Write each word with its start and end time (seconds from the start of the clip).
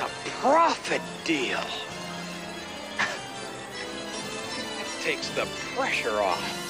It's 0.00 0.06
a 0.06 0.30
profit 0.40 1.02
deal. 1.24 1.58
It 4.78 5.02
takes 5.02 5.28
the 5.30 5.44
pressure 5.74 6.20
off. 6.20 6.67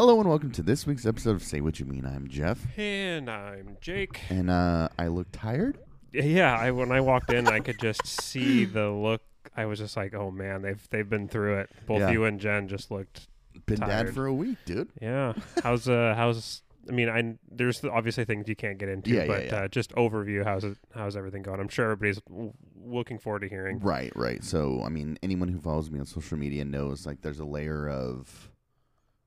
Hello 0.00 0.18
and 0.18 0.26
welcome 0.30 0.50
to 0.52 0.62
this 0.62 0.86
week's 0.86 1.04
episode 1.04 1.32
of 1.36 1.42
Say 1.42 1.60
What 1.60 1.78
You 1.78 1.84
Mean. 1.84 2.06
I'm 2.06 2.26
Jeff, 2.26 2.58
And 2.78 3.28
I'm 3.28 3.76
Jake. 3.82 4.18
and 4.30 4.48
uh, 4.48 4.88
I 4.98 5.08
look 5.08 5.26
tired. 5.30 5.76
Yeah, 6.10 6.56
I 6.56 6.70
when 6.70 6.90
I 6.90 7.02
walked 7.02 7.30
in, 7.30 7.46
I 7.46 7.60
could 7.60 7.78
just 7.78 8.06
see 8.06 8.64
the 8.64 8.88
look. 8.88 9.20
I 9.54 9.66
was 9.66 9.78
just 9.78 9.98
like, 9.98 10.14
"Oh 10.14 10.30
man, 10.30 10.62
they've 10.62 10.82
they've 10.88 11.06
been 11.08 11.28
through 11.28 11.58
it." 11.58 11.70
Both 11.86 12.00
Yeah. 12.00 12.10
you 12.12 12.24
and 12.24 12.40
Jen 12.40 12.66
just 12.66 12.90
looked. 12.90 13.28
Been 13.66 13.80
dad 13.80 13.86
Tired. 14.04 14.14
for 14.14 14.24
a 14.24 14.32
week, 14.32 14.56
dude. 14.64 14.88
Yeah. 15.02 15.34
How's 15.62 15.86
uh 15.86 16.14
how's 16.16 16.62
I 16.88 16.92
mean, 16.92 17.10
I 17.10 17.34
there's 17.50 17.84
obviously 17.84 18.24
things 18.24 18.48
you 18.48 18.56
can't 18.56 18.78
get 18.78 18.88
into, 18.88 19.10
Yeah, 19.10 19.20
yeah, 19.24 19.26
but 19.26 19.44
yeah. 19.44 19.54
Uh, 19.56 19.68
just 19.68 19.90
overview. 19.96 20.44
How's 20.44 20.64
it? 20.64 20.78
How's 20.94 21.14
everything 21.14 21.42
going? 21.42 21.60
I'm 21.60 21.68
sure 21.68 21.84
everybody's 21.90 22.22
w- 22.22 22.54
looking 22.86 23.18
forward 23.18 23.40
to 23.40 23.48
hearing. 23.50 23.80
Right, 23.80 24.12
right. 24.16 24.42
So, 24.42 24.82
I 24.82 24.88
mean, 24.88 25.18
anyone 25.22 25.48
who 25.48 25.60
follows 25.60 25.90
me 25.90 26.00
on 26.00 26.06
social 26.06 26.38
media 26.38 26.64
knows 26.64 27.04
like 27.04 27.20
there's 27.20 27.38
a 27.40 27.44
layer 27.44 27.86
of 27.86 28.49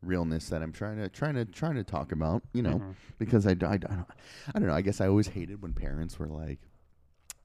realness 0.03 0.49
that 0.49 0.61
I'm 0.61 0.71
trying 0.71 0.97
to 0.97 1.09
trying 1.09 1.35
to 1.35 1.45
trying 1.45 1.75
to 1.75 1.83
talk 1.83 2.11
about. 2.11 2.43
You 2.53 2.61
know, 2.63 2.75
Mhm. 2.79 2.95
because 3.19 3.45
I, 3.47 3.51
I, 3.51 3.53
I 3.53 3.77
don't 3.77 4.05
I 4.53 4.59
don't 4.59 4.67
know. 4.67 4.73
I 4.73 4.81
guess 4.81 5.01
I 5.01 5.07
always 5.07 5.27
hated 5.27 5.61
when 5.61 5.73
parents 5.73 6.19
were 6.19 6.27
like, 6.27 6.59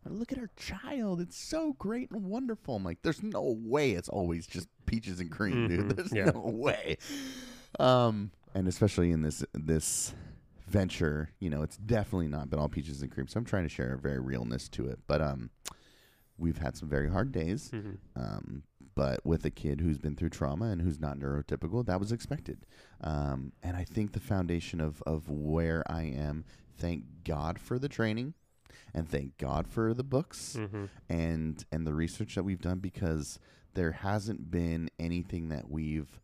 "Look 0.05 0.33
at 0.33 0.39
our 0.39 0.51
child; 0.57 1.21
it's 1.21 1.37
so 1.37 1.75
great 1.75 2.11
and 2.11 2.25
wonderful." 2.27 2.77
I'm 2.77 2.85
like, 2.85 3.03
"There's 3.03 3.23
no 3.23 3.57
way 3.59 3.93
it's 3.93 4.09
always 4.09 4.47
just 4.47 4.69
peaches 4.87 5.21
and 5.21 5.31
cream, 5.31 5.67
Mhm, 5.67 5.69
dude. 5.69 5.97
There's 5.97 6.13
yeah. 6.13 6.31
no 6.35 6.41
way." 6.41 6.99
Um, 7.79 8.31
and 8.55 8.67
especially 8.69 9.11
in 9.13 9.23
this 9.23 9.45
this 9.55 10.15
venture, 10.67 11.31
you 11.41 11.49
know, 11.51 11.63
it's 11.63 11.77
definitely 11.79 12.29
not 12.29 12.51
been 12.51 12.59
all 12.59 12.69
peaches 12.69 13.03
and 13.03 13.11
cream. 13.11 13.27
So 13.29 13.39
I'm 13.39 13.45
trying 13.45 13.63
to 13.65 13.69
share 13.69 13.95
a 13.95 13.99
very 13.99 14.19
realness 14.21 14.69
to 14.71 14.87
it. 14.87 14.99
But 15.07 15.21
um, 15.23 15.51
we've 16.37 16.59
had 16.59 16.77
some 16.77 16.89
very 16.89 17.09
hard 17.09 17.33
days. 17.33 17.71
Mhm. 17.73 17.99
Um, 18.17 18.63
but 18.99 19.25
with 19.25 19.45
a 19.45 19.51
kid 19.51 19.81
who's 19.81 19.97
been 19.99 20.17
through 20.17 20.29
trauma 20.31 20.67
and 20.67 20.83
who's 20.83 20.99
not 20.99 21.19
neurotypical, 21.21 21.87
that 21.87 22.01
was 22.01 22.11
expected. 22.11 22.67
Um, 23.01 23.53
and 23.63 23.77
I 23.77 23.85
think 23.85 24.11
the 24.13 24.19
foundation 24.21 24.81
of, 24.81 25.01
of 25.07 25.31
where 25.31 25.85
I 25.91 26.03
am, 26.03 26.45
thank 26.77 27.05
God 27.23 27.61
for 27.61 27.79
the 27.79 27.89
training 27.89 28.35
and 28.93 29.09
thank 29.09 29.39
God 29.39 29.69
for 29.69 29.95
the 29.95 30.03
books 30.03 30.57
Mhm. 30.59 30.89
and 31.09 31.65
and 31.71 31.87
the 31.87 31.95
research 31.95 32.35
that 32.35 32.43
we've 32.43 32.61
done 32.61 32.81
because 32.81 33.39
there 33.75 33.93
hasn't 33.93 34.51
been 34.51 34.91
anything 34.99 35.49
that 35.51 35.71
we've 35.71 36.21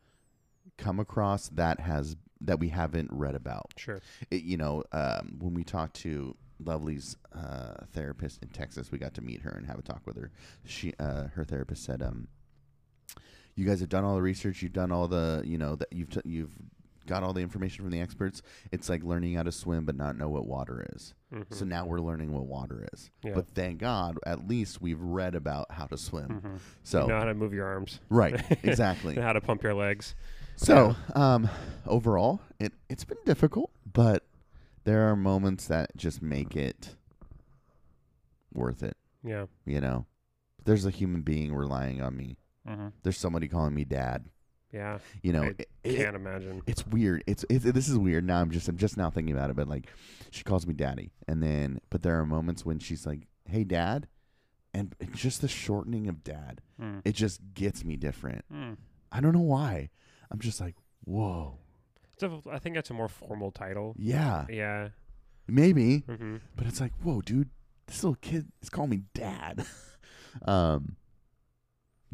come 0.76 0.98
across 0.98 1.48
that 1.50 1.78
has 1.80 2.16
that 2.40 2.58
we 2.58 2.70
haven't 2.70 3.10
read 3.12 3.34
about 3.36 3.72
Sure. 3.76 4.00
it, 4.30 4.42
you 4.42 4.56
know, 4.56 4.82
um, 4.92 5.36
when 5.38 5.54
we 5.54 5.62
talked 5.62 5.94
to 5.98 6.36
Lovely's 6.58 7.16
uh, 7.32 7.84
therapist 7.92 8.42
in 8.42 8.48
Texas, 8.48 8.90
we 8.90 8.98
got 8.98 9.14
to 9.14 9.22
meet 9.22 9.42
her 9.42 9.50
and 9.50 9.66
have 9.66 9.78
a 9.78 9.82
talk 9.82 10.02
with 10.06 10.16
her. 10.16 10.30
She, 10.64 10.92
uh, 10.98 11.28
her 11.28 11.44
therapist 11.44 11.84
said, 11.84 12.02
um, 12.02 12.28
"You 13.54 13.64
guys 13.66 13.80
have 13.80 13.88
done 13.88 14.04
all 14.04 14.14
the 14.16 14.22
research. 14.22 14.62
You've 14.62 14.72
done 14.72 14.90
all 14.92 15.08
the, 15.08 15.42
you 15.44 15.58
know, 15.58 15.76
that 15.76 15.92
you've 15.92 16.10
t- 16.10 16.20
you've 16.24 16.52
got 17.06 17.22
all 17.22 17.34
the 17.34 17.42
information 17.42 17.84
from 17.84 17.90
the 17.92 18.00
experts. 18.00 18.40
It's 18.72 18.88
like 18.88 19.04
learning 19.04 19.34
how 19.34 19.42
to 19.42 19.52
swim 19.52 19.84
but 19.84 19.94
not 19.94 20.16
know 20.16 20.30
what 20.30 20.46
water 20.46 20.86
is. 20.94 21.12
Mhm. 21.34 21.52
So 21.52 21.66
now 21.66 21.84
we're 21.84 22.00
learning 22.00 22.32
what 22.32 22.46
water 22.46 22.88
is. 22.94 23.10
Yeah. 23.22 23.34
But 23.34 23.48
thank 23.48 23.78
God, 23.80 24.18
at 24.24 24.48
least 24.48 24.80
we've 24.80 25.00
read 25.00 25.34
about 25.34 25.70
how 25.72 25.84
to 25.86 25.98
swim. 25.98 26.40
Mhm. 26.42 26.58
So 26.82 27.02
you 27.02 27.08
know 27.08 27.18
how 27.18 27.24
to 27.26 27.34
move 27.34 27.52
your 27.52 27.66
arms. 27.66 28.00
right, 28.08 28.42
exactly. 28.64 29.16
how 29.16 29.34
to 29.34 29.40
pump 29.42 29.62
your 29.62 29.74
legs. 29.74 30.14
So, 30.56 30.96
um, 31.14 31.50
overall, 31.86 32.40
it 32.58 32.72
it's 32.88 33.04
been 33.04 33.18
difficult, 33.26 33.70
but 33.92 34.24
there 34.84 35.08
are 35.10 35.16
moments 35.16 35.66
that 35.66 35.94
just 35.96 36.22
make 36.22 36.56
it 36.56 36.96
worth 38.52 38.82
it. 38.82 38.96
Yeah. 39.22 39.46
You 39.66 39.80
know, 39.80 40.06
there's 40.64 40.86
a 40.86 40.90
human 40.90 41.22
being 41.22 41.54
relying 41.54 42.00
on 42.00 42.16
me. 42.16 42.36
Mm-hmm. 42.68 42.88
There's 43.02 43.18
somebody 43.18 43.48
calling 43.48 43.74
me 43.74 43.84
dad. 43.84 44.24
Yeah. 44.72 44.98
You 45.22 45.32
know, 45.32 45.42
I 45.44 45.46
it- 45.58 45.68
it- 45.84 45.96
Can't 45.96 46.16
imagine. 46.16 46.62
it's 46.66 46.86
weird. 46.86 47.22
It's, 47.26 47.44
it's 47.48 47.64
this 47.64 47.88
is 47.88 47.96
weird. 47.98 48.24
Now 48.24 48.40
I'm 48.40 48.50
just 48.50 48.68
I'm 48.68 48.76
just 48.76 48.96
now 48.96 49.10
thinking 49.10 49.34
about 49.34 49.50
it, 49.50 49.56
but 49.56 49.68
like, 49.68 49.88
she 50.30 50.42
calls 50.42 50.66
me 50.66 50.74
daddy, 50.74 51.12
and 51.28 51.42
then 51.42 51.80
but 51.90 52.02
there 52.02 52.18
are 52.18 52.26
moments 52.26 52.64
when 52.66 52.78
she's 52.80 53.06
like, 53.06 53.28
"Hey, 53.44 53.62
dad," 53.64 54.08
and 54.72 54.94
just 55.14 55.40
the 55.42 55.48
shortening 55.48 56.08
of 56.08 56.24
dad. 56.24 56.60
Mm. 56.80 57.02
It 57.04 57.14
just 57.14 57.40
gets 57.54 57.84
me 57.84 57.96
different. 57.96 58.44
Mm. 58.52 58.76
I 59.12 59.20
don't 59.20 59.32
know 59.32 59.40
why. 59.40 59.90
I'm 60.30 60.40
just 60.40 60.60
like, 60.60 60.74
whoa, 61.04 61.58
It's 62.14 62.24
a, 62.24 62.40
I 62.50 62.58
think 62.58 62.74
that's 62.74 62.90
a 62.90 62.94
more 62.94 63.08
formal 63.08 63.52
title. 63.52 63.94
yeah, 63.96 64.46
Yeah. 64.48 64.88
maybe. 65.46 65.98
hmm 65.98 66.36
But 66.56 66.66
it's 66.66 66.80
like, 66.80 66.92
whoa, 67.00 67.20
dude, 67.20 67.50
this 67.86 68.02
little 68.02 68.16
kid 68.20 68.48
is 68.60 68.70
calling 68.70 68.90
me 68.90 69.02
dad. 69.14 69.64
um, 70.46 70.96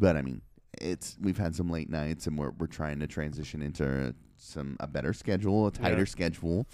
but 0.00 0.16
I 0.16 0.22
mean, 0.22 0.41
it's 0.81 1.16
we've 1.21 1.38
had 1.38 1.55
some 1.55 1.69
late 1.71 1.91
nights, 1.91 2.27
and 2.27 2.37
we're 2.38 2.50
we're 2.59 2.66
trying 2.66 2.99
to 3.00 3.06
transition 3.06 3.62
into 3.62 4.15
some 4.37 4.77
a 4.81 4.87
better 4.87 5.12
schedule, 5.12 5.66
a 5.66 5.71
tighter 5.71 5.99
Yeah. 5.99 6.05
schedule. 6.05 6.66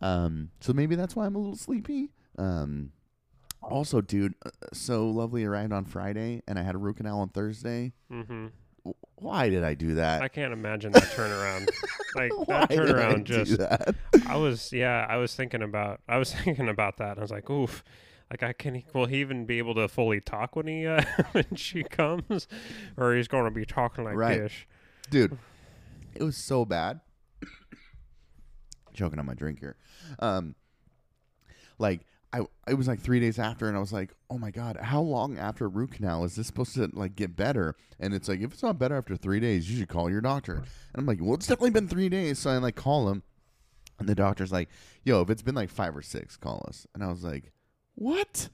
Um, 0.00 0.50
so 0.60 0.72
maybe 0.72 0.94
that's 0.94 1.14
why 1.16 1.26
I'm 1.26 1.34
a 1.34 1.38
little 1.38 1.56
sleepy. 1.56 2.10
Um, 2.38 2.92
also, 3.62 4.00
dude, 4.00 4.34
uh, 4.46 4.50
so 4.72 5.08
lovely 5.10 5.44
arrived 5.44 5.72
on 5.72 5.84
Friday, 5.84 6.42
and 6.48 6.58
I 6.58 6.62
had 6.62 6.74
a 6.74 6.78
root 6.78 6.96
canal 6.96 7.20
on 7.20 7.28
Thursday. 7.28 7.92
hmm 8.10 8.46
W- 8.84 8.94
Why 9.16 9.50
did 9.50 9.62
I 9.64 9.74
do 9.74 9.96
that? 9.96 10.22
I 10.22 10.28
can't 10.28 10.52
imagine 10.54 10.92
that 10.92 11.10
turnaround. 11.10 11.68
like 12.14 12.32
that 12.48 12.70
I 12.70 12.74
turnaround 12.76 13.24
do 13.24 13.44
just? 13.44 13.60
I 14.26 14.36
was 14.36 14.72
yeah, 14.72 15.04
I 15.08 15.16
was 15.16 15.34
thinking 15.34 15.62
about 15.62 16.00
I 16.08 16.16
was 16.18 16.32
thinking 16.44 16.68
about 16.68 16.96
that. 16.98 17.18
I 17.18 17.20
was 17.20 17.30
like, 17.30 17.50
oof. 17.50 17.82
Like 18.30 18.42
I 18.42 18.52
can 18.52 18.82
will 18.94 19.06
he 19.06 19.20
even 19.20 19.44
be 19.44 19.58
able 19.58 19.74
to 19.74 19.88
fully 19.88 20.20
talk 20.20 20.54
when 20.56 20.66
he 20.68 20.86
uh, 20.86 21.02
when 21.32 21.56
she 21.56 21.82
comes, 21.82 22.46
or 22.96 23.14
he's 23.14 23.26
going 23.28 23.44
to 23.44 23.50
be 23.50 23.64
talking 23.64 24.04
like 24.04 24.16
Right. 24.16 24.38
this? 24.40 24.52
dude 25.10 25.36
it 26.14 26.22
was 26.22 26.36
so 26.36 26.64
bad. 26.64 27.00
Choking 28.94 29.18
on 29.18 29.26
my 29.26 29.34
drink 29.34 29.58
here. 29.60 29.76
Um 30.18 30.54
like 31.78 32.02
i 32.32 32.40
it 32.68 32.74
was 32.74 32.86
like 32.86 33.00
three 33.00 33.18
days 33.20 33.38
after 33.38 33.66
and 33.66 33.76
i 33.76 33.80
was 33.80 33.92
like 33.92 34.12
oh 34.28 34.36
my 34.38 34.50
god 34.50 34.76
how 34.82 35.00
long 35.00 35.36
after 35.38 35.66
root 35.68 35.90
canal 35.92 36.22
is 36.24 36.36
this 36.36 36.46
supposed 36.46 36.74
to 36.74 36.88
like 36.92 37.16
get 37.16 37.34
better? 37.36 37.74
And 37.98 38.14
it's 38.14 38.28
like 38.28 38.40
if 38.40 38.52
it's 38.52 38.62
not 38.62 38.78
better 38.78 38.96
after 38.96 39.16
three 39.16 39.40
days 39.40 39.68
you 39.70 39.78
should 39.78 39.88
call 39.88 40.10
your 40.10 40.20
doctor. 40.20 40.54
And 40.56 40.64
i'm 40.96 41.06
like 41.06 41.18
well 41.20 41.34
it's 41.34 41.46
definitely 41.46 41.70
been 41.70 41.88
three 41.88 42.08
days. 42.08 42.38
So 42.38 42.50
i 42.50 42.58
like 42.58 42.76
call 42.76 43.08
him 43.08 43.22
and 43.98 44.08
the 44.08 44.14
doctor's 44.14 44.52
like 44.52 44.68
yo 45.04 45.20
if 45.22 45.30
it's 45.30 45.42
been 45.42 45.54
like 45.56 45.70
five 45.70 45.96
or 45.96 46.02
six 46.02 46.36
call 46.36 46.64
us. 46.68 46.86
And 46.94 47.02
i 47.02 47.08
was 47.08 47.24
like 47.24 47.52
what 48.00 48.48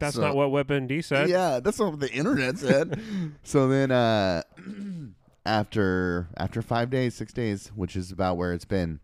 That's 0.00 0.16
So- 0.16 0.22
not 0.22 0.34
what 0.36 0.50
WebMD 0.50 1.02
said. 1.02 1.28
yeah, 1.28 1.60
that's 1.60 1.78
not 1.78 1.92
what 1.92 2.00
the 2.00 2.12
internet 2.12 2.58
said. 2.58 3.00
so 3.42 3.68
then 3.68 3.90
uh 3.90 4.42
after 5.46 6.28
after 6.36 6.60
5 6.62 6.90
days, 6.90 7.14
6 7.14 7.32
days, 7.32 7.68
which 7.74 7.96
is 7.96 8.10
about 8.10 8.36
where 8.36 8.52
it's 8.52 8.64
been, 8.64 9.00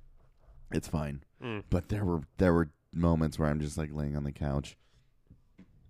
it's 0.72 0.88
fine. 0.88 1.22
Mm. 1.42 1.64
But 1.70 1.88
there 1.88 2.04
were 2.04 2.22
there 2.38 2.52
were 2.52 2.70
moments 2.92 3.38
where 3.38 3.48
I'm 3.48 3.60
just 3.60 3.78
like 3.78 3.90
laying 3.92 4.16
on 4.16 4.24
the 4.24 4.32
couch 4.32 4.76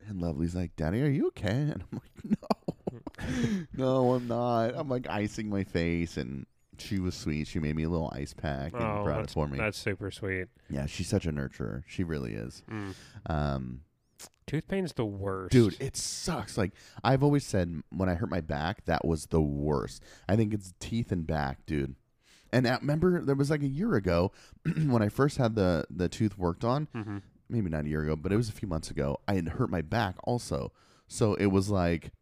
and 0.06 0.20
Lovely's 0.20 0.54
like, 0.54 0.76
"Daddy, 0.76 1.02
are 1.02 1.08
you 1.08 1.28
okay?" 1.28 1.48
And 1.72 1.82
I'm 1.92 2.00
like, 2.02 2.38
"No. 2.42 3.66
no, 3.76 4.14
I'm 4.14 4.28
not." 4.28 4.74
I'm 4.76 4.88
like 4.88 5.08
icing 5.08 5.48
my 5.48 5.64
face 5.64 6.16
and 6.16 6.46
she 6.80 6.98
was 6.98 7.14
sweet. 7.14 7.46
She 7.46 7.58
made 7.58 7.76
me 7.76 7.84
a 7.84 7.88
little 7.88 8.10
ice 8.14 8.32
pack 8.34 8.72
and 8.72 8.82
Oh, 8.82 9.04
brought 9.04 9.24
it 9.24 9.30
for 9.30 9.46
me. 9.46 9.58
that's 9.58 9.78
super 9.78 10.10
sweet. 10.10 10.48
Yeah, 10.68 10.86
she's 10.86 11.08
such 11.08 11.26
a 11.26 11.32
nurturer. 11.32 11.82
She 11.86 12.04
really 12.04 12.34
is. 12.34 12.62
Mm. 12.70 12.94
Um 13.26 13.80
Tooth 14.46 14.66
pain's 14.66 14.92
the 14.94 15.04
worst, 15.06 15.52
Dude, 15.52 15.76
it 15.80 15.96
sucks. 15.96 16.58
Like 16.58 16.72
I've 17.04 17.22
always 17.22 17.46
said, 17.46 17.82
when 17.90 18.08
I 18.08 18.14
hurt 18.14 18.28
my 18.30 18.40
back, 18.40 18.84
that 18.86 19.04
was 19.04 19.26
the 19.26 19.40
worst. 19.40 20.02
I 20.28 20.34
think 20.34 20.52
it's 20.52 20.74
teeth 20.80 21.12
and 21.12 21.24
back, 21.26 21.64
dude. 21.66 21.94
And 22.52 22.66
I 22.66 22.76
remember 22.78 23.22
there 23.24 23.36
was 23.36 23.48
like 23.48 23.62
a 23.62 23.68
year 23.68 23.94
ago 23.94 24.32
when 24.86 25.02
I 25.02 25.08
first 25.08 25.36
had 25.36 25.54
the 25.54 25.84
the 25.88 26.08
tooth 26.08 26.36
worked 26.36 26.64
on. 26.64 26.88
hmm 26.92 27.18
Maybe 27.48 27.68
not 27.68 27.84
a 27.84 27.88
year 27.88 28.02
ago, 28.02 28.14
but 28.16 28.32
it 28.32 28.36
was 28.36 28.48
a 28.48 28.52
few 28.52 28.68
months 28.68 28.90
ago. 28.92 29.18
I 29.26 29.34
had 29.34 29.48
hurt 29.48 29.70
my 29.70 29.82
back 29.82 30.14
also, 30.24 30.72
so 31.08 31.34
it 31.34 31.46
was 31.46 31.68
like 31.68 32.12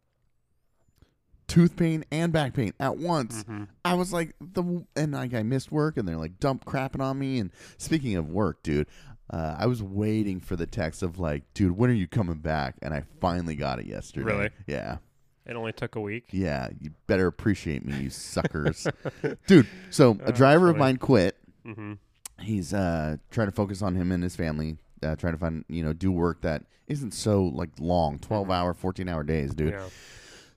tooth 1.49 1.75
pain 1.75 2.05
and 2.11 2.31
back 2.31 2.53
pain 2.53 2.73
at 2.79 2.97
once. 2.97 3.43
hmm 3.43 3.63
I 3.83 3.95
was 3.95 4.13
like 4.13 4.35
the 4.39 4.85
and 4.95 5.11
like 5.11 5.33
I 5.33 5.43
missed 5.43 5.71
work 5.71 5.97
and 5.97 6.07
they're 6.07 6.15
like 6.17 6.39
dump 6.39 6.63
crapping 6.65 7.01
on 7.01 7.19
me. 7.19 7.39
And 7.39 7.51
speaking 7.77 8.15
of 8.15 8.29
work, 8.29 8.63
dude, 8.63 8.87
uh, 9.31 9.55
I 9.59 9.65
was 9.65 9.83
waiting 9.83 10.39
for 10.39 10.55
the 10.55 10.65
text 10.65 11.03
of 11.03 11.19
like, 11.19 11.43
dude, 11.53 11.77
when 11.77 11.89
are 11.89 11.93
you 11.93 12.07
coming 12.07 12.37
back? 12.37 12.75
And 12.81 12.93
I 12.93 13.03
finally 13.19 13.55
got 13.55 13.79
it 13.79 13.85
yesterday. 13.85 14.25
Really? 14.31 14.49
Yeah. 14.67 14.97
It 15.45 15.55
only 15.55 15.73
took 15.73 15.95
a 15.95 16.01
week. 16.01 16.27
Yeah. 16.31 16.69
You 16.79 16.91
better 17.07 17.25
appreciate 17.27 17.83
me, 17.85 17.97
you 17.97 18.09
suckers, 18.11 18.87
dude. 19.47 19.67
So 19.89 20.11
a 20.11 20.13
That's 20.15 20.37
driver 20.37 20.69
of 20.69 20.77
mine 20.77 20.97
quit. 20.97 21.35
hmm 21.65 21.93
he's 22.41 22.73
uh 22.73 23.17
trying 23.31 23.47
to 23.47 23.51
focus 23.53 23.81
on 23.81 23.95
him 23.95 24.11
and 24.13 24.23
his 24.23 24.35
family. 24.35 24.77
Uh, 25.03 25.15
trying 25.15 25.33
to 25.33 25.39
find 25.39 25.63
you 25.69 25.81
know 25.83 25.93
do 25.93 26.11
work 26.11 26.41
that 26.41 26.63
isn't 26.87 27.11
so 27.11 27.43
like 27.43 27.69
long 27.79 28.19
12 28.19 28.51
hour 28.51 28.73
14 28.73 29.07
hour 29.07 29.23
days 29.23 29.53
dude 29.55 29.71
Yeah. 29.73 29.87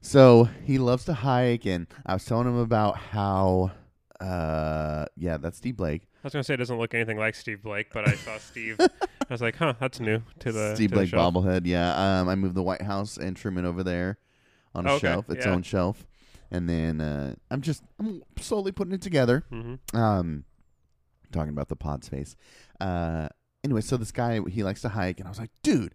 So 0.03 0.49
he 0.65 0.77
loves 0.79 1.05
to 1.07 1.15
hike 1.15 1.65
and 1.65 1.87
i 2.05 2.13
was 2.13 2.25
telling 2.25 2.47
him 2.47 2.59
about 2.59 2.97
how 2.99 3.71
uh 4.21 5.07
yeah 5.17 5.37
that's 5.39 5.57
steve 5.59 5.77
blake 5.77 6.03
I 6.23 6.27
was 6.27 6.33
gonna 6.35 6.45
say 6.45 6.55
it 6.55 6.59
doesn't 6.59 6.79
look 6.79 6.95
anything 6.95 7.19
like 7.19 7.35
Steve 7.35 7.65
Blake, 7.65 7.89
but 7.93 8.07
I 8.07 8.15
saw 8.15 8.39
Steve. 8.39 8.77
I 8.81 8.87
was 9.29 9.43
like, 9.43 9.57
huh, 9.57 9.75
that's 9.81 9.99
new 9.99 10.23
to 10.39 10.53
the 10.53 10.77
Steve 10.77 10.91
to 10.91 10.95
the 10.95 10.99
Blake 11.01 11.09
shelf. 11.09 11.35
bobblehead. 11.35 11.63
Yeah. 11.67 12.21
Um, 12.21 12.29
I 12.29 12.37
moved 12.37 12.55
the 12.55 12.63
White 12.63 12.83
House 12.83 13.17
and 13.17 13.37
Truman 13.37 13.65
over 13.65 13.83
there 13.83 14.19
on 14.73 14.87
a 14.87 14.93
Okay, 14.93 15.01
shelf, 15.09 15.29
its 15.31 15.45
yeah. 15.45 15.51
own 15.51 15.65
shelf, 15.65 16.07
and 16.49 16.69
then 16.69 17.01
uh, 17.01 17.35
I'm 17.51 17.61
just 17.61 17.83
I'm 17.99 18.23
slowly 18.39 18.71
putting 18.71 18.95
it 18.95 19.03
together. 19.03 19.43
Mm-hmm. 19.51 19.97
Um, 19.97 20.45
talking 21.33 21.51
about 21.51 21.69
the 21.69 21.75
pod 21.75 22.05
space. 22.05 22.37
Uh, 22.81 23.29
anyway, 23.65 23.81
so 23.81 23.97
this 23.97 24.13
guy 24.13 24.39
he 24.49 24.63
likes 24.63 24.83
to 24.83 24.91
hike, 24.91 25.19
and 25.19 25.27
I 25.27 25.31
was 25.31 25.41
like, 25.41 25.51
dude. 25.65 25.93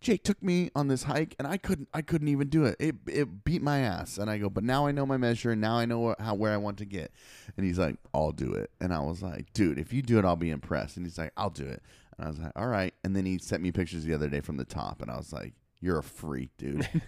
Jake 0.00 0.24
took 0.24 0.42
me 0.42 0.70
on 0.74 0.88
this 0.88 1.02
hike, 1.02 1.34
and 1.38 1.46
I 1.46 1.56
couldn't. 1.58 1.88
I 1.92 2.00
couldn't 2.02 2.28
even 2.28 2.48
do 2.48 2.64
it. 2.64 2.76
It 2.80 2.96
it 3.06 3.44
beat 3.44 3.60
my 3.62 3.80
ass. 3.80 4.16
And 4.18 4.30
I 4.30 4.38
go, 4.38 4.48
but 4.48 4.64
now 4.64 4.86
I 4.86 4.92
know 4.92 5.04
my 5.04 5.16
measure, 5.18 5.50
and 5.52 5.60
now 5.60 5.76
I 5.76 5.84
know 5.84 6.14
how 6.18 6.34
where 6.34 6.52
I 6.52 6.56
want 6.56 6.78
to 6.78 6.84
get. 6.86 7.12
And 7.56 7.66
he's 7.66 7.78
like, 7.78 7.96
I'll 8.14 8.32
do 8.32 8.52
it. 8.54 8.70
And 8.80 8.94
I 8.94 9.00
was 9.00 9.22
like, 9.22 9.52
dude, 9.52 9.78
if 9.78 9.92
you 9.92 10.00
do 10.02 10.18
it, 10.18 10.24
I'll 10.24 10.36
be 10.36 10.50
impressed. 10.50 10.96
And 10.96 11.04
he's 11.04 11.18
like, 11.18 11.32
I'll 11.36 11.50
do 11.50 11.66
it. 11.66 11.82
And 12.16 12.26
I 12.26 12.30
was 12.30 12.38
like, 12.38 12.52
all 12.56 12.66
right. 12.68 12.94
And 13.04 13.14
then 13.14 13.26
he 13.26 13.38
sent 13.38 13.62
me 13.62 13.72
pictures 13.72 14.04
the 14.04 14.14
other 14.14 14.28
day 14.28 14.40
from 14.40 14.56
the 14.56 14.64
top, 14.64 15.02
and 15.02 15.10
I 15.10 15.16
was 15.16 15.32
like, 15.32 15.52
you're 15.82 15.98
a 15.98 16.02
freak, 16.02 16.50
dude. 16.56 16.88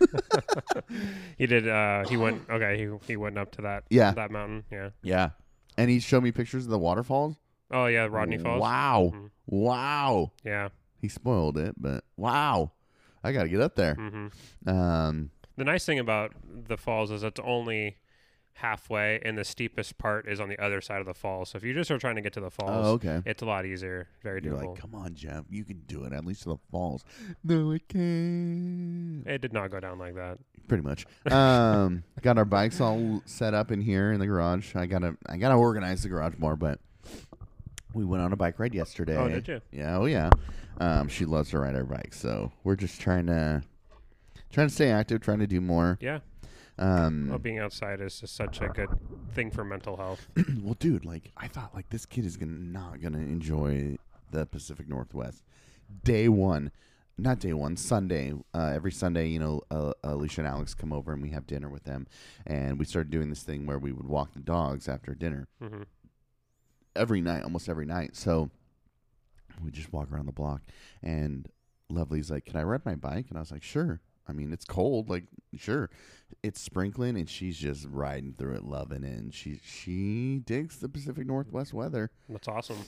He 1.39 1.47
did. 1.47 1.69
Uh, 1.69 2.05
he 2.09 2.17
went. 2.17 2.43
Okay, 2.49 2.79
he 2.79 3.06
he 3.06 3.17
went 3.17 3.39
up 3.39 3.53
to 3.53 3.62
that. 3.62 3.85
Yeah. 3.91 4.12
That 4.12 4.31
mountain. 4.31 4.65
Yeah. 4.71 4.91
yeah. 5.03 5.31
And 5.77 5.91
he 5.91 6.00
showed 6.00 6.23
me 6.23 6.33
pictures 6.33 6.65
of 6.65 6.71
the 6.71 6.79
waterfalls. 6.79 7.37
Oh 7.71 7.87
yeah, 7.87 8.06
Rodney 8.11 8.39
Falls. 8.39 8.61
Wow. 8.61 9.12
Mhm. 9.15 9.31
Wow. 9.47 10.33
Yeah. 10.44 10.69
He 11.00 11.09
spoiled 11.09 11.56
it, 11.59 11.75
but 11.79 12.05
wow. 12.17 12.73
I 13.24 13.32
got 13.32 13.44
to 13.44 13.48
get 13.48 13.60
up 13.60 13.76
there. 13.76 13.94
Mm-hmm. 13.94 14.69
Um, 14.69 15.30
The 15.56 15.64
nice 15.64 15.84
thing 15.84 15.98
about 15.98 16.34
the 16.44 16.76
falls 16.76 17.10
is 17.10 17.22
it's 17.22 17.40
only 17.40 17.96
halfway, 18.54 19.20
and 19.24 19.36
the 19.36 19.44
steepest 19.44 19.98
part 19.98 20.28
is 20.28 20.40
on 20.40 20.48
the 20.48 20.62
other 20.62 20.80
side 20.80 21.00
of 21.00 21.06
the 21.06 21.14
falls. 21.14 21.50
So 21.50 21.56
if 21.56 21.64
you 21.64 21.74
just 21.74 21.90
are 21.90 21.98
trying 21.98 22.16
to 22.16 22.20
get 22.20 22.32
to 22.34 22.40
the 22.40 22.50
falls, 22.50 22.86
oh, 22.86 22.92
okay. 22.92 23.22
it's 23.24 23.42
a 23.42 23.46
lot 23.46 23.66
easier. 23.66 24.08
Very 24.22 24.40
You're 24.42 24.54
doable. 24.54 24.70
like, 24.70 24.80
come 24.80 24.94
on, 24.94 25.14
Jeff. 25.14 25.44
You 25.50 25.64
can 25.64 25.82
do 25.86 26.04
it. 26.04 26.12
At 26.12 26.24
least 26.24 26.42
to 26.44 26.50
the 26.50 26.58
falls. 26.70 27.04
No, 27.44 27.72
I 27.72 27.78
can't. 27.88 29.26
it 29.26 29.40
did 29.40 29.52
not 29.52 29.70
go 29.70 29.80
down 29.80 29.98
like 29.98 30.14
that. 30.14 30.38
Pretty 30.69 30.82
much. 30.82 31.06
Um, 31.30 32.04
got 32.22 32.38
our 32.38 32.44
bikes 32.44 32.80
all 32.80 33.22
set 33.26 33.54
up 33.54 33.70
in 33.70 33.80
here 33.80 34.12
in 34.12 34.20
the 34.20 34.26
garage. 34.26 34.74
I 34.76 34.86
gotta, 34.86 35.16
I 35.26 35.36
gotta 35.36 35.56
organize 35.56 36.02
the 36.02 36.08
garage 36.08 36.34
more, 36.38 36.56
but 36.56 36.78
we 37.94 38.04
went 38.04 38.22
on 38.22 38.32
a 38.32 38.36
bike 38.36 38.58
ride 38.58 38.74
yesterday. 38.74 39.16
Oh, 39.16 39.28
did 39.28 39.48
you? 39.48 39.60
Yeah. 39.70 39.98
Oh, 39.98 40.06
yeah. 40.06 40.30
Um, 40.78 41.08
she 41.08 41.24
loves 41.24 41.50
to 41.50 41.58
ride 41.58 41.74
her 41.74 41.84
bike, 41.84 42.12
so 42.14 42.52
we're 42.64 42.76
just 42.76 43.00
trying 43.00 43.26
to, 43.26 43.62
trying 44.50 44.69
to 44.69 44.74
stay 44.74 44.90
active, 44.90 45.20
trying 45.20 45.38
to 45.40 45.46
do 45.46 45.60
more. 45.60 45.98
Yeah. 46.00 46.20
Um, 46.78 47.28
Well, 47.28 47.38
being 47.38 47.58
outside 47.58 48.00
is 48.00 48.20
just 48.20 48.34
such 48.34 48.60
a 48.60 48.69
good 48.69 48.88
thing 49.34 49.50
for 49.50 49.64
mental 49.64 49.96
health. 49.96 50.26
well, 50.62 50.74
dude, 50.78 51.04
like 51.04 51.30
I 51.36 51.46
thought, 51.46 51.74
like 51.74 51.88
this 51.90 52.06
kid 52.06 52.24
is 52.24 52.36
gonna 52.36 52.52
not 52.52 53.00
gonna 53.00 53.19
enjoy 53.19 53.98
the 54.30 54.46
Pacific 54.46 54.88
Northwest. 54.88 55.44
Day 56.02 56.28
one, 56.28 56.72
not 57.19 57.38
day 57.38 57.52
one, 57.52 57.76
Sunday. 57.76 58.32
Uh, 58.54 58.72
every 58.74 58.90
Sunday, 58.90 59.28
you 59.28 59.38
know, 59.38 59.60
uh, 59.70 59.92
Alicia 60.02 60.40
and 60.40 60.48
Alex 60.48 60.74
come 60.74 60.92
over 60.92 61.12
and 61.12 61.22
we 61.22 61.28
have 61.30 61.46
dinner 61.46 61.69
with 61.69 61.84
them, 61.84 62.06
and 62.46 62.78
we 62.78 62.86
started 62.86 63.10
doing 63.10 63.28
this 63.28 63.42
thing 63.42 63.66
where 63.66 63.78
we 63.78 63.92
would 63.92 64.06
walk 64.06 64.32
the 64.32 64.40
dogs 64.40 64.88
after 64.88 65.14
dinner 65.14 65.48
hmm 65.60 65.82
every 66.94 67.20
night, 67.22 67.42
almost 67.42 67.69
every 67.70 67.86
night. 67.86 68.14
So 68.16 68.50
we 69.64 69.70
just 69.70 69.93
walk 69.93 70.11
around 70.12 70.26
the 70.26 70.32
block, 70.32 70.62
and 71.03 71.49
Lovely's 71.91 72.31
like, 72.31 72.44
"Can 72.47 72.56
I 72.56 72.62
ride 72.62 72.85
my 72.85 72.94
bike?" 72.94 73.26
And 73.29 73.37
I 73.38 73.41
was 73.41 73.50
like, 73.53 73.62
"Sure." 73.62 74.00
I 74.29 74.32
mean, 74.32 74.53
it's 74.53 74.64
cold, 74.64 75.11
like 75.11 75.25
sure. 75.56 75.91
It's 76.43 76.61
sprinkling, 76.61 77.17
and 77.17 77.29
she's 77.29 77.59
just 77.59 77.87
riding 77.91 78.32
through 78.35 78.55
it, 78.55 78.64
loving 78.64 79.03
it. 79.05 79.19
And 79.19 79.35
she 79.35 79.61
she 79.64 80.41
digs 80.44 80.79
the 80.79 80.88
Pacific 80.88 81.26
Northwest 81.26 81.73
weather. 81.75 82.11
That's 82.29 82.49
awesome. 82.49 82.85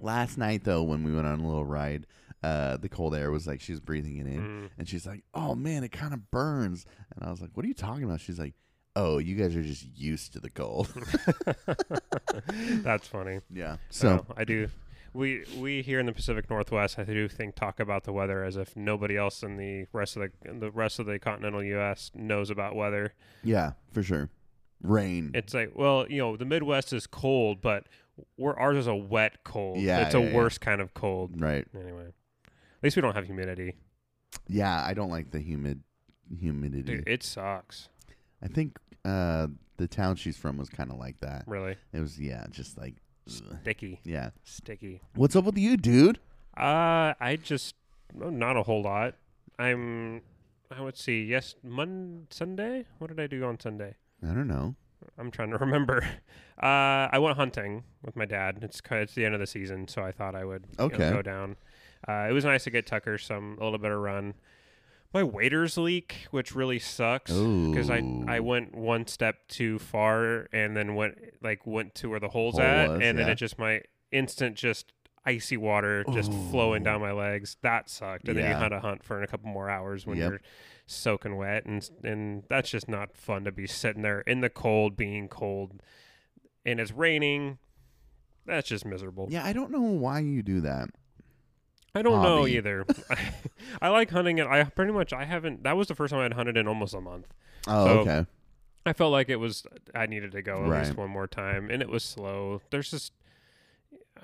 Last 0.00 0.38
night, 0.38 0.64
though, 0.64 0.82
when 0.82 1.04
we 1.04 1.14
went 1.14 1.26
on 1.26 1.38
a 1.40 1.46
little 1.46 1.66
ride, 1.66 2.06
uh, 2.42 2.78
the 2.78 2.88
cold 2.88 3.14
air 3.14 3.30
was 3.30 3.46
like 3.46 3.60
she 3.60 3.72
was 3.72 3.80
breathing 3.80 4.16
it 4.16 4.26
in, 4.26 4.40
Mm. 4.40 4.70
and 4.78 4.88
she's 4.88 5.06
like, 5.06 5.22
"Oh 5.34 5.54
man, 5.54 5.84
it 5.84 5.92
kind 5.92 6.14
of 6.14 6.30
burns." 6.30 6.86
And 7.14 7.24
I 7.24 7.30
was 7.30 7.40
like, 7.42 7.50
"What 7.54 7.64
are 7.64 7.68
you 7.68 7.74
talking 7.74 8.04
about?" 8.04 8.20
She's 8.20 8.38
like, 8.38 8.54
"Oh, 8.96 9.18
you 9.18 9.36
guys 9.36 9.54
are 9.54 9.62
just 9.62 9.84
used 9.94 10.32
to 10.32 10.40
the 10.40 10.50
cold." 10.50 10.88
That's 12.82 13.06
funny. 13.06 13.40
yeah. 13.52 13.76
So 13.90 14.24
So 14.26 14.34
I 14.36 14.44
do. 14.44 14.68
We 15.14 15.44
we 15.58 15.82
here 15.82 16.00
in 16.00 16.06
the 16.06 16.12
Pacific 16.12 16.48
Northwest, 16.48 16.98
I 16.98 17.04
do 17.04 17.28
think 17.28 17.54
talk 17.54 17.80
about 17.80 18.04
the 18.04 18.12
weather 18.12 18.44
as 18.44 18.56
if 18.56 18.74
nobody 18.76 19.16
else 19.16 19.42
in 19.42 19.56
the 19.56 19.86
rest 19.92 20.16
of 20.16 20.22
the 20.22 20.52
the 20.58 20.70
rest 20.70 20.98
of 20.98 21.06
the 21.06 21.18
continental 21.18 21.62
U.S. 21.62 22.10
knows 22.14 22.50
about 22.50 22.74
weather. 22.74 23.14
yeah, 23.42 23.72
for 23.92 24.02
sure. 24.02 24.30
Rain. 24.82 25.30
It's 25.34 25.54
like, 25.54 25.72
well, 25.76 26.06
you 26.08 26.18
know, 26.18 26.36
the 26.36 26.44
Midwest 26.44 26.92
is 26.92 27.06
cold, 27.06 27.60
but 27.60 27.86
we're 28.36 28.56
ours 28.56 28.78
is 28.78 28.86
a 28.86 28.94
wet 28.94 29.44
cold. 29.44 29.80
Yeah, 29.80 30.06
it's 30.06 30.14
yeah, 30.14 30.20
a 30.20 30.24
yeah. 30.24 30.34
worse 30.34 30.58
kind 30.58 30.80
of 30.80 30.94
cold. 30.94 31.40
right. 31.40 31.66
Anyway, 31.78 32.06
at 32.06 32.82
least 32.82 32.96
we 32.96 33.02
don't 33.02 33.14
have 33.14 33.26
humidity. 33.26 33.76
Yeah, 34.48 34.82
I 34.84 34.94
don't 34.94 35.10
like 35.10 35.30
the 35.30 35.40
humid 35.40 35.82
humidity. 36.38 36.96
Dude, 36.96 37.08
it 37.08 37.22
sucks. 37.22 37.88
I 38.42 38.48
think 38.48 38.78
uh, 39.04 39.48
the 39.76 39.86
town 39.86 40.16
she's 40.16 40.36
from 40.36 40.56
was 40.56 40.68
kind 40.68 40.90
of 40.90 40.98
like 40.98 41.20
that. 41.20 41.44
Really 41.46 41.76
It 41.92 42.00
was 42.00 42.18
yeah, 42.18 42.46
just 42.50 42.78
like. 42.78 42.96
Sticky, 43.26 44.00
yeah. 44.04 44.30
sticky. 44.44 45.00
What's 45.14 45.36
up 45.36 45.44
with 45.44 45.58
you, 45.58 45.76
dude? 45.76 46.18
Uh, 46.56 47.14
I 47.20 47.38
just 47.42 47.74
oh, 48.22 48.30
not 48.30 48.56
a 48.56 48.62
whole 48.62 48.82
lot. 48.82 49.14
I'm. 49.58 50.22
I 50.70 50.80
would 50.80 50.96
see. 50.96 51.24
Yes, 51.24 51.54
Mon 51.62 52.26
Sunday. 52.30 52.86
What 52.98 53.08
did 53.08 53.20
I 53.20 53.26
do 53.26 53.44
on 53.44 53.60
Sunday? 53.60 53.94
I 54.22 54.28
don't 54.28 54.48
know. 54.48 54.74
I'm 55.18 55.30
trying 55.30 55.50
to 55.50 55.58
remember. 55.60 56.02
Uh, 56.62 57.08
I 57.12 57.18
went 57.18 57.36
hunting 57.36 57.84
with 58.04 58.16
my 58.16 58.24
dad. 58.24 58.58
It's 58.62 58.80
it's 58.90 59.14
the 59.14 59.24
end 59.24 59.34
of 59.34 59.40
the 59.40 59.46
season, 59.46 59.88
so 59.88 60.02
I 60.02 60.12
thought 60.12 60.34
I 60.34 60.44
would 60.44 60.66
you 60.70 60.76
know, 60.78 60.84
Okay. 60.86 61.10
go 61.10 61.22
down. 61.22 61.56
Uh, 62.08 62.26
it 62.28 62.32
was 62.32 62.44
nice 62.44 62.64
to 62.64 62.70
get 62.70 62.86
Tucker 62.86 63.18
some 63.18 63.56
a 63.60 63.64
little 63.64 63.78
bit 63.78 63.90
of 63.92 64.00
run. 64.00 64.34
My 65.14 65.22
waders 65.22 65.76
leak, 65.76 66.26
which 66.30 66.54
really 66.54 66.78
sucks 66.78 67.30
because 67.32 67.90
I 67.90 68.02
I 68.26 68.40
went 68.40 68.74
one 68.74 69.06
step 69.06 69.46
too 69.48 69.78
far 69.78 70.48
and 70.52 70.76
then 70.76 70.94
went 70.94 71.18
like 71.42 71.66
went 71.66 71.94
to 71.96 72.08
where 72.10 72.20
the 72.20 72.28
hole's 72.30 72.54
Hole 72.54 72.62
at, 72.64 72.88
was, 72.88 73.00
and 73.02 73.18
then 73.18 73.28
it 73.28 73.34
just 73.34 73.58
my 73.58 73.82
instant 74.10 74.56
just 74.56 74.92
icy 75.24 75.56
water 75.56 76.04
just 76.12 76.32
flowing 76.50 76.82
down 76.82 77.00
my 77.00 77.12
legs. 77.12 77.56
That 77.62 77.88
sucked, 77.90 78.26
and 78.28 78.36
then 78.38 78.44
Yeah. 78.44 78.50
you 78.52 78.56
had 78.56 78.70
to 78.70 78.80
hunt 78.80 79.04
for 79.04 79.22
a 79.22 79.26
couple 79.26 79.48
more 79.50 79.68
hours 79.70 80.06
when 80.06 80.16
Yep. 80.18 80.30
you're 80.30 80.40
soaking 80.86 81.36
wet, 81.36 81.66
and 81.66 81.88
and 82.02 82.44
that's 82.48 82.70
just 82.70 82.88
not 82.88 83.14
fun 83.16 83.44
to 83.44 83.52
be 83.52 83.66
sitting 83.66 84.02
there 84.02 84.22
in 84.22 84.40
the 84.40 84.50
cold, 84.50 84.96
being 84.96 85.28
cold, 85.28 85.82
and 86.64 86.80
it's 86.80 86.90
raining. 86.90 87.58
That's 88.46 88.68
just 88.68 88.84
miserable. 88.84 89.28
Yeah, 89.30 89.44
I 89.44 89.52
don't 89.52 89.70
know 89.70 89.82
why 89.82 90.20
you 90.20 90.42
do 90.42 90.60
that. 90.62 90.88
I 91.94 92.02
don't 92.02 92.22
know 92.22 92.46
either. 92.46 92.86
I 93.82 93.88
like 93.90 94.10
hunting, 94.10 94.38
it. 94.38 94.46
I 94.46 94.64
pretty 94.64 94.92
much 94.92 95.12
I 95.12 95.24
haven't. 95.24 95.62
That 95.64 95.76
was 95.76 95.88
the 95.88 95.94
first 95.94 96.12
time 96.12 96.20
I'd 96.20 96.32
hunted 96.32 96.56
in 96.56 96.66
almost 96.66 96.94
a 96.94 97.00
month. 97.00 97.26
Oh, 97.66 97.84
So- 97.86 97.98
okay. 98.00 98.26
I 98.84 98.92
felt 98.92 99.12
like 99.12 99.28
it 99.28 99.36
was 99.36 99.64
I 99.94 100.06
needed 100.06 100.32
to 100.32 100.42
go 100.42 100.64
at 100.64 100.68
least 100.86 100.96
one 100.96 101.08
more 101.08 101.28
time, 101.28 101.70
and 101.70 101.80
it 101.82 101.88
was 101.88 102.02
slow. 102.02 102.62
There's 102.70 102.90
just 102.90 103.12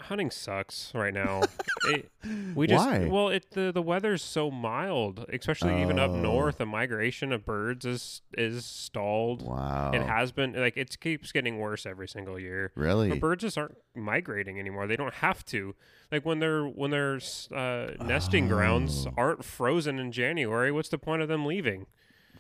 hunting 0.01 0.31
sucks 0.31 0.91
right 0.95 1.13
now. 1.13 1.43
it, 1.87 2.11
we 2.55 2.67
just 2.67 2.87
Why? 2.87 3.07
well, 3.07 3.29
it 3.29 3.51
the 3.53 3.71
the 3.73 3.83
weather's 3.83 4.23
so 4.23 4.51
mild, 4.51 5.25
especially 5.33 5.81
even 5.83 5.99
up 5.99 6.11
Oh. 6.11 6.17
north. 6.17 6.59
The 6.59 6.67
migration 6.67 7.33
of 7.33 7.45
birds 7.45 7.85
is 7.85 8.23
is 8.37 8.65
stalled. 8.65 9.43
Wow. 9.43 9.91
It 9.95 10.03
has 10.03 10.33
been 10.33 10.53
like 10.55 10.77
it 10.77 10.99
keeps 11.01 11.33
getting 11.33 11.59
worse 11.59 11.87
every 11.87 12.09
single 12.09 12.39
year. 12.39 12.73
really? 12.75 13.09
But 13.09 13.21
birds 13.21 13.43
just 13.43 13.59
aren't 13.59 13.77
migrating 13.95 14.59
anymore. 14.59 14.87
They 14.87 14.97
don't 14.97 15.15
have 15.15 15.45
to. 15.47 15.75
Like 16.11 16.25
when 16.25 16.39
their 16.39 16.65
when 16.65 16.91
their 16.91 17.21
uh, 17.55 17.91
nesting 18.05 18.49
grounds 18.49 19.07
Oh. 19.07 19.13
aren't 19.17 19.45
frozen 19.45 19.99
in 19.99 20.13
January, 20.13 20.73
what's 20.73 20.89
the 20.89 20.99
point 20.99 21.23
of 21.23 21.29
them 21.29 21.45
leaving? 21.47 21.87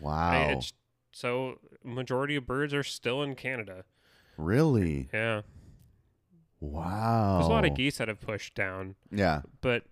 Wow. 0.00 0.42
it's- 0.50 0.72
so 1.10 1.58
majority 1.82 2.36
of 2.36 2.46
birds 2.46 2.72
are 2.74 2.82
still 2.82 3.22
in 3.22 3.34
Canada. 3.34 3.84
really? 4.36 5.08
Yeah, 5.12 5.40
Wow. 6.60 7.36
there's 7.38 7.46
a 7.48 7.50
lot 7.52 7.64
of 7.64 7.74
geese 7.74 7.98
that 7.98 8.08
have 8.08 8.20
pushed 8.20 8.54
down, 8.54 8.96
Yeah. 9.10 9.42
but 9.60 9.84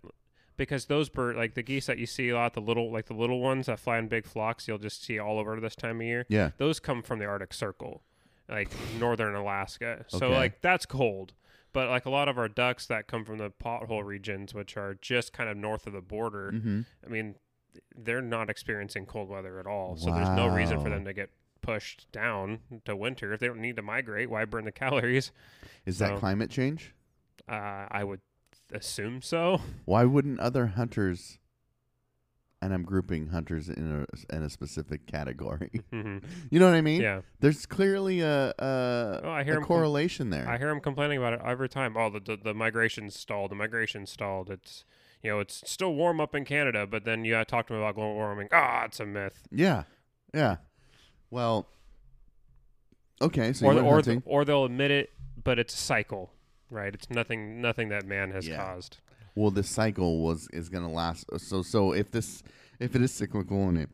because 0.57 0.87
those 0.87 1.09
bird 1.09 1.37
like 1.37 1.55
the 1.55 1.63
geese 1.63 1.87
that 1.87 1.99
you 1.99 2.07
see 2.07 2.31
a 2.31 2.35
lot, 2.35 2.55
the 2.55 2.61
little 2.61 2.91
like 2.93 3.07
the 3.07 3.15
little 3.15 3.41
ones 3.41 3.67
that 3.67 3.79
fly 3.79 3.99
in 3.99 4.09
big 4.09 4.25
flocks, 4.27 4.67
you'll 4.67 4.79
just 4.79 5.05
see 5.05 5.19
all 5.19 5.39
over 5.39 5.61
this 5.61 5.77
time 5.77 6.01
of 6.01 6.07
year. 6.07 6.25
Yeah. 6.29 6.51
Those 6.57 6.81
come 6.81 7.03
from 7.03 7.19
the 7.19 7.27
Arctic 7.27 7.53
Circle, 7.53 8.03
like 8.49 8.71
northern 8.99 9.35
Alaska. 9.35 10.05
So 10.09 10.27
Okay. 10.27 10.35
like 10.35 10.61
that's 10.63 10.87
cold. 10.87 11.35
But 11.73 11.91
like 11.91 12.07
a 12.07 12.11
lot 12.11 12.27
of 12.29 12.39
our 12.39 12.49
ducks 12.49 12.87
that 12.87 13.07
come 13.07 13.25
from 13.27 13.37
the 13.37 13.51
pothole 13.51 14.03
regions, 14.03 14.55
which 14.55 14.79
are 14.79 14.95
just 14.95 15.35
kind 15.35 15.51
of 15.51 15.59
north 15.59 15.87
of 15.87 15.93
the 15.93 16.01
border, 16.01 16.53
Mm-hmm. 16.53 16.81
I 17.05 17.09
mean, 17.11 17.35
they're 17.95 18.23
not 18.23 18.49
experiencing 18.49 19.05
cold 19.05 19.29
weather 19.29 19.61
at 19.61 19.67
all. 19.67 19.97
So 19.99 20.11
there's 20.11 20.31
no 20.31 20.47
reason 20.49 20.81
for 20.81 20.89
them 20.89 21.05
to 21.05 21.13
get 21.13 21.29
pushed 21.67 22.07
down 22.13 22.61
to 22.85 22.95
winter. 22.97 23.33
If 23.33 23.41
they 23.41 23.49
don't 23.49 23.61
need 23.61 23.77
to 23.77 23.83
migrate, 23.83 24.31
why 24.31 24.45
burn 24.45 24.65
the 24.65 24.73
calories? 24.73 25.33
Is 25.85 25.99
that 25.99 26.19
climate 26.19 26.51
change? 26.51 26.95
Uh, 27.49 27.87
I 27.91 28.05
would 28.05 28.21
assume 28.73 29.21
so. 29.23 29.61
Why 29.85 30.05
wouldn't 30.05 30.41
other 30.41 30.67
hunters? 30.69 31.39
And 32.63 32.73
I'm 32.73 32.85
grouping 32.85 33.29
hunters 33.29 33.69
in 33.69 34.07
a 34.31 34.35
in 34.35 34.43
a 34.43 34.49
specific 34.51 35.07
category. 35.07 35.71
hmm 35.91 36.19
You 36.51 36.59
know 36.59 36.67
what 36.67 36.75
I 36.75 36.81
mean? 36.81 37.03
Yeah. 37.03 37.21
There's 37.41 37.67
clearly 37.67 38.21
a 38.23 38.55
a, 38.59 39.21
Oh, 39.25 39.31
I 39.31 39.45
hear 39.45 39.55
a 39.55 39.57
'em 39.59 39.63
com- 39.63 39.67
correlation 39.69 40.31
there. 40.31 40.49
I 40.49 40.57
hear 40.57 40.69
them 40.69 40.81
complaining 40.81 41.19
about 41.19 41.35
it 41.35 41.41
every 41.45 41.69
time. 41.69 41.97
Oh, 41.97 42.09
the, 42.11 42.19
the 42.19 42.37
the 42.37 42.55
migration's 42.55 43.15
stalled. 43.17 43.51
The 43.51 43.55
migration's 43.57 44.11
stalled. 44.11 44.49
It's 44.51 44.85
you 45.23 45.31
know 45.31 45.39
it's 45.41 45.63
still 45.71 45.95
warm 45.95 46.19
up 46.21 46.35
in 46.35 46.45
Canada, 46.47 46.87
but 46.87 47.05
then 47.05 47.25
you 47.27 47.35
talk 47.45 47.67
to 47.67 47.75
them 47.75 47.83
about 47.83 47.95
global 47.97 48.15
warming. 48.15 48.49
Ah, 48.51 48.85
it's 48.87 49.01
a 49.01 49.07
myth. 49.07 49.47
yeah, 49.53 49.83
yeah. 50.35 50.57
Well, 51.31 51.67
okay. 53.21 53.53
So 53.53 53.67
or 53.67 53.75
the- 53.75 53.83
or 53.83 54.03
the, 54.03 54.23
or 54.25 54.45
they'll 54.45 54.65
admit 54.65 54.91
it, 54.91 55.11
but 55.43 55.59
it's 55.59 55.75
a 55.75 55.79
cycle, 55.79 56.33
right? 56.71 56.93
It's 56.95 57.11
nothing 57.11 57.61
nothing 57.61 57.89
that 57.91 58.07
man 58.07 58.31
has 58.33 58.47
Yeah. 58.47 58.57
caused. 58.65 58.99
well, 59.35 59.51
this 59.51 59.69
cycle 59.69 60.21
was 60.21 60.49
is 60.53 60.69
going 60.69 60.85
to 60.85 60.91
last. 60.91 61.27
Uh, 61.33 61.39
so 61.39 61.63
so 61.63 61.93
if 61.93 62.11
this 62.11 62.43
if 62.79 62.95
it 62.97 63.03
is 63.03 63.13
cyclical 63.13 63.69
and 63.69 63.79
it, 63.79 63.91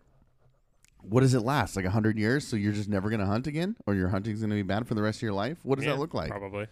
what 1.03 1.21
does 1.21 1.35
it 1.35 1.41
last? 1.41 1.75
Like 1.77 1.85
a 1.85 1.91
hundred 1.91 2.17
years? 2.19 2.47
So 2.47 2.57
you're 2.57 2.73
just 2.73 2.89
never 2.89 3.09
going 3.11 3.21
to 3.21 3.27
hunt 3.27 3.47
again, 3.47 3.77
or 3.87 3.95
your 3.95 4.09
hunting's 4.09 4.41
going 4.41 4.51
to 4.51 4.57
be 4.57 4.63
bad 4.63 4.87
for 4.87 4.95
the 4.95 5.03
rest 5.03 5.19
of 5.19 5.23
your 5.23 5.33
life? 5.33 5.59
What 5.65 5.77
does 5.77 5.85
Yeah, 5.87 5.93
that 5.95 5.99
look 6.01 6.15
like? 6.15 6.31
Probably. 6.31 6.67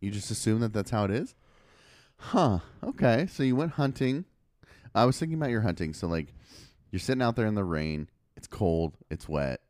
You 0.00 0.10
just 0.10 0.30
assume 0.30 0.60
that 0.60 0.72
that's 0.72 0.90
how 0.90 1.04
it 1.04 1.10
is? 1.10 1.34
Huh. 2.18 2.58
Okay. 2.84 3.26
So 3.30 3.42
you 3.42 3.56
went 3.56 3.72
hunting. 3.72 4.24
I 4.94 5.04
was 5.04 5.18
thinking 5.18 5.36
about 5.38 5.50
your 5.50 5.60
hunting. 5.62 5.92
So, 5.92 6.06
like, 6.08 6.32
you're 6.90 6.98
sitting 7.00 7.22
out 7.22 7.36
there 7.36 7.46
in 7.46 7.54
the 7.54 7.64
rain. 7.64 8.08
It's 8.36 8.46
cold. 8.46 8.94
It's 9.10 9.28
wet. 9.28 9.60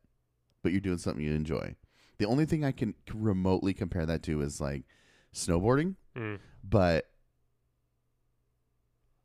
But 0.63 0.73
you're 0.73 0.81
doing 0.81 0.99
something 0.99 1.23
you 1.23 1.33
enjoy. 1.35 1.77
The 2.19 2.27
only 2.27 2.47
thing 2.47 2.65
I 2.65 2.73
can 2.73 2.95
remotely 3.15 3.75
compare 3.75 4.05
that 4.07 4.23
to 4.25 4.41
is, 4.41 4.61
like, 4.61 4.83
snowboarding. 5.33 5.95
Mm. 6.17 6.39
But 6.65 7.09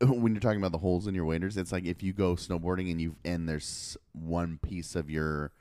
when 0.00 0.32
you're 0.34 0.40
talking 0.40 0.58
about 0.58 0.72
the 0.72 0.78
holes 0.78 1.06
in 1.06 1.14
your 1.14 1.24
waders, 1.24 1.56
it's 1.56 1.72
like 1.72 1.84
if 1.84 2.02
you 2.02 2.12
go 2.12 2.34
snowboarding 2.34 2.90
and 2.90 3.00
you 3.00 3.16
and 3.24 3.48
there's 3.48 3.96
one 4.12 4.58
piece 4.62 4.94
of 4.94 5.08
your 5.10 5.52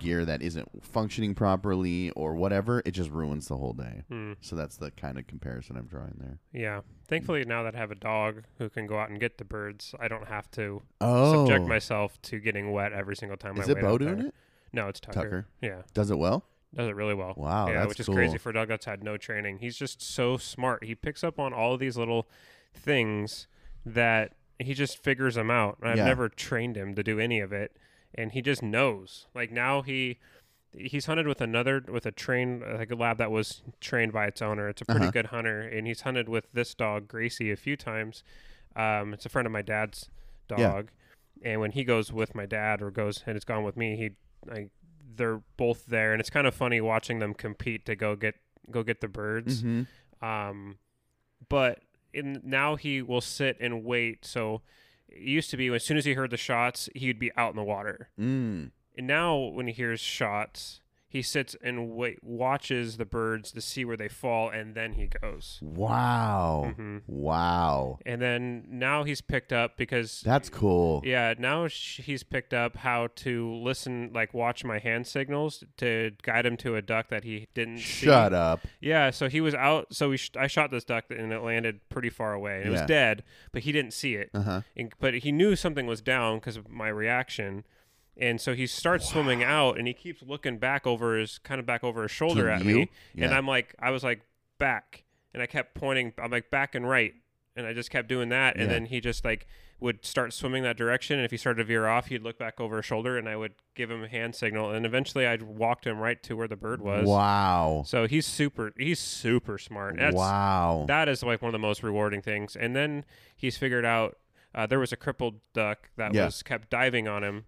gear 0.00 0.24
that 0.24 0.42
isn't 0.42 0.68
functioning 0.84 1.34
properly 1.34 2.10
or 2.12 2.34
whatever, 2.34 2.82
it 2.84 2.92
just 2.92 3.10
ruins 3.10 3.46
the 3.48 3.56
whole 3.56 3.72
day. 3.72 4.02
Mm. 4.10 4.36
So 4.40 4.56
that's 4.56 4.76
the 4.76 4.90
kind 4.90 5.18
of 5.18 5.26
comparison 5.26 5.76
I'm 5.76 5.86
drawing 5.86 6.14
there. 6.18 6.38
Yeah. 6.52 6.80
Thankfully, 7.06 7.44
now 7.44 7.62
that 7.62 7.74
I 7.76 7.78
have 7.78 7.90
a 7.90 7.96
dog 7.96 8.44
who 8.58 8.68
can 8.68 8.86
go 8.86 8.98
out 8.98 9.10
and 9.10 9.20
get 9.20 9.38
the 9.38 9.44
birds, 9.44 9.94
I 10.00 10.08
don't 10.08 10.26
have 10.26 10.50
to 10.52 10.82
Oh, 11.00 11.46
subject 11.46 11.68
myself 11.68 12.20
to 12.22 12.40
getting 12.40 12.72
wet 12.72 12.92
every 12.92 13.14
single 13.14 13.36
time 13.36 13.58
is 13.58 13.68
I 13.68 13.72
it 13.72 13.80
Bo 13.80 13.98
doing 13.98 14.20
it? 14.20 14.34
No, 14.74 14.88
it's 14.88 15.00
Tucker. 15.00 15.20
Tucker 15.20 15.46
Yeah, 15.62 15.82
does 15.94 16.10
it 16.10 16.18
well. 16.18 16.44
does 16.74 16.88
it 16.88 16.96
really 16.96 17.14
well. 17.14 17.34
Wow, 17.36 17.68
yeah, 17.68 17.74
that's 17.80 17.88
which 17.88 18.00
is 18.00 18.06
cool. 18.06 18.16
crazy 18.16 18.36
for 18.38 18.50
a 18.50 18.52
dog 18.52 18.68
that's 18.68 18.84
had 18.84 19.02
no 19.04 19.16
training. 19.16 19.58
He's 19.58 19.76
just 19.76 20.02
so 20.02 20.36
smart. 20.36 20.84
He 20.84 20.94
picks 20.94 21.22
up 21.22 21.38
on 21.38 21.52
all 21.52 21.74
of 21.74 21.80
these 21.80 21.96
little 21.96 22.26
things 22.74 23.46
that 23.86 24.32
he 24.58 24.74
just 24.74 24.98
figures 24.98 25.34
them 25.36 25.50
out. 25.50 25.78
I've 25.82 25.96
Yeah. 25.98 26.04
never 26.04 26.28
trained 26.28 26.76
him 26.76 26.94
to 26.94 27.02
do 27.02 27.18
any 27.20 27.40
of 27.40 27.52
it, 27.52 27.76
and 28.14 28.32
he 28.32 28.42
just 28.42 28.62
knows. 28.62 29.26
Like 29.34 29.50
now 29.52 29.82
he 29.82 30.18
he's 30.76 31.06
hunted 31.06 31.28
with 31.28 31.40
another 31.40 31.84
with 31.86 32.04
a 32.04 32.10
trained 32.10 32.62
like 32.62 32.90
a 32.90 32.96
lab 32.96 33.16
that 33.18 33.30
was 33.30 33.62
trained 33.80 34.12
by 34.12 34.26
its 34.26 34.42
owner. 34.42 34.68
It's 34.68 34.82
a 34.82 34.84
pretty 34.84 35.02
Uh-huh. 35.06 35.12
good 35.12 35.26
hunter, 35.26 35.60
and 35.60 35.86
he's 35.86 36.00
hunted 36.00 36.28
with 36.28 36.50
this 36.52 36.74
dog 36.74 37.06
Gracie 37.06 37.52
a 37.52 37.56
few 37.56 37.76
times. 37.76 38.24
Um, 38.74 39.14
it's 39.14 39.24
a 39.24 39.28
friend 39.28 39.46
of 39.46 39.52
my 39.52 39.62
dad's 39.62 40.10
Yeah. 40.50 40.56
dog, 40.56 40.90
and 41.44 41.60
when 41.60 41.70
he 41.70 41.84
goes 41.84 42.12
with 42.12 42.34
my 42.34 42.44
dad 42.46 42.82
or 42.82 42.90
goes 42.90 43.22
and 43.24 43.36
it's 43.36 43.44
gone 43.44 43.62
with 43.62 43.76
me, 43.76 43.96
he 43.96 44.16
like 44.46 44.70
they're 45.16 45.42
both 45.56 45.86
there, 45.86 46.12
and 46.12 46.20
it's 46.20 46.30
kind 46.30 46.46
of 46.46 46.54
funny 46.54 46.80
watching 46.80 47.18
them 47.18 47.34
compete 47.34 47.86
to 47.86 47.96
go 47.96 48.16
get 48.16 48.34
go 48.70 48.82
get 48.82 49.00
the 49.00 49.08
birds. 49.08 49.62
Mm-hmm. 49.62 50.26
Um, 50.26 50.78
but 51.48 51.80
in 52.12 52.40
now 52.44 52.76
he 52.76 53.02
will 53.02 53.20
sit 53.20 53.56
and 53.60 53.84
wait. 53.84 54.24
So 54.24 54.62
it 55.08 55.20
used 55.20 55.50
to 55.50 55.56
be 55.56 55.68
as 55.68 55.84
soon 55.84 55.96
as 55.96 56.04
he 56.04 56.14
heard 56.14 56.30
the 56.30 56.36
shots, 56.36 56.88
he'd 56.94 57.18
be 57.18 57.30
out 57.36 57.50
in 57.50 57.56
the 57.56 57.64
water. 57.64 58.08
Mm. 58.18 58.70
And 58.96 59.06
now 59.06 59.36
when 59.36 59.66
he 59.66 59.72
hears 59.72 60.00
shots, 60.00 60.80
he 61.14 61.22
sits 61.22 61.54
and 61.62 61.90
wait, 61.92 62.18
watches 62.24 62.96
the 62.96 63.04
birds 63.04 63.52
to 63.52 63.60
see 63.60 63.84
where 63.84 63.96
they 63.96 64.08
fall, 64.08 64.50
and 64.50 64.74
then 64.74 64.94
he 64.94 65.06
goes. 65.06 65.60
Wow. 65.62 66.74
Mhm. 66.76 67.02
Wow. 67.06 68.00
And 68.04 68.20
then 68.20 68.64
now 68.68 69.04
he's 69.04 69.20
picked 69.20 69.52
up 69.52 69.76
because 69.76 70.22
That's 70.22 70.48
cool. 70.48 71.02
yeah, 71.04 71.32
now 71.38 71.68
sh- 71.68 72.00
he's 72.02 72.24
picked 72.24 72.52
up 72.52 72.78
how 72.78 73.10
to 73.14 73.54
listen, 73.54 74.10
like 74.12 74.34
watch 74.34 74.64
my 74.64 74.78
hand 74.80 75.06
signals 75.06 75.62
to 75.76 76.10
guide 76.22 76.46
him 76.46 76.56
to 76.58 76.74
a 76.74 76.82
duck 76.82 77.08
that 77.10 77.22
he 77.22 77.46
didn't 77.54 77.78
see. 77.78 78.06
Shut 78.06 78.32
up. 78.32 78.60
Yeah, 78.80 79.10
so 79.10 79.28
he 79.28 79.40
was 79.40 79.54
out. 79.54 79.94
So 79.94 80.08
we 80.10 80.16
sh- 80.16 80.32
I 80.36 80.48
shot 80.48 80.72
this 80.72 80.84
duck 80.84 81.04
and 81.10 81.32
it 81.32 81.42
landed 81.42 81.88
pretty 81.90 82.10
far 82.10 82.32
away. 82.32 82.56
And 82.56 82.66
it 82.66 82.72
Yeah. 82.72 82.80
was 82.80 82.88
dead, 82.88 83.22
but 83.52 83.62
he 83.62 83.70
didn't 83.70 83.92
see 83.92 84.16
it. 84.16 84.30
Uh 84.34 84.42
huh. 84.42 84.60
And, 84.76 84.92
but 84.98 85.14
he 85.14 85.30
knew 85.30 85.54
something 85.54 85.86
was 85.86 86.00
down 86.00 86.38
because 86.38 86.56
of 86.56 86.68
my 86.68 86.88
reaction. 86.88 87.64
And 88.16 88.40
so 88.40 88.54
he 88.54 88.66
starts 88.66 89.08
swimming 89.08 89.42
out 89.42 89.76
and 89.78 89.86
he 89.88 89.92
keeps 89.94 90.22
looking 90.22 90.58
back 90.58 90.86
over 90.86 91.18
his 91.18 91.38
kind 91.38 91.58
of 91.58 91.66
back 91.66 91.82
over 91.82 92.02
his 92.02 92.10
shoulder 92.12 92.48
at 92.48 92.64
you? 92.64 92.76
me. 92.76 92.90
And 93.18 93.34
I'm 93.34 93.46
like, 93.46 93.74
I 93.80 93.90
was 93.90 94.04
like, 94.04 94.20
back. 94.58 95.02
And 95.32 95.42
I 95.42 95.46
kept 95.46 95.74
pointing, 95.74 96.12
I'm 96.22 96.30
like, 96.30 96.48
back 96.50 96.74
and 96.76 96.88
right. 96.88 97.14
And 97.56 97.66
I 97.66 97.72
just 97.72 97.90
kept 97.90 98.08
doing 98.08 98.28
that. 98.28 98.54
And 98.56 98.64
Yeah. 98.66 98.74
then 98.74 98.86
he 98.86 99.00
just 99.00 99.24
like 99.24 99.46
would 99.80 100.04
start 100.04 100.32
swimming 100.32 100.62
that 100.62 100.76
direction. 100.76 101.16
And 101.18 101.24
if 101.24 101.32
he 101.32 101.36
started 101.36 101.58
to 101.58 101.64
veer 101.64 101.88
off, 101.88 102.06
he'd 102.06 102.22
look 102.22 102.38
back 102.38 102.60
over 102.60 102.76
his 102.76 102.86
shoulder 102.86 103.18
and 103.18 103.28
I 103.28 103.34
would 103.36 103.54
give 103.74 103.90
him 103.90 104.04
a 104.04 104.08
hand 104.08 104.36
signal. 104.36 104.70
And 104.70 104.86
eventually 104.86 105.26
I 105.26 105.36
walked 105.36 105.84
him 105.84 105.98
right 105.98 106.22
to 106.22 106.36
where 106.36 106.46
the 106.48 106.56
bird 106.56 106.80
was. 106.80 107.08
Wow. 107.08 107.82
So 107.84 108.06
he's 108.06 108.26
super, 108.26 108.72
he's 108.78 109.00
super 109.00 109.58
smart. 109.58 109.96
That's, 109.98 110.14
wow. 110.16 110.84
That 110.86 111.08
is 111.08 111.22
like 111.24 111.42
one 111.42 111.48
of 111.48 111.52
the 111.52 111.58
most 111.58 111.82
rewarding 111.82 112.22
things. 112.22 112.54
And 112.54 112.76
then 112.76 113.04
he's 113.36 113.56
figured 113.58 113.84
out 113.84 114.18
uh, 114.54 114.66
there 114.66 114.78
was 114.78 114.92
a 114.92 114.96
crippled 114.96 115.40
duck 115.52 115.90
that 115.96 116.14
Yeah. 116.14 116.26
was 116.26 116.44
kept 116.44 116.70
diving 116.70 117.08
on 117.08 117.24
him, 117.24 117.44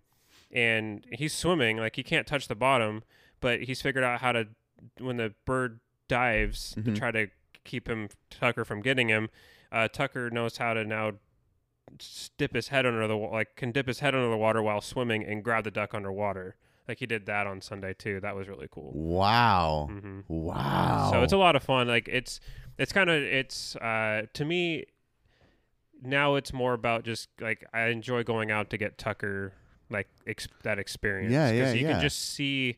and 0.53 1.05
he's 1.12 1.33
swimming 1.35 1.76
like 1.79 1.97
he 1.97 2.03
can't 2.03 2.26
touch 2.26 2.49
the 2.49 2.55
bottom, 2.55 3.03
but 3.41 3.62
he's 3.65 3.83
figured 3.83 4.05
out 4.05 4.21
how 4.21 4.33
to 4.33 4.49
when 4.99 5.17
the 5.17 5.35
bird 5.45 5.81
dives 6.09 6.75
Mhm. 6.79 6.85
to 6.85 6.93
try 6.95 7.11
to 7.11 7.29
keep 7.65 7.88
him 7.88 8.09
Tucker 8.31 8.65
from 8.65 8.81
getting 8.81 9.09
him. 9.09 9.29
Uh, 9.73 9.88
Tucker 9.88 10.31
knows 10.31 10.59
how 10.59 10.75
to 10.75 10.85
now 10.85 11.12
dip 12.37 12.55
his 12.55 12.69
head 12.69 12.85
under 12.87 13.07
the 13.07 13.15
like 13.17 13.57
can 13.57 13.73
dip 13.73 13.87
his 13.87 14.00
head 14.00 14.15
under 14.15 14.29
the 14.31 14.37
water 14.37 14.62
while 14.62 14.81
swimming 14.81 15.25
and 15.25 15.43
grab 15.45 15.65
the 15.65 15.71
duck 15.71 15.95
underwater. 15.95 16.57
Like 16.88 16.99
he 17.00 17.07
did 17.07 17.26
that 17.26 17.47
on 17.47 17.61
Sunday 17.61 17.95
too. 17.95 18.21
That 18.21 18.37
was 18.37 18.49
really 18.49 18.69
cool. 18.71 18.93
wow. 18.95 19.88
hmm 19.91 20.21
Wow. 20.29 21.09
so 21.11 21.23
it's 21.23 21.33
a 21.33 21.37
lot 21.37 21.57
of 21.57 21.62
fun. 21.62 21.88
Like 21.88 22.09
it's 22.09 22.38
it's 22.79 22.93
kind 22.93 23.11
of 23.11 23.21
it's 23.23 23.75
uh 23.76 24.26
to 24.35 24.45
me 24.45 24.85
now 26.03 26.35
it's 26.35 26.53
more 26.53 26.75
about 26.75 27.05
just 27.05 27.29
like 27.41 27.65
I 27.73 27.87
enjoy 27.88 28.23
going 28.23 28.50
out 28.50 28.71
to 28.71 28.79
get 28.79 28.99
Tucker 28.99 29.53
like 29.90 30.09
ex- 30.26 30.49
that 30.62 30.78
experience. 30.78 31.33
Yeah, 31.33 31.50
yeah, 31.50 31.73
You 31.73 31.83
yeah. 31.87 31.93
can 31.93 32.00
just 32.02 32.19
see 32.35 32.76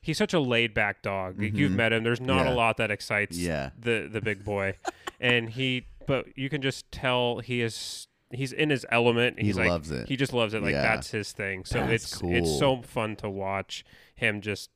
he's 0.00 0.18
such 0.18 0.32
a 0.34 0.40
laid 0.40 0.72
back 0.74 1.02
dog. 1.02 1.40
Like, 1.40 1.54
You've 1.54 1.72
Mhm. 1.72 1.76
met 1.76 1.92
him. 1.92 2.04
There's 2.04 2.20
not 2.20 2.46
Yeah. 2.46 2.52
a 2.52 2.54
lot 2.54 2.76
that 2.78 2.90
excites 2.90 3.36
Yeah. 3.38 3.70
the 3.78 4.08
the 4.10 4.20
big 4.20 4.44
boy, 4.44 4.74
and 5.20 5.50
he 5.50 5.86
but 6.06 6.26
you 6.36 6.48
can 6.48 6.62
just 6.62 6.90
tell 6.92 7.38
he 7.40 7.60
is. 7.62 8.06
He's 8.32 8.52
in 8.52 8.70
his 8.70 8.86
element. 8.90 9.40
He 9.40 9.46
He's 9.46 9.58
like, 9.58 9.68
loves 9.68 9.90
it. 9.90 10.06
He 10.08 10.16
just 10.16 10.32
loves 10.32 10.54
it. 10.54 10.62
Like 10.62 10.72
Yeah. 10.72 10.82
that's 10.82 11.10
his 11.10 11.32
thing. 11.32 11.64
So 11.64 11.80
That's 11.80 12.04
it's 12.04 12.16
cool. 12.18 12.32
it's 12.34 12.58
so 12.58 12.80
fun 12.82 13.16
to 13.16 13.28
watch 13.28 13.84
him 14.14 14.40
just 14.40 14.70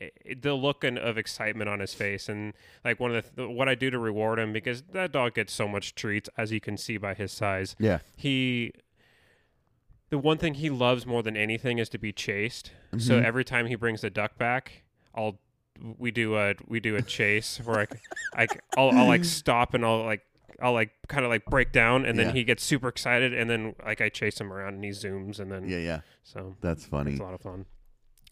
i- 0.00 0.10
the 0.40 0.54
look 0.54 0.84
and- 0.84 0.96
of 0.98 1.18
excitement 1.18 1.68
on 1.68 1.80
his 1.80 1.92
face 1.92 2.30
and 2.30 2.54
like 2.86 2.98
one 2.98 3.14
of 3.14 3.24
the, 3.34 3.42
th- 3.42 3.54
what 3.54 3.68
I 3.68 3.74
do 3.74 3.90
to 3.90 3.98
reward 3.98 4.38
him 4.38 4.52
because 4.54 4.82
that 4.92 5.12
dog 5.12 5.34
gets 5.34 5.52
so 5.52 5.68
much 5.68 5.94
treats 5.96 6.30
as 6.38 6.50
you 6.50 6.60
can 6.60 6.76
see 6.78 6.96
by 6.96 7.12
his 7.14 7.30
size. 7.30 7.76
yeah. 7.78 7.98
He 8.16 8.72
the 10.10 10.18
one 10.18 10.38
thing 10.38 10.54
he 10.54 10.70
loves 10.70 11.06
more 11.06 11.22
than 11.22 11.36
anything 11.36 11.78
is 11.78 11.88
to 11.90 11.98
be 11.98 12.12
chased. 12.12 12.72
So 12.96 13.20
Mhm. 13.20 13.24
every 13.24 13.44
time 13.44 13.66
he 13.66 13.74
brings 13.74 14.00
the 14.00 14.10
duck 14.10 14.38
back, 14.38 14.82
I'll 15.14 15.38
we 15.96 16.10
do 16.10 16.36
a 16.36 16.54
we 16.66 16.80
do 16.80 16.96
a 16.96 17.02
chase 17.02 17.58
where 17.64 17.80
I, 17.80 17.86
I 18.42 18.46
I'll, 18.76 18.90
I'll 18.90 19.06
like 19.06 19.24
stop 19.40 19.74
and 19.74 19.84
I'll 19.84 20.04
like 20.04 20.22
I'll 20.60 20.72
like 20.72 20.90
kind 21.06 21.24
of 21.24 21.30
like 21.30 21.44
break 21.44 21.70
down 21.70 22.04
and 22.04 22.18
then 22.18 22.26
Yeah. 22.28 22.32
he 22.32 22.44
gets 22.44 22.64
super 22.64 22.88
excited 22.88 23.32
and 23.32 23.48
then 23.48 23.74
like 23.86 24.00
I 24.00 24.08
chase 24.08 24.40
him 24.40 24.52
around 24.52 24.74
and 24.74 24.84
he 24.84 24.90
zooms 24.90 25.38
and 25.38 25.52
then 25.52 25.68
Yeah. 25.68 25.78
Yeah. 25.78 26.00
so 26.24 26.56
That's 26.60 26.84
funny. 26.84 27.12
it's 27.12 27.20
a 27.20 27.24
lot 27.24 27.34
of 27.34 27.40
fun. 27.42 27.66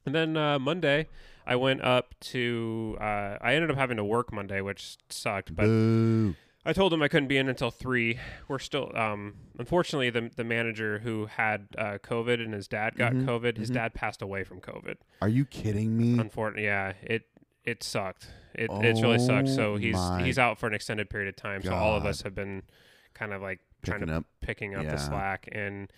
And 0.04 0.14
then 0.14 0.36
uh, 0.36 0.58
Monday, 0.58 1.08
I 1.46 1.56
went 1.56 1.82
up 1.82 2.14
to. 2.20 2.96
Uh, 3.00 3.38
I 3.40 3.54
ended 3.56 3.72
up 3.72 3.76
having 3.76 3.96
to 3.96 4.04
work 4.04 4.32
Monday, 4.32 4.60
which 4.60 4.98
sucked. 5.08 5.54
But 5.56 5.64
Boo. 5.66 6.36
I 6.66 6.72
told 6.72 6.92
him 6.92 7.00
I 7.00 7.08
couldn't 7.08 7.28
be 7.28 7.36
in 7.38 7.48
until 7.48 7.70
three. 7.70 8.18
We're 8.48 8.58
still. 8.58 8.90
Um, 8.96 9.34
unfortunately, 9.58 10.10
the 10.10 10.30
the 10.34 10.44
manager 10.44 10.98
who 10.98 11.26
had 11.26 11.68
uh, 11.78 11.98
COVID 12.02 12.42
and 12.44 12.52
his 12.52 12.66
dad 12.68 12.96
got 12.96 13.12
Mhm, 13.12 13.24
COVID. 13.24 13.56
His 13.56 13.70
mhm. 13.70 13.74
dad 13.74 13.94
passed 13.94 14.20
away 14.20 14.42
from 14.44 14.60
COVID. 14.60 14.96
Are 15.22 15.28
you 15.28 15.44
kidding 15.44 15.96
me? 15.96 16.18
Unfortunately, 16.18 16.64
yeah, 16.64 16.92
it 17.02 17.22
it 17.64 17.82
sucked. 17.82 18.28
It 18.54 18.70
it's 18.72 19.00
really 19.00 19.18
sucked. 19.18 19.48
So 19.48 19.74
Oh 19.74 19.76
he's 19.76 19.98
he's 20.20 20.38
out 20.38 20.58
for 20.58 20.66
an 20.66 20.74
extended 20.74 21.08
period 21.08 21.28
of 21.28 21.36
time. 21.36 21.62
So 21.62 21.72
all 21.74 21.94
of 21.96 22.04
us 22.04 22.22
have 22.22 22.34
been 22.34 22.62
kind 23.14 23.32
of 23.32 23.40
like 23.42 23.60
trying 23.82 24.00
Picking 24.00 24.08
to 24.12 24.16
up. 24.18 24.24
picking 24.40 24.74
up 24.74 24.84
Yeah. 24.84 24.90
the 24.92 24.98
slack 24.98 25.48
and 25.52 25.90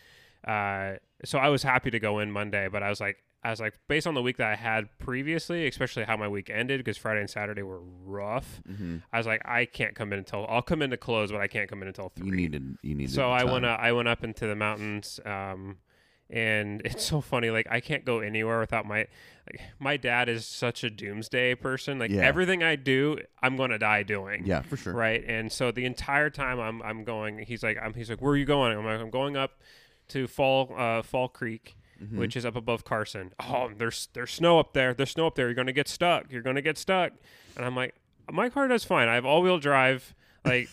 uh, 0.46 0.98
so 1.24 1.38
I 1.38 1.48
was 1.48 1.62
happy 1.62 1.90
to 1.90 1.98
go 1.98 2.18
in 2.20 2.30
Monday, 2.30 2.68
but 2.68 2.82
I 2.82 2.88
was 2.90 3.00
like, 3.00 3.16
I 3.48 3.50
was 3.50 3.60
like, 3.60 3.78
based 3.88 4.06
on 4.06 4.12
the 4.14 4.20
week 4.22 4.36
that 4.36 4.52
I 4.52 4.56
had 4.56 4.88
previously, 4.98 5.66
especially 5.66 6.04
how 6.04 6.16
my 6.16 6.28
week 6.28 6.50
ended, 6.50 6.80
because 6.80 6.98
Friday 6.98 7.20
and 7.20 7.30
Saturday 7.30 7.62
were 7.62 7.80
rough. 8.04 8.60
Mm-hmm. 8.70 8.98
I 9.12 9.16
was 9.18 9.26
like, 9.26 9.40
I 9.46 9.64
can't 9.64 9.94
come 9.94 10.12
in 10.12 10.18
until 10.18 10.46
I'll 10.48 10.60
come 10.62 10.82
in 10.82 10.90
to 10.90 10.96
close, 10.96 11.32
but 11.32 11.40
I 11.40 11.46
can't 11.48 11.68
come 11.68 11.80
in 11.82 11.88
until 11.88 12.10
three. 12.10 12.26
You 12.26 12.32
needed. 12.34 12.76
You 12.82 12.94
needed. 12.94 13.14
so 13.14 13.32
I 13.32 13.44
time. 13.44 13.52
went 13.52 13.64
up, 13.64 13.80
I 13.80 13.92
went 13.92 14.08
up 14.08 14.22
into 14.22 14.46
the 14.46 14.54
mountains 14.56 15.18
um 15.24 15.78
and 16.30 16.82
it's 16.84 17.04
so 17.04 17.22
funny 17.22 17.48
like 17.50 17.66
I 17.70 17.80
can't 17.80 18.04
go 18.04 18.20
anywhere 18.20 18.60
without 18.60 18.84
my 18.84 19.06
like 19.50 19.60
my 19.78 19.96
dad 19.96 20.28
is 20.28 20.44
such 20.44 20.84
a 20.84 20.90
doomsday 20.90 21.54
person 21.54 21.98
like 21.98 22.10
Yeah. 22.10 22.20
everything 22.20 22.62
I 22.62 22.76
do 22.76 23.16
I'm 23.42 23.56
going 23.56 23.70
to 23.70 23.78
die 23.78 24.02
doing 24.02 24.44
Yeah, 24.44 24.60
for 24.60 24.76
sure. 24.76 24.92
right 24.92 25.24
and 25.26 25.50
so 25.50 25.70
the 25.70 25.86
entire 25.86 26.28
time 26.28 26.60
I'm 26.60 26.82
I'm 26.82 27.04
going 27.04 27.38
he's 27.38 27.62
like 27.62 27.78
I'm 27.82 27.94
he's 27.94 28.10
like 28.10 28.20
where 28.20 28.32
are 28.32 28.36
you 28.36 28.44
going 28.44 28.76
I'm 28.76 28.84
like 28.84 29.00
I'm 29.00 29.08
going 29.10 29.38
up 29.38 29.52
to 30.08 30.26
Fall 30.26 30.70
uh 30.76 31.00
Fall 31.02 31.28
Creek 31.30 31.76
Mm-hmm. 32.02 32.18
which 32.18 32.36
is 32.36 32.46
up 32.46 32.54
above 32.54 32.84
Carson 32.84 33.32
oh 33.40 33.70
there's 33.76 34.08
there's 34.12 34.30
snow 34.32 34.60
up 34.60 34.72
there 34.72 34.94
there's 34.94 35.10
snow 35.10 35.26
up 35.26 35.34
there 35.34 35.46
you're 35.46 35.54
going 35.54 35.66
to 35.66 35.72
get 35.72 35.88
stuck 35.88 36.30
you're 36.30 36.42
going 36.42 36.54
to 36.56 36.62
get 36.62 36.78
stuck 36.78 37.12
and 37.56 37.64
I'm 37.64 37.74
like 37.74 37.94
my 38.30 38.48
car 38.48 38.68
does 38.68 38.84
fine 38.84 39.08
I 39.08 39.14
have 39.16 39.24
all-wheel 39.26 39.58
drive 39.58 40.14
like 40.44 40.68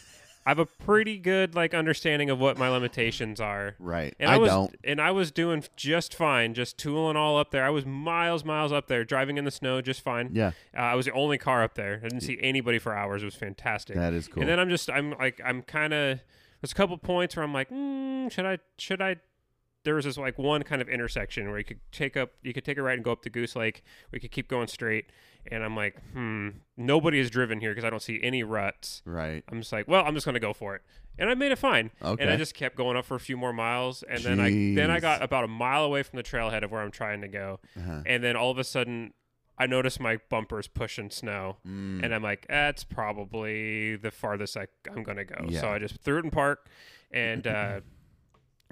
I 0.46 0.52
have 0.52 0.60
a 0.60 0.68
pretty 0.68 1.18
good 1.18 1.56
like 1.56 1.74
understanding 1.74 2.30
of 2.30 2.40
what 2.40 2.60
my 2.60 2.70
limitations 2.70 3.42
are. 3.42 3.74
Right. 3.80 4.14
And 4.20 4.30
I, 4.30 4.38
was 4.38 4.50
don't. 4.52 4.76
and 4.84 5.02
I 5.02 5.10
was 5.10 5.32
doing 5.32 5.64
just 5.76 6.14
fine, 6.14 6.54
just 6.54 6.78
tooling 6.78 7.18
all 7.18 7.40
up 7.40 7.50
there. 7.50 7.66
I 7.66 7.72
was 7.72 7.84
miles, 7.84 8.46
miles 8.46 8.72
up 8.72 8.86
there, 8.86 9.04
driving 9.04 9.40
in 9.40 9.46
the 9.46 9.50
snow 9.50 9.82
just 9.82 10.02
fine. 10.02 10.30
Yeah, 10.34 10.52
Uh, 10.78 10.82
I 10.82 10.94
was 10.94 11.08
the 11.08 11.14
only 11.14 11.40
car 11.40 11.64
up 11.64 11.74
there. 11.74 11.96
I 12.04 12.10
didn't 12.10 12.22
see 12.22 12.38
anybody 12.40 12.78
for 12.78 12.96
hours. 12.96 13.24
It 13.24 13.26
was 13.26 13.34
fantastic. 13.34 13.96
that 13.96 14.14
is 14.14 14.28
cool. 14.28 14.42
And 14.42 14.50
then 14.52 14.60
I'm 14.60 14.70
just 14.70 14.88
I'm 14.88 15.16
like 15.18 15.42
I'm 15.44 15.64
kind 15.64 15.94
of 15.96 16.20
there's 16.62 16.72
a 16.74 16.76
couple 16.76 16.96
points 17.00 17.36
where 17.36 17.44
I'm 17.44 17.52
like, 17.54 17.72
mm, 17.72 18.32
should 18.32 18.46
I 18.46 18.60
should 18.78 19.02
I? 19.02 19.16
There 19.86 19.96
was 19.96 20.04
this 20.04 20.18
like 20.18 20.38
one 20.38 20.64
kind 20.64 20.82
of 20.82 20.90
intersection 20.90 21.48
where 21.50 21.58
you 21.58 21.64
could 21.64 21.80
take 21.94 22.18
up 22.18 22.32
you 22.44 22.54
could 22.54 22.66
take 22.66 22.78
a 22.78 22.82
right 22.84 22.96
and 22.96 23.04
go 23.04 23.14
up 23.14 23.22
to 23.22 23.30
Goose 23.30 23.56
Lake. 23.56 23.84
We 24.12 24.20
could 24.20 24.32
keep 24.32 24.50
going 24.50 24.68
straight, 24.68 25.06
and 25.50 25.64
I'm 25.64 25.76
like, 25.76 25.96
hmm, 26.12 26.50
nobody 26.76 27.20
has 27.20 27.30
driven 27.30 27.62
here 27.62 27.72
because 27.72 27.86
I 27.86 27.90
don't 27.90 28.02
see 28.02 28.20
any 28.22 28.44
ruts. 28.44 29.02
right. 29.06 29.44
I'm 29.50 29.62
just 29.62 29.72
like, 29.72 29.88
well, 29.88 30.04
I'm 30.06 30.14
just 30.14 30.26
gonna 30.26 30.40
go 30.42 30.52
for 30.54 30.76
it, 30.76 30.82
and 31.18 31.30
I 31.30 31.36
made 31.36 31.52
it 31.54 31.58
fine. 31.60 31.92
Okay. 32.04 32.22
And 32.22 32.32
I 32.32 32.36
just 32.36 32.54
kept 32.54 32.76
going 32.76 32.98
up 32.98 33.06
for 33.06 33.16
a 33.16 33.20
few 33.20 33.38
more 33.38 33.54
miles, 33.54 34.04
and 34.04 34.22
then 34.24 34.40
I 34.42 34.50
then 34.76 34.92
I 34.92 35.00
got 35.00 35.22
about 35.24 35.46
a 35.46 35.48
mile 35.48 35.86
away 35.86 36.04
from 36.04 36.18
the 36.18 36.24
trailhead 36.24 36.64
of 36.64 36.72
where 36.72 36.82
I'm 36.82 36.92
trying 36.92 37.22
to 37.22 37.28
go, 37.30 37.60
Uh-huh. 37.78 38.02
and 38.06 38.22
then 38.24 38.36
all 38.36 38.52
of 38.52 38.58
a 38.58 38.64
sudden, 38.66 39.14
I 39.58 39.68
noticed 39.68 40.02
my 40.02 40.18
bumpers 40.30 40.68
pushing 40.68 41.10
snow, 41.10 41.58
Mm. 41.66 42.04
and 42.04 42.14
I'm 42.14 42.22
like, 42.24 42.46
that's 42.50 42.84
probably 42.84 43.96
the 43.96 44.12
farthest 44.12 44.58
I, 44.58 44.68
I'm 44.94 45.04
gonna 45.04 45.26
go. 45.26 45.46
Yeah. 45.48 45.62
So 45.62 45.70
I 45.70 45.80
just 45.80 46.02
threw 46.02 46.18
it 46.20 46.26
in 46.26 46.32
park, 46.32 46.68
and 47.12 47.46
uh, 47.48 47.80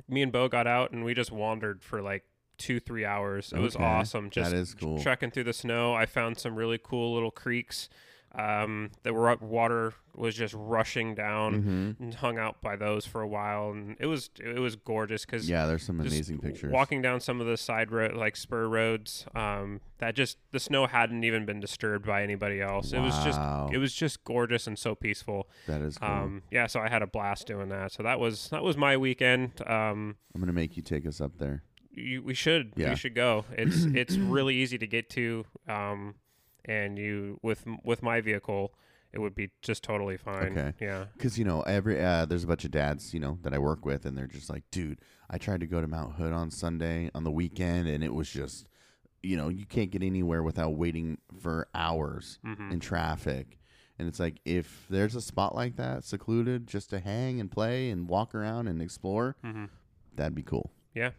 me 0.07 0.21
and 0.21 0.31
Bo 0.31 0.47
got 0.47 0.67
out, 0.67 0.91
and 0.91 1.03
we 1.03 1.13
just 1.13 1.31
wandered 1.31 1.83
for 1.83 2.01
like 2.01 2.23
two 2.57 2.79
three 2.79 3.05
hours. 3.05 3.53
It 3.55 3.59
was 3.59 3.75
awesome. 3.75 4.29
Just 4.29 4.51
that 4.51 4.57
is 4.57 4.73
cool. 4.73 5.01
trekking 5.01 5.31
through 5.31 5.45
the 5.45 5.53
snow. 5.53 5.93
I 5.93 6.05
found 6.05 6.38
some 6.38 6.55
really 6.55 6.79
cool 6.81 7.13
little 7.13 7.31
creeks 7.31 7.89
um, 8.35 8.89
that 9.03 9.13
were 9.13 9.29
up. 9.29 9.41
Water 9.41 9.93
was 10.15 10.35
just 10.35 10.53
rushing 10.55 11.15
down. 11.15 11.53
hmm 11.97 12.03
And 12.03 12.13
hung 12.15 12.37
out 12.37 12.61
by 12.61 12.75
those 12.75 13.05
for 13.05 13.21
a 13.21 13.27
while, 13.27 13.71
and 13.71 13.95
it 13.99 14.05
was 14.07 14.29
it 14.39 14.59
was 14.59 14.75
gorgeous 14.75 15.25
because 15.25 15.49
Yeah, 15.49 15.65
there's 15.65 15.83
some 15.83 15.99
amazing 15.99 16.39
pictures. 16.39 16.71
Walking 16.71 17.01
down 17.01 17.19
some 17.19 17.39
of 17.41 17.47
the 17.47 17.57
side 17.57 17.91
road, 17.91 18.15
like 18.15 18.35
spur 18.35 18.67
roads, 18.67 19.25
um, 19.35 19.81
that 19.99 20.15
just 20.15 20.37
the 20.51 20.59
snow 20.59 20.87
hadn't 20.87 21.23
even 21.23 21.45
been 21.45 21.59
disturbed 21.59 22.05
by 22.05 22.23
anybody 22.23 22.59
else. 22.61 22.91
It 22.93 22.99
was 22.99 23.17
just 23.23 23.39
it 23.71 23.77
was 23.77 23.93
just 23.93 24.23
gorgeous 24.23 24.67
and 24.67 24.77
so 24.77 24.95
peaceful. 24.95 25.47
that 25.67 25.81
is 25.81 25.97
cool. 25.97 26.07
Um, 26.09 26.43
yeah, 26.51 26.67
so 26.67 26.79
I 26.79 26.89
had 26.89 27.01
a 27.01 27.07
blast 27.07 27.47
doing 27.47 27.69
that. 27.69 27.91
So 27.91 28.03
that 28.03 28.19
was 28.19 28.49
that 28.49 28.63
was 28.63 28.77
my 28.77 28.97
weekend. 28.97 29.51
Um, 29.67 30.15
I'm 30.33 30.41
gonna 30.41 30.53
make 30.53 30.75
you 30.77 30.83
take 30.83 31.05
us 31.05 31.21
up 31.21 31.37
there. 31.37 31.63
you, 31.91 32.23
we 32.23 32.33
should 32.33 32.73
Yeah. 32.75 32.89
we 32.89 32.95
should 32.95 33.13
go. 33.15 33.45
It's 33.55 33.85
it's 33.85 34.15
really 34.35 34.55
easy 34.55 34.77
to 34.79 34.87
get 34.87 35.09
to, 35.11 35.45
um, 35.67 36.15
and 36.65 36.98
you 36.98 37.39
with 37.41 37.65
with 37.84 38.01
my 38.01 38.22
vehicle, 38.22 38.74
it 39.12 39.20
would 39.20 39.36
be 39.36 39.51
just 39.62 39.84
totally 39.84 40.17
fine. 40.17 40.58
Okay. 40.58 40.74
Yeah. 40.79 41.05
Because 41.13 41.38
you 41.38 41.46
know, 41.46 41.62
every 41.62 42.03
uh, 42.03 42.25
there's 42.25 42.43
a 42.43 42.47
bunch 42.47 42.65
of 42.65 42.71
dads, 42.71 43.13
you 43.13 43.19
know, 43.19 43.38
that 43.43 43.54
I 43.54 43.58
work 43.60 43.86
with, 43.86 44.06
and 44.06 44.17
they're 44.17 44.28
just 44.28 44.49
like, 44.49 44.63
dude, 44.71 44.99
I 45.30 45.38
tried 45.38 45.60
to 45.62 45.67
go 45.67 45.82
to 45.82 45.88
Mount 45.88 46.15
Hood 46.15 46.34
on 46.34 46.52
Sunday 46.52 47.10
on 47.13 47.23
the 47.23 47.32
weekend, 47.32 47.88
and 47.88 48.04
it 48.04 48.13
was 48.13 48.30
just, 48.30 48.67
you 49.21 49.38
know, 49.38 49.49
you 49.49 49.65
can't 49.65 49.91
get 49.91 50.04
anywhere 50.04 50.43
without 50.43 50.76
waiting 50.76 51.17
for 51.39 51.67
hours 51.73 52.39
hmm 52.43 52.71
in 52.71 52.80
traffic. 52.80 53.60
And 53.99 54.08
it's 54.08 54.19
like 54.19 54.39
if 54.43 54.88
there's 54.89 55.15
a 55.15 55.21
spot 55.21 55.54
like 55.54 55.76
that, 55.76 56.04
secluded, 56.04 56.67
just 56.67 56.89
to 56.89 56.99
hang 56.99 57.39
and 57.39 57.52
play 57.52 57.91
and 57.91 58.08
walk 58.10 58.34
around 58.34 58.67
and 58.67 58.82
explore, 58.82 59.36
hmm 59.43 59.65
that'd 60.15 60.36
be 60.36 60.43
cool. 60.43 60.71
Yeah. 60.95 61.12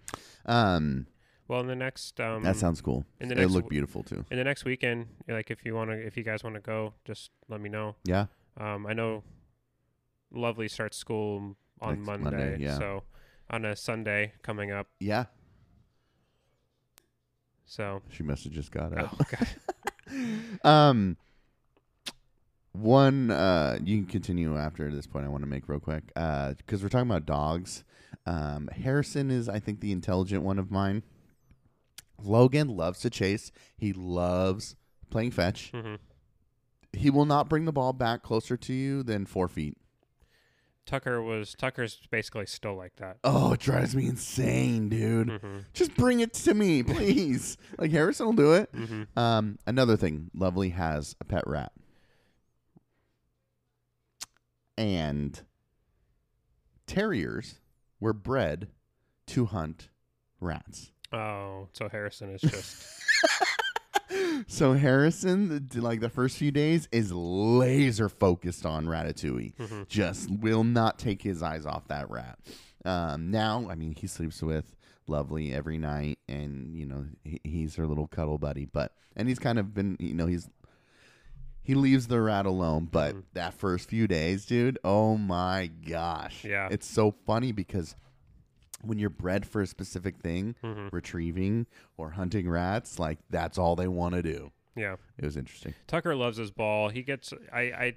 Um, 0.46 1.06
Well, 1.46 1.60
in 1.60 1.66
the 1.66 1.76
next 1.76 2.18
um, 2.20 2.42
that 2.42 2.56
sounds 2.56 2.80
cool. 2.80 3.04
in 3.20 3.28
the 3.28 3.34
It 3.34 3.38
next 3.38 3.52
looked 3.52 3.68
beautiful 3.68 4.02
too. 4.02 4.24
in 4.30 4.38
the 4.38 4.44
next 4.44 4.64
weekend, 4.64 5.06
like 5.28 5.50
if 5.50 5.64
you 5.64 5.74
want 5.74 5.90
to, 5.90 5.96
if 5.96 6.16
you 6.16 6.22
guys 6.22 6.42
want 6.42 6.54
to 6.56 6.60
go, 6.60 6.94
just 7.04 7.30
let 7.48 7.60
me 7.60 7.68
know. 7.68 7.96
Yeah. 8.04 8.26
Um, 8.56 8.86
I 8.86 8.92
know 8.94 9.22
Lovely 10.32 10.68
starts 10.68 10.96
school 10.96 11.56
on 11.80 11.96
Next 11.96 12.06
Monday, 12.06 12.24
Monday, 12.30 12.56
yeah. 12.60 12.78
so 12.78 13.02
on 13.50 13.64
a 13.64 13.76
Sunday 13.76 14.32
coming 14.42 14.72
up. 14.72 14.86
Yeah. 15.00 15.26
So, 17.66 18.02
She 18.10 18.22
must 18.22 18.44
have 18.44 18.52
just 18.52 18.70
got 18.70 18.96
up. 18.96 19.14
oh 19.18 19.24
god, 19.30 20.64
um 20.64 21.16
one 22.72 23.30
uh 23.30 23.78
you 23.82 23.98
can 23.98 24.06
continue 24.06 24.56
after 24.58 24.90
this 24.90 25.06
point 25.06 25.24
i 25.24 25.28
want 25.28 25.42
to 25.42 25.48
make 25.48 25.68
real 25.68 25.78
quick 25.78 26.10
uh 26.16 26.52
because 26.54 26.82
we're 26.82 26.88
talking 26.88 27.08
about 27.08 27.24
dogs 27.24 27.84
um 28.26 28.68
harrison 28.72 29.30
is 29.30 29.48
i 29.48 29.58
think 29.60 29.78
the 29.80 29.92
intelligent 29.92 30.42
one 30.42 30.58
of 30.58 30.70
mine 30.72 31.02
logan 32.22 32.68
loves 32.68 33.00
to 33.00 33.10
chase. 33.10 33.50
He 33.76 33.92
loves 33.92 34.76
playing 35.10 35.32
fetch. 35.32 35.70
Hmm 35.72 35.94
he 36.96 37.10
will 37.10 37.24
not 37.24 37.48
bring 37.48 37.64
the 37.64 37.72
ball 37.72 37.92
back 37.92 38.22
closer 38.22 38.56
to 38.56 38.72
you 38.72 39.02
than 39.02 39.26
four 39.26 39.48
feet. 39.48 39.76
Tucker 40.86 41.22
was 41.22 41.54
Tucker's 41.54 41.98
basically 42.10 42.46
still 42.46 42.76
like 42.76 42.96
that. 42.96 43.16
oh 43.24 43.54
it 43.54 43.60
drives 43.60 43.96
me 43.96 44.06
insane 44.06 44.88
dude. 44.88 45.30
Hmm 45.40 45.58
just 45.72 45.94
bring 45.96 46.20
it 46.20 46.34
to 46.34 46.54
me 46.54 46.82
please. 46.84 47.56
Like 47.78 47.90
harrison 47.90 48.26
will 48.26 48.32
do 48.34 48.52
it. 48.52 48.70
Hmm 48.74 49.02
Um, 49.18 49.58
another 49.66 49.96
thing, 49.96 50.30
Lovely 50.34 50.70
has 50.70 51.16
a 51.20 51.24
pet 51.24 51.44
rat. 51.46 51.72
And 54.76 55.40
terriers 56.86 57.60
were 58.00 58.12
bred 58.12 58.68
to 59.28 59.46
hunt 59.46 59.88
rats. 60.40 60.90
Oh, 61.14 61.68
so 61.72 61.88
Harrison 61.88 62.30
is 62.34 62.40
just 62.40 62.86
So 64.46 64.74
Harrison, 64.74 65.68
the- 65.70 65.80
like 65.80 66.00
the 66.00 66.08
first 66.08 66.36
few 66.36 66.50
days, 66.50 66.88
is 66.92 67.12
laser 67.12 68.08
focused 68.08 68.66
on 68.66 68.86
Ratatouille. 68.86 69.54
Mhm. 69.56 69.88
Just 69.88 70.30
will 70.30 70.64
not 70.64 70.98
take 70.98 71.22
his 71.22 71.42
eyes 71.42 71.66
off 71.66 71.88
that 71.88 72.10
rat. 72.10 72.38
Um, 72.84 73.30
now, 73.30 73.66
I 73.70 73.74
mean, 73.74 73.94
he 73.96 74.06
sleeps 74.06 74.42
with 74.42 74.76
Lovely 75.06 75.52
every 75.52 75.76
night, 75.78 76.18
and 76.28 76.74
you 76.74 76.86
know 76.86 77.04
he, 77.24 77.38
he's 77.44 77.76
her 77.76 77.86
little 77.86 78.06
cuddle 78.06 78.38
buddy. 78.38 78.64
But 78.64 78.92
and 79.16 79.28
he's 79.28 79.38
kind 79.38 79.58
of 79.58 79.74
been, 79.74 79.96
you 80.00 80.14
know, 80.14 80.26
he's 80.26 80.48
he 81.62 81.74
leaves 81.74 82.06
the 82.06 82.20
rat 82.20 82.46
alone. 82.46 82.88
But 82.90 83.14
Mhm. 83.14 83.22
that 83.34 83.54
first 83.54 83.88
few 83.88 84.06
days, 84.06 84.46
dude, 84.46 84.78
oh 84.84 85.16
my 85.18 85.66
gosh, 85.88 86.44
Yeah. 86.44 86.68
it's 86.70 86.86
so 86.86 87.10
funny 87.26 87.52
because 87.52 87.96
when 88.86 88.98
you're 88.98 89.10
bred 89.10 89.46
for 89.46 89.60
a 89.62 89.66
specific 89.66 90.18
thing, 90.18 90.54
Mhm. 90.62 90.92
retrieving 90.92 91.66
or 91.96 92.10
hunting 92.10 92.48
rats, 92.48 92.98
like 92.98 93.18
that's 93.30 93.58
all 93.58 93.76
they 93.76 93.88
want 93.88 94.14
to 94.14 94.22
do. 94.22 94.52
yeah. 94.76 94.96
It 95.18 95.24
was 95.24 95.36
interesting. 95.36 95.74
Tucker 95.86 96.14
loves 96.16 96.36
his 96.36 96.50
ball. 96.50 96.88
He 96.88 97.02
gets 97.02 97.32
I 97.52 97.60
I 97.60 97.96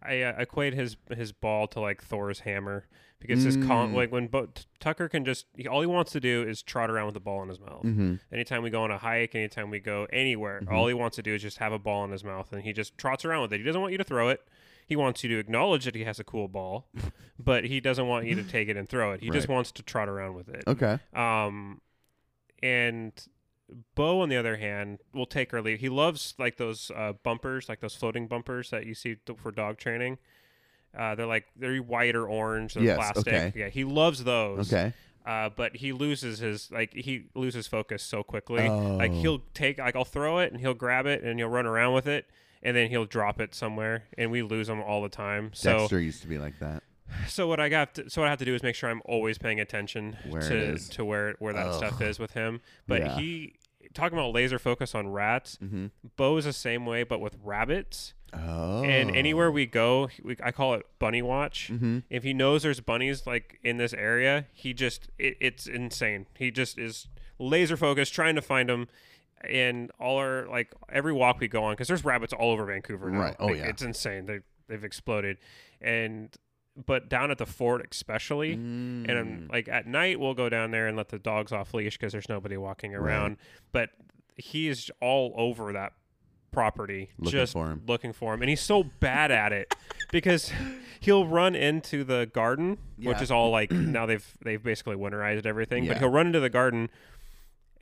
I 0.00 0.22
uh, 0.22 0.34
equate 0.38 0.74
his 0.74 0.96
his 1.14 1.32
ball 1.32 1.66
to 1.68 1.80
like 1.80 2.02
Thor's 2.02 2.40
hammer 2.40 2.86
because 3.18 3.42
his 3.42 3.56
con 3.56 3.90
Mm. 3.92 3.94
like 3.96 4.12
when 4.12 4.28
Bo- 4.28 4.48
Tucker 4.78 5.08
can 5.08 5.24
just 5.24 5.46
he, 5.56 5.66
all 5.66 5.80
he 5.80 5.88
wants 5.88 6.12
to 6.12 6.20
do 6.20 6.44
is 6.48 6.62
trot 6.62 6.88
around 6.88 7.06
with 7.06 7.14
the 7.14 7.20
ball 7.20 7.42
in 7.42 7.48
his 7.48 7.58
mouth. 7.58 7.82
Mm-hmm. 7.82 8.14
Anytime 8.32 8.62
we 8.62 8.70
go 8.70 8.82
on 8.84 8.92
a 8.92 8.98
hike, 8.98 9.34
anytime 9.34 9.70
we 9.70 9.80
go 9.80 10.06
anywhere, 10.12 10.60
Mhm. 10.62 10.72
all 10.72 10.86
he 10.86 10.94
wants 10.94 11.16
to 11.16 11.22
do 11.22 11.34
is 11.34 11.42
just 11.42 11.58
have 11.58 11.72
a 11.72 11.80
ball 11.80 12.04
in 12.04 12.12
his 12.12 12.22
mouth, 12.22 12.52
and 12.52 12.62
he 12.62 12.72
just 12.72 12.96
trots 12.96 13.24
around 13.24 13.42
with 13.42 13.52
it. 13.54 13.58
He 13.58 13.64
doesn't 13.64 13.80
want 13.80 13.90
you 13.90 13.98
to 13.98 14.04
throw 14.04 14.28
it. 14.28 14.46
He 14.88 14.96
wants 14.96 15.22
you 15.22 15.28
to 15.28 15.38
acknowledge 15.38 15.84
that 15.84 15.94
he 15.94 16.04
has 16.04 16.18
a 16.18 16.24
cool 16.24 16.48
ball, 16.48 16.88
but 17.38 17.64
he 17.64 17.78
doesn't 17.78 18.06
want 18.08 18.24
you 18.26 18.34
to 18.36 18.42
take 18.42 18.68
it 18.68 18.76
and 18.76 18.88
throw 18.88 19.12
it. 19.12 19.20
He 19.22 19.28
just 19.30 19.46
wants 19.46 19.70
to 19.72 19.82
trot 19.82 20.08
around 20.08 20.34
with 20.34 20.48
it. 20.48 20.64
Okay. 20.66 20.98
Um, 21.14 21.82
and 22.62 23.12
Bo, 23.94 24.20
on 24.22 24.30
the 24.30 24.36
other 24.36 24.56
hand, 24.56 24.98
will 25.12 25.26
take 25.26 25.52
or 25.52 25.60
leave. 25.60 25.80
He 25.80 25.90
loves 25.90 26.34
like 26.38 26.56
those 26.56 26.90
uh, 26.96 27.12
bumpers, 27.22 27.68
like 27.68 27.80
those 27.80 27.94
floating 27.94 28.26
bumpers 28.28 28.70
that 28.70 28.86
you 28.86 28.94
see 28.94 29.16
th- 29.26 29.38
for 29.38 29.50
dog 29.52 29.76
training. 29.76 30.16
Uh, 30.98 31.14
they're 31.14 31.26
like 31.26 31.44
they're 31.54 31.76
white 31.78 32.16
or 32.16 32.26
orange. 32.26 32.72
They're 32.74 32.82
Yes, 32.82 32.96
plastic. 32.96 33.28
okay. 33.28 33.52
Yeah, 33.54 33.68
he 33.68 33.84
loves 33.84 34.24
those. 34.24 34.72
Okay. 34.72 34.94
Uh, 35.26 35.50
but 35.54 35.76
he 35.76 35.92
loses 35.92 36.38
his 36.38 36.70
like 36.70 36.94
he 36.94 37.24
loses 37.34 37.66
focus 37.66 38.02
so 38.02 38.22
quickly. 38.22 38.66
Like 38.66 39.10
Oh. 39.10 39.20
he'll 39.20 39.42
take 39.52 39.76
like 39.78 39.94
I'll 39.94 40.06
throw 40.06 40.38
it 40.38 40.50
and 40.50 40.60
he'll 40.62 40.72
grab 40.72 41.04
it 41.04 41.22
and 41.22 41.38
he'll 41.38 41.50
run 41.50 41.66
around 41.66 41.92
with 41.92 42.06
it 42.06 42.24
and 42.62 42.76
then 42.76 42.90
he'll 42.90 43.04
drop 43.06 43.40
it 43.40 43.54
somewhere 43.54 44.04
and 44.16 44.30
we 44.30 44.42
lose 44.42 44.68
him 44.68 44.80
all 44.82 45.02
the 45.02 45.08
time. 45.08 45.50
So 45.54 45.78
Dexter 45.78 46.00
used 46.00 46.22
to 46.22 46.28
be 46.28 46.38
like 46.38 46.58
that. 46.60 46.82
so 47.28 47.46
what 47.48 47.58
I 47.60 47.68
got 47.68 47.94
to, 47.94 48.10
so 48.10 48.20
what 48.20 48.26
I 48.26 48.30
have 48.30 48.38
to 48.40 48.44
do 48.44 48.54
is 48.54 48.62
make 48.62 48.74
sure 48.74 48.90
I'm 48.90 49.02
always 49.04 49.38
paying 49.38 49.60
attention 49.60 50.16
Where 50.28 50.42
to 50.42 50.76
to 50.78 51.04
where 51.04 51.34
where 51.38 51.52
that 51.54 51.66
Ugh. 51.68 51.74
stuff 51.74 52.00
is 52.02 52.18
with 52.18 52.32
him. 52.32 52.60
But 52.86 53.00
Yeah. 53.00 53.18
he 53.18 53.54
talking 53.94 54.18
about 54.18 54.32
laser 54.34 54.58
focus 54.58 54.94
on 54.94 55.08
rats. 55.08 55.58
Mm-hmm. 55.62 55.86
Bo 56.16 56.36
is 56.36 56.44
the 56.44 56.52
same 56.52 56.84
way, 56.84 57.04
but 57.04 57.20
with 57.20 57.36
rabbits. 57.42 58.12
Oh. 58.34 58.84
And 58.84 59.16
anywhere 59.16 59.50
we 59.50 59.64
go, 59.64 60.10
we, 60.22 60.36
I 60.44 60.50
call 60.52 60.74
it 60.74 60.84
bunny 60.98 61.22
watch. 61.22 61.70
Mhm. 61.72 62.02
If 62.10 62.24
he 62.24 62.34
knows 62.34 62.62
there's 62.62 62.80
bunnies 62.80 63.26
like 63.26 63.58
in 63.64 63.78
this 63.78 63.94
area, 63.94 64.46
he 64.52 64.74
just 64.74 65.08
it, 65.18 65.38
it's 65.40 65.66
insane. 65.66 66.26
He 66.36 66.50
just 66.50 66.78
is 66.78 67.08
laser 67.38 67.76
focused 67.78 68.12
trying 68.12 68.34
to 68.34 68.42
find 68.42 68.68
them. 68.68 68.88
And 69.48 69.90
all 70.00 70.16
our 70.18 70.46
like 70.48 70.72
every 70.90 71.12
walk 71.12 71.38
we 71.40 71.48
go 71.48 71.64
on 71.64 71.72
because 71.74 71.88
there's 71.88 72.04
rabbits 72.04 72.32
all 72.32 72.50
over 72.50 72.64
Vancouver 72.66 73.10
now. 73.10 73.20
Right. 73.20 73.36
Oh, 73.38 73.46
Like, 73.46 73.56
yeah. 73.58 73.66
it's 73.68 73.82
insane. 73.82 74.26
They 74.26 74.40
they've 74.68 74.84
exploded, 74.84 75.38
and 75.80 76.34
but 76.86 77.08
down 77.08 77.30
at 77.30 77.38
the 77.38 77.46
fort 77.46 77.86
especially. 77.90 78.56
Mm. 78.56 79.08
And 79.08 79.10
um, 79.18 79.48
like 79.50 79.68
at 79.68 79.86
night, 79.86 80.18
we'll 80.20 80.34
go 80.34 80.48
down 80.48 80.70
there 80.70 80.86
and 80.86 80.96
let 80.96 81.08
the 81.08 81.18
dogs 81.18 81.52
off 81.52 81.74
leash 81.74 81.96
because 81.98 82.12
there's 82.12 82.28
nobody 82.28 82.56
walking 82.56 82.94
around. 82.94 83.36
But 83.72 83.90
he 84.36 84.68
is 84.68 84.90
all 85.00 85.34
over 85.36 85.72
that 85.72 85.92
property, 86.50 87.10
Looking 87.18 87.38
just 87.38 87.52
for 87.52 87.70
him. 87.70 87.82
looking 87.86 88.12
for 88.12 88.32
him, 88.34 88.42
and 88.42 88.48
he's 88.48 88.60
so 88.60 88.82
bad 88.84 89.30
at 89.30 89.52
it 89.52 89.74
because 90.12 90.50
he'll 91.00 91.26
run 91.26 91.54
into 91.54 92.04
the 92.04 92.30
garden, 92.32 92.78
which 93.02 93.20
is 93.20 93.30
all 93.30 93.50
like 93.50 93.70
now 93.70 94.06
they've 94.06 94.26
they've 94.44 94.62
basically 94.62 94.96
winterized 94.96 95.46
everything. 95.46 95.86
But 95.86 95.98
he'll 95.98 96.08
run 96.10 96.26
into 96.28 96.40
the 96.40 96.50
garden, 96.50 96.90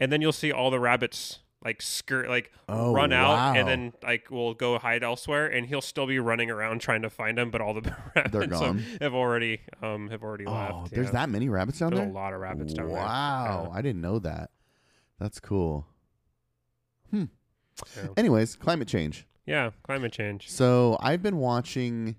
and 0.00 0.10
then 0.12 0.20
you'll 0.20 0.32
see 0.32 0.50
all 0.52 0.70
the 0.70 0.80
rabbits 0.80 1.40
like 1.66 1.82
skirt 1.82 2.28
like 2.28 2.50
Oh, 2.68 2.92
run 2.94 3.12
out 3.12 3.28
wow. 3.34 3.54
and 3.54 3.68
then 3.68 3.92
like 4.02 4.30
will 4.30 4.54
go 4.54 4.78
hide 4.78 5.02
elsewhere 5.02 5.46
and 5.48 5.66
he'll 5.66 5.80
still 5.82 6.06
be 6.06 6.18
running 6.18 6.48
around 6.50 6.80
trying 6.80 7.02
to 7.02 7.10
find 7.10 7.36
them 7.36 7.50
but 7.50 7.60
all 7.60 7.74
the 7.74 7.82
rabbits 8.16 8.48
gone. 8.60 8.78
have 9.00 9.14
already 9.14 9.60
um 9.82 10.08
have 10.10 10.22
already 10.22 10.46
Oh, 10.46 10.52
left 10.52 10.92
there's 10.94 11.06
yeah. 11.08 11.12
that 11.12 11.28
many 11.28 11.48
rabbits 11.48 11.78
down 11.80 11.90
There's 11.90 12.00
there. 12.00 12.08
a 12.10 12.14
lot 12.14 12.32
of 12.32 12.40
rabbits 12.40 12.72
down 12.72 12.86
there. 12.88 12.96
wow, 12.96 13.70
I 13.74 13.82
didn't 13.82 14.00
know 14.00 14.18
that. 14.20 14.50
That's 15.18 15.40
cool. 15.40 15.86
Hmm. 17.10 17.24
Yeah. 17.96 18.08
Anyways, 18.16 18.56
climate 18.56 18.88
change. 18.88 19.26
Yeah, 19.46 19.70
climate 19.82 20.12
change. 20.12 20.48
So 20.50 20.96
I've 21.00 21.22
been 21.22 21.36
watching 21.38 22.16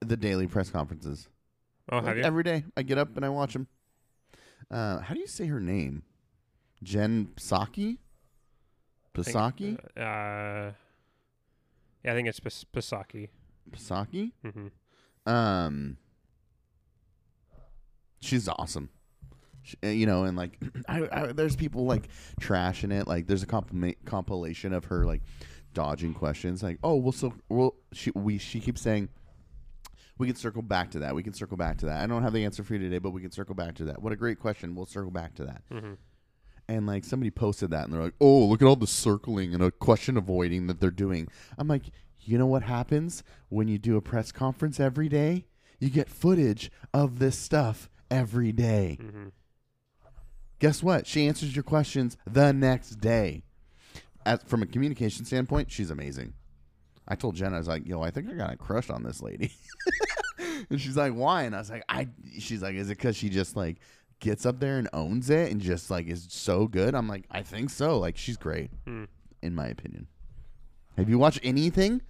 the 0.00 0.16
daily 0.16 0.46
press 0.46 0.70
conferences. 0.70 1.28
Oh, 1.90 1.96
Like, 1.96 2.06
have 2.06 2.16
you? 2.18 2.22
Every 2.24 2.42
day, 2.44 2.64
I 2.76 2.82
get 2.82 2.98
up 2.98 3.16
and 3.16 3.24
I 3.24 3.28
watch 3.28 3.52
them. 3.54 3.66
Uh, 4.70 5.00
how 5.00 5.14
do 5.14 5.20
you 5.20 5.26
say 5.26 5.46
her 5.46 5.60
name? 5.60 6.02
Jen 6.82 7.28
Psaki? 7.36 7.98
Psaki? 9.14 9.78
Uh, 9.96 10.72
yeah, 12.04 12.12
I 12.12 12.14
think 12.14 12.28
it's 12.28 12.40
Pis- 12.40 12.64
Pisaki. 12.72 13.28
Psaki? 13.72 14.32
hmm 14.42 14.68
Um, 15.30 15.96
she's 18.20 18.48
awesome. 18.48 18.90
She, 19.62 19.76
uh, 19.84 19.88
you 19.88 20.06
know, 20.06 20.24
and 20.24 20.36
like, 20.36 20.58
I, 20.88 21.08
I, 21.12 21.32
there's 21.32 21.54
people 21.56 21.84
like 21.84 22.08
trashing 22.40 22.92
it. 22.92 23.06
Like, 23.06 23.26
there's 23.26 23.42
a 23.42 23.46
compli- 23.46 23.96
compilation 24.04 24.72
of 24.72 24.86
her 24.86 25.04
like 25.06 25.22
dodging 25.74 26.14
questions. 26.14 26.62
Like, 26.62 26.78
oh, 26.82 26.96
we'll 26.96 27.12
so 27.12 27.32
we'll 27.48 27.74
she 27.92 28.10
we 28.14 28.38
she 28.38 28.58
keeps 28.60 28.80
saying 28.80 29.08
we 30.18 30.26
can 30.26 30.36
circle 30.36 30.62
back 30.62 30.90
to 30.92 30.98
that. 31.00 31.14
We 31.14 31.22
can 31.22 31.32
circle 31.32 31.56
back 31.56 31.78
to 31.78 31.86
that. 31.86 32.02
I 32.02 32.06
don't 32.06 32.22
have 32.22 32.32
the 32.32 32.44
answer 32.44 32.64
for 32.64 32.74
you 32.74 32.80
today, 32.80 32.98
but 32.98 33.10
we 33.10 33.20
can 33.22 33.30
circle 33.30 33.54
back 33.54 33.74
to 33.76 33.84
that. 33.84 34.02
What 34.02 34.12
a 34.12 34.16
great 34.16 34.38
question. 34.40 34.74
We'll 34.74 34.86
circle 34.86 35.10
back 35.12 35.34
to 35.36 35.44
that. 35.44 35.62
hmm 35.70 35.92
And 36.68 36.86
like 36.86 37.04
somebody 37.04 37.30
posted 37.30 37.70
that, 37.70 37.84
and 37.84 37.92
they're 37.92 38.02
like, 38.02 38.14
"Oh, 38.20 38.46
look 38.46 38.62
at 38.62 38.66
all 38.66 38.76
the 38.76 38.86
circling 38.86 39.52
and 39.52 39.62
a 39.62 39.70
question 39.70 40.16
avoiding 40.16 40.68
that 40.68 40.80
they're 40.80 40.90
doing." 40.90 41.28
I'm 41.58 41.68
like, 41.68 41.90
you 42.20 42.38
know 42.38 42.46
what 42.46 42.62
happens 42.62 43.22
when 43.48 43.68
you 43.68 43.78
do 43.78 43.96
a 43.96 44.00
press 44.00 44.32
conference 44.32 44.78
every 44.78 45.08
day? 45.08 45.46
You 45.80 45.90
get 45.90 46.08
footage 46.08 46.70
of 46.94 47.18
this 47.18 47.36
stuff 47.36 47.90
every 48.10 48.52
day. 48.52 48.98
hmm 49.00 49.28
Guess 50.60 50.82
what? 50.82 51.08
She 51.08 51.26
answers 51.26 51.56
your 51.56 51.64
questions 51.64 52.16
the 52.24 52.52
next 52.52 53.00
day. 53.00 53.42
As 54.24 54.40
from 54.44 54.62
a 54.62 54.66
communication 54.66 55.24
standpoint, 55.24 55.72
she's 55.72 55.90
amazing. 55.90 56.34
I 57.08 57.16
told 57.16 57.34
Jenna, 57.34 57.56
I 57.56 57.58
was 57.58 57.66
like, 57.66 57.84
"Yo, 57.84 58.00
I 58.00 58.12
think 58.12 58.30
I 58.30 58.34
got 58.34 58.52
a 58.52 58.56
crush 58.56 58.88
on 58.88 59.02
this 59.02 59.20
lady," 59.20 59.50
and 60.70 60.80
she's 60.80 60.96
like, 60.96 61.14
"Why?" 61.14 61.42
And 61.42 61.56
I 61.56 61.58
was 61.58 61.70
like, 61.70 61.82
"I." 61.88 62.06
She's 62.38 62.62
like, 62.62 62.76
"Is 62.76 62.88
it 62.88 62.98
because 62.98 63.16
she 63.16 63.28
just 63.28 63.56
like 63.56 63.78
gets 64.22 64.46
up 64.46 64.58
there 64.60 64.78
and 64.78 64.88
owns 64.94 65.28
it 65.28 65.52
and 65.52 65.60
just 65.60 65.90
like 65.90 66.06
is 66.06 66.26
so 66.30 66.66
good?" 66.66 66.94
I'm 66.94 67.06
like, 67.08 67.26
"I 67.30 67.42
think 67.42 67.68
so. 67.68 67.98
Like, 67.98 68.16
she's 68.16 68.38
great, 68.38 68.70
Hmm. 68.86 69.04
in 69.42 69.54
my 69.54 69.66
opinion." 69.66 70.06
Have 70.96 71.10
you 71.10 71.18
watched 71.18 71.40
anything? 71.42 72.00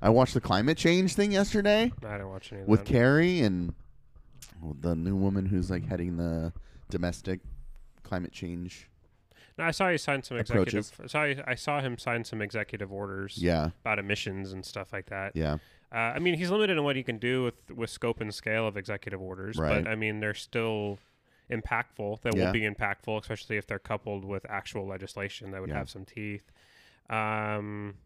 I 0.00 0.08
watched 0.10 0.32
the 0.34 0.40
climate 0.40 0.78
change 0.78 1.14
thing 1.14 1.32
yesterday 1.32 1.90
I 2.04 2.12
didn't 2.12 2.28
watch 2.28 2.52
any 2.52 2.62
with. 2.64 2.84
Kerry 2.86 3.40
and 3.40 3.74
the 4.80 4.94
new 4.96 5.16
woman 5.16 5.46
who's 5.46 5.70
like 5.70 5.84
heading 5.86 6.16
the 6.16 6.52
domestic 6.88 7.40
climate 8.04 8.32
change. 8.32 8.88
No, 9.56 9.64
I 9.64 9.72
saw 9.72 9.90
he 9.90 9.98
signed 9.98 10.24
some 10.24 10.36
executive. 10.38 10.92
I 11.02 11.06
saw 11.08 11.22
I 11.46 11.54
saw 11.56 11.80
him 11.80 11.98
sign 11.98 12.24
some 12.24 12.40
executive 12.40 12.92
orders 12.92 13.38
Yeah, 13.38 13.70
about 13.80 13.98
emissions 13.98 14.52
and 14.52 14.64
stuff 14.64 14.92
like 14.92 15.06
that. 15.06 15.34
yeah, 15.34 15.58
Uh, 15.90 15.96
I 16.14 16.18
mean, 16.20 16.34
he's 16.34 16.50
limited 16.50 16.76
in 16.78 16.84
what 16.84 16.94
he 16.96 17.02
can 17.02 17.18
do 17.18 17.42
with 17.44 17.70
with 17.72 17.90
scope 17.90 18.20
and 18.20 18.32
scale 18.32 18.68
of 18.68 18.76
executive 18.76 19.20
orders, 19.20 19.56
Right. 19.56 19.82
but 19.82 19.90
I 19.90 19.96
mean, 19.96 20.20
they're 20.20 20.32
still 20.34 20.98
impactful. 21.50 22.20
That 22.22 22.34
Yeah. 22.36 22.46
will 22.46 22.52
be 22.52 22.60
impactful, 22.62 23.20
especially 23.20 23.56
if 23.56 23.66
they're 23.66 23.78
coupled 23.78 24.24
with 24.24 24.44
actual 24.48 24.86
legislation 24.86 25.50
that 25.52 25.60
would 25.60 25.70
Yeah. 25.70 25.78
have 25.78 25.90
some 25.90 26.04
teeth. 26.04 26.50
Um, 27.10 27.96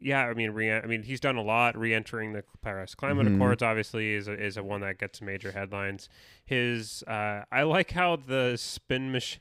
yeah, 0.00 0.26
I 0.26 0.34
mean, 0.34 0.50
re- 0.50 0.72
I 0.72 0.86
mean, 0.86 1.04
he's 1.04 1.20
done 1.20 1.36
a 1.36 1.42
lot. 1.42 1.78
Re-entering 1.78 2.32
the 2.32 2.42
Paris 2.60 2.94
Climate 2.96 3.26
Mhm. 3.28 3.36
Accords 3.36 3.62
obviously 3.62 4.14
is 4.14 4.26
a, 4.26 4.32
is 4.32 4.56
a 4.56 4.62
one 4.64 4.80
that 4.80 4.98
gets 4.98 5.20
major 5.22 5.52
headlines. 5.52 6.08
His, 6.44 7.04
uh, 7.04 7.44
I 7.52 7.62
like 7.62 7.92
how 7.92 8.16
the 8.16 8.56
spin 8.56 9.12
machine, 9.12 9.40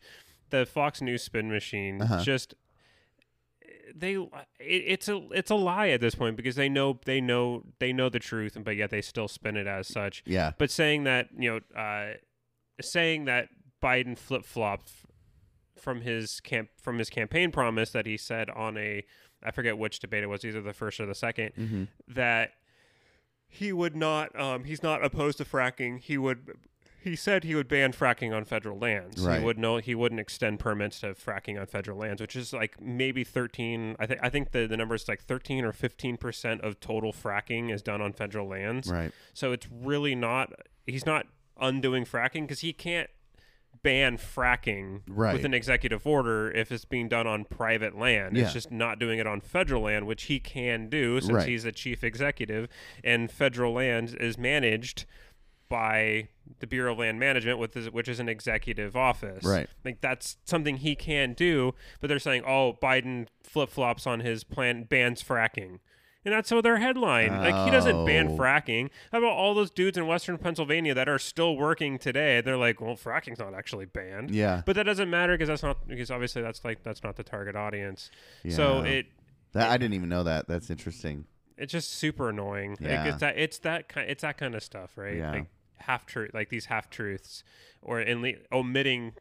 the 0.52 0.66
Fox 0.68 1.02
News 1.02 1.24
spin 1.24 1.50
machine, 1.50 2.02
Uh-huh. 2.04 2.22
just 2.24 2.54
they 3.94 4.14
it, 4.16 4.28
it's 4.60 5.10
a 5.10 5.18
it's 5.34 5.52
a 5.52 5.56
lie 5.56 5.90
at 5.90 6.00
this 6.00 6.16
point 6.16 6.38
because 6.38 6.56
they 6.56 6.70
know 6.70 7.00
they 7.06 7.20
know 7.20 7.64
they 7.80 7.92
know 7.92 8.08
the 8.08 8.20
truth 8.20 8.58
but 8.64 8.78
yet 8.78 8.90
they 8.90 9.02
still 9.02 9.28
spin 9.28 9.58
it 9.58 9.68
as 9.68 9.86
such 9.86 10.24
yeah, 10.26 10.52
but 10.58 10.72
saying 10.72 11.04
that 11.04 11.28
you 11.38 11.50
know 11.76 11.80
uh, 11.80 12.14
saying 12.82 13.26
that 13.26 13.50
Biden 13.82 14.17
flip 14.17 14.46
flopped 14.46 14.91
from 15.78 16.02
his 16.02 16.39
camp 16.41 16.70
from 16.80 17.00
his 17.00 17.10
campaign 17.10 17.52
promise 17.52 17.91
that 17.91 18.06
he 18.06 18.17
said 18.17 18.50
on 18.52 18.78
a 18.78 19.04
I 19.44 19.52
forget 19.52 19.78
which 19.78 20.00
debate 20.00 20.24
it 20.24 20.28
was 20.28 20.46
either 20.46 20.62
the 20.62 20.74
first 20.74 21.00
or 21.00 21.06
the 21.06 21.13
2nd 21.13 21.56
hmm 21.56 21.84
that 22.08 22.52
he 23.48 23.74
would 23.74 23.96
not 23.96 24.39
um, 24.39 24.63
he's 24.63 24.82
not 24.82 25.04
opposed 25.04 25.38
to 25.39 25.46
fracking. 25.46 26.00
He 26.00 26.17
would 26.17 26.58
he 27.04 27.15
said 27.15 27.44
he 27.44 27.56
would 27.56 27.67
ban 27.67 27.91
fracking 27.91 28.34
on 28.34 28.46
federal 28.46 28.78
lands. 28.78 29.26
Right. 29.26 29.39
he 29.39 29.46
would 29.46 29.58
no 29.58 29.78
he 29.78 29.94
wouldn't 29.94 30.22
extend 30.22 30.60
permits 30.60 31.02
to 31.02 31.08
fracking 31.15 31.60
on 31.60 31.65
federal 31.65 31.98
lands 31.98 32.22
which 32.22 32.36
is 32.36 32.54
like 32.54 32.80
maybe 32.80 33.24
13 33.24 33.96
i 34.00 34.06
think 34.06 34.20
i 34.24 34.30
think 34.30 34.52
the, 34.52 34.67
the 34.67 34.78
number 34.78 34.96
is 34.96 35.08
like 35.08 35.22
13 35.22 35.65
or 35.65 35.74
15 35.74 36.15
percent 36.17 36.62
of 36.62 36.80
total 36.80 37.12
fracking 37.12 37.74
is 37.74 37.82
done 37.82 38.02
on 38.02 38.13
federal 38.13 38.48
lands. 38.48 38.89
Right, 38.89 39.12
so 39.34 39.52
it's 39.52 39.67
really 39.70 40.15
not 40.15 40.54
he's 40.86 41.06
not 41.06 41.26
undoing 41.62 42.04
fracking 42.06 42.41
because 42.41 42.60
he 42.62 42.74
can't 42.74 43.10
ban 43.84 44.17
fracking 44.17 45.02
Right. 45.08 45.34
with 45.34 45.45
an 45.45 45.54
executive 45.54 46.06
order 46.06 46.52
if 46.52 46.71
it's 46.71 46.86
being 46.86 47.08
done 47.08 47.26
on 47.26 47.45
private 47.45 47.97
land. 47.97 48.36
Yeah. 48.36 48.43
It's 48.43 48.54
just 48.54 48.71
not 48.71 49.00
doing 49.00 49.17
it 49.17 49.26
on 49.26 49.39
federal 49.41 49.84
land, 49.84 50.06
which 50.08 50.24
he 50.24 50.39
can 50.39 50.89
do 50.89 51.19
since 51.21 51.32
Right. 51.32 51.47
he's 51.47 51.63
the 51.63 51.71
chief 51.71 52.04
executive, 52.04 52.67
and 53.04 53.32
federal 53.32 53.74
land 53.74 54.15
is 54.19 54.38
managed 54.38 55.06
by 55.69 56.28
the 56.60 56.67
Bureau 56.67 56.91
of 56.91 57.00
Land 57.00 57.17
Management, 57.19 57.58
with 57.60 57.76
which 57.93 58.10
is 58.10 58.19
an 58.19 58.28
executive 58.28 58.95
office. 58.95 59.45
Right. 59.45 59.69
Like 59.86 60.02
that's 60.02 60.38
something 60.43 60.78
he 60.78 60.95
can 60.95 61.32
do, 61.34 61.74
but 62.02 62.08
they're 62.08 62.19
saying, 62.19 62.43
"Oh, 62.45 62.78
Biden 62.82 63.28
flip 63.41 63.69
flops 63.69 64.06
on 64.06 64.19
his 64.19 64.43
plan, 64.43 64.84
bans 64.84 65.24
fracking." 65.24 65.80
And 66.24 66.34
that's 66.36 66.50
so 66.50 66.62
their 66.62 66.78
headline. 66.78 67.30
Like 67.32 67.66
he 67.66 67.72
doesn't 67.72 68.06
ban 68.06 68.28
Oh. 68.30 68.38
fracking. 68.38 68.90
How 69.12 69.18
about 69.18 69.32
all 69.32 69.56
those 69.56 69.72
dudes 69.72 69.98
in 69.98 70.06
Western 70.06 70.38
Pennsylvania 70.38 70.94
that 70.94 71.10
are 71.10 71.18
still 71.18 71.56
working 71.58 71.98
today? 71.98 72.42
They're 72.42 72.58
like, 72.58 72.80
well, 72.80 72.96
fracking's 72.96 73.40
not 73.40 73.54
actually 73.56 73.86
banned. 73.86 74.30
yeah. 74.32 74.62
But 74.66 74.76
that 74.76 74.84
doesn't 74.84 75.10
matter 75.10 75.34
because 75.34 75.48
that's 75.48 75.64
not 75.64 75.88
because 75.88 76.12
obviously 76.12 76.42
that's 76.44 76.64
like 76.64 76.84
that's 76.84 77.04
not 77.04 77.16
the 77.16 77.24
target 77.24 77.56
audience. 77.56 78.12
Yeah. 78.44 78.56
So 78.56 78.82
it 78.82 79.08
That 79.54 79.70
I 79.72 79.78
didn't 79.78 79.96
even 79.96 80.10
know 80.10 80.24
that. 80.24 80.48
That's 80.48 80.70
interesting. 80.70 81.26
it's 81.58 81.72
just 81.72 81.92
super 81.92 82.30
annoying. 82.30 82.72
Like, 82.80 82.82
Yeah. 82.82 83.06
it's 83.08 83.20
that 83.20 83.38
it's 83.38 83.58
that 83.60 83.90
kind 83.90 84.10
it's 84.10 84.22
that 84.22 84.38
kind 84.38 84.54
of 84.56 84.62
stuff, 84.64 84.92
right? 84.98 85.18
Yeah. 85.18 85.32
Like 85.32 85.46
half 85.78 86.06
truth, 86.06 86.32
like 86.36 86.50
these 86.50 86.66
half 86.66 86.90
truths, 86.92 87.44
or 87.82 88.00
in 88.00 88.22
le- 88.22 88.34
omitting 88.52 89.14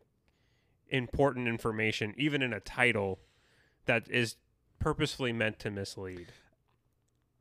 important 0.89 1.49
information, 1.49 2.15
even 2.19 2.43
in 2.43 2.53
a 2.53 2.61
title 2.61 3.21
that 3.87 4.11
is 4.11 4.37
purposefully 4.79 5.33
meant 5.33 5.59
to 5.61 5.71
mislead. 5.71 6.27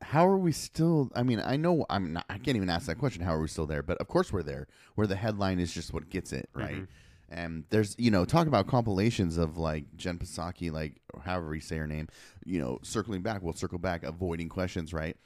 How 0.02 0.26
are 0.26 0.38
we 0.38 0.52
still? 0.52 1.10
I 1.14 1.22
mean, 1.22 1.40
I 1.44 1.56
know 1.56 1.84
I'm 1.90 2.12
not. 2.14 2.24
I 2.28 2.38
can't 2.38 2.56
even 2.56 2.70
ask 2.70 2.86
that 2.86 2.98
question. 2.98 3.22
How 3.22 3.34
are 3.34 3.40
we 3.40 3.48
still 3.48 3.66
there? 3.66 3.82
But 3.82 3.98
of 3.98 4.08
course 4.08 4.32
we're 4.32 4.42
there. 4.42 4.66
Where 4.94 5.06
the 5.06 5.16
headline 5.16 5.60
is 5.60 5.72
just 5.72 5.92
what 5.92 6.08
gets 6.08 6.32
it 6.32 6.48
right. 6.54 6.76
Mhm. 6.76 6.88
And 7.32 7.64
there's, 7.70 7.94
you 7.96 8.10
know, 8.10 8.24
talk 8.24 8.48
about 8.48 8.66
compilations 8.66 9.36
of 9.36 9.56
like 9.56 9.84
Jen 9.96 10.18
Psaki, 10.18 10.72
like 10.72 11.00
or 11.14 11.20
however 11.20 11.54
you 11.54 11.60
say 11.60 11.76
her 11.76 11.86
name, 11.86 12.08
you 12.44 12.60
know, 12.60 12.78
circling 12.82 13.22
back. 13.22 13.42
We'll 13.42 13.54
circle 13.54 13.78
back, 13.78 14.02
avoiding 14.02 14.48
questions, 14.48 14.92
right? 14.92 15.16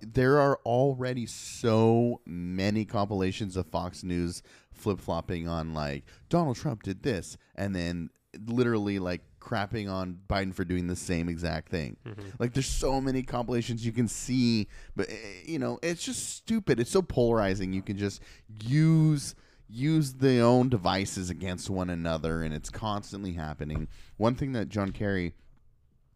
There 0.00 0.38
are 0.40 0.58
already 0.66 1.24
so 1.24 2.20
many 2.26 2.84
compilations 2.84 3.56
of 3.56 3.66
Fox 3.68 4.02
News 4.02 4.42
flip 4.72 5.00
flopping 5.00 5.48
on 5.48 5.72
like 5.72 6.04
Donald 6.28 6.56
Trump 6.56 6.82
did 6.82 7.02
this, 7.02 7.38
and 7.54 7.74
then 7.74 8.10
literally 8.46 8.98
like 8.98 9.22
crapping 9.44 9.90
on 9.90 10.18
Biden 10.28 10.54
for 10.54 10.64
doing 10.64 10.86
the 10.86 10.96
same 10.96 11.28
exact 11.28 11.68
thing. 11.68 11.96
Mm-hmm. 12.06 12.30
Like 12.38 12.54
there's 12.54 12.66
so 12.66 13.00
many 13.00 13.22
compilations 13.22 13.84
you 13.84 13.92
can 13.92 14.08
see, 14.08 14.68
but 14.96 15.08
eh, 15.08 15.42
you 15.44 15.58
know 15.58 15.78
it's 15.82 16.02
just 16.02 16.34
stupid. 16.34 16.80
It's 16.80 16.90
so 16.90 17.02
polarizing. 17.02 17.72
You 17.72 17.82
can 17.82 17.98
just 17.98 18.22
use 18.62 19.34
use 19.68 20.14
their 20.14 20.44
own 20.44 20.68
devices 20.68 21.30
against 21.30 21.70
one 21.70 21.90
another, 21.90 22.42
and 22.42 22.54
it's 22.54 22.70
constantly 22.70 23.32
happening. 23.32 23.88
One 24.16 24.34
thing 24.34 24.52
that 24.52 24.68
John 24.68 24.92
Kerry 24.92 25.34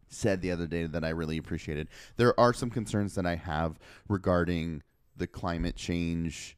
said 0.09 0.41
the 0.41 0.51
other 0.51 0.67
day 0.67 0.85
that 0.85 1.03
I 1.03 1.09
really 1.09 1.37
appreciated. 1.37 1.87
There 2.17 2.37
are 2.39 2.53
some 2.53 2.69
concerns 2.69 3.15
that 3.15 3.25
I 3.25 3.35
have 3.35 3.79
regarding 4.07 4.81
the 5.15 5.27
climate 5.27 5.75
change 5.75 6.57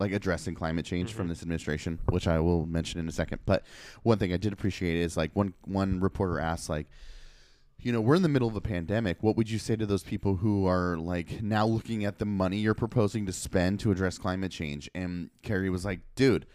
like 0.00 0.12
addressing 0.12 0.54
climate 0.54 0.84
change 0.84 1.12
from 1.12 1.24
mm-hmm. 1.24 1.30
this 1.30 1.42
administration, 1.42 1.98
which 2.10 2.28
I 2.28 2.38
will 2.38 2.66
mention 2.66 3.00
in 3.00 3.08
a 3.08 3.12
second. 3.12 3.40
But 3.44 3.64
one 4.02 4.18
thing 4.18 4.32
I 4.32 4.36
did 4.36 4.52
appreciate 4.52 4.96
is 4.96 5.16
like 5.16 5.30
one 5.34 5.54
one 5.64 6.00
reporter 6.00 6.38
asked 6.38 6.68
like 6.68 6.86
you 7.80 7.92
know, 7.92 8.00
we're 8.00 8.16
in 8.16 8.22
the 8.22 8.28
middle 8.28 8.48
of 8.48 8.56
a 8.56 8.60
pandemic. 8.60 9.22
What 9.22 9.36
would 9.36 9.48
you 9.48 9.58
say 9.58 9.76
to 9.76 9.86
those 9.86 10.02
people 10.02 10.36
who 10.36 10.66
are 10.66 10.96
like 10.96 11.42
now 11.42 11.64
looking 11.64 12.04
at 12.04 12.18
the 12.18 12.24
money 12.24 12.58
you're 12.58 12.74
proposing 12.74 13.24
to 13.26 13.32
spend 13.32 13.78
to 13.80 13.92
address 13.92 14.18
climate 14.18 14.50
change? 14.50 14.90
And 14.94 15.30
Kerry 15.42 15.70
was 15.70 15.84
like, 15.84 16.00
dude, 16.16 16.46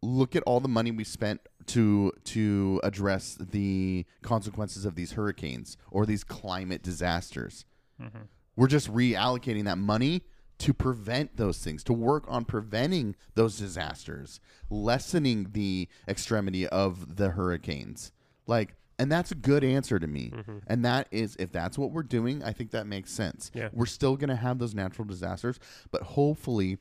look 0.00 0.34
at 0.34 0.42
all 0.44 0.58
the 0.60 0.68
money 0.68 0.90
we 0.90 1.04
spent 1.04 1.40
to 1.66 2.12
to 2.24 2.80
address 2.82 3.36
the 3.38 4.06
consequences 4.22 4.86
of 4.86 4.94
these 4.94 5.12
hurricanes 5.12 5.76
or 5.90 6.06
these 6.06 6.24
climate 6.24 6.82
disasters. 6.82 7.66
Mm-hmm. 8.00 8.22
We're 8.56 8.68
just 8.68 8.90
reallocating 8.92 9.64
that 9.64 9.78
money 9.78 10.22
to 10.62 10.72
prevent 10.72 11.36
those 11.36 11.58
things, 11.58 11.82
to 11.82 11.92
work 11.92 12.24
on 12.28 12.44
preventing 12.44 13.16
those 13.34 13.58
disasters, 13.58 14.38
lessening 14.70 15.48
the 15.52 15.88
extremity 16.06 16.68
of 16.68 17.16
the 17.16 17.30
hurricanes. 17.30 18.12
Like 18.46 18.76
and 18.98 19.10
that's 19.10 19.32
a 19.32 19.34
good 19.34 19.64
answer 19.64 19.98
to 19.98 20.06
me. 20.06 20.30
Mm-hmm. 20.32 20.58
And 20.68 20.84
that 20.84 21.08
is 21.10 21.34
if 21.40 21.50
that's 21.50 21.76
what 21.76 21.90
we're 21.90 22.04
doing, 22.04 22.44
I 22.44 22.52
think 22.52 22.70
that 22.70 22.86
makes 22.86 23.10
sense. 23.10 23.50
Yeah. 23.52 23.70
We're 23.72 23.86
still 23.86 24.16
going 24.16 24.28
to 24.28 24.36
have 24.36 24.60
those 24.60 24.74
natural 24.74 25.06
disasters, 25.06 25.58
but 25.90 26.02
hopefully 26.02 26.78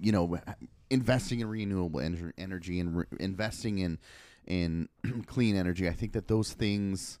you 0.00 0.12
know 0.12 0.38
investing 0.90 1.40
in 1.40 1.48
renewable 1.48 2.00
energy 2.38 2.80
and 2.80 2.98
re- 2.98 3.04
investing 3.18 3.78
in 3.78 3.98
in 4.46 4.88
clean 5.26 5.56
energy 5.56 5.88
i 5.88 5.92
think 5.92 6.12
that 6.12 6.26
those 6.26 6.52
things 6.52 7.18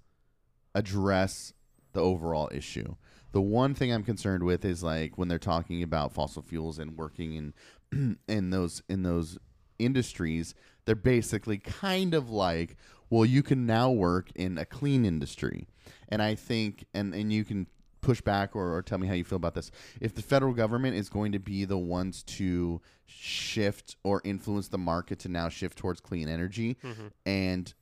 address 0.74 1.52
the 1.92 2.00
overall 2.00 2.48
issue 2.52 2.94
the 3.36 3.40
one 3.42 3.74
thing 3.74 3.92
i'm 3.92 4.02
concerned 4.02 4.42
with 4.42 4.64
is 4.64 4.82
like 4.82 5.18
when 5.18 5.28
they're 5.28 5.38
talking 5.38 5.82
about 5.82 6.10
fossil 6.10 6.40
fuels 6.40 6.78
and 6.78 6.96
working 6.96 7.52
in 7.92 8.16
in 8.28 8.48
those 8.48 8.82
in 8.88 9.02
those 9.02 9.36
industries 9.78 10.54
they're 10.86 10.94
basically 10.94 11.58
kind 11.58 12.14
of 12.14 12.30
like 12.30 12.76
well 13.10 13.26
you 13.26 13.42
can 13.42 13.66
now 13.66 13.90
work 13.90 14.30
in 14.36 14.56
a 14.56 14.64
clean 14.64 15.04
industry 15.04 15.68
and 16.08 16.22
i 16.22 16.34
think 16.34 16.86
and 16.94 17.14
and 17.14 17.30
you 17.30 17.44
can 17.44 17.66
push 18.00 18.22
back 18.22 18.56
or, 18.56 18.74
or 18.74 18.80
tell 18.80 18.96
me 18.96 19.06
how 19.06 19.14
you 19.14 19.24
feel 19.24 19.34
about 19.34 19.54
this. 19.54 19.72
If 20.00 20.14
the 20.14 20.22
federal 20.22 20.52
government 20.52 20.94
is 20.94 21.08
going 21.08 21.32
to 21.32 21.40
be 21.40 21.64
the 21.64 21.76
ones 21.76 22.22
to 22.22 22.80
shift 23.04 23.96
or 24.04 24.22
influence 24.22 24.68
the 24.68 24.78
market 24.78 25.18
to 25.20 25.28
now 25.28 25.48
shift 25.48 25.76
towards 25.76 26.00
clean 26.00 26.28
energy 26.28 26.76
mm-hmm. 26.84 27.08
and 27.24 27.74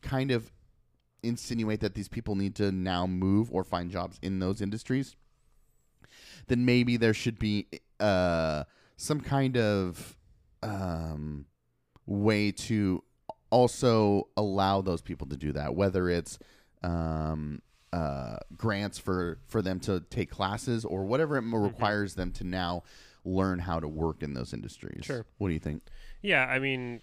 kind 0.00 0.30
of 0.30 0.50
insinuate 1.22 1.80
that 1.80 1.94
these 1.94 2.08
people 2.08 2.34
need 2.36 2.54
to 2.56 2.70
now 2.72 3.06
move 3.06 3.50
or 3.52 3.64
find 3.64 3.90
jobs 3.90 4.18
in 4.22 4.38
those 4.38 4.60
industries, 4.60 5.16
then 6.46 6.64
maybe 6.64 6.96
there 6.96 7.14
should 7.14 7.38
be 7.38 7.66
uh, 8.00 8.64
some 8.96 9.20
kind 9.20 9.56
of 9.56 10.16
um, 10.62 11.46
way 12.06 12.50
to 12.52 13.02
also 13.50 14.28
allow 14.36 14.80
those 14.80 15.00
people 15.00 15.26
to 15.26 15.36
do 15.36 15.52
that, 15.52 15.74
whether 15.74 16.08
it's 16.08 16.38
um, 16.82 17.60
uh, 17.92 18.36
grants 18.56 18.98
for 18.98 19.38
for 19.48 19.62
them 19.62 19.80
to 19.80 20.00
take 20.10 20.30
classes 20.30 20.84
or 20.84 21.04
whatever 21.04 21.36
it 21.36 21.42
Mm-hmm. 21.42 21.64
requires 21.64 22.14
them 22.14 22.30
to 22.32 22.44
now 22.44 22.82
learn 23.24 23.58
how 23.58 23.80
to 23.80 23.88
work 23.88 24.22
in 24.22 24.34
those 24.34 24.52
industries. 24.52 25.04
Sure. 25.04 25.24
What 25.38 25.48
do 25.48 25.54
you 25.54 25.60
think? 25.60 25.82
Yeah, 26.22 26.44
I 26.46 26.58
mean, 26.58 27.00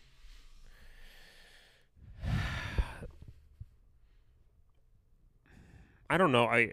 I 6.09 6.17
don't 6.17 6.31
know. 6.31 6.45
I, 6.45 6.71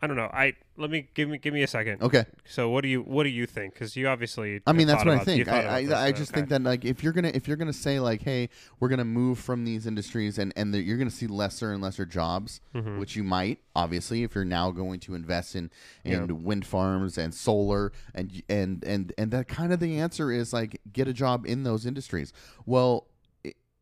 I 0.00 0.06
don't 0.06 0.16
know. 0.16 0.30
I 0.32 0.54
let 0.76 0.90
me 0.90 1.08
give 1.14 1.28
me 1.28 1.38
give 1.38 1.52
me 1.52 1.64
a 1.64 1.66
second. 1.66 2.00
Okay. 2.02 2.24
So 2.44 2.70
what 2.70 2.82
do 2.82 2.88
you 2.88 3.00
what 3.02 3.24
do 3.24 3.30
you 3.30 3.46
think? 3.46 3.74
Because 3.74 3.96
you 3.96 4.06
obviously. 4.06 4.60
I 4.64 4.72
mean, 4.72 4.86
that's 4.86 5.04
what 5.04 5.10
I 5.10 5.14
about- 5.22 5.26
you 5.36 5.44
think. 5.44 5.48
about 5.48 5.66
I, 5.66 5.82
this, 5.84 5.92
I, 5.92 6.06
I 6.06 6.12
just 6.12 6.30
okay. 6.30 6.36
think 6.40 6.50
that 6.50 6.62
like 6.62 6.84
if 6.84 7.02
you're 7.02 7.12
gonna 7.12 7.32
if 7.34 7.48
you're 7.48 7.56
gonna 7.56 7.72
say 7.72 7.98
like, 7.98 8.22
hey, 8.22 8.48
we're 8.78 8.88
gonna 8.90 9.04
move 9.04 9.40
from 9.40 9.64
these 9.64 9.88
industries 9.88 10.38
and 10.38 10.52
and 10.54 10.72
that 10.72 10.82
you're 10.82 10.98
gonna 10.98 11.10
see 11.10 11.26
lesser 11.26 11.72
and 11.72 11.82
lesser 11.82 12.06
jobs, 12.06 12.60
Mm-hmm. 12.76 13.00
which 13.00 13.16
you 13.16 13.24
might 13.24 13.58
obviously 13.74 14.22
if 14.22 14.36
you're 14.36 14.44
now 14.44 14.70
going 14.70 15.00
to 15.00 15.14
invest 15.16 15.56
in 15.56 15.68
in 16.04 16.44
wind 16.44 16.64
farms 16.64 17.18
and 17.18 17.34
solar 17.34 17.90
and 18.14 18.40
and 18.48 18.84
and 18.84 19.12
and 19.18 19.32
that 19.32 19.48
kind 19.48 19.72
of 19.72 19.80
the 19.80 19.98
answer 19.98 20.30
is 20.30 20.52
like 20.52 20.80
get 20.92 21.08
a 21.08 21.12
job 21.12 21.44
in 21.44 21.64
those 21.64 21.84
industries. 21.86 22.32
Well. 22.66 23.07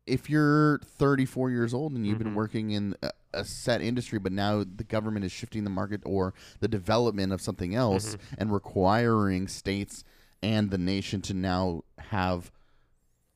If 0.07 0.29
you're 0.29 0.79
34 0.79 1.51
years 1.51 1.73
old 1.73 1.93
and 1.93 2.05
you've 2.05 2.17
been 2.17 2.27
mm-hmm. 2.27 2.37
working 2.37 2.71
in 2.71 2.95
a, 3.01 3.11
a 3.33 3.45
set 3.45 3.81
industry, 3.81 4.19
but 4.19 4.31
now 4.31 4.63
the 4.63 4.83
government 4.83 5.25
is 5.25 5.31
shifting 5.31 5.63
the 5.63 5.69
market 5.69 6.01
or 6.05 6.33
the 6.59 6.67
development 6.67 7.33
of 7.33 7.41
something 7.41 7.75
else 7.75 8.15
mm-hmm. 8.15 8.35
and 8.37 8.53
requiring 8.53 9.47
states 9.47 10.03
and 10.41 10.71
the 10.71 10.77
nation 10.77 11.21
to 11.21 11.33
now 11.33 11.83
have 11.97 12.51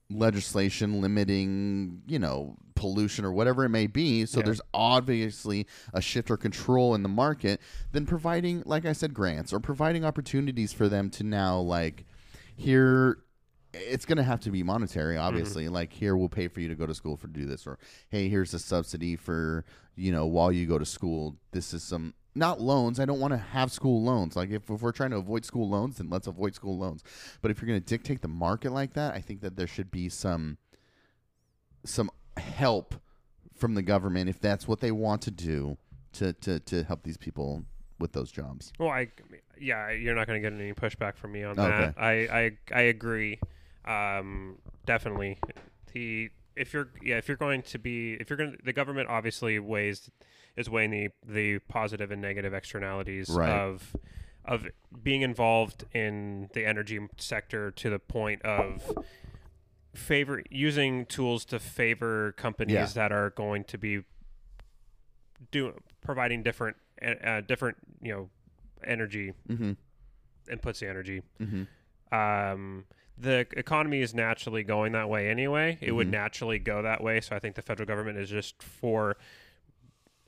legislation 0.10 1.02
limiting, 1.02 2.02
you 2.08 2.20
know, 2.20 2.58
pollution 2.76 3.26
or 3.26 3.32
whatever 3.32 3.64
it 3.64 3.70
may 3.70 3.88
be. 3.88 4.26
So 4.26 4.40
Yeah. 4.40 4.46
there's 4.46 4.62
obviously 4.74 5.68
a 5.94 6.02
shift 6.02 6.30
or 6.30 6.38
control 6.38 6.96
in 6.96 7.04
the 7.04 7.10
market. 7.10 7.62
Then 7.92 8.06
providing, 8.06 8.64
like 8.66 8.86
I 8.86 8.94
said, 8.94 9.14
grants 9.14 9.54
or 9.54 9.60
providing 9.60 10.04
opportunities 10.04 10.74
for 10.74 10.90
them 10.90 11.10
to 11.12 11.24
now, 11.24 11.60
like, 11.60 12.06
here. 12.56 13.20
It's 13.74 14.06
going 14.06 14.18
to 14.18 14.24
have 14.24 14.42
to 14.42 14.52
be 14.52 14.64
monetary, 14.64 15.16
mm-hmm. 15.16 15.24
obviously. 15.24 15.70
Like, 15.70 15.94
here, 15.94 16.18
we'll 16.18 16.30
pay 16.30 16.48
for 16.48 16.60
you 16.60 16.68
to 16.68 16.76
go 16.76 16.86
to 16.86 16.94
school 16.94 17.16
for 17.16 17.28
do 17.28 17.46
this, 17.46 17.66
or 17.66 17.80
hey, 18.10 18.28
here's 18.28 18.54
a 18.54 18.60
subsidy 18.60 19.16
for 19.16 19.66
you 19.96 20.12
know 20.12 20.26
while 20.26 20.52
you 20.52 20.66
go 20.66 20.78
to 20.78 20.86
school. 20.86 21.36
This 21.52 21.74
is 21.74 21.84
some 21.84 22.14
not 22.36 22.62
loans. 22.62 23.00
I 23.00 23.06
don't 23.06 23.20
want 23.20 23.34
to 23.34 23.38
have 23.38 23.72
school 23.72 24.02
loans. 24.02 24.36
Like 24.36 24.50
if, 24.50 24.70
if 24.70 24.82
we're 24.82 24.92
trying 24.92 25.12
to 25.12 25.18
avoid 25.18 25.46
school 25.46 25.70
loans, 25.70 25.98
then 25.98 26.10
let's 26.10 26.28
avoid 26.28 26.56
school 26.56 26.78
loans. 26.78 27.04
But 27.42 27.52
if 27.52 27.62
you're 27.62 27.68
going 27.68 27.80
to 27.82 27.86
dictate 27.86 28.22
the 28.22 28.28
market 28.28 28.72
like 28.72 28.94
that, 28.94 29.14
I 29.14 29.22
think 29.22 29.42
that 29.42 29.56
there 29.56 29.68
should 29.68 29.92
be 29.92 30.10
some 30.10 30.58
some 31.84 32.10
help 32.38 32.96
from 33.56 33.76
the 33.76 33.82
government 33.82 34.30
if 34.30 34.40
that's 34.40 34.68
what 34.68 34.80
they 34.80 34.92
want 34.92 35.22
to 35.24 35.32
do 35.32 35.78
to 36.14 36.34
to 36.34 36.60
to 36.62 36.84
help 36.84 37.04
these 37.04 37.18
people 37.18 37.66
with 38.00 38.14
those 38.14 38.32
jobs. 38.32 38.72
Well, 38.80 38.90
I 38.90 39.10
yeah, 39.60 39.92
you're 39.92 40.16
not 40.16 40.28
going 40.28 40.42
to 40.42 40.50
get 40.50 40.58
any 40.58 40.74
pushback 40.74 41.16
from 41.16 41.34
me 41.34 41.44
on 41.44 41.60
Okay. 41.60 41.70
that. 41.70 41.94
I 41.98 42.12
I 42.12 42.52
I 42.74 42.82
agree. 42.84 43.40
Um, 43.86 44.58
definitely. 44.86 45.40
The 45.94 46.30
if 46.56 46.74
you're 46.74 46.90
yeah 47.02 47.18
if 47.18 47.28
you're 47.28 47.38
going 47.38 47.62
to 47.64 47.80
be 47.80 48.14
if 48.20 48.30
you're 48.30 48.38
going 48.38 48.52
to 48.52 48.58
the 48.64 48.74
government 48.74 49.10
obviously 49.10 49.58
weighs 49.60 50.10
is 50.58 50.70
weighing 50.70 50.92
the 50.92 51.10
the 51.26 51.60
positive 51.60 52.12
and 52.12 52.22
negative 52.22 52.54
externalities 52.54 53.30
Right. 53.30 53.50
of 53.50 53.96
of 54.46 54.68
being 55.04 55.22
involved 55.22 55.86
in 55.94 56.50
the 56.54 56.66
energy 56.66 57.00
sector 57.18 57.72
to 57.72 57.90
the 57.90 58.00
point 58.00 58.42
of 58.44 58.82
favor 59.94 60.42
using 60.50 61.06
tools 61.06 61.46
to 61.46 61.60
favor 61.60 62.32
companies 62.34 62.74
Yeah. 62.74 62.86
that 62.96 63.12
are 63.12 63.30
going 63.30 63.64
to 63.66 63.78
be 63.78 64.04
do 65.52 65.74
providing 66.02 66.44
different 66.44 66.78
uh, 67.02 67.42
different 67.42 67.78
you 68.02 68.12
know 68.14 68.30
energy 68.86 69.34
Mm-hmm. 69.50 69.72
inputs 70.50 70.80
to 70.80 70.88
energy. 70.90 71.22
Mm-hmm. 71.40 71.64
Um, 72.12 72.86
the 73.18 73.46
economy 73.56 74.02
is 74.02 74.14
naturally 74.16 74.64
going 74.64 74.94
that 74.94 75.08
way 75.10 75.30
anyway. 75.30 75.78
It 75.82 75.92
would 75.92 76.08
Mhm. 76.08 76.12
naturally 76.12 76.60
go 76.60 76.82
that 76.82 77.04
way. 77.04 77.22
So 77.22 77.36
I 77.36 77.40
think 77.40 77.56
the 77.56 77.62
federal 77.62 77.86
government 77.88 78.18
is 78.18 78.30
just 78.30 78.62
for 78.64 79.18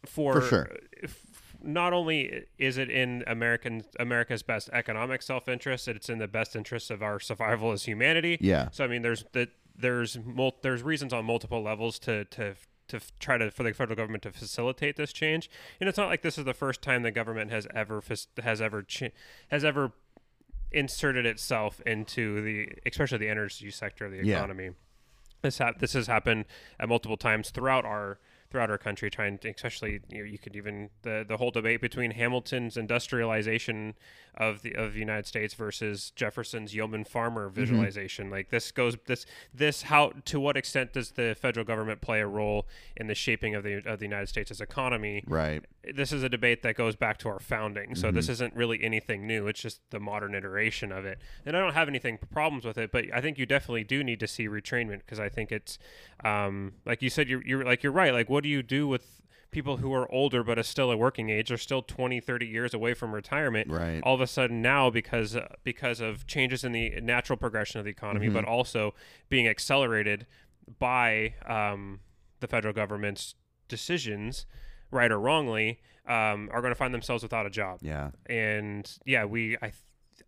for, 0.06 0.42
For 0.42 0.48
sure. 0.48 0.70
f- 1.02 1.26
Not 1.66 1.94
only 1.94 2.44
is 2.58 2.78
it 2.78 2.90
in 2.90 3.24
American 3.26 3.86
America's 3.98 4.44
best 4.44 4.70
economic 4.74 5.22
self 5.22 5.48
interest, 5.48 5.88
it's 5.88 6.10
in 6.10 6.18
the 6.18 6.28
best 6.28 6.58
interest 6.58 6.92
of 6.92 7.02
our 7.02 7.22
survival 7.22 7.72
as 7.72 7.86
humanity. 7.86 8.38
Yeah. 8.42 8.68
So 8.72 8.84
I 8.84 8.88
mean, 8.88 9.02
there's 9.02 9.24
that 9.32 9.50
there's 9.74 10.20
mul- 10.20 10.60
there's 10.62 10.84
reasons 10.84 11.14
on 11.14 11.24
multiple 11.24 11.62
levels 11.64 12.00
to 12.00 12.26
to 12.26 12.56
to 12.90 13.00
try 13.18 13.38
to 13.38 13.50
for 13.50 13.64
the 13.64 13.72
federal 13.74 13.96
government 13.96 14.24
to 14.24 14.32
facilitate 14.34 14.98
this 14.98 15.14
change. 15.14 15.50
And 15.80 15.88
it's 15.88 15.98
not 15.98 16.08
like 16.10 16.22
this 16.22 16.38
is 16.38 16.44
the 16.44 16.54
first 16.54 16.82
time 16.82 17.02
the 17.04 17.12
government 17.12 17.50
has 17.52 17.66
ever 17.74 18.04
has 18.44 18.62
ever 18.62 18.86
has 19.48 19.64
ever 19.64 19.94
inserted 20.74 21.26
itself 21.26 21.82
into 21.86 22.42
the 22.42 22.70
especially 22.86 23.18
the 23.20 23.30
energy 23.30 23.70
sector 23.72 24.06
of 24.06 24.12
the 24.12 24.26
Yeah. 24.26 24.38
economy. 24.38 24.72
This 25.42 25.58
ha- 25.58 25.74
this 25.78 25.94
has 25.94 26.08
happened 26.08 26.46
at 26.80 26.88
multiple 26.90 27.18
times 27.18 27.50
throughout 27.52 27.86
our 27.86 28.20
throughout 28.50 28.70
our 28.70 28.78
country, 28.78 29.10
trying 29.10 29.38
to, 29.40 29.50
especially 29.50 30.00
you, 30.10 30.20
know, 30.20 30.24
you 30.24 30.38
could 30.38 30.56
even 30.56 30.90
the 31.02 31.26
the 31.28 31.38
whole 31.38 31.52
debate 31.52 31.82
between 31.82 32.12
Hamilton's 32.12 32.78
industrialization 32.78 33.96
of 34.38 34.62
the 34.62 34.74
of 34.74 34.94
the 34.94 35.00
United 35.00 35.26
States 35.28 35.54
versus 35.54 36.12
Jefferson's 36.16 36.74
yeoman 36.76 37.04
farmer 37.04 37.48
Mm-hmm. 37.50 37.56
visualization. 37.60 38.30
Like 38.30 38.50
this 38.50 38.72
goes 38.72 38.98
this 39.06 39.26
this 39.54 39.84
how 39.84 40.14
to 40.26 40.40
what 40.40 40.58
extent 40.58 40.94
does 40.94 41.12
the 41.12 41.36
federal 41.40 41.66
government 41.66 42.02
play 42.02 42.20
a 42.22 42.28
role 42.28 42.68
in 42.98 43.08
the 43.08 43.16
shaping 43.16 43.54
of 43.56 43.64
the 43.64 43.82
of 43.88 44.00
the 44.00 44.06
United 44.06 44.28
States' 44.28 44.60
economy? 44.62 45.24
Right. 45.28 45.64
this 45.94 46.12
is 46.14 46.24
a 46.24 46.30
debate 46.30 46.62
that 46.64 46.76
goes 46.76 46.96
back 46.96 47.18
to 47.20 47.30
our 47.30 47.40
founding. 47.40 47.96
So 47.96 48.08
Mm-hmm. 48.08 48.16
this 48.16 48.30
isn't 48.30 48.56
really 48.56 48.84
anything 48.84 49.28
new. 49.28 49.48
It's 49.48 49.62
just 49.62 49.82
the 49.90 50.00
modern 50.00 50.34
iteration 50.36 50.92
of 50.92 51.06
it. 51.06 51.20
And 51.46 51.56
I 51.58 51.60
don't 51.60 51.74
have 51.74 51.88
anything 51.88 52.18
problems 52.32 52.64
with 52.66 52.78
it, 52.78 52.92
but 52.92 53.06
I 53.14 53.20
think 53.22 53.38
you 53.38 53.46
definitely 53.46 53.84
do 53.84 54.04
need 54.04 54.20
to 54.22 54.28
see 54.28 54.48
retrainment 54.48 55.00
because 55.00 55.20
I 55.20 55.30
think 55.30 55.52
it's 55.52 55.78
um, 56.24 56.74
like 56.86 57.02
you 57.02 57.10
said 57.10 57.28
you're, 57.28 57.46
you're 57.46 57.64
like 57.66 57.84
you're 57.84 57.92
right. 57.92 58.14
Like 58.14 58.30
what 58.30 58.44
do 58.44 58.50
you 58.50 58.64
do 58.64 58.88
with 58.88 59.22
people 59.54 59.78
who 59.78 59.94
are 59.94 60.12
older 60.12 60.44
but 60.44 60.60
are 60.60 60.64
still 60.64 60.92
at 60.92 61.00
working 61.00 61.30
age 61.30 61.52
are 61.52 61.58
still 61.58 61.82
20 61.82 62.20
30 62.20 62.46
years 62.46 62.74
away 62.74 62.94
from 62.94 63.14
retirement 63.14 63.70
Right. 63.72 64.02
all 64.04 64.16
of 64.16 64.22
a 64.22 64.28
sudden 64.28 64.62
now 64.62 64.90
because 64.90 65.36
uh, 65.36 65.48
because 65.64 66.00
of 66.02 66.28
changes 66.28 66.64
in 66.64 66.72
the 66.74 67.00
natural 67.02 67.38
progression 67.38 67.80
of 67.80 67.86
the 67.86 67.92
economy 67.92 68.26
Mm-hmm. 68.28 68.36
but 68.36 68.46
also 68.46 68.94
being 69.30 69.48
accelerated 69.48 70.26
by 70.80 71.36
um, 71.46 72.00
the 72.42 72.48
federal 72.48 72.74
government's 72.74 73.36
decisions 73.68 74.46
right 74.92 75.12
or 75.12 75.20
wrongly 75.20 75.80
um, 76.08 76.50
are 76.52 76.62
going 76.62 76.72
to 76.72 76.76
find 76.76 76.94
themselves 76.94 77.24
without 77.24 77.46
a 77.46 77.50
job 77.50 77.80
Yeah. 77.82 78.12
and 78.28 78.92
yeah 79.06 79.24
we 79.26 79.58
I, 79.62 79.72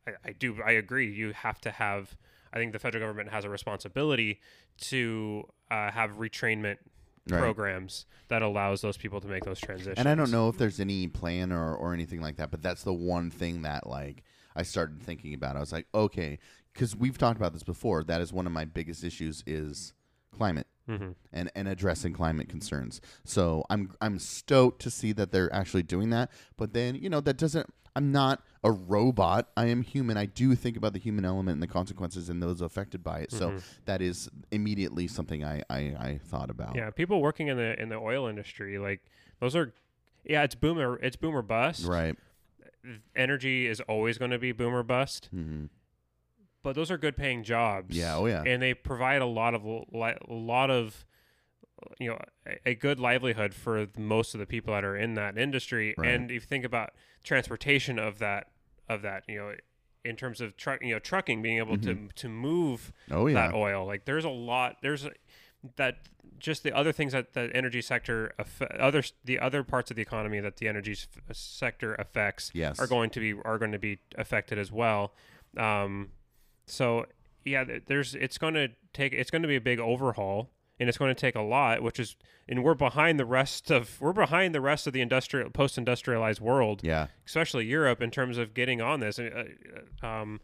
I 0.07 0.11
i 0.25 0.31
do 0.31 0.57
i 0.65 0.71
agree 0.71 1.11
you 1.11 1.33
have 1.33 1.59
to 1.61 1.71
have 1.71 2.15
i 2.53 2.57
think 2.57 2.71
the 2.73 2.79
federal 2.79 3.01
government 3.03 3.29
has 3.31 3.43
a 3.45 3.49
responsibility 3.49 4.39
to 4.81 5.43
uh, 5.71 5.91
have 5.91 6.11
retrainment 6.17 6.77
Right. 7.27 7.39
programs 7.39 8.05
that 8.27 8.43
allows 8.43 8.81
those 8.81 8.97
people 8.97 9.19
to 9.19 9.27
make 9.27 9.43
those 9.45 9.59
transitions 9.59 9.97
And 9.97 10.07
I 10.07 10.13
don't 10.13 10.29
know 10.29 10.47
if 10.47 10.57
there's 10.57 10.79
any 10.79 11.07
plan 11.07 11.51
or, 11.51 11.75
or 11.75 11.91
anything 11.91 12.21
like 12.21 12.35
that, 12.37 12.51
but 12.51 12.61
that's 12.61 12.83
the 12.83 12.93
one 12.93 13.31
thing 13.31 13.63
that 13.63 13.87
like 13.87 14.23
I 14.55 14.61
started 14.63 15.01
thinking 15.01 15.33
about. 15.33 15.55
I 15.57 15.59
was 15.59 15.71
like, 15.71 15.87
okay, 15.93 16.37
because 16.73 16.95
we've 16.95 17.17
talked 17.17 17.37
about 17.37 17.53
this 17.53 17.63
before. 17.63 18.03
That 18.03 18.21
is 18.21 18.31
one 18.31 18.45
of 18.45 18.51
my 18.51 18.65
biggest 18.65 19.03
issues 19.03 19.43
is 19.47 19.93
climate 20.35 20.67
hmm 20.87 21.11
and, 21.33 21.49
and 21.55 21.67
addressing 21.67 22.13
climate 22.13 22.47
concerns. 22.47 23.01
So 23.23 23.63
I'm 23.69 23.91
I'm 24.01 24.19
stoked 24.19 24.81
to 24.83 24.91
see 24.91 25.11
that 25.13 25.31
they're 25.31 25.51
actually 25.53 25.83
doing 25.83 26.11
that. 26.11 26.29
But 26.57 26.73
then 26.73 26.95
you 26.95 27.09
know 27.09 27.21
that 27.21 27.37
doesn't. 27.37 27.73
I'm 27.95 28.11
not 28.11 28.43
a 28.65 28.71
robot. 28.71 29.49
I 29.55 29.67
am 29.67 29.83
human. 29.83 30.17
I 30.17 30.25
do 30.25 30.55
think 30.55 30.75
about 30.75 30.91
the 30.93 30.99
human 30.99 31.23
element 31.23 31.53
and 31.53 31.63
the 31.63 31.67
consequences 31.67 32.27
and 32.29 32.41
those 32.43 32.59
affected 32.59 33.03
by 33.03 33.19
it. 33.19 33.31
So 33.31 33.59
that 33.85 34.01
is 34.01 34.27
immediately 34.51 35.07
something 35.07 35.45
I, 35.45 35.61
I, 35.69 35.77
I 35.77 36.19
thought 36.21 36.49
about. 36.49 36.75
yeah 36.75 36.89
people 36.89 37.21
working 37.21 37.47
in 37.47 37.57
the 37.57 37.79
in 37.81 37.89
the 37.89 37.95
oil 37.95 38.27
industry 38.27 38.77
like 38.79 39.01
those 39.39 39.55
are 39.55 39.73
yeah 40.23 40.41
it's 40.43 40.55
boomer 40.55 40.97
it's 41.01 41.15
boomer 41.15 41.41
bust 41.43 41.85
Right. 41.85 42.15
energy 43.15 43.67
is 43.67 43.79
always 43.81 44.17
going 44.17 44.31
to 44.31 44.39
be 44.39 44.51
boomer 44.51 44.83
bust 44.83 45.29
hmm 45.31 45.65
but 46.63 46.73
those 46.73 46.89
are 46.89 46.97
good 46.97 47.15
paying 47.15 47.43
jobs. 47.43 47.95
Yeah, 47.95 48.15
oh, 48.15 48.25
yeah. 48.25 48.41
and 48.43 48.59
they 48.59 48.73
provide 48.73 49.21
a 49.21 49.25
lot 49.27 49.53
of 49.53 49.63
a 49.63 50.15
lot 50.33 50.71
of 50.71 51.05
you 51.99 52.09
know 52.09 52.17
a, 52.47 52.69
a 52.71 52.73
good 52.73 52.99
livelihood 52.99 53.53
for 53.53 53.85
most 53.99 54.33
of 54.33 54.39
the 54.39 54.47
people 54.47 54.73
that 54.73 54.83
are 54.83 54.97
in 54.97 55.13
that 55.13 55.37
industry. 55.37 55.93
Right. 55.95 56.09
And 56.09 56.31
if 56.31 56.33
you 56.33 56.39
think 56.39 56.65
about 56.65 56.93
transportation 57.23 57.99
of 57.99 58.17
that 58.17 58.47
of 58.89 59.01
that, 59.03 59.23
you 59.27 59.37
know, 59.37 59.53
in 60.03 60.15
terms 60.15 60.39
of 60.41 60.55
truck, 60.55 60.81
you 60.83 60.93
know, 60.93 60.99
trucking 60.99 61.41
being 61.41 61.57
able 61.57 61.77
to 61.79 62.07
to 62.15 62.29
move 62.29 62.91
Oh 63.09 63.27
yeah. 63.27 63.33
that 63.47 63.53
oil, 63.55 63.85
like 63.85 64.05
there's 64.05 64.25
a 64.25 64.29
lot. 64.29 64.77
There's 64.81 65.05
a, 65.05 65.11
that 65.77 65.97
just 66.37 66.63
the 66.63 66.71
other 66.75 66.91
things 66.91 67.13
that 67.13 67.33
the 67.33 67.49
energy 67.55 67.81
sector 67.81 68.33
other 68.79 69.01
the 69.23 69.39
other 69.39 69.63
parts 69.63 69.89
of 69.89 69.95
the 69.95 70.01
economy 70.01 70.39
that 70.39 70.57
the 70.57 70.67
energy 70.67 70.95
sector 71.31 71.95
affects 71.95 72.51
Yes. 72.53 72.79
are 72.79 72.87
going 72.87 73.09
to 73.11 73.19
be 73.19 73.33
are 73.43 73.57
going 73.57 73.71
to 73.71 73.79
be 73.79 73.99
affected 74.17 74.59
as 74.59 74.71
well. 74.71 75.13
Um, 75.57 76.09
so 76.67 77.05
yeah, 77.43 77.63
there's 77.87 78.15
it's 78.15 78.37
going 78.37 78.53
to 78.55 78.69
take 78.93 79.13
it's 79.13 79.31
going 79.31 79.41
to 79.43 79.47
be 79.47 79.55
a 79.55 79.61
big 79.61 79.79
overhaul, 79.79 80.49
and 80.79 80.89
it's 80.89 80.97
going 80.97 81.13
to 81.13 81.19
take 81.19 81.35
a 81.35 81.41
lot. 81.41 81.81
Which 81.81 81.99
is, 81.99 82.15
and 82.47 82.63
we're 82.63 82.73
behind 82.73 83.19
the 83.19 83.25
rest 83.25 83.71
of 83.71 83.99
we're 84.01 84.13
behind 84.13 84.53
the 84.55 84.61
rest 84.61 84.87
of 84.87 84.93
the 84.93 85.01
industrial 85.01 85.49
post 85.49 85.77
industrialized 85.77 86.41
world, 86.41 86.81
Yeah. 86.83 87.07
especially 87.25 87.65
Europe 87.65 88.01
in 88.01 88.11
terms 88.11 88.37
of 88.37 88.53
getting 88.53 88.81
on 88.81 88.99
this. 88.99 89.19
Uh, 89.19 89.45
Um, 90.01 90.39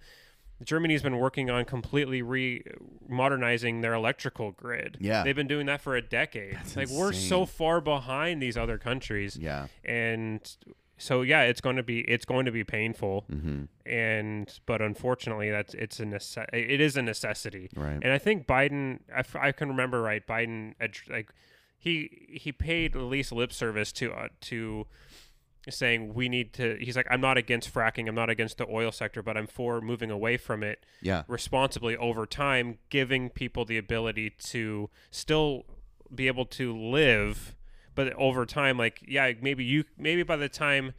Germany's 0.63 1.01
been 1.01 1.17
working 1.17 1.49
on 1.49 1.65
completely 1.65 2.21
re 2.21 2.63
modernizing 3.09 3.81
their 3.81 3.93
electrical 3.93 4.51
grid. 4.51 4.97
Yeah. 4.99 5.23
they've 5.23 5.35
been 5.35 5.47
doing 5.47 5.65
that 5.65 5.81
for 5.81 5.95
a 5.95 6.01
decade. 6.01 6.57
like 6.75 6.89
we're 6.89 7.13
so 7.13 7.45
far 7.45 7.81
behind 7.81 8.41
these 8.41 8.57
other 8.57 8.77
countries 8.77 9.35
Yeah. 9.37 9.67
and 9.83 10.39
so 11.01 11.21
yeah 11.23 11.41
it's 11.41 11.61
going 11.61 11.75
to 11.77 11.83
be 11.83 11.99
it's 12.01 12.25
going 12.25 12.45
to 12.45 12.51
be 12.51 12.63
painful 12.63 13.25
Mm-hmm. 13.31 13.63
and 13.85 14.59
but 14.65 14.81
unfortunately 14.81 15.49
that's 15.49 15.73
it's 15.73 15.99
a 15.99 16.05
nece- 16.05 16.53
it 16.53 16.79
is 16.79 16.95
a 16.97 17.01
necessity 17.01 17.69
Right. 17.75 17.99
and 18.03 18.11
i 18.11 18.17
think 18.17 18.45
biden 18.47 18.99
if 19.17 19.35
I 19.35 19.51
can 19.51 19.67
remember 19.69 20.01
right 20.01 20.25
biden 20.25 20.73
like 21.09 21.31
he 21.77 22.27
he 22.43 22.51
paid 22.51 22.95
at 22.95 23.01
least 23.01 23.31
lip 23.31 23.51
service 23.51 23.91
to 23.93 24.11
uh, 24.13 24.27
to 24.41 24.85
saying 25.69 26.13
we 26.13 26.27
need 26.27 26.53
to 26.53 26.75
he's 26.81 26.95
like 26.95 27.07
i'm 27.09 27.21
not 27.21 27.37
against 27.37 27.71
fracking 27.73 28.07
i'm 28.07 28.15
not 28.15 28.29
against 28.29 28.57
the 28.57 28.67
oil 28.67 28.91
sector 28.91 29.21
but 29.21 29.37
i'm 29.37 29.45
for 29.47 29.79
moving 29.79 30.09
away 30.11 30.35
from 30.37 30.63
it 30.63 30.83
Yeah. 31.01 31.23
responsibly 31.27 31.95
over 31.97 32.25
time, 32.25 32.77
giving 32.89 33.29
people 33.29 33.63
the 33.65 33.77
ability 33.77 34.31
to 34.53 34.89
still 35.11 35.65
be 36.13 36.27
able 36.27 36.45
to 36.45 36.75
live, 36.77 37.55
but 38.05 38.13
over 38.13 38.45
time, 38.45 38.77
like 38.77 39.01
yeah, 39.07 39.31
maybe 39.41 39.63
you 39.63 39.83
maybe 39.97 40.23
by 40.23 40.35
the 40.35 40.49
time 40.49 40.93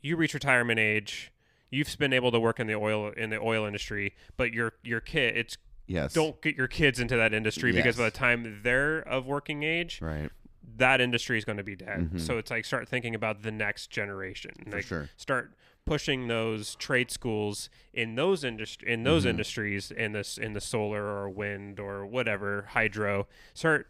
you 0.00 0.16
reach 0.16 0.34
retirement 0.34 0.78
age, 0.78 1.32
you've 1.70 1.96
been 1.98 2.12
able 2.12 2.30
to 2.30 2.40
work 2.40 2.60
in 2.60 2.66
the 2.66 2.74
oil 2.74 3.10
in 3.16 3.30
the 3.30 3.38
oil 3.40 3.64
industry, 3.64 4.14
but 4.36 4.52
your 4.52 4.72
your 4.82 5.00
kid 5.00 5.36
it's 5.36 5.56
Yes. 5.90 6.12
don't 6.12 6.40
get 6.42 6.54
your 6.54 6.68
kids 6.68 7.00
into 7.00 7.16
that 7.16 7.32
industry 7.32 7.72
because 7.72 7.96
by 7.96 8.04
the 8.04 8.10
time 8.10 8.60
they're 8.62 8.98
of 9.00 9.24
working 9.26 9.62
age, 9.62 10.02
Right. 10.02 10.28
that 10.76 11.00
industry 11.00 11.38
is 11.38 11.46
going 11.46 11.56
to 11.56 11.64
be 11.64 11.76
dead. 11.76 12.10
Mhm. 12.12 12.20
So 12.20 12.36
it's 12.36 12.50
like 12.50 12.66
start 12.66 12.86
thinking 12.90 13.14
about 13.14 13.40
the 13.42 13.50
next 13.50 13.86
generation. 13.90 14.52
For 14.64 14.70
like 14.76 14.84
sure. 14.84 15.08
start 15.16 15.54
pushing 15.86 16.28
those 16.28 16.74
trade 16.74 17.10
schools 17.10 17.70
in 17.94 18.16
those 18.16 18.44
industry 18.44 18.86
in 18.92 19.04
those 19.04 19.24
Mhm. 19.24 19.30
industries 19.30 19.90
in 19.90 20.12
this 20.12 20.36
in 20.36 20.52
the 20.52 20.60
solar 20.60 21.02
or 21.02 21.30
wind 21.30 21.80
or 21.80 22.04
whatever 22.04 22.66
hydro. 22.72 23.26
Start 23.54 23.88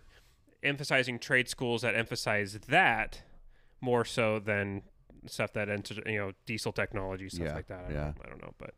emphasizing 0.62 1.18
trade 1.18 1.48
schools 1.48 1.82
that 1.82 1.94
emphasize 1.94 2.58
that 2.68 3.22
more 3.80 4.04
so 4.04 4.38
than 4.38 4.82
stuff 5.26 5.52
that 5.52 5.68
enter 5.68 5.94
you 6.06 6.18
know 6.18 6.32
diesel 6.46 6.72
technology 6.72 7.28
stuff 7.28 7.46
Yeah, 7.46 7.54
like 7.54 7.66
that. 7.68 7.84
I, 7.88 7.92
yeah. 7.92 8.04
don't, 8.04 8.16
I 8.24 8.28
don't 8.28 8.42
know, 8.42 8.54
but. 8.58 8.74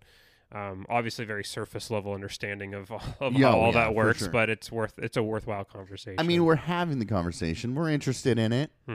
Um, 0.52 0.84
obviously, 0.88 1.24
very 1.24 1.44
surface 1.44 1.92
level 1.92 2.12
understanding 2.12 2.74
of, 2.74 2.90
of 2.90 3.34
Yeah, 3.34 3.52
how 3.52 3.56
oh, 3.56 3.60
all 3.60 3.66
yeah, 3.68 3.84
that 3.84 3.94
works, 3.94 4.18
sure. 4.18 4.30
but 4.30 4.50
it's 4.50 4.72
worth 4.72 4.94
it's 4.98 5.16
a 5.16 5.22
worthwhile 5.22 5.62
conversation. 5.64 6.16
I 6.18 6.24
mean, 6.24 6.44
we're 6.44 6.56
having 6.56 6.98
the 6.98 7.04
conversation. 7.06 7.76
We're 7.76 7.88
interested 7.88 8.36
in 8.36 8.52
it. 8.52 8.72
hmm 8.84 8.94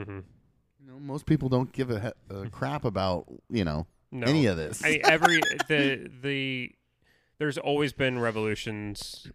You 0.78 0.86
know, 0.86 0.98
most 1.00 1.24
people 1.24 1.48
don't 1.48 1.72
give 1.72 1.90
a, 1.90 2.12
a 2.28 2.50
crap 2.50 2.84
about 2.84 3.24
you 3.48 3.64
know 3.64 3.86
no. 4.12 4.26
any 4.26 4.44
of 4.44 4.58
this. 4.58 4.84
I 4.84 5.00
every 5.02 5.40
the 5.68 6.10
the 6.20 6.72
there's 7.38 7.56
always 7.56 7.94
been 7.94 8.18
revolutions. 8.18 9.26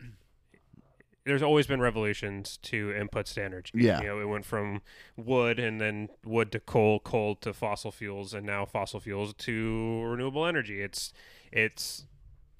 There's 1.23 1.43
always 1.43 1.67
been 1.67 1.79
revolutions 1.81 2.57
to 2.63 2.87
inputs 2.89 3.35
to 3.35 3.43
energy. 3.43 3.71
Yeah. 3.75 4.01
you 4.01 4.07
know, 4.07 4.19
it 4.19 4.25
went 4.25 4.45
from 4.45 4.81
wood 5.15 5.59
and 5.59 5.79
then 5.79 6.09
wood 6.25 6.51
to 6.53 6.59
coal, 6.59 6.99
coal 6.99 7.35
to 7.37 7.53
fossil 7.53 7.91
fuels, 7.91 8.33
and 8.33 8.45
now 8.45 8.65
fossil 8.65 8.99
fuels 8.99 9.33
to 9.35 10.01
renewable 10.03 10.45
energy. 10.47 10.81
It's 10.81 11.13
it's 11.51 12.05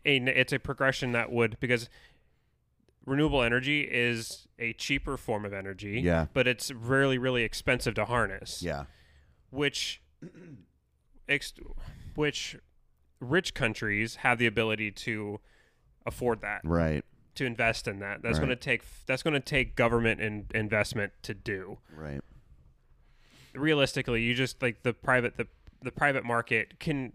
a 0.05 0.17
it's 0.17 0.53
a 0.53 0.59
progression 0.59 1.11
that 1.13 1.31
would 1.31 1.59
because 1.59 1.89
renewable 3.05 3.41
energy 3.41 3.81
is 3.81 4.47
a 4.59 4.73
cheaper 4.73 5.17
form 5.17 5.43
of 5.45 5.53
energy. 5.53 6.01
Yeah. 6.01 6.27
but 6.33 6.47
it's 6.47 6.69
really 6.71 7.17
really 7.17 7.43
expensive 7.43 7.95
to 7.95 8.05
harness 8.05 8.61
yeah. 8.61 8.83
which 9.49 10.01
ex- 11.27 11.53
which 12.15 12.57
rich 13.19 13.53
countries 13.53 14.17
have 14.17 14.37
the 14.37 14.45
ability 14.45 14.91
to 14.91 15.39
afford 16.05 16.41
that 16.41 16.61
Right. 16.63 17.03
To 17.35 17.45
invest 17.45 17.87
in 17.87 17.99
that 17.99 18.21
that's 18.21 18.33
Right. 18.39 18.45
going 18.47 18.49
to 18.49 18.55
take 18.55 18.83
that's 19.05 19.23
going 19.23 19.33
to 19.33 19.39
take 19.39 19.75
government 19.75 20.19
in, 20.21 20.47
investment 20.53 21.13
to 21.23 21.33
do 21.33 21.77
Right. 21.95 22.21
realistically 23.53 24.21
you 24.21 24.33
just 24.33 24.61
like 24.61 24.83
the 24.83 24.93
private 24.93 25.37
the 25.37 25.47
the 25.81 25.91
private 25.91 26.23
market 26.23 26.79
can 26.79 27.13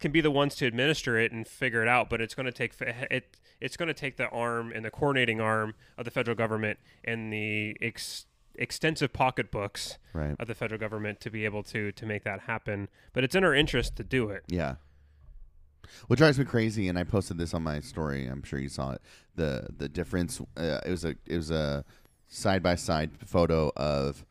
can 0.00 0.10
be 0.12 0.20
the 0.20 0.30
ones 0.30 0.54
to 0.56 0.66
administer 0.66 1.18
it 1.18 1.32
and 1.32 1.46
figure 1.46 1.82
it 1.82 1.88
out 1.88 2.08
but 2.10 2.20
it's 2.20 2.34
going 2.34 2.46
to 2.46 2.52
take 2.52 2.74
it 2.80 3.36
it's 3.60 3.76
going 3.76 3.86
to 3.88 3.94
take 3.94 4.16
the 4.16 4.28
arm 4.28 4.72
and 4.74 4.84
the 4.84 4.90
coordinating 4.90 5.40
arm 5.40 5.74
of 5.96 6.04
the 6.04 6.10
federal 6.10 6.36
government 6.36 6.78
and 7.04 7.32
the 7.32 7.76
ex, 7.80 8.26
extensive 8.56 9.12
pocketbooks 9.12 9.98
Right. 10.12 10.36
of 10.38 10.46
the 10.46 10.54
federal 10.54 10.78
government 10.78 11.20
to 11.20 11.30
be 11.30 11.44
able 11.44 11.62
to 11.64 11.90
to 11.92 12.06
make 12.06 12.22
that 12.24 12.40
happen. 12.40 12.88
But 13.12 13.24
it's 13.24 13.34
in 13.34 13.42
our 13.44 13.54
interest 13.54 13.96
to 13.96 14.04
do 14.04 14.30
it. 14.30 14.44
Yeah. 14.46 14.76
What 16.06 16.18
drives 16.18 16.38
me 16.38 16.44
crazy, 16.44 16.88
and 16.88 16.98
I 16.98 17.04
posted 17.04 17.38
this 17.38 17.54
on 17.54 17.62
my 17.62 17.80
story. 17.80 18.26
I'm 18.26 18.42
sure 18.42 18.58
you 18.58 18.68
saw 18.68 18.92
it. 18.92 19.02
the 19.34 19.68
The 19.76 19.88
difference. 19.88 20.40
Uh, 20.56 20.80
it 20.86 20.90
was 20.90 21.04
a 21.04 21.14
it 21.26 21.36
was 21.36 21.50
a 21.50 21.84
side 22.28 22.62
by 22.62 22.74
side 22.74 23.10
photo 23.26 23.70
of 23.76 24.24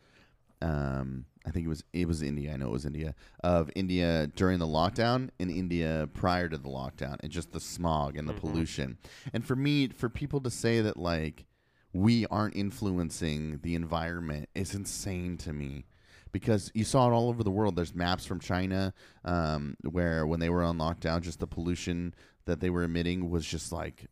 um, 0.62 1.26
I 1.46 1.52
think 1.52 1.66
it 1.66 1.70
was 1.70 1.84
it 1.94 2.08
was 2.08 2.22
India. 2.22 2.54
I 2.54 2.58
know 2.58 2.68
it 2.68 2.72
was 2.72 2.86
India 2.86 3.16
of 3.44 3.70
India 3.76 4.28
during 4.36 4.60
the 4.60 4.68
lockdown 4.68 5.30
and 5.40 5.52
India 5.52 6.08
prior 6.14 6.48
to 6.48 6.58
the 6.58 6.70
lockdown, 6.70 7.18
and 7.22 7.32
just 7.32 7.52
the 7.52 7.60
smog 7.60 8.18
and 8.18 8.28
the 8.30 8.34
Mhm. 8.34 8.40
pollution. 8.40 8.98
And 9.34 9.46
for 9.46 9.56
me, 9.56 9.90
for 9.90 10.10
people 10.10 10.40
to 10.42 10.50
say 10.50 10.80
that 10.82 10.96
like 10.98 11.46
we 11.92 12.26
aren't 12.28 12.56
influencing 12.56 13.60
the 13.62 13.76
environment 13.76 14.50
is 14.56 14.74
insane 14.74 15.38
to 15.38 15.54
me. 15.54 15.86
Because 16.34 16.70
you 16.74 16.84
saw 16.84 17.08
it 17.10 17.14
all 17.14 17.30
over 17.30 17.44
the 17.44 17.52
world. 17.52 17.76
There's 17.78 17.96
maps 17.96 18.26
from 18.26 18.40
China 18.42 18.94
um, 19.24 19.78
where 19.90 20.28
when 20.28 20.42
they 20.42 20.50
were 20.50 20.64
on 20.64 20.78
lockdown, 20.78 21.22
just 21.22 21.40
the 21.40 21.48
pollution 21.48 22.14
that 22.46 22.60
they 22.60 22.70
were 22.70 22.84
emitting 22.84 23.30
was 23.30 23.46
just 23.46 23.72
like 23.72 24.08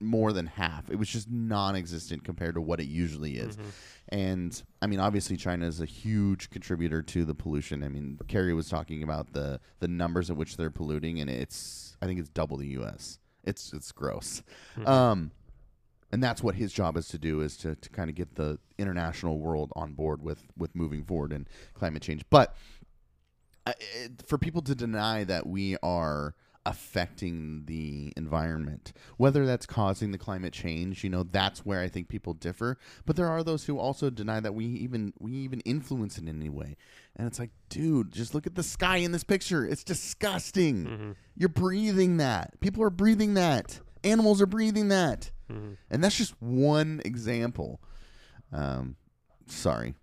more 0.00 0.32
than 0.32 0.46
half. 0.46 0.88
It 0.88 0.96
was 0.96 1.08
just 1.08 1.28
non-existent 1.30 2.24
compared 2.24 2.54
to 2.54 2.62
what 2.62 2.80
it 2.80 2.86
usually 2.86 3.36
is. 3.36 3.56
Mhm. 3.56 3.62
And 4.08 4.62
I 4.80 4.86
mean, 4.86 5.00
obviously, 5.00 5.36
China 5.36 5.66
is 5.66 5.80
a 5.80 5.84
huge 5.84 6.48
contributor 6.48 7.02
to 7.02 7.24
the 7.26 7.34
pollution. 7.34 7.82
I 7.82 7.88
mean, 7.88 8.18
Kerry 8.28 8.54
was 8.54 8.68
talking 8.70 9.02
about 9.02 9.32
the 9.32 9.60
the 9.80 9.88
numbers 9.88 10.30
at 10.30 10.36
which 10.36 10.56
they're 10.56 10.70
polluting, 10.70 11.20
and 11.20 11.28
it's 11.28 11.96
I 12.00 12.06
think 12.06 12.20
it's 12.20 12.28
double 12.30 12.56
the 12.56 12.68
U.S. 12.68 13.18
It's 13.44 13.72
it's 13.74 13.92
gross. 13.92 14.42
Mhm. 14.78 14.86
Um, 14.88 15.30
and 16.16 16.22
that's 16.22 16.42
what 16.42 16.54
his 16.54 16.72
job 16.72 16.96
is 16.96 17.08
to 17.08 17.18
do 17.18 17.42
is 17.42 17.58
to, 17.58 17.74
to 17.74 17.90
kind 17.90 18.08
of 18.08 18.16
get 18.16 18.36
the 18.36 18.58
international 18.78 19.38
world 19.38 19.70
on 19.76 19.92
board 19.92 20.22
with 20.22 20.46
with 20.56 20.74
moving 20.74 21.04
forward 21.04 21.30
in 21.30 21.46
climate 21.74 22.00
change. 22.00 22.24
But 22.30 22.56
uh, 23.66 23.74
for 24.26 24.38
people 24.38 24.62
to 24.62 24.74
deny 24.74 25.24
that 25.24 25.46
we 25.46 25.76
are 25.82 26.34
affecting 26.64 27.64
the 27.66 28.14
environment, 28.16 28.94
whether 29.18 29.44
that's 29.44 29.66
causing 29.66 30.10
the 30.10 30.16
climate 30.16 30.54
change, 30.54 31.04
you 31.04 31.10
know, 31.10 31.22
that's 31.22 31.66
where 31.66 31.82
I 31.82 31.88
think 31.88 32.08
people 32.08 32.32
differ. 32.32 32.78
But 33.04 33.16
there 33.16 33.28
are 33.28 33.44
those 33.44 33.64
who 33.66 33.78
also 33.78 34.08
deny 34.08 34.40
that 34.40 34.54
we 34.54 34.64
even 34.64 35.12
we 35.18 35.32
even 35.32 35.60
influence 35.60 36.16
it 36.16 36.22
in 36.22 36.30
any 36.40 36.48
way. 36.48 36.78
And 37.14 37.26
it's 37.26 37.38
like, 37.38 37.50
dude, 37.68 38.10
just 38.10 38.34
look 38.34 38.46
at 38.46 38.54
the 38.54 38.62
sky 38.62 38.96
in 38.96 39.12
this 39.12 39.22
picture. 39.22 39.66
It's 39.66 39.84
disgusting. 39.84 40.86
Mhm. 40.86 41.14
You're 41.36 41.50
breathing 41.50 42.16
that. 42.16 42.58
People 42.60 42.82
are 42.84 42.90
breathing 42.90 43.34
that. 43.34 43.80
Animals 44.06 44.40
are 44.42 44.46
breathing 44.46 44.88
that. 44.88 45.30
Mhm. 45.50 45.76
And 45.90 46.02
that's 46.02 46.16
just 46.16 46.40
one 46.40 47.00
example. 47.04 47.80
Um, 48.52 48.96
sorry, 49.46 49.94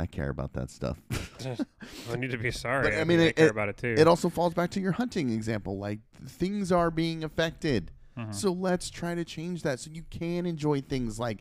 I 0.00 0.06
care 0.06 0.28
about 0.30 0.52
that 0.54 0.70
stuff. 0.70 0.98
I 2.12 2.16
need 2.16 2.30
to 2.30 2.38
be 2.38 2.50
sorry. 2.50 2.84
But, 2.84 2.94
I, 2.94 3.00
I 3.00 3.04
mean, 3.04 3.18
mean, 3.18 3.20
I 3.20 3.28
it- 3.30 3.36
care 3.36 3.46
it- 3.46 3.50
about 3.52 3.68
it 3.68 3.76
too. 3.76 3.94
it 3.98 4.06
also 4.08 4.28
falls 4.28 4.54
back 4.54 4.70
to 4.70 4.80
your 4.80 4.92
hunting 4.92 5.30
example. 5.30 5.78
Like 5.78 6.00
things 6.26 6.70
are 6.72 6.90
being 6.90 7.22
affected, 7.24 7.90
Mhm. 8.16 8.34
so 8.34 8.52
let's 8.52 8.90
try 8.90 9.14
to 9.14 9.24
change 9.24 9.62
that 9.62 9.78
so 9.80 9.90
you 9.92 10.02
can 10.10 10.46
enjoy 10.46 10.80
things 10.80 11.18
like 11.18 11.40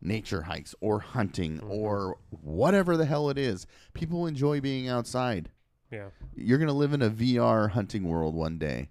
nature 0.00 0.42
hikes 0.42 0.74
or 0.80 1.00
hunting 1.00 1.58
Mhm. 1.60 1.70
or 1.70 2.18
whatever 2.30 2.96
the 2.96 3.06
hell 3.06 3.30
it 3.30 3.38
is. 3.38 3.66
People 3.94 4.26
enjoy 4.26 4.60
being 4.60 4.88
outside. 4.88 5.50
yeah. 5.90 6.08
You're 6.34 6.58
gonna 6.58 6.72
live 6.72 6.92
in 6.92 7.02
a 7.02 7.08
VR 7.10 7.68
hunting 7.70 8.02
world 8.08 8.34
one 8.34 8.58
day. 8.58 8.90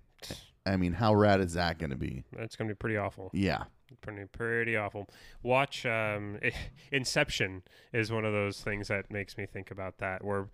I 0.66 0.78
mean, 0.78 0.94
how 0.94 1.14
rad 1.14 1.42
is 1.42 1.54
that 1.54 1.78
gonna 1.80 1.96
be? 1.98 2.24
That's 2.38 2.56
gonna 2.56 2.70
be 2.70 2.76
pretty 2.76 2.98
awful. 2.98 3.30
Yeah. 3.34 3.64
Pretty 4.02 4.26
pretty 4.26 4.76
awful. 4.76 5.08
Watch 5.44 5.86
um, 5.86 6.40
Inception 6.92 7.64
is 7.92 8.12
one 8.12 8.26
of 8.26 8.34
those 8.34 8.60
things 8.62 8.88
that 8.88 9.12
makes 9.12 9.38
me 9.38 9.46
think 9.46 9.72
about 9.72 9.98
that. 10.00 10.24
Where 10.24 10.48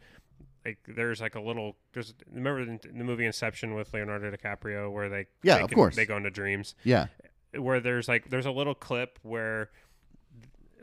like 0.65 0.77
there's 0.87 1.21
like 1.21 1.35
a 1.35 1.39
little 1.41 1.75
there's 1.93 2.13
remember 2.31 2.61
in 2.61 2.79
the 2.97 3.03
movie 3.03 3.25
Inception 3.25 3.75
with 3.75 3.93
Leonardo 3.93 4.29
DiCaprio 4.31 4.91
where 4.91 5.09
they 5.09 5.27
Yeah, 5.43 5.57
they 5.57 5.63
of 5.63 5.71
course. 5.71 5.95
they 5.95 6.05
go 6.05 6.17
into 6.17 6.29
dreams 6.31 6.75
Yeah. 6.83 7.07
where 7.57 7.79
there's 7.79 8.07
like 8.07 8.29
there's 8.29 8.45
a 8.45 8.51
little 8.51 8.75
clip 8.75 9.19
where 9.21 9.69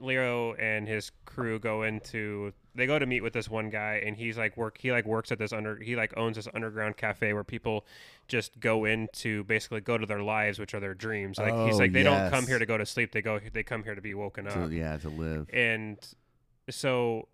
Leo 0.00 0.54
and 0.54 0.86
his 0.88 1.10
crew 1.24 1.58
go 1.58 1.82
into 1.82 2.52
they 2.74 2.86
go 2.86 2.98
to 2.98 3.06
meet 3.06 3.22
with 3.22 3.32
this 3.32 3.48
one 3.48 3.70
guy 3.70 4.02
and 4.04 4.16
he's 4.16 4.36
like 4.36 4.56
work 4.56 4.76
he 4.78 4.92
like 4.92 5.06
works 5.06 5.32
at 5.32 5.38
this 5.38 5.52
under 5.52 5.76
he 5.76 5.96
like 5.96 6.12
owns 6.16 6.36
this 6.36 6.46
underground 6.54 6.96
cafe 6.96 7.32
where 7.32 7.44
people 7.44 7.86
just 8.28 8.58
go 8.60 8.84
in 8.84 9.08
to 9.12 9.44
basically 9.44 9.80
go 9.80 9.96
to 9.96 10.04
their 10.06 10.22
lives 10.22 10.58
which 10.58 10.74
are 10.74 10.80
their 10.80 10.94
dreams. 10.94 11.38
Like 11.38 11.54
he's 11.66 11.74
Oh, 11.76 11.78
like 11.78 11.92
they 11.92 12.02
don't 12.02 12.30
come 12.30 12.46
here 12.46 12.58
to 12.58 12.66
go 12.66 12.76
to 12.76 12.84
sleep. 12.86 13.12
They 13.12 13.22
go 13.22 13.40
they 13.52 13.62
come 13.62 13.82
here 13.84 13.94
to 13.94 14.02
be 14.02 14.14
woken 14.14 14.44
To, 14.46 14.64
up. 14.64 14.70
yeah, 14.72 14.96
to 14.98 15.08
live. 15.08 15.48
and 15.52 15.96
so 16.68 17.28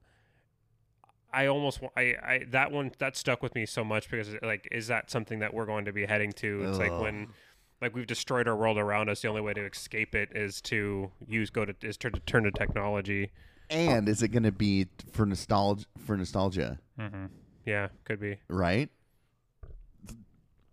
I 1.33 1.47
almost 1.47 1.81
I, 1.97 2.03
I 2.23 2.45
that 2.51 2.71
one 2.73 2.93
that 2.99 3.17
stuck 3.17 3.43
with 3.43 3.55
me 3.55 3.65
so 3.67 3.83
much 3.83 4.11
because 4.11 4.29
like 4.43 4.69
is 4.71 4.89
that 4.89 5.11
something 5.11 5.39
that 5.39 5.55
we're 5.55 5.65
going 5.67 5.87
to 5.87 5.93
be 5.93 6.05
heading 6.05 6.33
to? 6.35 6.69
It's 6.69 6.79
like 6.79 6.93
when 7.01 7.29
like 7.83 7.95
we've 7.95 8.07
destroyed 8.07 8.49
our 8.49 8.57
world 8.57 8.79
around 8.79 9.11
us 9.11 9.21
the 9.21 9.29
only 9.29 9.41
way 9.43 9.53
to 9.53 9.65
escape 9.67 10.15
it 10.15 10.31
is 10.35 10.61
to 10.63 11.11
use 11.29 11.51
go 11.51 11.65
to 11.67 11.75
is 11.83 11.97
to 11.99 12.11
turn 12.11 12.45
to 12.45 12.51
technology 12.53 13.31
And 13.69 14.09
is 14.09 14.23
it 14.23 14.29
going 14.29 14.43
to 14.45 14.53
be 14.53 14.87
for 15.13 15.27
nostalgia? 15.27 15.85
For 16.07 16.17
nostalgia, 16.17 16.79
Mhm. 16.99 17.29
yeah 17.67 17.89
could 18.05 18.21
be 18.21 18.39
right? 18.49 18.89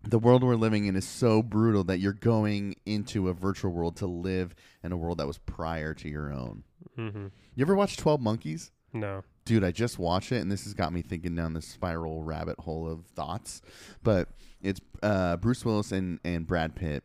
The 0.02 0.18
world 0.18 0.42
we're 0.42 0.54
living 0.56 0.86
in 0.86 0.96
is 0.96 1.06
so 1.06 1.42
brutal 1.42 1.84
that 1.84 1.98
you're 2.00 2.14
going 2.14 2.74
into 2.86 3.28
a 3.28 3.34
virtual 3.34 3.70
world 3.70 3.96
to 3.96 4.06
live 4.06 4.54
in 4.82 4.92
a 4.92 4.96
world 4.96 5.18
that 5.18 5.26
was 5.26 5.36
prior 5.38 5.92
to 5.94 6.08
your 6.08 6.32
own. 6.32 6.64
hmm 6.96 7.26
You 7.54 7.62
ever 7.64 7.74
watch 7.74 7.96
Twelve 7.98 8.20
Monkeys? 8.20 8.70
no 8.92 9.22
Dude, 9.44 9.64
I 9.64 9.70
just 9.70 9.98
watched 9.98 10.32
it, 10.32 10.40
and 10.42 10.50
this 10.50 10.64
has 10.64 10.74
got 10.74 10.92
me 10.92 11.02
thinking 11.02 11.34
down 11.34 11.54
this 11.54 11.66
spiral 11.66 12.22
rabbit 12.22 12.58
hole 12.60 12.88
of 12.90 13.06
thoughts. 13.06 13.62
But 14.02 14.28
it's 14.62 14.80
uh, 15.02 15.36
Bruce 15.38 15.64
Willis 15.64 15.92
and, 15.92 16.20
and 16.24 16.46
Brad 16.46 16.76
Pitt. 16.76 17.02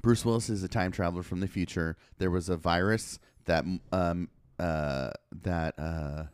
Bruce 0.00 0.24
Willis 0.24 0.48
is 0.50 0.62
a 0.62 0.68
time 0.68 0.92
traveler 0.92 1.22
from 1.22 1.40
the 1.40 1.48
future. 1.48 1.96
There 2.18 2.30
was 2.30 2.48
a 2.48 2.56
virus 2.56 3.18
that 3.44 3.64
um 3.92 4.28
uh 4.58 5.10
that 5.42 5.78
uh 5.78 6.24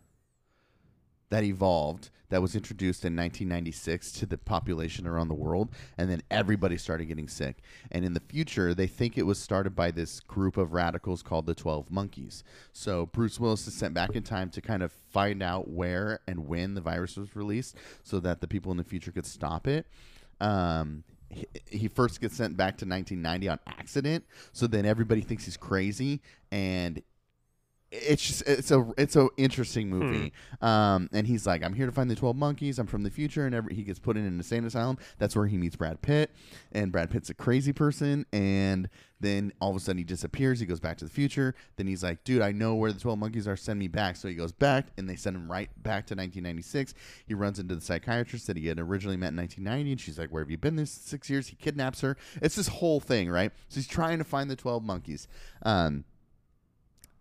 that 1.30 1.44
evolved 1.44 2.10
that 2.30 2.40
was 2.40 2.54
introduced 2.54 3.04
in 3.04 3.14
1996 3.14 4.12
to 4.12 4.26
the 4.26 4.38
population 4.38 5.06
around 5.06 5.28
the 5.28 5.34
world 5.34 5.68
and 5.98 6.10
then 6.10 6.22
everybody 6.30 6.76
started 6.76 7.06
getting 7.06 7.28
sick. 7.28 7.58
And 7.90 8.04
in 8.04 8.14
the 8.14 8.20
future 8.20 8.74
they 8.74 8.86
think 8.86 9.18
it 9.18 9.26
was 9.26 9.38
started 9.38 9.74
by 9.74 9.90
this 9.90 10.20
group 10.20 10.56
of 10.56 10.72
radicals 10.72 11.22
called 11.22 11.46
the 11.46 11.54
12 11.54 11.90
monkeys. 11.90 12.42
So 12.72 13.06
bruce 13.06 13.38
willis 13.38 13.66
is 13.66 13.74
sent 13.74 13.94
back 13.94 14.14
in 14.14 14.22
time 14.22 14.50
to 14.50 14.60
kind 14.60 14.82
of 14.82 14.92
find 14.92 15.42
out 15.42 15.68
where 15.68 16.20
and 16.26 16.46
when 16.46 16.74
the 16.74 16.80
virus 16.80 17.16
was 17.16 17.34
released 17.36 17.76
so 18.02 18.20
that 18.20 18.40
the 18.40 18.48
people 18.48 18.70
in 18.70 18.78
the 18.78 18.84
future 18.84 19.12
could 19.12 19.26
stop 19.26 19.66
it. 19.66 19.86
Um, 20.40 21.04
he, 21.28 21.46
he 21.66 21.88
first 21.88 22.20
gets 22.20 22.36
sent 22.36 22.56
back 22.56 22.76
to 22.78 22.86
1990 22.86 23.48
on 23.48 23.58
accident 23.66 24.24
so 24.52 24.66
then 24.66 24.84
everybody 24.84 25.20
thinks 25.20 25.44
he's 25.44 25.56
crazy 25.56 26.20
and 26.50 27.02
it's 27.92 28.24
just 28.24 28.42
it's 28.46 28.70
a 28.70 28.86
it's 28.96 29.16
a 29.16 29.28
interesting 29.36 29.90
movie. 29.90 30.32
Um 30.60 31.08
and 31.12 31.26
he's 31.26 31.46
like 31.46 31.64
i'm 31.64 31.72
here 31.72 31.86
to 31.86 31.92
find 31.92 32.10
the 32.10 32.14
12 32.14 32.36
monkeys. 32.36 32.78
I'm 32.78 32.86
from 32.86 33.02
the 33.02 33.10
future. 33.10 33.46
And 33.46 33.54
every, 33.54 33.74
he 33.74 33.82
gets 33.82 33.98
put 33.98 34.16
in 34.16 34.24
an 34.24 34.34
insane 34.34 34.64
asylum. 34.64 34.98
That's 35.18 35.34
where 35.34 35.46
he 35.46 35.56
meets 35.56 35.76
brad 35.76 36.02
pitt. 36.02 36.30
And 36.72 36.92
brad 36.92 37.10
pitt's 37.10 37.30
a 37.30 37.34
crazy 37.34 37.72
person. 37.72 38.26
And 38.32 38.88
then 39.20 39.52
all 39.60 39.70
of 39.70 39.76
a 39.76 39.80
sudden 39.80 39.98
he 39.98 40.04
disappears. 40.04 40.60
He 40.60 40.66
goes 40.66 40.80
back 40.80 40.98
to 40.98 41.04
the 41.04 41.10
future. 41.10 41.54
Then 41.76 41.86
he's 41.86 42.02
like 42.02 42.22
dude 42.24 42.42
i 42.42 42.52
know 42.52 42.74
where 42.74 42.92
the 42.92 43.00
12 43.00 43.18
monkeys 43.18 43.48
are. 43.48 43.56
Send 43.56 43.78
me 43.78 43.88
back. 43.88 44.16
So 44.16 44.28
he 44.28 44.34
goes 44.34 44.52
back 44.52 44.86
and 44.96 45.08
they 45.08 45.16
send 45.16 45.34
him 45.34 45.50
right 45.50 45.70
back 45.82 46.06
to 46.06 46.14
1996 46.14 46.94
he 47.26 47.34
runs 47.34 47.58
into 47.58 47.74
the 47.74 47.80
psychiatrist 47.80 48.46
that 48.46 48.56
he 48.56 48.66
had 48.66 48.78
originally 48.78 49.16
met 49.16 49.28
in 49.28 49.36
1990 49.36 49.92
and 49.92 50.00
she's 50.00 50.18
like 50.18 50.30
where 50.30 50.42
have 50.42 50.50
you 50.50 50.58
been 50.58 50.76
this 50.76 50.90
six 50.92 51.28
years? 51.28 51.48
He 51.48 51.56
kidnaps 51.56 52.02
her. 52.02 52.16
It's 52.42 52.54
this 52.54 52.68
whole 52.68 53.00
thing 53.00 53.30
right? 53.30 53.50
So 53.68 53.76
he's 53.76 53.88
trying 53.88 54.18
to 54.18 54.24
find 54.24 54.50
the 54.50 54.56
12 54.56 54.84
monkeys. 54.84 55.26
Um 55.62 56.04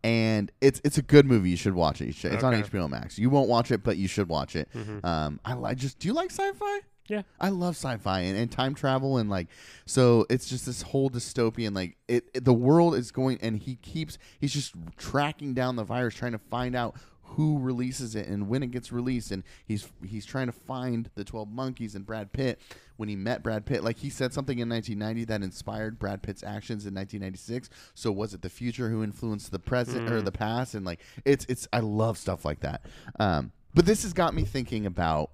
and 0.04 0.52
it's 0.62 0.82
it's 0.84 0.98
a 0.98 1.02
good 1.02 1.26
movie. 1.26 1.50
You 1.50 1.58
should 1.58 1.74
watch 1.74 2.02
it. 2.02 2.06
You 2.06 2.14
should, 2.14 2.34
it's 2.34 2.44
on 2.44 2.54
HBO 2.54 2.90
Max. 2.90 3.18
You 3.18 3.30
won't 3.30 3.50
watch 3.50 3.72
it, 3.72 3.84
but 3.84 3.98
you 3.98 4.08
should 4.08 4.30
watch 4.30 4.56
it. 4.56 4.70
Mhm. 4.74 5.04
Um, 5.06 5.40
I 5.46 5.54
like 5.54 5.78
just. 5.78 6.00
Do 6.00 6.08
you 6.08 6.14
like 6.14 6.32
sci-fi? 6.32 6.80
Yeah. 7.08 7.24
I 7.40 7.50
love 7.50 7.76
sci-fi 7.76 8.20
and, 8.20 8.38
and 8.38 8.52
time 8.52 8.76
travel 8.76 9.18
and 9.18 9.32
like 9.32 9.48
so 9.88 10.28
it's 10.30 10.48
just 10.48 10.68
this 10.68 10.84
whole 10.84 11.10
dystopian 11.10 11.74
like 11.76 11.98
it, 12.08 12.26
it 12.36 12.46
the 12.46 12.54
world 12.54 12.94
is 12.94 13.10
going 13.10 13.40
and 13.42 13.58
he 13.58 13.78
keeps 13.78 14.20
he's 14.40 14.54
just 14.54 14.76
tracking 14.96 15.56
down 15.56 15.76
the 15.76 15.84
virus 15.84 16.14
trying 16.14 16.34
to 16.34 16.38
find 16.38 16.76
out 16.76 16.96
who 17.36 17.60
releases 17.60 18.16
it 18.16 18.28
and 18.28 18.48
when 18.50 18.64
it 18.64 18.72
gets 18.72 18.92
released 18.92 19.32
and 19.32 19.44
he's 19.66 19.88
he's 20.06 20.26
trying 20.26 20.48
to 20.48 20.52
find 20.52 21.10
the 21.16 21.24
12 21.24 21.50
monkeys 21.50 21.96
and 21.96 22.06
Brad 22.06 22.32
Pitt 22.34 22.60
when 22.98 23.08
he 23.10 23.16
met 23.16 23.44
Brad 23.44 23.66
Pitt. 23.66 23.84
Like 23.84 23.98
he 24.00 24.10
said 24.10 24.34
something 24.34 24.60
in 24.60 24.68
1990 24.70 25.26
that 25.26 25.42
inspired 25.44 26.00
Brad 26.00 26.22
Pitt's 26.22 26.44
actions 26.44 26.86
in 26.86 26.94
1996 26.94 27.70
so 27.94 28.12
was 28.12 28.34
it 28.34 28.42
the 28.42 28.50
future 28.50 28.90
who 28.90 29.04
influenced 29.04 29.52
the 29.52 29.60
present 29.60 30.10
or 30.10 30.22
Mm. 30.22 30.26
the 30.26 30.32
past? 30.32 30.74
And 30.76 30.86
like 30.86 31.00
it's 31.26 31.46
it's 31.48 31.68
I 31.72 31.80
love 31.80 32.18
stuff 32.18 32.44
like 32.46 32.60
that. 32.62 32.82
Um 33.20 33.52
but 33.74 33.86
this 33.86 34.04
has 34.04 34.14
got 34.14 34.34
me 34.34 34.44
thinking 34.44 34.86
about 34.86 35.32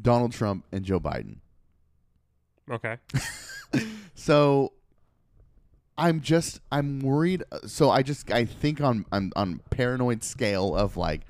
Donald 0.00 0.32
Trump 0.32 0.64
and 0.72 0.84
Joe 0.84 1.00
Biden. 1.00 1.38
Okay. 2.70 2.96
So 4.14 4.72
I'm 5.96 6.20
just 6.20 6.60
I'm 6.72 7.00
worried. 7.00 7.44
So 7.66 7.90
I 7.90 8.02
just 8.02 8.30
I 8.32 8.44
think 8.44 8.80
on 8.80 9.06
on 9.12 9.32
on 9.36 9.60
paranoid 9.70 10.22
scale 10.24 10.74
of 10.74 10.96
like 10.96 11.22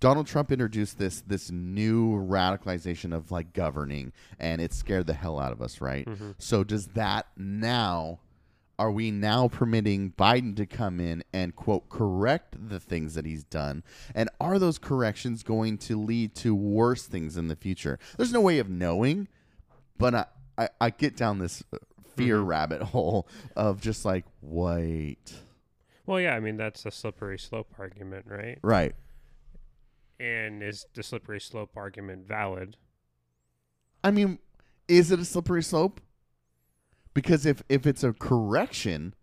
Donald 0.00 0.26
Trump 0.28 0.52
introduced 0.52 0.98
this 0.98 1.22
this 1.22 1.50
new 1.50 2.12
radicalization 2.24 3.12
of 3.14 3.30
like 3.32 3.52
governing, 3.52 4.12
and 4.38 4.60
it 4.60 4.72
scared 4.72 5.06
the 5.06 5.14
hell 5.14 5.38
out 5.40 5.52
of 5.52 5.60
us, 5.60 5.80
right? 5.80 6.06
Mhm. 6.06 6.34
So 6.38 6.62
does 6.62 6.88
that 6.88 7.26
now 7.36 8.20
are 8.78 8.92
we 8.92 9.10
now 9.10 9.48
permitting 9.48 10.12
Biden 10.12 10.54
to 10.54 10.64
come 10.64 11.00
in 11.00 11.24
and 11.32 11.56
quote 11.56 11.88
correct 11.88 12.54
the 12.68 12.78
things 12.78 13.14
that 13.14 13.26
he's 13.26 13.42
done? 13.42 13.82
And 14.14 14.30
are 14.40 14.60
those 14.60 14.78
corrections 14.78 15.42
going 15.42 15.78
to 15.78 16.00
lead 16.00 16.36
to 16.36 16.54
worse 16.54 17.04
things 17.04 17.36
in 17.36 17.48
the 17.48 17.56
future? 17.56 17.98
There's 18.16 18.32
no 18.32 18.40
way 18.40 18.60
of 18.60 18.68
knowing, 18.70 19.26
but 19.96 20.14
I, 20.14 20.26
I, 20.56 20.68
I 20.80 20.90
get 20.90 21.16
down 21.16 21.40
this 21.40 21.64
fear 22.18 22.36
mm-hmm. 22.38 22.46
rabbit 22.46 22.82
hole 22.94 23.28
of 23.56 23.80
just 23.80 24.04
like, 24.04 24.24
wait. 24.42 25.32
Well, 26.06 26.20
yeah, 26.20 26.34
I 26.34 26.40
mean 26.40 26.56
that's 26.56 26.84
a 26.86 26.90
slippery 26.90 27.38
slope 27.38 27.72
argument, 27.78 28.26
right? 28.28 28.58
Right. 28.62 28.94
And 30.20 30.62
is 30.62 30.86
the 30.94 31.02
slippery 31.02 31.40
slope 31.40 31.72
argument 31.76 32.26
valid? 32.26 32.76
I 34.02 34.10
mean, 34.10 34.38
is 34.88 35.10
it 35.10 35.20
a 35.20 35.24
slippery 35.24 35.62
slope? 35.62 36.00
Because 37.14 37.46
if 37.46 37.62
if 37.68 37.86
it's 37.86 38.04
a 38.04 38.12
correction, 38.12 39.14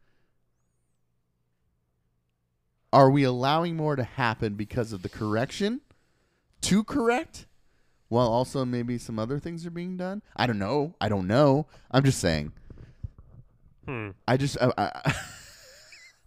are 2.94 3.10
we 3.10 3.24
allowing 3.24 3.76
more 3.76 3.96
to 3.96 4.04
happen 4.04 4.56
because 4.56 4.94
of 4.94 5.02
the 5.02 5.10
correction 5.10 5.82
to 6.62 6.84
correct? 6.84 7.48
While 8.08 8.28
also 8.28 8.64
maybe 8.64 8.98
some 8.98 9.18
other 9.18 9.40
things 9.40 9.66
are 9.66 9.72
being 9.72 9.98
done. 9.98 10.22
I 10.36 10.46
don't 10.46 10.60
know. 10.60 10.94
I 11.02 11.10
don't 11.10 11.28
know. 11.28 11.68
I'm 11.90 12.04
just 12.04 12.20
saying. 12.20 12.54
Hmm. 13.86 14.10
I 14.28 14.38
just 14.38 14.58
I, 14.62 14.72
I, 14.78 15.14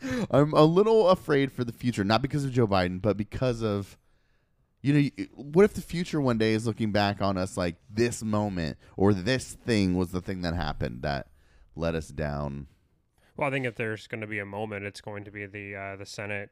I'm 0.30 0.52
a 0.52 0.62
little 0.64 1.08
afraid 1.08 1.52
for 1.52 1.64
the 1.64 1.72
future, 1.72 2.04
not 2.04 2.22
because 2.22 2.44
of 2.44 2.52
Joe 2.52 2.66
Biden, 2.66 3.00
but 3.02 3.16
because 3.16 3.62
of 3.62 3.96
you 4.80 4.92
know, 4.94 5.24
what 5.34 5.64
if 5.64 5.74
the 5.74 5.80
future 5.80 6.20
one 6.20 6.38
day 6.38 6.52
is 6.52 6.64
looking 6.66 6.92
back 6.92 7.20
on 7.20 7.36
us 7.36 7.56
like 7.56 7.74
this 7.90 8.22
moment 8.22 8.78
or 8.96 9.12
this 9.12 9.54
thing 9.54 9.96
was 9.96 10.12
the 10.12 10.20
thing 10.20 10.42
that 10.42 10.54
happened 10.54 11.02
that 11.02 11.26
let 11.74 11.96
us 11.96 12.08
down? 12.08 12.68
Well, 13.36 13.48
I 13.48 13.50
think 13.50 13.66
if 13.66 13.74
there's 13.74 14.06
going 14.06 14.20
to 14.20 14.26
be 14.28 14.38
a 14.38 14.44
moment, 14.46 14.84
it's 14.84 15.00
going 15.00 15.24
to 15.24 15.32
be 15.32 15.46
the 15.46 15.74
uh, 15.74 15.96
the 15.96 16.06
Senate, 16.06 16.50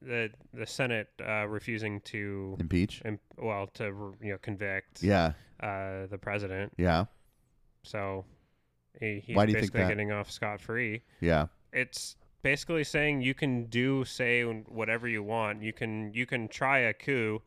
the 0.00 0.30
the 0.52 0.66
Senate 0.66 1.08
uh, 1.20 1.46
refusing 1.48 2.00
to, 2.02 2.56
Impeach? 2.60 3.02
im- 3.04 3.18
well, 3.38 3.66
to 3.74 4.14
you 4.22 4.32
know 4.32 4.38
convict 4.40 5.02
Yeah, 5.02 5.32
uh, 5.60 6.06
the 6.06 6.18
president. 6.20 6.72
yeah, 6.76 7.06
So 7.82 8.24
he, 9.00 9.22
he's 9.26 9.36
Why 9.36 9.46
do 9.46 9.52
you 9.52 9.54
think 9.58 9.72
basically 9.72 9.80
that? 9.82 9.88
getting 9.88 10.12
off 10.12 10.30
scot 10.30 10.60
free. 10.60 11.02
yeah, 11.20 11.46
It's 11.72 12.16
basically 12.42 12.84
saying 12.84 13.22
you 13.22 13.34
can 13.34 13.64
do 13.66 14.04
say 14.04 14.42
whatever 14.44 15.08
you 15.08 15.22
want. 15.22 15.62
You 15.62 15.72
can 15.72 16.12
you 16.14 16.26
can 16.26 16.48
try 16.48 16.78
a 16.80 16.92
coup 16.92 17.40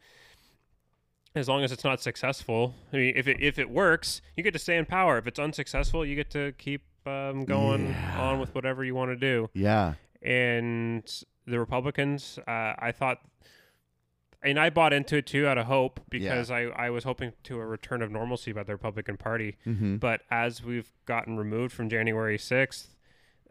as 1.35 1.47
long 1.47 1.63
as 1.63 1.71
it's 1.71 1.83
not 1.83 2.01
successful. 2.01 2.73
I 2.91 2.97
mean, 2.97 3.13
if 3.15 3.27
it 3.27 3.37
if 3.41 3.59
it 3.59 3.69
works, 3.69 4.21
you 4.35 4.43
get 4.43 4.53
to 4.53 4.59
stay 4.59 4.77
in 4.77 4.85
power. 4.85 5.17
If 5.17 5.27
it's 5.27 5.39
unsuccessful, 5.39 6.05
you 6.05 6.15
get 6.15 6.29
to 6.31 6.51
keep 6.53 6.81
um, 7.05 7.45
going 7.45 7.87
Yeah. 7.89 8.21
on 8.21 8.39
with 8.39 8.53
whatever 8.55 8.83
you 8.83 8.95
want 8.95 9.11
to 9.11 9.15
do. 9.15 9.49
yeah, 9.53 9.93
And 10.21 11.03
the 11.45 11.59
Republicans, 11.59 12.37
uh, 12.47 12.73
I 12.79 12.91
thought. 12.91 13.19
And 14.49 14.59
I 14.59 14.69
bought 14.69 14.93
into 14.93 15.17
it 15.17 15.25
too 15.27 15.45
out 15.47 15.57
of 15.57 15.65
hope 15.65 15.99
because 16.09 16.49
I, 16.51 16.61
I 16.63 16.89
was 16.89 17.03
hoping 17.03 17.33
to 17.43 17.59
a 17.59 17.65
return 17.65 18.01
of 18.01 18.09
normalcy 18.11 18.51
by 18.53 18.63
the 18.63 18.71
Republican 18.73 19.17
Party. 19.17 19.57
mm-hmm. 19.65 19.97
But 19.97 20.21
as 20.31 20.63
we've 20.63 20.89
gotten 21.05 21.37
removed 21.37 21.73
from 21.73 21.89
January 21.89 22.37
6th, 22.37 22.87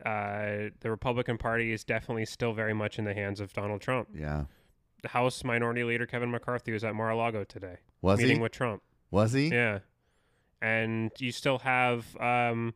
uh, 0.05 0.71
the 0.81 0.91
Republican 0.91 1.39
Party 1.39 1.73
is 1.73 1.85
definitely 1.85 2.25
still 2.27 2.53
very 2.53 2.75
much 2.75 2.99
in 2.99 3.05
the 3.05 3.15
hands 3.15 3.41
of 3.41 3.53
Donald 3.53 3.81
Trump. 3.81 4.09
yeah. 4.15 4.45
The 5.03 5.09
House 5.09 5.45
Minority 5.45 5.85
Leader 5.85 6.07
Kevin 6.07 6.31
McCarthy 6.31 6.73
was 6.73 6.83
at 6.83 6.95
Mar-a-Lago 6.95 7.45
today, 7.45 7.77
Was 8.03 8.19
he 8.19 8.25
meeting 8.25 8.39
he? 8.39 8.43
with 8.43 8.53
Trump. 8.53 8.83
was 9.11 9.33
he? 9.33 9.49
Yeah, 9.49 9.81
and 10.61 11.13
you 11.19 11.31
still 11.31 11.59
have 11.59 12.17
um, 12.17 12.75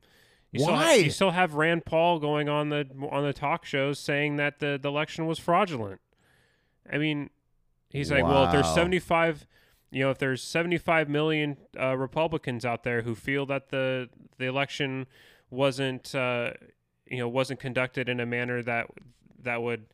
you 0.52 0.60
Still 0.60 0.74
Why? 0.74 0.84
ha- 0.84 0.92
you 1.04 1.10
still 1.10 1.30
have 1.30 1.54
Rand 1.54 1.84
Paul 1.86 2.18
going 2.20 2.48
on 2.48 2.68
the 2.68 2.86
on 3.10 3.24
the 3.24 3.32
talk 3.32 3.64
shows 3.64 3.98
saying 3.98 4.36
that 4.36 4.58
the, 4.60 4.78
the 4.80 4.88
election 4.90 5.26
was 5.26 5.38
fraudulent. 5.38 6.00
I 6.92 6.98
mean, 6.98 7.30
he's 7.91 8.11
like, 8.11 8.24
well, 8.24 8.45
if 8.45 8.53
there's 8.53 8.72
75, 8.74 9.47
you 9.91 10.01
know, 10.01 10.11
if 10.11 10.18
there's 10.18 10.43
75 10.43 11.09
million 11.09 11.57
uh, 11.78 11.97
Republicans 11.97 12.64
out 12.64 12.82
there 12.82 13.03
who 13.03 13.14
feel 13.14 13.47
that 13.47 13.68
the 13.70 14.09
the 14.38 14.47
election 14.47 15.07
wasn't 15.51 16.14
uh, 16.14 16.53
you 17.07 17.18
know 17.18 17.28
wasn't 17.28 17.61
conducted 17.61 18.09
in 18.09 18.20
a 18.20 18.26
manner 18.26 18.62
that 18.62 18.86
that 19.43 19.62
would 19.62 19.86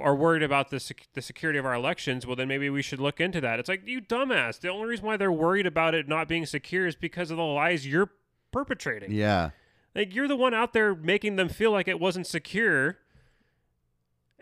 are 0.00 0.14
worried 0.14 0.42
about 0.42 0.70
the 0.70 0.80
sec- 0.80 1.08
the 1.14 1.22
security 1.22 1.58
of 1.58 1.66
our 1.66 1.74
elections, 1.74 2.26
well 2.26 2.36
then 2.36 2.48
maybe 2.48 2.70
we 2.70 2.82
should 2.82 3.00
look 3.00 3.20
into 3.20 3.40
that. 3.40 3.58
It's 3.58 3.68
like 3.68 3.86
you 3.86 4.00
dumbass. 4.00 4.60
The 4.60 4.68
only 4.68 4.86
reason 4.86 5.06
why 5.06 5.16
they're 5.16 5.32
worried 5.32 5.66
about 5.66 5.94
it 5.94 6.08
not 6.08 6.28
being 6.28 6.46
secure 6.46 6.86
is 6.86 6.96
because 6.96 7.30
of 7.30 7.36
the 7.36 7.42
lies 7.42 7.86
you're 7.86 8.10
perpetrating. 8.52 9.12
Yeah. 9.12 9.50
Like 9.94 10.14
you're 10.14 10.28
the 10.28 10.36
one 10.36 10.54
out 10.54 10.72
there 10.72 10.94
making 10.94 11.36
them 11.36 11.48
feel 11.48 11.72
like 11.72 11.88
it 11.88 11.98
wasn't 11.98 12.26
secure. 12.26 12.98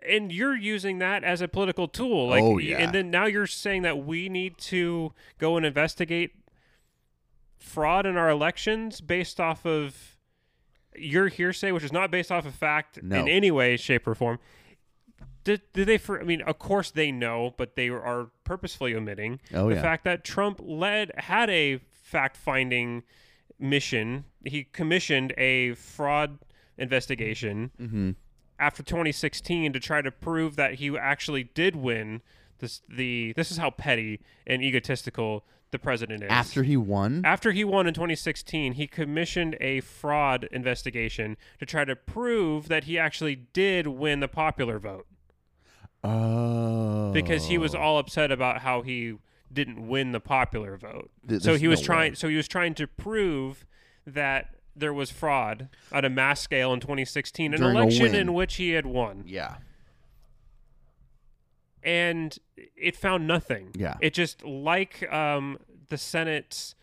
And 0.09 0.30
you're 0.32 0.57
using 0.57 0.98
that 0.98 1.24
as 1.24 1.40
a 1.40 1.48
political 1.48 1.88
tool. 1.88 2.28
Like 2.28 2.42
Oh, 2.42 2.59
yeah. 2.59 2.78
and 2.78 2.94
then 2.94 3.11
now 3.11 3.26
you're 3.26 3.46
saying 3.46 3.82
that 3.82 4.05
we 4.05 4.28
need 4.28 4.59
to 4.59 5.12
go 5.38 5.57
and 5.57 5.64
investigate 5.64 6.32
fraud 7.59 8.07
in 8.07 8.16
our 8.16 8.28
elections 8.28 9.00
based 9.00 9.40
off 9.40 9.64
of 9.64 10.16
your 10.96 11.28
hearsay, 11.28 11.72
which 11.72 11.82
is 11.84 11.92
not 11.92 12.11
based 12.11 12.30
off 12.30 12.46
of 12.46 12.55
fact 12.55 13.02
No. 13.02 13.20
in 13.20 13.28
any 13.28 13.50
way, 13.50 13.76
shape, 13.76 14.07
or 14.07 14.14
form. 14.14 14.38
Did, 15.42 15.61
did 15.72 15.86
they? 15.88 15.98
For, 15.98 16.20
I 16.20 16.24
mean, 16.24 16.40
of 16.42 16.59
course 16.59 16.90
they 16.90 17.11
know, 17.12 17.55
but 17.59 17.76
they 17.76 17.88
are 17.88 18.28
purposefully 18.44 18.94
omitting 18.94 19.40
Oh, 19.52 19.68
the 19.68 19.74
yeah. 19.76 19.82
fact 19.82 20.05
that 20.05 20.24
Trump 20.24 20.61
led 20.62 21.11
had 21.18 21.50
a 21.50 21.80
fact-finding 21.92 23.02
mission. 23.59 24.24
He 24.44 24.64
commissioned 24.64 25.32
a 25.36 25.74
fraud 25.74 26.38
investigation 26.78 27.70
Mm-hmm. 27.80 28.11
After 28.59 28.82
2016 28.82 29.72
to 29.72 29.80
try 29.80 30.02
to 30.02 30.11
prove 30.11 30.57
that 30.57 30.74
he 30.74 30.96
actually 30.96 31.44
did 31.55 31.76
win. 31.76 32.22
This 32.59 32.82
the 32.88 33.32
this 33.36 33.50
is 33.50 33.57
how 33.59 33.70
petty 33.70 34.20
and 34.46 34.62
egotistical 34.62 35.44
the 35.70 35.78
president 35.78 36.22
is. 36.22 36.30
After 36.30 36.62
he 36.62 36.76
won? 36.76 37.22
After 37.24 37.50
he 37.50 37.64
won 37.64 37.86
in 37.88 37.94
2016, 37.94 38.74
he 38.74 38.86
commissioned 38.86 39.57
a 39.61 39.80
fraud 39.80 40.48
investigation 40.52 41.36
to 41.59 41.66
try 41.66 41.84
to 41.84 41.96
prove 41.96 42.68
that 42.68 42.84
he 42.84 42.96
actually 42.96 43.34
did 43.52 43.88
win 43.88 44.20
the 44.20 44.28
popular 44.28 44.78
vote 44.78 45.07
Oh. 46.05 47.12
because 47.12 47.46
he 47.46 47.59
was 47.59 47.74
oh. 47.74 47.78
all 47.78 47.98
upset 47.98 48.30
about 48.30 48.61
how 48.61 48.82
he 48.82 49.14
didn't 49.52 49.88
win 49.88 50.12
the 50.12 50.20
popular 50.20 50.76
vote. 50.76 51.11
Th- 51.28 51.40
so 51.42 51.57
he 51.57 51.66
was 51.66 51.80
no 51.80 51.86
trying 51.86 52.12
way. 52.12 52.16
so 52.16 52.28
he 52.28 52.36
was 52.36 52.46
trying 52.46 52.74
to 52.74 52.86
prove 52.86 53.66
that 54.07 54.55
there 54.76 54.92
was 54.92 55.10
fraud 55.10 55.68
on 55.92 56.04
a 56.04 56.10
mass 56.10 56.40
scale 56.40 56.72
in 56.72 56.80
2016, 56.80 57.54
an 57.54 57.60
During 57.60 57.76
election 57.76 58.14
in 58.14 58.34
which 58.34 58.56
he 58.56 58.70
had 58.70 58.86
won. 58.86 59.24
Yeah. 59.26 59.56
and 61.82 62.38
it 62.56 62.96
found 62.96 63.26
nothing. 63.26 63.70
Yeah. 63.74 63.96
It 64.00 64.14
just 64.14 64.42
like 64.42 65.06
um, 65.12 65.58
the 65.90 65.98
Senate's 65.98 66.74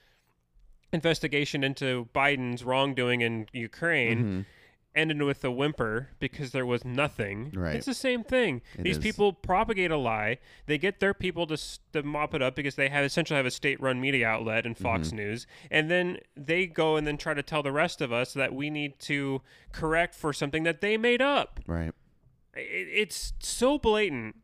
investigation 0.93 1.63
into 1.63 2.07
Biden's 2.13 2.63
wrongdoing 2.63 3.21
in 3.21 3.47
Ukraine 3.51 4.23
Mhm. 4.23 4.45
Ended 4.93 5.21
with 5.21 5.43
a 5.45 5.51
whimper 5.51 6.09
because 6.19 6.51
there 6.51 6.65
was 6.65 6.83
nothing. 6.83 7.51
Right. 7.55 7.75
It's 7.75 7.85
the 7.85 7.93
same 7.93 8.23
thing. 8.23 8.61
It 8.77 8.83
These 8.83 8.97
is. 8.97 9.03
people 9.03 9.31
propagate 9.31 9.89
a 9.91 9.97
lie. 9.97 10.39
They 10.65 10.77
get 10.77 10.99
their 10.99 11.13
people 11.13 11.47
to, 11.47 11.57
to 11.93 12.03
mop 12.03 12.33
it 12.33 12.41
up 12.41 12.55
because 12.55 12.75
they 12.75 12.89
have 12.89 13.05
essentially 13.05 13.37
have 13.37 13.45
a 13.45 13.51
state-run 13.51 14.01
media 14.01 14.27
outlet 14.27 14.65
in 14.65 14.75
Fox 14.75 15.07
Mm-hmm. 15.07 15.17
News, 15.17 15.47
and 15.69 15.89
then 15.89 16.17
they 16.35 16.65
go 16.67 16.97
and 16.97 17.07
then 17.07 17.17
try 17.17 17.33
to 17.33 17.43
tell 17.43 17.63
the 17.63 17.71
rest 17.71 18.01
of 18.01 18.11
us 18.11 18.33
that 18.33 18.53
we 18.53 18.69
need 18.69 18.99
to 18.99 19.41
correct 19.71 20.13
for 20.13 20.33
something 20.33 20.63
that 20.63 20.81
they 20.81 20.97
made 20.97 21.21
up 21.21 21.59
Right. 21.65 21.93
it, 22.53 22.59
it's 22.91 23.33
so 23.39 23.77
blatant. 23.79 24.35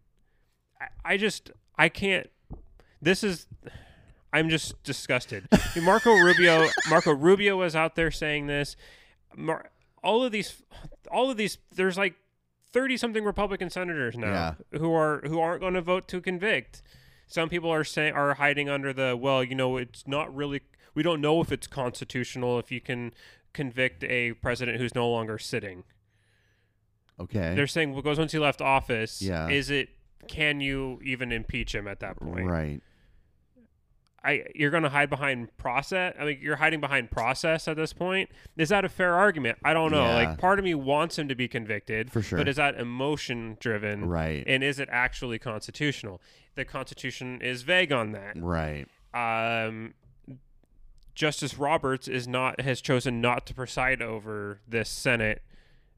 I, 0.80 1.14
I 1.14 1.18
just 1.18 1.52
I 1.78 1.90
can't. 1.90 2.30
This 3.02 3.24
is. 3.24 3.48
I'm 4.34 4.50
just 4.50 4.82
disgusted. 4.84 5.48
Marco 5.82 6.14
Rubio. 6.16 6.68
Marco 6.90 7.12
Rubio 7.14 7.58
was 7.58 7.76
out 7.76 7.96
there 7.96 8.12
saying 8.12 8.48
this. 8.48 8.76
Mar- 9.36 9.70
all 10.04 10.24
of 10.24 10.32
these, 10.32 10.62
all 11.12 11.30
of 11.30 11.38
these. 11.38 11.58
There's 11.74 11.98
like 11.98 12.16
thirty 12.72 12.98
something 12.98 13.24
Republican 13.24 13.70
senators 13.70 14.18
now 14.18 14.56
who 14.72 14.94
are 14.94 15.22
who 15.28 15.40
aren't 15.40 15.62
going 15.62 15.74
to 15.74 15.82
vote 15.82 16.08
to 16.10 16.22
convict. 16.22 16.82
Some 17.28 17.50
people 17.50 17.72
are 17.72 17.84
saying 17.84 18.14
are 18.14 18.36
hiding 18.36 18.70
under 18.70 18.94
the 18.94 19.18
well, 19.18 19.44
you 19.44 19.56
know, 19.56 19.78
it's 19.78 20.08
not 20.08 20.34
really. 20.36 20.62
We 20.94 21.04
don't 21.04 21.22
know 21.22 21.42
if 21.42 21.52
it's 21.52 21.68
constitutional 21.68 22.58
if 22.58 22.72
you 22.72 22.82
can 22.82 23.14
convict 23.54 24.04
a 24.04 24.34
president 24.34 24.80
who's 24.80 24.96
no 24.96 25.10
longer 25.10 25.38
sitting. 25.38 25.84
Okay. 27.20 27.54
They're 27.56 27.68
saying 27.68 27.90
what 27.90 28.04
well, 28.06 28.12
goes 28.14 28.20
once 28.20 28.32
he 28.32 28.40
left 28.40 28.62
office, 28.62 29.22
Yeah. 29.22 29.50
is 29.50 29.70
it 29.70 29.90
can 30.28 30.60
you 30.62 31.00
even 31.04 31.32
impeach 31.32 31.74
him 31.74 31.88
at 31.88 32.00
that 32.02 32.18
point? 32.18 32.48
right. 32.48 32.82
I 34.28 34.44
you're 34.54 34.72
going 34.72 34.84
to 34.84 34.90
hide 34.90 35.10
behind 35.10 35.56
process. 35.58 36.14
I 36.20 36.26
mean, 36.26 36.40
you're 36.42 36.58
hiding 36.58 36.82
behind 36.82 37.10
process 37.12 37.68
at 37.68 37.78
this 37.78 37.94
point. 37.94 38.30
Is 38.58 38.70
that 38.70 38.84
a 38.86 38.90
fair 38.90 39.16
argument? 39.16 39.58
I 39.64 39.74
don't 39.74 39.92
know. 39.92 40.04
Yeah. 40.04 40.16
Like 40.16 40.38
part 40.38 40.60
of 40.60 40.66
me 40.66 40.76
wants 40.76 41.18
him 41.18 41.28
to 41.30 41.36
be 41.36 41.48
convicted, 41.48 42.12
For 42.12 42.22
sure. 42.22 42.38
But 42.38 42.48
is 42.48 42.58
that 42.58 42.76
emotion 42.80 43.58
driven? 43.60 44.06
Right. 44.10 44.44
And 44.46 44.64
is 44.64 44.80
it 44.80 44.90
actually 44.92 45.40
constitutional? 45.40 46.22
The 46.56 46.66
Constitution 46.66 47.42
is 47.42 47.62
vague 47.62 47.92
on 47.92 48.12
that. 48.12 48.36
Right. 48.38 48.88
Um, 49.14 49.94
Justice 51.16 51.58
Roberts 51.58 52.08
is 52.08 52.28
not 52.28 52.62
has 52.62 52.82
chosen 52.82 53.22
not 53.22 53.46
to 53.48 53.54
preside 53.54 54.02
over 54.02 54.60
this 54.68 54.90
Senate 54.90 55.42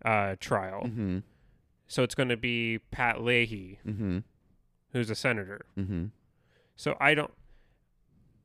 uh, 0.05 0.36
trial. 0.39 0.84
Mm-hmm. 0.86 1.19
So 1.88 2.03
it's 2.03 2.15
going 2.15 2.30
to 2.30 2.38
be 2.38 2.80
Pat 2.91 3.21
Leahy, 3.21 3.80
Mm-hmm. 3.86 4.19
who's 4.93 5.09
a 5.09 5.15
senator. 5.15 5.65
Mm-hmm. 5.77 6.05
So 6.75 6.95
I 7.01 7.15
don't. 7.15 7.32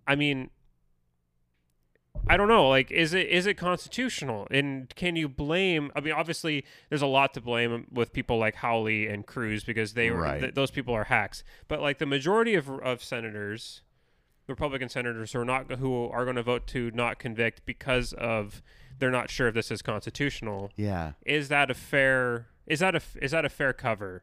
I 0.06 0.14
mean, 0.14 0.50
I 2.26 2.36
don't 2.36 2.48
know. 2.48 2.68
Like, 2.68 2.90
is 2.90 3.12
it 3.14 3.26
is 3.28 3.46
it 3.46 3.54
constitutional? 3.54 4.46
And 4.50 4.94
can 4.96 5.14
you 5.16 5.28
blame? 5.28 5.90
I 5.94 6.00
mean, 6.00 6.14
obviously, 6.14 6.64
there's 6.88 7.02
a 7.02 7.06
lot 7.06 7.34
to 7.34 7.40
blame 7.40 7.86
with 7.92 8.12
people 8.12 8.38
like 8.38 8.56
Hawley 8.56 9.06
and 9.06 9.26
Cruz 9.26 9.62
because 9.64 9.92
they 9.94 10.10
were 10.10 10.20
Right. 10.22 10.40
th- 10.40 10.54
those 10.54 10.70
people 10.70 10.94
are 10.94 11.04
hacks. 11.04 11.44
But 11.68 11.80
like 11.80 11.98
the 11.98 12.06
majority 12.06 12.54
of 12.54 12.68
of 12.70 13.02
senators, 13.04 13.82
Republican 14.46 14.88
senators 14.88 15.32
who 15.32 15.40
are 15.40 15.44
not 15.44 15.70
who 15.72 16.08
are 16.08 16.24
going 16.24 16.36
to 16.36 16.42
vote 16.42 16.66
to 16.68 16.90
not 16.92 17.18
convict 17.18 17.66
because 17.66 18.12
of 18.14 18.62
they're 18.98 19.10
not 19.10 19.28
sure 19.28 19.48
if 19.48 19.54
this 19.54 19.70
is 19.70 19.82
constitutional. 19.82 20.70
Yeah. 20.76 21.12
Is 21.26 21.48
that 21.48 21.70
a 21.70 21.74
fair? 21.74 22.46
Is 22.66 22.80
that 22.80 22.94
a 22.94 23.02
is 23.20 23.32
that 23.32 23.44
a 23.44 23.50
fair 23.50 23.72
cover? 23.74 24.22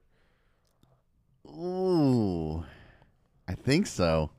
Ooh, 1.48 2.64
I 3.48 3.54
think 3.56 3.86
so. 3.88 4.32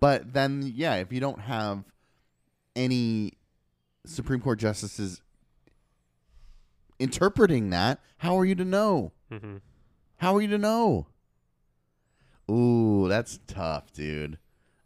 But 0.00 0.32
then, 0.34 0.72
yeah, 0.74 0.96
if 0.96 1.12
you 1.12 1.20
don't 1.20 1.40
have 1.40 1.84
any 2.74 3.32
Supreme 4.04 4.40
Court 4.40 4.58
justices 4.58 5.20
interpreting 6.98 7.70
that, 7.70 8.00
how 8.18 8.38
are 8.38 8.44
you 8.44 8.54
to 8.54 8.64
know? 8.64 9.12
hmm 9.30 9.56
How 10.18 10.34
are 10.36 10.40
you 10.40 10.48
to 10.48 10.58
know? 10.58 11.06
Ooh, 12.50 13.06
that's 13.08 13.40
tough, 13.46 13.92
dude. 13.92 14.38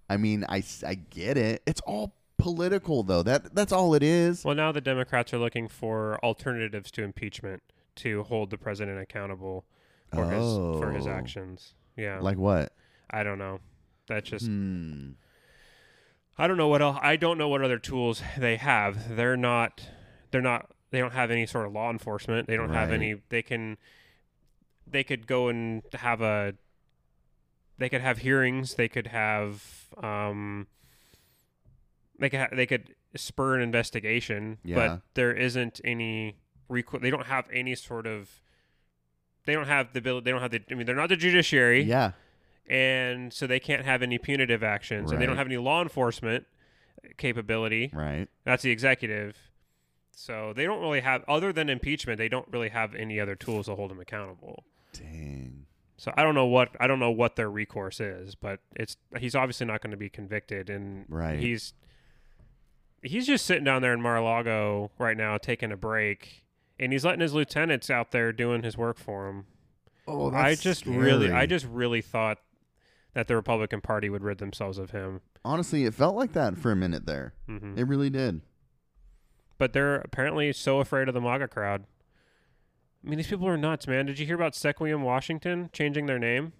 I 0.08 0.16
mean, 0.16 0.44
I, 0.48 0.62
I 0.86 0.94
get 0.94 1.36
it. 1.36 1.62
It's 1.66 1.80
all 1.82 2.14
political, 2.38 3.02
though. 3.02 3.22
That 3.22 3.54
that's 3.54 3.70
all 3.72 3.94
it 3.94 4.02
is. 4.02 4.44
Well, 4.44 4.54
now 4.54 4.72
the 4.72 4.80
Democrats 4.80 5.32
are 5.34 5.38
looking 5.38 5.68
for 5.68 6.18
alternatives 6.24 6.90
to 6.92 7.02
impeachment 7.02 7.62
to 7.96 8.22
hold 8.24 8.50
the 8.50 8.56
president 8.58 8.98
accountable 8.98 9.66
for 10.12 10.24
his 10.30 10.42
for 10.80 10.90
his 10.92 11.06
Oh. 11.06 11.10
actions. 11.10 11.74
Yeah, 11.96 12.18
Like 12.20 12.38
what? 12.38 12.72
I 13.10 13.22
don't 13.22 13.38
know. 13.38 13.60
That 14.10 14.24
just 14.24 14.46
Hmm. 14.46 15.10
I 16.36 16.46
don't 16.48 16.56
know 16.56 16.68
what 16.68 16.82
else. 16.82 16.98
I 17.00 17.14
don't 17.16 17.38
know 17.38 17.48
what 17.48 17.62
other 17.62 17.78
tools 17.78 18.22
they 18.36 18.56
have. 18.56 19.14
They're 19.16 19.36
not. 19.36 19.88
They're 20.32 20.40
not. 20.42 20.70
They 20.90 20.98
don't 20.98 21.12
have 21.12 21.30
any 21.30 21.46
sort 21.46 21.66
of 21.66 21.72
law 21.72 21.90
enforcement. 21.90 22.48
They 22.48 22.56
don't 22.56 22.72
have 22.72 22.90
any. 22.92 23.22
They 23.28 23.42
can. 23.42 23.78
They 24.86 25.04
could 25.04 25.26
go 25.28 25.48
and 25.48 25.82
have 25.94 26.20
a. 26.20 26.54
They 27.78 27.88
could 27.88 28.00
have 28.00 28.18
hearings. 28.18 28.74
They 28.74 28.88
could 28.88 29.06
have. 29.06 29.62
Um. 30.02 30.66
They 32.18 32.28
could. 32.30 32.40
Ha- 32.40 32.48
they 32.52 32.66
could 32.66 32.94
spur 33.14 33.54
an 33.54 33.60
investigation. 33.62 34.58
Yeah. 34.64 34.74
But 34.74 35.02
there 35.14 35.32
isn't 35.32 35.80
any. 35.84 36.36
Requ- 36.68 37.00
they 37.00 37.10
don't 37.10 37.26
have 37.26 37.46
any 37.52 37.74
sort 37.76 38.06
of. 38.08 38.28
They 39.46 39.52
don't 39.54 39.66
have 39.68 39.92
the 39.92 40.00
ability. 40.00 40.24
They 40.24 40.30
don't 40.32 40.40
have 40.42 40.50
the. 40.50 40.62
I 40.70 40.74
mean, 40.74 40.86
they're 40.86 40.96
not 40.96 41.08
the 41.10 41.16
judiciary 41.16 41.82
Yeah. 41.82 42.12
And 42.70 43.32
so 43.32 43.48
they 43.48 43.58
can't 43.58 43.84
have 43.84 44.00
any 44.00 44.16
punitive 44.16 44.62
actions, 44.62 45.10
and 45.10 45.20
they 45.20 45.26
don't 45.26 45.36
have 45.36 45.48
any 45.48 45.56
law 45.56 45.82
enforcement 45.82 46.46
capability. 47.16 47.90
Right. 47.92 48.28
That's 48.44 48.62
the 48.62 48.70
executive. 48.70 49.36
So 50.12 50.52
they 50.54 50.64
don't 50.64 50.80
really 50.80 51.00
have, 51.00 51.24
other 51.26 51.52
than 51.52 51.68
impeachment, 51.68 52.18
they 52.18 52.28
don't 52.28 52.46
really 52.52 52.68
have 52.68 52.94
any 52.94 53.18
other 53.18 53.34
tools 53.34 53.66
to 53.66 53.74
hold 53.74 53.90
them 53.90 53.98
accountable. 53.98 54.64
Dang. 54.92 55.66
So 55.96 56.12
I 56.16 56.22
don't 56.22 56.34
know 56.34 56.46
what 56.46 56.70
I 56.80 56.86
don't 56.86 57.00
know 57.00 57.10
what 57.10 57.36
their 57.36 57.50
recourse 57.50 58.00
is, 58.00 58.34
but 58.34 58.60
it's 58.76 58.96
he's 59.18 59.34
obviously 59.34 59.66
not 59.66 59.82
going 59.82 59.90
to 59.90 59.96
be 59.98 60.08
convicted, 60.08 60.70
and 60.70 61.04
Right. 61.08 61.38
he's 61.40 61.74
he's 63.02 63.26
just 63.26 63.44
sitting 63.44 63.64
down 63.64 63.82
there 63.82 63.92
in 63.92 64.00
Mar-a-Lago 64.00 64.92
right 64.98 65.16
now, 65.16 65.36
taking 65.38 65.72
a 65.72 65.76
break, 65.76 66.44
and 66.78 66.92
he's 66.92 67.04
letting 67.04 67.20
his 67.20 67.34
lieutenants 67.34 67.90
out 67.90 68.12
there 68.12 68.32
doing 68.32 68.62
his 68.62 68.78
work 68.78 68.98
for 68.98 69.28
him. 69.28 69.46
Oh, 70.06 70.30
I 70.30 70.54
just 70.54 70.86
really, 70.86 71.30
I 71.30 71.46
just 71.46 71.66
really 71.66 72.00
thought 72.00 72.38
that 73.14 73.26
the 73.28 73.34
Republican 73.36 73.80
Party 73.80 74.08
would 74.08 74.22
rid 74.22 74.38
themselves 74.38 74.78
of 74.78 74.90
him. 74.90 75.20
honestly, 75.44 75.84
it 75.84 75.94
felt 75.94 76.14
like 76.16 76.32
that 76.32 76.56
for 76.58 76.70
a 76.70 76.76
minute 76.76 77.06
there. 77.06 77.34
hmm 77.46 77.74
It 77.76 77.86
really 77.86 78.10
did. 78.10 78.40
But 79.58 79.72
they're 79.72 79.96
apparently 79.96 80.52
so 80.52 80.80
afraid 80.80 81.08
of 81.08 81.14
the 81.14 81.20
MAGA 81.20 81.48
crowd. 81.48 81.84
I 83.04 83.08
mean, 83.08 83.16
these 83.18 83.26
people 83.28 83.48
are 83.48 83.56
nuts, 83.56 83.86
man. 83.86 84.06
Did 84.06 84.18
you 84.18 84.26
hear 84.26 84.34
about 84.34 84.52
Sequim 84.52 85.00
Washington 85.02 85.70
changing 85.72 86.06
their 86.06 86.18
name? 86.18 86.52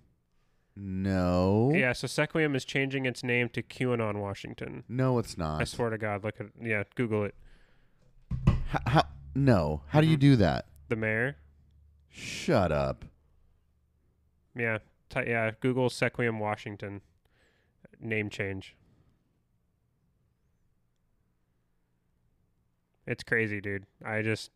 No. 0.77 1.71
Yeah, 1.75 1.93
so 1.93 2.07
Sequim 2.07 2.55
is 2.57 2.65
changing 2.65 3.05
its 3.07 3.23
name 3.23 3.49
to 3.51 3.63
QAnon 3.63 4.17
Washington. 4.21 4.85
No, 4.89 5.19
it's 5.19 5.37
not. 5.37 5.61
I 5.61 5.65
swear 5.65 5.91
to 5.91 5.99
God, 5.99 6.25
look 6.25 6.41
at 6.41 6.47
yeah, 6.61 6.85
Google 6.95 7.25
it. 7.25 7.35
How, 8.69 8.81
how, 8.87 9.03
no. 9.35 9.83
How 9.89 10.01
do 10.01 10.07
you 10.07 10.17
Mhm. 10.17 10.21
do 10.21 10.37
that? 10.37 10.67
The 10.89 10.97
mayor, 10.97 11.37
Shut 12.09 12.73
up. 12.73 13.05
yeah, 14.57 14.79
t- 15.11 15.29
yeah, 15.31 15.51
Google 15.61 15.89
Sequim 15.91 16.39
Washington 16.39 17.03
name 18.01 18.31
change. 18.31 18.75
It's 23.07 23.23
crazy, 23.25 23.61
dude. 23.61 23.87
I 24.05 24.23
just, 24.23 24.51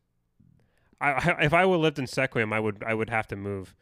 I, 1.00 1.11
I 1.12 1.36
if 1.44 1.52
I 1.52 1.64
would 1.66 1.80
lived 1.80 1.98
in 1.98 2.05
Sequim, 2.07 2.52
I 2.52 2.61
would 2.61 2.82
I 2.86 2.94
would 2.94 3.11
have 3.11 3.26
to 3.28 3.36
move. 3.36 3.74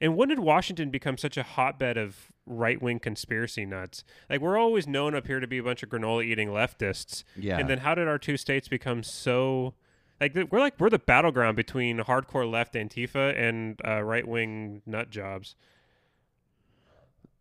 And 0.00 0.16
when 0.16 0.28
did 0.28 0.40
Washington 0.40 0.90
become 0.90 1.16
such 1.16 1.36
a 1.36 1.42
hotbed 1.42 1.96
of 1.96 2.30
right 2.46 2.80
wing 2.80 2.98
conspiracy 2.98 3.64
nuts? 3.64 4.04
Like 4.28 4.40
we're 4.40 4.58
always 4.58 4.86
known 4.86 5.14
up 5.14 5.26
here 5.26 5.40
to 5.40 5.46
be 5.46 5.58
a 5.58 5.62
bunch 5.62 5.82
of 5.82 5.88
granola 5.88 6.24
eating 6.24 6.48
leftists, 6.48 7.24
Yeah. 7.36 7.58
and 7.58 7.68
then 7.68 7.78
how 7.78 7.94
did 7.94 8.06
our 8.08 8.18
two 8.18 8.36
states 8.36 8.68
become 8.68 9.02
so? 9.02 9.74
Like 10.20 10.34
we're 10.50 10.60
like 10.60 10.74
we're 10.78 10.90
the 10.90 10.98
battleground 10.98 11.56
between 11.56 11.98
hardcore 11.98 12.48
left 12.48 12.74
Antifa 12.74 13.36
and 13.36 13.80
uh, 13.86 14.02
right 14.02 14.26
wing 14.26 14.82
nut 14.86 15.10
jobs. 15.10 15.56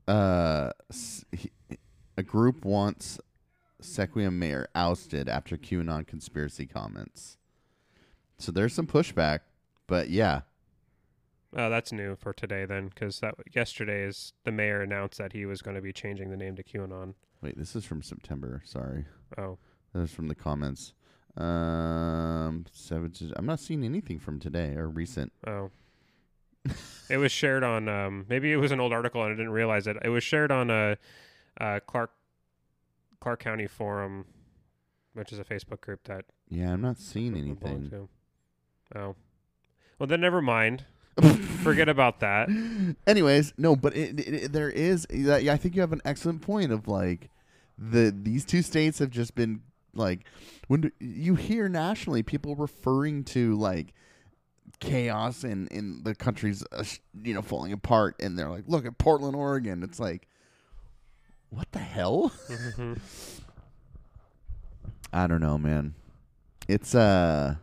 Uh, 0.08 0.72
he- 1.32 1.52
a 2.18 2.24
group 2.24 2.64
wants 2.66 3.20
Sequim 3.82 4.34
mayor 4.34 4.68
ousted 4.76 5.28
after 5.28 5.58
QAnon 5.58 6.06
conspiracy 6.08 6.66
comments. 6.66 7.38
So 8.38 8.52
there's 8.52 8.74
some 8.74 8.88
pushback, 8.88 9.40
but 9.88 10.10
yeah. 10.10 10.42
Oh, 11.56 11.70
that's 11.70 11.92
new 11.92 12.16
for 12.16 12.34
today 12.34 12.66
then, 12.66 12.88
because 12.88 13.20
that 13.20 13.36
yesterday 13.54 14.04
is 14.04 14.34
the 14.44 14.52
mayor 14.52 14.82
announced 14.82 15.18
that 15.20 15.34
he 15.34 15.46
was 15.46 15.62
going 15.62 15.76
to 15.76 15.82
be 15.82 15.94
changing 15.94 16.30
the 16.32 16.38
name 16.38 16.56
to 16.56 16.64
QAnon. 16.64 17.14
Wait, 17.42 17.58
this 17.58 17.76
is 17.76 17.86
from 17.86 18.02
September. 18.02 18.62
Sorry. 18.66 19.06
Oh, 19.38 19.58
That 19.94 20.00
was 20.02 20.12
from 20.12 20.28
the 20.28 20.36
comments. 20.36 20.94
Um, 21.38 22.66
Savage. 22.72 23.24
I'm 23.36 23.46
not 23.46 23.60
seeing 23.60 23.84
anything 23.84 24.20
from 24.20 24.40
today 24.40 24.76
or 24.76 24.88
recent. 24.90 25.32
oh. 25.48 25.72
It 27.10 27.18
was 27.18 27.32
shared 27.32 27.64
on. 27.64 27.88
Um, 27.90 28.26
maybe 28.30 28.52
it 28.52 28.58
was 28.58 28.72
an 28.72 28.80
old 28.80 28.94
article 28.94 29.24
and 29.24 29.34
I 29.34 29.36
didn't 29.36 29.52
realize 29.52 29.88
it. 29.88 29.98
It 30.04 30.10
was 30.10 30.24
shared 30.24 30.52
on 30.52 30.70
a, 30.70 30.98
uh 31.60 31.80
Clark 31.86 32.12
Clark 33.20 33.40
County 33.42 33.68
Forum, 33.68 34.26
which 35.14 35.32
is 35.32 35.40
a 35.40 35.44
Facebook 35.44 35.82
group 35.82 36.04
that 36.06 36.26
Yeah, 36.50 36.74
I'm 36.74 36.82
not 36.82 36.98
seeing 37.00 37.38
anything. 37.38 38.08
Oh, 38.96 39.16
well 40.00 40.08
then 40.08 40.22
never 40.22 40.42
mind. 40.42 40.86
Forget 41.64 41.88
about 41.90 42.20
that. 42.22 42.50
Anyways, 43.06 43.54
no, 43.58 43.76
but 43.76 43.96
it, 43.96 44.20
it, 44.20 44.34
it- 44.46 44.52
there 44.52 44.70
is. 44.70 45.06
Yeah, 45.12 45.54
I 45.54 45.58
think 45.58 45.76
you 45.76 45.82
have 45.82 45.94
an 45.94 46.02
excellent 46.06 46.42
point 46.42 46.72
of 46.72 46.88
like 46.88 47.30
the 47.78 48.14
these 48.16 48.46
two 48.46 48.62
states 48.62 49.00
have 49.00 49.10
just 49.12 49.36
been 49.36 49.62
like 49.94 50.26
when 50.68 50.82
do- 50.82 50.92
you 51.00 51.36
hear 51.36 51.70
nationally 51.70 52.24
people 52.24 52.56
referring 52.56 53.24
to 53.26 53.54
like 53.56 53.94
chaos 54.80 55.44
in 55.44 55.68
in 55.68 56.04
the 56.04 56.16
country's 56.16 56.64
uh, 56.72 56.84
you 57.24 57.34
know 57.34 57.42
falling 57.42 57.74
apart, 57.74 58.16
and 58.20 58.38
they're 58.38 58.50
like, 58.50 58.64
look 58.68 58.86
at 58.86 58.98
Portland, 58.98 59.36
Oregon. 59.36 59.84
It's 59.84 60.00
like, 60.00 60.28
what 61.50 61.72
the 61.72 61.80
hell? 61.80 62.32
Mhm. 62.48 63.00
I 65.14 65.28
don't 65.28 65.42
know, 65.42 65.58
man. 65.58 65.94
It's 66.68 66.96
uh 66.96 67.56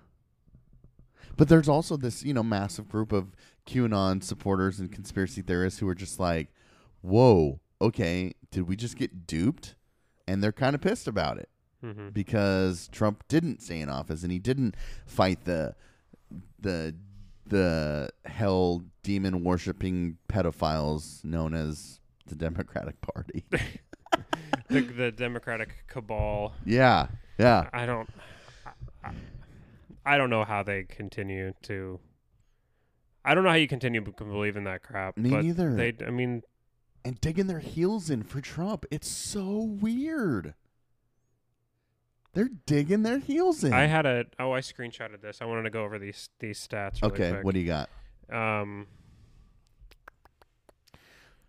but 1.37 1.49
there's 1.49 1.71
also 1.71 1.97
this, 1.97 2.23
you 2.23 2.35
know, 2.35 2.43
massive 2.43 2.87
group 2.89 3.13
of 3.13 3.35
QAnon 3.67 4.23
supporters 4.23 4.79
and 4.79 4.93
conspiracy 4.93 5.41
theorists 5.41 5.81
who 5.81 5.89
are 5.89 5.95
just 5.95 6.21
like, 6.21 6.49
"Whoa, 7.01 7.61
okay, 7.81 8.35
did 8.51 8.69
we 8.69 8.77
just 8.77 8.97
get 8.97 9.27
duped?" 9.27 9.75
And 10.29 10.43
they're 10.43 10.53
kind 10.53 10.75
of 10.75 10.83
pissed 10.83 11.09
about 11.09 11.39
it 11.39 11.49
Mhm. 11.83 12.13
because 12.13 12.89
Trump 12.89 13.25
didn't 13.27 13.63
stay 13.63 13.81
in 13.81 13.89
office 13.89 14.23
and 14.23 14.31
he 14.31 14.39
didn't 14.39 14.77
fight 15.07 15.45
the 15.45 15.75
the 16.59 16.95
the 17.47 18.11
hell 18.25 18.85
demon 19.03 19.43
worshipping 19.43 20.19
pedophiles 20.29 21.25
known 21.25 21.55
as 21.55 22.01
the 22.27 22.35
Democratic 22.37 23.01
Party. 23.01 23.45
the, 24.69 24.81
the 24.81 25.13
Democratic 25.13 25.85
cabal. 25.89 26.55
yeah. 26.65 27.09
Yeah. 27.39 27.71
I 27.73 27.87
don't. 27.87 28.09
I, 29.03 29.13
I 30.05 30.19
don't 30.19 30.29
know 30.29 30.45
how 30.45 30.63
they 30.63 30.85
continue 30.85 31.55
to. 31.63 31.99
I 33.25 33.35
don't 33.35 33.45
know 33.45 33.51
how 33.51 33.57
you 33.57 33.69
continue 33.69 34.03
to 34.05 34.25
believe 34.25 34.57
in 34.57 34.65
that 34.65 34.83
crap. 34.83 35.17
Me 35.17 35.31
but 35.31 35.45
neither. 35.45 35.75
They, 35.75 35.95
I 36.07 36.11
mean, 36.11 36.43
and 37.05 37.21
digging 37.21 37.47
their 37.47 37.61
heels 37.61 38.11
in 38.11 38.23
for 38.23 38.41
Trump. 38.41 38.85
It's 38.91 39.09
so 39.09 39.57
weird. 39.59 40.55
They're 42.33 42.51
digging 42.67 43.03
their 43.03 43.19
heels 43.19 43.65
in. 43.65 43.73
I 43.73 43.87
had 43.87 44.07
a 44.07 44.25
oh 44.39 44.53
I 44.53 44.61
screenshotted 44.61 45.21
this. 45.21 45.39
I 45.41 45.47
wanted 45.47 45.63
to 45.63 45.71
go 45.71 45.85
over 45.85 45.99
these 45.99 46.31
these 46.39 46.65
stats. 46.65 47.03
Really 47.03 47.15
okay, 47.15 47.31
quick. 47.31 47.45
what 47.45 47.55
do 47.55 47.61
you 47.61 47.67
got? 47.67 47.91
um 48.33 48.87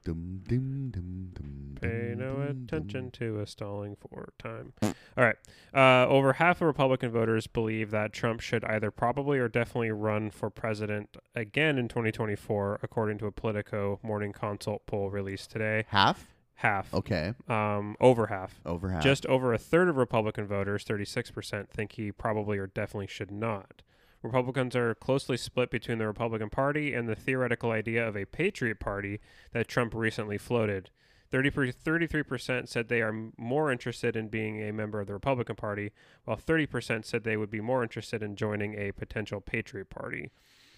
Dum, 0.03 0.41
dum, 0.47 0.89
dum, 0.89 1.29
dum, 1.31 1.77
pay 1.79 2.15
no 2.17 2.41
attention 2.41 3.11
to 3.11 3.39
a 3.39 3.45
stalling 3.45 3.95
for 3.95 4.33
time. 4.39 4.73
All 4.81 4.93
right. 5.15 5.35
Uh, 5.75 6.09
over 6.09 6.33
half 6.33 6.59
of 6.59 6.65
Republican 6.65 7.11
voters 7.11 7.45
believe 7.45 7.91
that 7.91 8.11
Trump 8.11 8.41
should 8.41 8.65
either 8.65 8.89
probably 8.89 9.37
or 9.37 9.47
definitely 9.47 9.91
run 9.91 10.31
for 10.31 10.49
president 10.49 11.17
again 11.35 11.77
in 11.77 11.87
2024, 11.87 12.79
according 12.81 13.19
to 13.19 13.27
a 13.27 13.31
Politico 13.31 13.99
morning 14.01 14.33
consult 14.33 14.87
poll 14.87 15.11
released 15.11 15.51
today. 15.51 15.85
Half? 15.89 16.30
Half, 16.61 16.93
Okay, 16.93 17.33
um, 17.47 17.95
over 17.99 18.27
half. 18.27 18.59
over 18.65 18.89
half. 18.89 19.01
Just 19.01 19.25
over 19.25 19.51
a 19.51 19.57
third 19.57 19.89
of 19.89 19.97
Republican 19.97 20.45
voters, 20.45 20.85
36%, 20.85 21.69
think 21.69 21.93
he 21.93 22.11
probably 22.11 22.59
or 22.59 22.67
definitely 22.67 23.07
should 23.07 23.31
not. 23.31 23.81
Republicans 24.21 24.75
are 24.75 24.93
closely 24.93 25.37
split 25.37 25.71
between 25.71 25.97
the 25.97 26.05
Republican 26.05 26.51
Party 26.51 26.93
and 26.93 27.09
the 27.09 27.15
theoretical 27.15 27.71
idea 27.71 28.07
of 28.07 28.15
a 28.15 28.25
Patriot 28.25 28.79
Party 28.79 29.19
that 29.53 29.67
Trump 29.67 29.95
recently 29.95 30.37
floated. 30.37 30.91
30 31.31 31.49
33% 31.49 32.67
said 32.67 32.89
they 32.89 33.01
are 33.01 33.31
more 33.37 33.71
interested 33.71 34.15
in 34.15 34.27
being 34.27 34.61
a 34.61 34.71
member 34.73 34.99
of 34.99 35.07
the 35.07 35.13
Republican 35.13 35.55
Party, 35.55 35.91
while 36.25 36.37
30% 36.37 37.05
said 37.05 37.23
they 37.23 37.37
would 37.37 37.49
be 37.49 37.61
more 37.61 37.81
interested 37.81 38.21
in 38.21 38.35
joining 38.35 38.75
a 38.75 38.91
potential 38.91 39.41
Patriot 39.41 39.89
Party. 39.89 40.29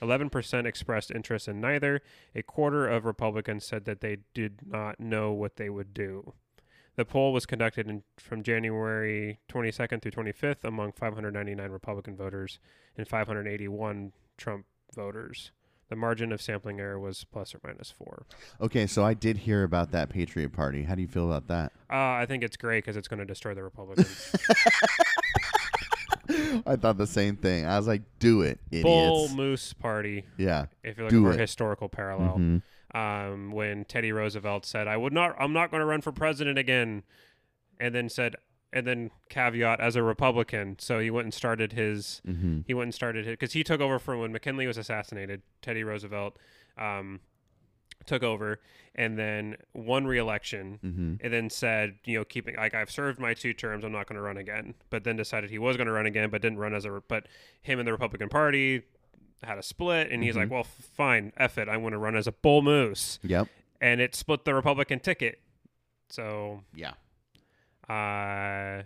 11% 0.04 0.66
expressed 0.66 1.12
interest 1.12 1.48
in 1.48 1.62
neither. 1.62 2.02
A 2.36 2.44
quarter 2.44 2.88
of 2.88 3.06
Republicans 3.06 3.66
said 3.66 3.86
that 3.86 4.02
they 4.02 4.18
did 4.34 4.60
not 4.66 5.00
know 5.00 5.32
what 5.32 5.56
they 5.56 5.70
would 5.70 5.94
do. 5.94 6.34
The 6.96 7.06
poll 7.06 7.34
was 7.34 7.46
conducted 7.46 7.88
in, 7.88 8.04
from 8.18 8.44
January 8.44 9.40
22nd 9.50 10.02
through 10.02 10.12
25th 10.12 10.64
among 10.64 10.92
599 10.92 11.72
Republican 11.72 12.16
voters 12.16 12.60
and 12.96 13.08
581 13.08 14.12
Trump 14.38 14.66
voters. 14.94 15.52
The 15.90 15.96
margin 15.96 16.32
of 16.32 16.42
sampling 16.42 16.80
error 16.80 17.00
was 17.00 17.24
plus 17.24 17.54
or 17.54 17.60
minus 17.64 17.92
four. 17.92 18.26
okay, 18.62 18.88
so 18.88 19.04
I 19.04 19.14
did 19.14 19.38
hear 19.40 19.64
about 19.64 19.92
that 19.92 20.10
Patriot 20.10 20.52
Party. 20.54 20.84
How 20.84 20.96
do 20.96 21.02
you 21.02 21.08
feel 21.08 21.32
about 21.32 21.48
that? 21.48 21.72
Uh, 21.90 22.18
I 22.18 22.26
think 22.28 22.44
it's 22.44 22.58
great 22.58 22.84
because 22.84 22.96
it's 22.96 23.08
going 23.08 23.20
to 23.20 23.26
destroy 23.26 23.54
the 23.54 23.64
Republicans. 23.64 24.36
I 26.66 26.76
thought 26.76 26.98
the 26.98 27.08
same 27.08 27.36
thing. 27.38 27.66
I 27.66 27.78
was 27.78 27.88
like, 27.88 28.02
do 28.20 28.42
it, 28.42 28.60
Bull. 28.82 29.30
Moose 29.30 29.74
Party, 29.74 30.26
yeah. 30.38 30.66
if 30.84 30.98
you're 30.98 31.06
looking 31.06 31.20
Do 31.24 31.26
for 31.26 31.32
it. 31.34 31.38
a 31.38 31.42
historical 31.42 31.90
parallel. 31.90 32.38
Mhm. 32.38 32.62
um, 32.96 33.52
when 33.52 33.86
Teddy 33.86 34.12
Roosevelt 34.12 34.66
said, 34.66 34.88
"I 34.88 34.98
would 34.98 35.14
not, 35.14 35.36
I'm 35.40 35.54
not 35.54 35.72
going 35.72 35.82
to 35.82 35.86
run 35.86 36.02
for 36.02 36.12
president 36.12 36.58
again," 36.60 37.04
and 37.80 37.94
then 37.96 38.08
said, 38.10 38.36
and 38.72 38.86
then 38.88 39.12
caveat 39.30 39.80
as 39.80 39.96
a 39.96 40.02
Republican. 40.04 40.78
So 40.80 41.00
he 41.00 41.10
went 41.12 41.26
and 41.26 41.34
started 41.34 41.74
his, 41.74 42.22
Mhm. 42.28 42.64
he 42.68 42.74
went 42.74 42.88
and 42.88 42.94
started 42.94 43.26
his 43.26 43.34
because 43.34 43.54
he 43.54 43.64
took 43.64 43.82
over 43.82 44.00
from 44.00 44.20
when 44.20 44.32
McKinley 44.32 44.66
was 44.68 44.78
assassinated. 44.78 45.42
Teddy 45.62 45.84
Roosevelt 45.84 46.38
um, 46.78 47.20
took 48.06 48.24
over 48.24 48.60
and 48.96 49.18
then 49.18 49.58
won 49.74 50.06
re-election. 50.06 50.80
Mhm. 50.84 51.20
And 51.24 51.34
then 51.34 51.50
said, 51.50 51.96
you 52.06 52.18
know, 52.20 52.26
keeping 52.26 52.56
like 52.56 52.74
I've 52.74 52.92
served 52.92 53.20
my 53.20 53.34
two 53.34 53.54
terms, 53.54 53.84
I'm 53.84 53.92
not 53.92 54.08
going 54.08 54.18
to 54.18 54.22
run 54.22 54.38
again. 54.38 54.76
But 54.90 55.04
then 55.04 55.16
decided 55.16 55.50
he 55.50 55.58
was 55.60 55.78
going 55.78 55.88
to 55.88 55.94
run 55.94 56.06
again, 56.06 56.30
but 56.30 56.42
didn't 56.42 56.60
run 56.60 56.74
as 56.74 56.86
a. 56.86 57.02
But 57.08 57.28
him 57.62 57.80
and 57.80 57.88
the 57.88 57.92
Republican 57.92 58.30
Party 58.30 58.84
had 59.44 59.58
a 59.58 59.64
split, 59.64 60.10
and 60.12 60.24
he's 60.24 60.36
Mhm. 60.36 60.40
like, 60.40 60.52
well, 60.52 60.64
fine, 60.64 61.34
F 61.38 61.58
it, 61.58 61.68
I 61.68 61.76
want 61.78 61.94
to 61.94 61.98
run 61.98 62.16
as 62.16 62.28
a 62.28 62.32
bull 62.32 62.62
moose 62.62 63.20
Yep. 63.24 63.48
and 63.82 64.00
it 64.00 64.16
split 64.16 64.46
the 64.46 64.54
Republican 64.54 65.00
ticket. 65.00 65.42
So, 66.10 66.64
Yeah. 66.74 66.94
uh, 67.90 68.84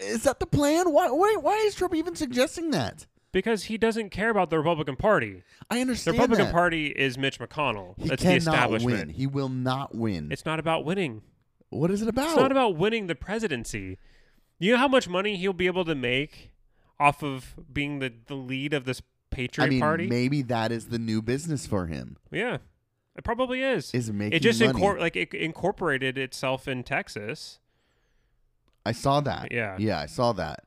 Is 0.00 0.24
that 0.24 0.40
the 0.40 0.46
plan? 0.46 0.90
Why? 0.92 1.08
Why? 1.10 1.36
Why 1.40 1.54
is 1.58 1.76
Trump 1.76 1.94
even 1.94 2.16
suggesting 2.16 2.72
that? 2.72 3.06
Because 3.34 3.64
he 3.64 3.76
doesn't 3.76 4.10
care 4.10 4.30
about 4.30 4.48
the 4.48 4.56
Republican 4.56 4.96
Party. 4.96 5.42
I 5.68 5.80
understand. 5.80 6.16
The. 6.16 6.20
Republican 6.20 6.46
that. 6.46 6.54
Party 6.54 6.86
is 6.86 7.18
Mitch 7.18 7.38
McConnell. 7.38 7.94
He 7.98 8.08
That's 8.08 8.22
the 8.22 8.28
cannot 8.28 8.38
establishment. 8.38 9.06
win. 9.08 9.08
He 9.10 9.26
will 9.26 9.50
not 9.50 9.94
win. 9.94 10.32
It's 10.32 10.46
not 10.46 10.58
about 10.58 10.86
winning. 10.86 11.20
what 11.68 11.90
is 11.90 12.00
it 12.00 12.08
about? 12.08 12.28
It's 12.28 12.36
not 12.36 12.52
about 12.52 12.76
winning 12.76 13.08
the 13.08 13.14
presidency. 13.16 13.98
You 14.58 14.72
know 14.72 14.78
how 14.78 14.88
much 14.88 15.08
money 15.08 15.36
he'll 15.36 15.52
be 15.52 15.66
able 15.66 15.84
to 15.84 15.96
make 15.96 16.52
off 16.98 17.22
of 17.22 17.56
being 17.70 17.98
the, 17.98 18.12
the 18.26 18.36
lead 18.36 18.72
of 18.72 18.84
this 18.84 19.02
Patriot 19.30 19.66
I 19.66 19.68
mean, 19.68 19.80
Party? 19.80 20.06
maybe 20.06 20.40
that 20.42 20.70
is 20.70 20.86
the 20.86 20.98
new 20.98 21.20
business 21.20 21.66
for 21.66 21.86
him. 21.86 22.16
yeah, 22.30 22.58
it 23.16 23.24
probably 23.24 23.62
is. 23.62 23.92
Is 23.92 24.12
making 24.12 24.36
it 24.36 24.40
just 24.40 24.60
money. 24.60 24.80
incor- 24.80 25.00
like 25.00 25.16
it 25.16 25.34
incorporated 25.34 26.16
itself 26.16 26.68
in 26.68 26.84
Texas. 26.84 27.58
I 28.86 28.92
saw 28.92 29.20
that. 29.22 29.50
Yeah. 29.50 29.76
Yeah, 29.78 29.98
I 29.98 30.06
saw 30.06 30.32
that. 30.34 30.64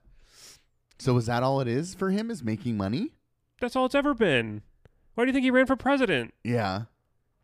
So 1.00 1.16
is 1.18 1.26
that 1.28 1.43
all 1.43 1.62
it 1.62 1.68
is 1.68 1.93
for 1.95 2.10
him? 2.10 2.30
Is 2.32 2.43
making 2.43 2.78
money? 2.78 3.14
That's 3.60 3.76
all 3.76 3.86
it's 3.86 3.95
ever 3.95 4.14
been. 4.14 4.62
Why 5.16 5.24
do 5.26 5.30
you 5.30 5.34
think 5.34 5.43
he 5.43 5.52
ran 5.52 5.66
for 5.66 5.76
president? 5.76 6.34
Yeah. 6.43 6.84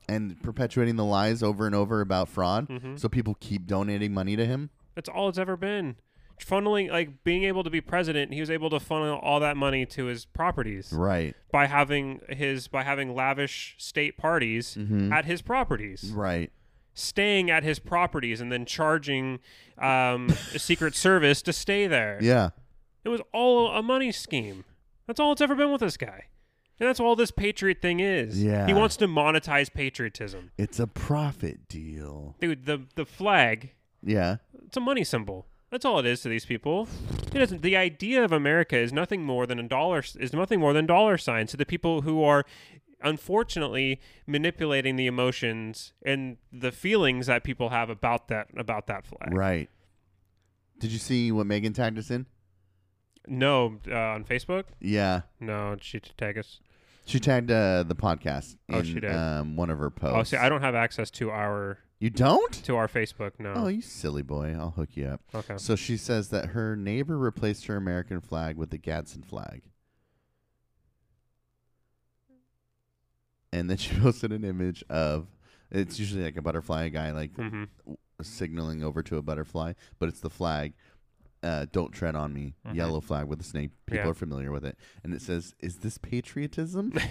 And 0.10 0.42
perpetuating 0.44 0.96
the 0.96 1.06
lies 1.06 1.42
over 1.42 1.66
and 1.66 1.74
over 1.76 2.02
about 2.02 2.28
fraud, 2.30 2.68
Mhm. 2.68 3.00
so 3.00 3.08
people 3.08 3.36
keep 3.40 3.66
donating 3.66 4.14
money 4.14 4.36
to 4.36 4.46
him. 4.46 4.70
That's 4.96 5.10
all 5.10 5.30
it's 5.30 5.38
ever 5.38 5.56
been. 5.56 5.96
Funneling, 6.40 6.90
like 6.92 7.24
being 7.24 7.44
able 7.44 7.64
to 7.64 7.70
be 7.70 7.80
president, 7.80 8.34
he 8.34 8.40
was 8.42 8.50
able 8.50 8.70
to 8.72 8.80
funnel 8.80 9.18
all 9.20 9.40
that 9.40 9.56
money 9.56 9.86
to 9.86 10.06
his 10.06 10.26
properties 10.26 10.92
Right. 10.92 11.36
by 11.52 11.68
having 11.68 12.20
his 12.28 12.68
by 12.68 12.84
having 12.84 13.16
lavish 13.16 13.76
state 13.78 14.18
parties 14.18 14.76
Mhm. 14.76 15.12
at 15.12 15.26
his 15.26 15.42
properties, 15.42 16.12
Right. 16.14 16.52
staying 16.94 17.50
at 17.50 17.64
his 17.64 17.80
properties, 17.80 18.42
and 18.42 18.52
then 18.52 18.66
charging 18.66 19.40
um, 19.78 20.30
a 20.54 20.60
Secret 20.60 20.96
Service 20.96 21.42
to 21.44 21.54
stay 21.54 21.88
there. 21.88 22.20
Yeah. 22.22 22.50
It 23.04 23.10
was 23.10 23.22
all 23.34 23.70
a 23.72 23.82
money 23.84 24.12
scheme. 24.12 24.64
That's 25.08 25.20
all 25.20 25.32
it's 25.34 25.42
ever 25.42 25.56
been 25.56 25.72
with 25.72 25.82
this 25.82 25.98
guy, 25.98 26.26
and 26.80 26.88
that's 26.88 27.00
all 27.00 27.16
this 27.16 27.32
patriot 27.32 27.82
thing 27.82 28.00
is. 28.00 28.42
Yeah. 28.42 28.66
he 28.66 28.74
wants 28.74 28.96
to 28.98 29.08
monetize 29.08 29.72
patriotism, 29.74 30.52
It's 30.58 30.80
a 30.80 30.88
profit 30.88 31.68
deal. 31.68 32.36
dude. 32.40 32.66
The 32.66 32.84
the 32.96 33.06
flag 33.06 33.72
Yeah. 34.02 34.38
It's 34.66 34.78
a 34.78 34.82
money 34.82 35.04
symbol. 35.04 35.48
That's 35.70 35.86
all 35.86 35.98
it 36.00 36.06
is 36.06 36.22
to 36.22 36.30
these 36.30 36.46
people. 36.46 36.88
It 37.34 37.40
doesn't. 37.40 37.62
The 37.64 37.76
idea 37.76 38.24
of 38.24 38.32
America 38.32 38.78
is 38.78 38.94
nothing 38.94 39.24
more 39.24 39.46
than 39.48 39.60
a 39.60 39.64
dollar. 39.68 40.04
Is 40.20 40.32
nothing 40.32 40.60
more 40.60 40.72
than 40.72 40.86
dollar 40.86 41.18
signs 41.18 41.50
to 41.52 41.58
the 41.58 41.66
people 41.66 42.02
who 42.02 42.24
are, 42.24 42.46
unfortunately, 43.02 44.00
manipulating 44.28 44.96
the 44.96 45.08
emotions 45.08 45.94
and 46.06 46.38
the 46.52 46.72
feelings 46.72 47.26
that 47.28 47.44
people 47.44 47.70
have 47.70 47.90
about 47.90 48.28
that 48.30 48.48
about 48.56 48.88
that 48.88 49.06
flag. 49.06 49.34
Right. 49.34 49.70
Did 50.80 50.92
you 50.92 51.00
see 51.00 51.32
what 51.32 51.46
Megan 51.48 51.74
tagged 51.74 51.98
us 51.98 52.12
in? 52.12 52.26
No, 53.28 53.80
uh, 53.90 53.96
on 53.96 54.24
Facebook. 54.26 54.66
Yeah. 54.82 55.22
No, 55.40 55.78
she 55.80 56.00
t- 56.00 56.12
tag 56.18 56.38
us. 56.38 56.60
She 57.06 57.20
tagged 57.20 57.52
uh, 57.52 57.84
the 57.84 57.96
podcast 57.96 58.56
in 58.70 58.76
Oh, 58.76 58.84
she 58.84 59.00
did. 59.00 59.14
Um, 59.14 59.56
one 59.58 59.70
of 59.70 59.78
her 59.80 59.90
posts. 59.90 60.16
Oh, 60.18 60.24
see, 60.24 60.38
I 60.38 60.48
don't 60.50 60.62
have 60.62 60.76
access 60.76 61.12
to 61.12 61.32
our 61.32 61.80
You 62.00 62.10
don't? 62.10 62.52
to 62.64 62.76
our 62.78 62.88
Facebook. 62.88 63.32
No. 63.40 63.54
Oh, 63.56 63.68
you 63.68 63.82
silly 63.82 64.22
boy. 64.24 64.56
I'll 64.58 64.72
hook 64.72 64.90
you 64.96 65.08
up. 65.08 65.22
okay. 65.36 65.56
So 65.58 65.76
she 65.76 65.98
says 65.98 66.30
that 66.30 66.48
her 66.50 66.76
neighbor 66.76 67.18
replaced 67.18 67.66
her 67.68 67.76
American 67.76 68.22
flag 68.22 68.56
with 68.58 68.70
the 68.70 68.78
Gadsden 68.78 69.24
flag. 69.24 69.64
And 73.52 73.70
then 73.70 73.78
she 73.78 73.96
posted 73.96 74.32
an 74.32 74.44
image 74.44 74.84
of 74.90 75.28
it's 75.72 76.00
usually 76.00 76.24
like 76.24 76.38
a 76.38 76.42
butterfly 76.42 76.90
guy 76.90 77.12
like 77.12 77.36
hmm 77.36 77.64
signaling 78.22 78.82
over 78.84 79.04
to 79.04 79.18
a 79.18 79.22
butterfly, 79.22 79.74
but 80.00 80.08
it's 80.08 80.22
the 80.22 80.30
flag. 80.30 80.74
Uh, 81.44 81.66
don't 81.72 81.92
tread 81.92 82.16
on 82.16 82.34
me. 82.34 82.56
Mhm. 82.66 82.76
Yellow 82.76 83.02
flag 83.02 83.26
with 83.28 83.40
a 83.42 83.44
snake. 83.44 83.72
People 83.86 84.06
Yeah. 84.06 84.10
are 84.12 84.14
familiar 84.16 84.52
with 84.52 84.64
it, 84.66 84.78
and 85.04 85.14
it 85.14 85.22
says, 85.22 85.54
"Is 85.60 85.78
this 85.78 85.98
patriotism?" 85.98 86.94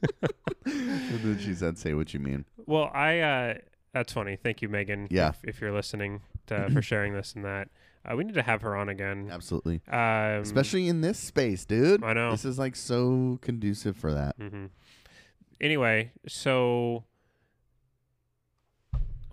and 0.64 1.20
then 1.22 1.38
she 1.38 1.54
said, 1.54 1.78
"Say 1.78 1.94
what 1.94 2.12
you 2.14 2.20
mean." 2.20 2.44
Well, 2.66 2.90
I. 2.94 3.20
Uh, 3.20 3.54
that's 3.92 4.12
funny. 4.12 4.36
Thank 4.36 4.62
you, 4.62 4.68
Megan. 4.68 5.08
Yeah. 5.10 5.30
If, 5.30 5.44
if 5.44 5.60
you're 5.60 5.72
listening, 5.72 6.20
to, 6.46 6.70
for 6.72 6.82
sharing 6.82 7.14
this 7.14 7.34
and 7.34 7.44
that. 7.44 7.68
Uh, 8.04 8.16
we 8.16 8.24
need 8.24 8.34
to 8.34 8.42
have 8.42 8.62
her 8.62 8.76
on 8.76 8.88
again. 8.88 9.28
Absolutely, 9.30 9.82
Um, 9.88 10.40
especially 10.42 10.88
in 10.88 11.00
this 11.02 11.18
space, 11.18 11.64
dude. 11.66 12.02
I 12.04 12.12
know. 12.14 12.30
This 12.30 12.44
is 12.44 12.58
like 12.58 12.76
so 12.76 13.38
conducive 13.42 13.96
for 13.96 14.14
that. 14.14 14.38
Mm-hmm. 14.38 14.66
Anyway, 15.60 16.12
so 16.26 17.04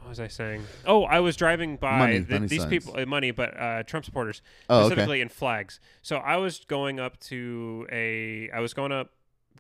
what 0.06 0.10
was 0.10 0.20
I 0.20 0.28
saying? 0.28 0.64
Oh, 0.86 1.04
I 1.04 1.20
was 1.20 1.36
driving 1.36 1.78
by 1.78 1.98
Money, 1.98 2.20
the, 2.20 2.34
money 2.36 2.48
these 2.48 2.60
signs. 2.62 2.70
people, 2.70 2.96
uh, 3.00 3.06
money, 3.08 3.32
but 3.32 3.60
uh, 3.60 3.82
Trump 3.84 4.06
supporters 4.06 4.42
Oh, 4.70 4.78
okay. 4.82 4.86
specifically 4.90 5.22
in 5.22 5.30
flags. 5.30 5.80
So 6.04 6.18
I 6.18 6.38
was 6.38 6.60
going 6.68 7.00
up 7.00 7.20
to 7.22 7.88
a, 7.92 8.50
I 8.52 8.60
was 8.60 8.74
going 8.76 8.92
up 8.92 9.12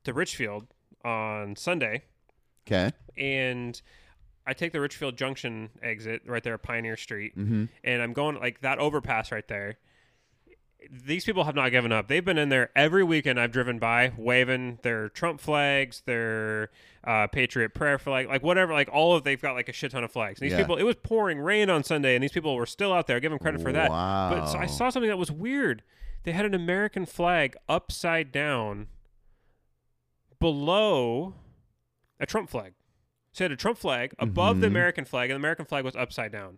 to 0.03 0.13
Ridgefield 0.13 0.67
on 1.03 1.55
Sunday, 1.55 2.03
Okay. 2.67 2.91
and 3.17 3.81
I 4.45 4.53
take 4.53 4.71
the 4.71 4.79
Ridgefield 4.81 5.17
Junction 5.17 5.69
exit 5.81 6.21
right 6.27 6.43
there 6.43 6.53
at 6.53 6.61
Pioneer 6.61 6.95
Street, 6.97 7.35
Mm-hmm. 7.35 7.65
and 7.83 8.01
I'm 8.03 8.13
going 8.13 8.35
like 8.39 8.61
that 8.61 8.77
overpass 8.77 9.31
right 9.31 9.47
there. 9.47 9.77
These 10.91 11.25
people 11.25 11.43
have 11.45 11.55
not 11.55 11.69
given 11.69 11.91
up. 11.91 12.07
They've 12.07 12.23
been 12.23 12.37
in 12.37 12.49
there 12.49 12.69
every 12.75 13.03
weekend. 13.03 13.39
I've 13.39 13.51
driven 13.51 13.79
by 13.79 14.11
waving 14.17 14.79
their 14.81 15.09
Trump 15.09 15.39
flags, 15.41 16.01
their 16.05 16.69
uh, 17.03 17.27
Patriot 17.27 17.73
prayer 17.73 17.97
flag, 17.99 18.27
like 18.27 18.43
whatever, 18.43 18.73
like 18.73 18.89
all 18.91 19.15
of 19.15 19.23
they've 19.23 19.41
got 19.41 19.53
like 19.53 19.69
a 19.69 19.73
shit 19.73 19.91
ton 19.91 20.03
of 20.03 20.11
flags. 20.11 20.39
And 20.39 20.45
these 20.45 20.53
Yeah. 20.53 20.63
people, 20.63 20.75
it 20.77 20.83
was 20.83 20.95
pouring 20.95 21.39
rain 21.39 21.69
on 21.69 21.83
Sunday, 21.83 22.15
and 22.15 22.23
these 22.23 22.31
people 22.31 22.55
were 22.55 22.65
still 22.65 22.91
out 22.93 23.07
there. 23.07 23.19
Give 23.19 23.31
them 23.31 23.39
credit 23.39 23.61
for 23.61 23.71
that. 23.71 23.89
But 23.89 24.45
so 24.47 24.57
I 24.57 24.65
saw 24.65 24.89
something 24.89 25.09
that 25.09 25.17
was 25.17 25.31
weird. 25.31 25.83
They 26.23 26.31
had 26.31 26.45
an 26.45 26.53
American 26.55 27.05
flag 27.05 27.55
upside 27.69 28.31
down 28.31 28.87
below 30.39 31.35
a 32.19 32.25
Trump 32.25 32.49
flag. 32.49 32.73
So 33.31 33.43
they 33.43 33.45
had 33.45 33.51
a 33.51 33.55
Trump 33.57 33.77
flag 33.77 34.13
above 34.19 34.61
the 34.61 34.67
Mhm. 34.67 34.71
American 34.71 35.05
flag, 35.05 35.29
and 35.29 35.35
the 35.35 35.41
American 35.41 35.65
flag 35.65 35.83
was 35.83 35.95
upside 35.95 36.31
down. 36.31 36.57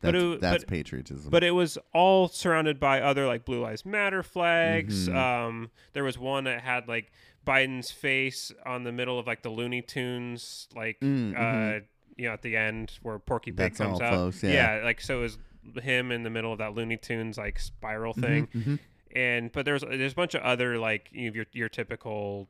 But 0.00 0.12
That's, 0.12 0.24
it- 0.24 0.40
that's 0.40 0.64
but- 0.64 0.70
patriotism. 0.70 1.30
But 1.30 1.44
it 1.44 1.50
was 1.52 1.78
all 1.92 2.28
surrounded 2.28 2.80
by 2.80 3.00
other 3.00 3.26
like 3.26 3.44
Blue 3.44 3.60
Lives 3.60 3.84
Matter 3.84 4.22
flags. 4.22 5.08
Mhm. 5.08 5.14
Um, 5.16 5.70
there 5.92 6.04
was 6.04 6.18
one 6.18 6.44
that 6.44 6.60
had 6.62 6.88
like 6.88 7.10
Biden's 7.46 7.90
face 7.90 8.52
on 8.66 8.84
the 8.84 8.92
middle 8.92 9.18
of 9.18 9.26
like 9.26 9.42
the 9.42 9.50
Looney 9.50 9.82
Tunes, 9.82 10.68
like 10.74 11.00
Mm, 11.00 11.34
uh, 11.34 11.40
mhm. 11.40 11.84
you 12.16 12.26
know, 12.28 12.32
at 12.34 12.42
the 12.42 12.56
end 12.56 12.98
where 13.02 13.18
Porky 13.18 13.50
Pig 13.50 13.56
That's 13.56 13.78
comes 13.78 14.00
out. 14.00 14.12
close, 14.12 14.42
yeah. 14.42 14.80
like 14.84 15.00
so 15.00 15.18
it 15.18 15.22
was 15.22 15.38
him 15.82 16.10
in 16.10 16.22
the 16.22 16.30
middle 16.30 16.52
of 16.52 16.58
that 16.58 16.74
Looney 16.74 16.96
Tunes 16.96 17.36
like 17.38 17.58
spiral 17.58 18.12
thing. 18.14 18.46
Mhm, 18.48 18.62
mhm. 18.64 18.78
And 19.14 19.52
but 19.52 19.64
there's 19.64 19.82
there's 19.82 20.12
a 20.12 20.16
bunch 20.16 20.34
of 20.34 20.42
other 20.42 20.78
like 20.78 21.08
you 21.12 21.30
know, 21.30 21.34
your 21.34 21.46
your 21.52 21.68
typical 21.68 22.48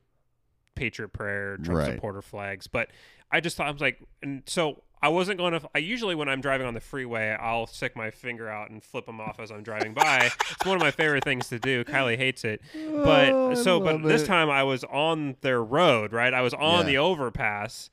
Patriot 0.74 1.12
Prayer, 1.12 1.56
Trump 1.58 1.78
Right. 1.80 1.94
supporter 1.94 2.22
flags. 2.22 2.66
But 2.66 2.90
I 3.30 3.40
just 3.40 3.56
thought 3.56 3.66
I 3.66 3.70
was 3.70 3.80
like, 3.80 4.02
and 4.22 4.42
so 4.46 4.82
I 5.02 5.08
wasn't 5.08 5.38
going 5.38 5.58
to. 5.58 5.68
I 5.74 5.78
usually 5.78 6.14
when 6.14 6.28
I'm 6.28 6.40
driving 6.40 6.66
on 6.66 6.74
the 6.74 6.80
freeway, 6.80 7.30
I'll 7.40 7.66
stick 7.66 7.96
my 7.96 8.10
finger 8.10 8.48
out 8.48 8.70
and 8.70 8.82
flip 8.82 9.06
them 9.06 9.20
off 9.20 9.40
as 9.40 9.50
I'm 9.50 9.62
driving 9.62 9.94
by. 9.94 10.18
it's 10.50 10.66
one 10.66 10.76
of 10.76 10.82
my 10.82 10.90
favorite 10.90 11.24
things 11.24 11.48
to 11.48 11.58
do. 11.58 11.84
Kylie 11.84 12.16
hates 12.18 12.44
it, 12.44 12.60
oh, 12.76 13.02
but 13.04 13.32
Oh, 13.34 13.54
so 13.54 13.80
but 13.80 13.94
love 13.94 14.02
this 14.02 14.26
time 14.26 14.50
I 14.50 14.62
was 14.62 14.84
on 14.84 15.36
their 15.40 15.62
road, 15.62 16.12
right? 16.12 16.34
I 16.34 16.42
was 16.42 16.52
on 16.54 16.80
Yeah. 16.80 16.92
the 16.92 16.98
overpass, 16.98 17.88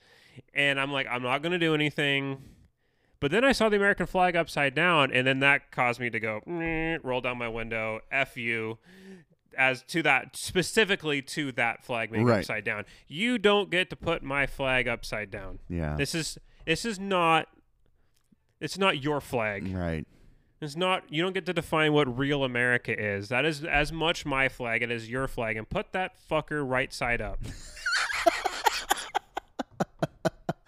and 0.54 0.80
I'm 0.80 0.92
like, 0.92 1.08
I'm 1.10 1.24
not 1.24 1.42
going 1.42 1.54
to 1.54 1.60
do 1.60 1.74
anything. 1.74 2.44
But 3.20 3.32
then 3.32 3.44
I 3.44 3.52
saw 3.52 3.68
the 3.70 3.78
American 3.78 4.06
flag 4.06 4.36
upside 4.36 4.76
down, 4.76 5.12
and 5.12 5.26
then 5.26 5.40
that 5.40 5.72
caused 5.72 6.00
me 6.00 6.10
to 6.12 6.20
go 6.20 6.42
roll 7.04 7.20
down 7.22 7.38
my 7.40 7.48
window, 7.48 8.02
f 8.12 8.38
you, 8.38 8.78
as 9.58 9.84
to 9.84 10.02
that 10.04 10.36
specifically 10.38 11.22
to 11.24 11.52
that 11.54 11.84
flag 11.84 12.12
being 12.12 12.26
Right. 12.26 12.40
upside 12.40 12.64
down. 12.64 12.86
You 13.08 13.38
don't 13.38 13.70
get 13.70 13.90
to 13.90 13.96
put 13.96 14.24
my 14.24 14.46
flag 14.46 14.88
upside 14.88 15.32
down. 15.32 15.60
Yeah. 15.68 15.96
This 15.98 16.14
is 16.16 16.38
this 16.66 16.86
is 16.86 17.00
not. 17.00 17.48
It's 18.60 18.78
not 18.78 19.04
your 19.04 19.22
flag. 19.22 19.72
right. 19.74 20.06
It's 20.60 20.76
not. 20.76 21.04
You 21.14 21.22
don't 21.22 21.34
get 21.34 21.46
to 21.46 21.54
define 21.54 21.94
what 21.94 22.18
real 22.18 22.44
America 22.44 22.92
is. 23.00 23.30
That 23.30 23.46
is 23.46 23.64
as 23.64 23.92
much 23.94 24.26
my 24.26 24.50
flag 24.50 24.82
as 24.84 25.10
your 25.10 25.28
flag, 25.28 25.56
and 25.58 25.70
put 25.70 25.92
that 25.94 26.14
fucker 26.30 26.68
right 26.68 26.92
side 26.92 27.22
up. 27.22 27.40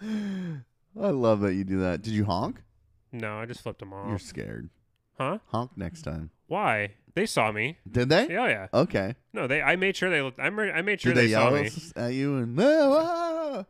I 0.02 1.10
love 1.10 1.40
that 1.40 1.54
you 1.54 1.64
do 1.64 1.80
that. 1.80 2.02
Did 2.02 2.12
you 2.12 2.24
honk? 2.24 2.62
No, 3.12 3.38
I 3.38 3.46
just 3.46 3.62
flipped 3.62 3.80
them 3.80 3.92
off. 3.92 4.08
You're 4.08 4.18
scared. 4.18 4.70
Huh? 5.18 5.38
Honk 5.46 5.72
next 5.76 6.02
time. 6.02 6.30
Why? 6.46 6.92
They 7.14 7.26
saw 7.26 7.50
me. 7.52 7.78
Did 7.90 8.08
they? 8.08 8.28
Yeah, 8.28 8.48
yeah. 8.48 8.66
Okay. 8.72 9.14
No, 9.32 9.46
they. 9.46 9.60
I 9.62 9.76
made 9.76 9.96
sure 9.96 10.10
they. 10.10 10.22
looked- 10.22 10.38
I'm. 10.40 10.58
I 10.58 10.80
made 10.82 11.00
sure 11.00 11.12
Did 11.12 11.18
they, 11.18 11.26
they, 11.26 11.32
saw 11.32 11.50
yell 11.54 11.62
me. 11.62 11.70
at 11.96 12.12
you 12.14 12.36
and 12.36 12.58
"Ah, 12.60 12.64
ah"? 13.60 13.64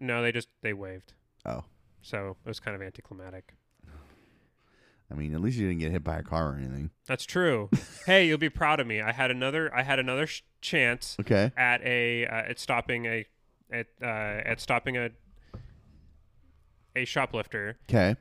No, 0.00 0.22
they 0.22 0.32
just 0.32 0.48
they 0.62 0.72
waved. 0.72 1.12
Oh. 1.44 1.64
So 2.02 2.36
it 2.44 2.48
was 2.48 2.60
kind 2.60 2.74
of 2.74 2.82
anticlimactic. 2.82 3.54
I 5.10 5.14
mean, 5.14 5.34
at 5.34 5.40
least 5.40 5.56
you 5.58 5.68
didn't 5.68 5.80
get 5.80 5.92
hit 5.92 6.02
by 6.02 6.16
a 6.18 6.22
car 6.22 6.50
or 6.52 6.56
anything. 6.56 6.90
That's 7.06 7.24
true. 7.24 7.70
hey, 8.06 8.26
you'll 8.26 8.38
be 8.38 8.48
proud 8.50 8.80
of 8.80 8.86
me. 8.88 9.00
I 9.00 9.12
had 9.12 9.30
another. 9.30 9.72
I 9.74 9.82
had 9.84 9.98
another 10.00 10.26
sh- 10.26 10.42
chance 10.60 11.16
Okay. 11.20 11.52
at 11.56 11.80
a 11.82 12.26
uh, 12.26 12.34
at 12.50 12.58
stopping 12.58 13.06
a 13.06 13.24
at 13.70 13.86
uh, 14.02 14.06
at 14.06 14.60
stopping 14.60 14.96
a 14.96 15.10
a 16.96 17.04
shoplifter, 17.04 17.78
Okay. 17.88 18.16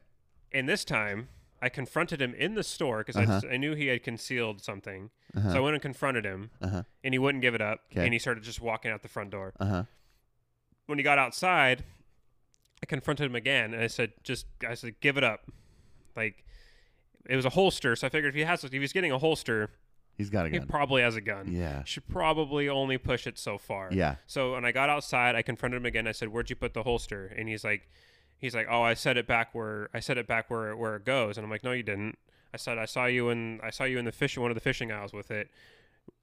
and 0.52 0.68
this 0.68 0.84
time 0.86 1.30
I 1.66 1.70
confronted 1.70 2.22
him 2.22 2.34
in 2.36 2.54
the 2.54 2.64
store 2.64 3.00
because 3.00 3.16
Uh-huh. 3.16 3.42
I, 3.50 3.56
I 3.56 3.58
knew 3.58 3.74
he 3.76 3.88
had 3.88 4.04
concealed 4.04 4.62
something. 4.64 5.10
Uh-huh. 5.36 5.52
So 5.52 5.58
I 5.58 5.60
went 5.62 5.74
and 5.76 5.82
confronted 5.82 6.24
him, 6.26 6.52
Uh-huh. 6.62 6.84
and 7.04 7.14
he 7.14 7.18
wouldn't 7.20 7.42
give 7.42 7.56
it 7.56 7.62
up, 7.62 7.80
'Kay. 7.90 8.04
and 8.06 8.14
he 8.14 8.20
started 8.20 8.44
just 8.44 8.62
walking 8.62 8.92
out 8.92 9.02
the 9.02 9.08
front 9.10 9.32
door. 9.32 9.54
Uh-huh. 9.60 9.84
When 10.86 11.00
he 11.00 11.04
got 11.04 11.18
outside, 11.18 11.84
I 12.84 12.86
confronted 12.86 13.26
him 13.26 13.36
again, 13.36 13.74
and 13.74 13.82
I 13.82 13.88
said, 13.88 14.14
"Just," 14.24 14.46
I 14.68 14.76
said, 14.76 15.00
"Give 15.00 15.18
it 15.18 15.24
up." 15.24 15.50
Like 16.16 16.46
it 17.28 17.36
was 17.36 17.46
a 17.46 17.50
holster, 17.50 17.96
so 17.96 18.06
I 18.06 18.10
figured 18.12 18.30
if 18.30 18.36
he 18.36 18.42
has, 18.44 18.64
if 18.64 18.72
he's 18.72 18.94
getting 18.94 19.12
a 19.12 19.18
holster, 19.18 19.72
He's 20.18 20.30
got 20.30 20.46
a 20.46 20.50
he 20.50 20.60
gun. 20.60 20.68
probably 20.68 21.02
has 21.02 21.16
a 21.16 21.22
gun. 21.22 21.52
yeah. 21.52 21.84
Should 21.84 22.08
probably 22.08 22.70
only 22.70 22.98
push 22.98 23.26
it 23.28 23.38
so 23.40 23.58
far. 23.58 23.90
Yeah. 23.92 24.16
So 24.28 24.54
when 24.54 24.64
I 24.64 24.72
got 24.72 24.90
outside, 24.90 25.36
I 25.36 25.42
confronted 25.42 25.78
him 25.82 25.86
again. 25.86 26.06
I 26.08 26.12
said, 26.14 26.30
"Where'd 26.30 26.50
you 26.52 26.56
put 26.56 26.74
the 26.74 26.84
holster?" 26.84 27.26
And 27.36 27.50
he's 27.50 27.64
like, 27.64 27.90
"He's 28.38 28.54
like, 28.56 28.68
oh, 28.70 28.82
I 28.82 28.94
set 28.94 29.18
it 29.18 29.28
back 29.28 29.54
where 29.54 29.90
I 29.94 30.00
set 30.00 30.18
it 30.18 30.28
back 30.28 30.50
where 30.50 30.76
where 30.76 30.96
it 30.96 31.06
goes." 31.06 31.38
And 31.38 31.46
I'm 31.46 31.52
like, 31.52 31.64
"No, 31.64 31.72
you 31.72 31.84
didn't." 31.84 32.18
I 32.54 32.58
said, 32.58 32.78
"I 32.78 32.86
saw 32.86 33.06
you 33.06 33.30
in 33.30 33.60
I 33.64 33.70
saw 33.70 33.84
you 33.84 33.98
in 34.00 34.06
the 34.06 34.12
fish 34.12 34.38
one 34.38 34.52
of 34.52 34.56
the 34.56 34.62
fishing 34.62 34.92
aisles 34.92 35.14
with 35.14 35.32
it." 35.32 35.50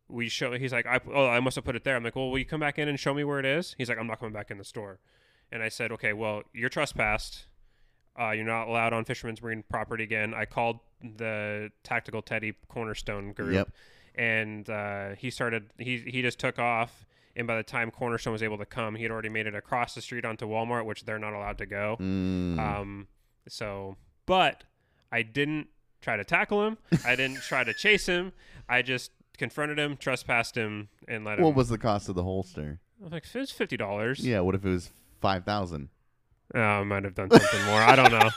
We 0.08 0.28
show. 0.28 0.52
He's 0.52 0.72
like, 0.72 0.86
I, 0.86 1.00
"Oh, 1.12 1.26
I 1.28 1.40
must 1.40 1.56
have 1.56 1.64
put 1.64 1.76
it 1.76 1.84
there." 1.84 1.96
I'm 1.96 2.04
like, 2.04 2.16
"Well, 2.16 2.30
will 2.30 2.38
you 2.38 2.44
come 2.44 2.60
back 2.60 2.78
in 2.78 2.88
and 2.88 2.98
show 3.00 3.14
me 3.14 3.24
where 3.24 3.38
it 3.38 3.46
is?" 3.46 3.74
He's 3.78 3.88
like, 3.88 3.98
"I'm 3.98 4.06
not 4.06 4.18
coming 4.20 4.32
back 4.32 4.50
in 4.50 4.58
the 4.58 4.64
store." 4.64 4.98
And 5.50 5.62
I 5.62 5.68
said, 5.68 5.90
"Okay, 5.92 6.12
well, 6.12 6.42
you're 6.52 6.68
trespassed. 6.68 7.46
Uh, 8.18 8.30
you're 8.32 8.44
not 8.44 8.68
allowed 8.68 8.92
on 8.92 9.04
Fisherman's 9.04 9.40
Marine 9.42 9.64
property 9.70 10.04
again." 10.04 10.34
I 10.34 10.44
called 10.44 10.80
the 11.02 11.70
Tactical 11.82 12.20
Teddy 12.22 12.54
Cornerstone 12.68 13.32
group 13.32 13.54
Yep. 13.54 13.70
and 14.14 14.70
uh, 14.70 15.10
he 15.16 15.30
started 15.30 15.70
he 15.78 15.98
he 15.98 16.22
just 16.22 16.38
took 16.38 16.58
off 16.58 17.06
and 17.36 17.46
by 17.46 17.56
the 17.56 17.62
time 17.62 17.90
cornerstone 17.90 18.32
was 18.32 18.42
able 18.42 18.58
to 18.58 18.66
come 18.66 18.94
he 18.94 19.02
had 19.02 19.10
already 19.12 19.28
made 19.28 19.46
it 19.46 19.54
across 19.54 19.94
the 19.94 20.00
street 20.02 20.24
onto 20.24 20.46
walmart 20.46 20.84
which 20.84 21.04
they're 21.04 21.18
not 21.18 21.32
allowed 21.32 21.58
to 21.58 21.66
go 21.66 21.96
Mm. 22.00 22.58
um 22.58 23.06
so 23.48 23.96
but 24.26 24.64
i 25.10 25.22
didn't 25.22 25.68
try 26.00 26.16
to 26.16 26.24
tackle 26.24 26.66
him 26.66 26.78
i 27.04 27.14
didn't 27.16 27.40
try 27.48 27.64
to 27.64 27.72
chase 27.74 28.06
him 28.06 28.32
i 28.68 28.82
just 28.82 29.10
confronted 29.38 29.78
him 29.78 29.96
trespassed 29.96 30.56
him 30.56 30.88
and 31.08 31.24
let 31.24 31.38
him 31.38 31.44
what 31.44 31.54
was 31.54 31.68
the 31.68 31.78
cost 31.78 32.08
of 32.08 32.14
the 32.14 32.22
holster? 32.22 32.80
I 33.00 33.04
was 33.04 33.12
like 33.12 33.24
it's 33.34 33.50
fifty 33.50 33.76
dollars 33.76 34.20
Yeah. 34.24 34.40
What 34.40 34.54
if 34.54 34.64
it 34.64 34.68
was 34.68 34.90
five 35.20 35.44
thousand? 35.44 35.88
oh, 36.54 36.60
i 36.60 36.82
might 36.84 37.02
have 37.02 37.14
done 37.14 37.30
something 37.30 37.64
more 37.64 37.80
i 37.80 37.96
don't 37.96 38.12
know 38.12 38.28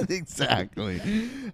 exactly. 0.10 1.00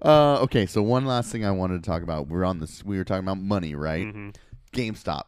Uh, 0.02 0.40
okay, 0.42 0.66
so 0.66 0.82
one 0.82 1.04
last 1.06 1.30
thing 1.32 1.44
I 1.44 1.50
wanted 1.50 1.82
to 1.82 1.88
talk 1.88 2.02
about. 2.02 2.28
We're 2.28 2.44
on 2.44 2.58
this. 2.60 2.84
We 2.84 2.96
were 2.98 3.04
talking 3.04 3.24
about 3.24 3.38
money, 3.38 3.74
right? 3.74 4.04
hmm 4.06 4.30
GameStop. 4.72 5.22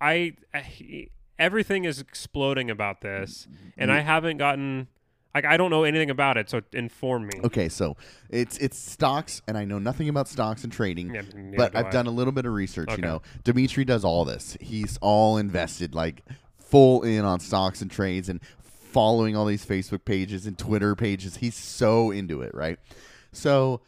I, 0.00 0.34
I 0.54 1.08
everything 1.38 1.84
is 1.84 2.00
exploding 2.00 2.70
about 2.70 3.00
this 3.00 3.46
and 3.76 3.92
i 3.92 4.00
haven't 4.00 4.38
gotten 4.38 4.88
like 5.34 5.44
i 5.44 5.56
don't 5.56 5.70
know 5.70 5.84
anything 5.84 6.10
about 6.10 6.36
it 6.36 6.50
so 6.50 6.60
inform 6.72 7.26
me 7.26 7.40
Okay, 7.44 7.68
so 7.68 7.96
it's 8.28 8.58
it's 8.58 8.76
stocks, 8.76 9.40
and 9.46 9.56
I 9.56 9.64
know 9.64 9.78
nothing 9.78 10.08
about 10.08 10.26
stocks 10.26 10.64
and 10.64 10.72
trading. 10.72 11.14
Yeah, 11.14 11.22
but 11.56 11.72
do 11.72 11.78
I've 11.78 11.86
I. 11.86 11.90
done 11.90 12.06
a 12.06 12.10
little 12.10 12.32
bit 12.32 12.44
of 12.46 12.52
research. 12.52 12.88
Okay. 12.88 13.00
You 13.00 13.06
know, 13.06 13.22
Dimitri 13.44 13.84
does 13.84 14.04
all 14.04 14.24
this. 14.24 14.56
He's 14.60 14.98
all 15.00 15.36
invested, 15.38 15.94
like 15.94 16.22
full 16.58 17.02
in 17.02 17.24
on 17.24 17.38
stocks 17.40 17.80
and 17.80 17.90
trades, 17.90 18.28
and 18.28 18.40
following 18.60 19.36
all 19.36 19.44
these 19.46 19.64
Facebook 19.64 20.04
pages 20.04 20.46
and 20.46 20.58
Twitter 20.58 20.96
pages. 20.96 21.36
He's 21.36 21.54
so 21.54 22.10
into 22.10 22.42
it, 22.42 22.52
right? 22.54 22.78
So 23.32 23.80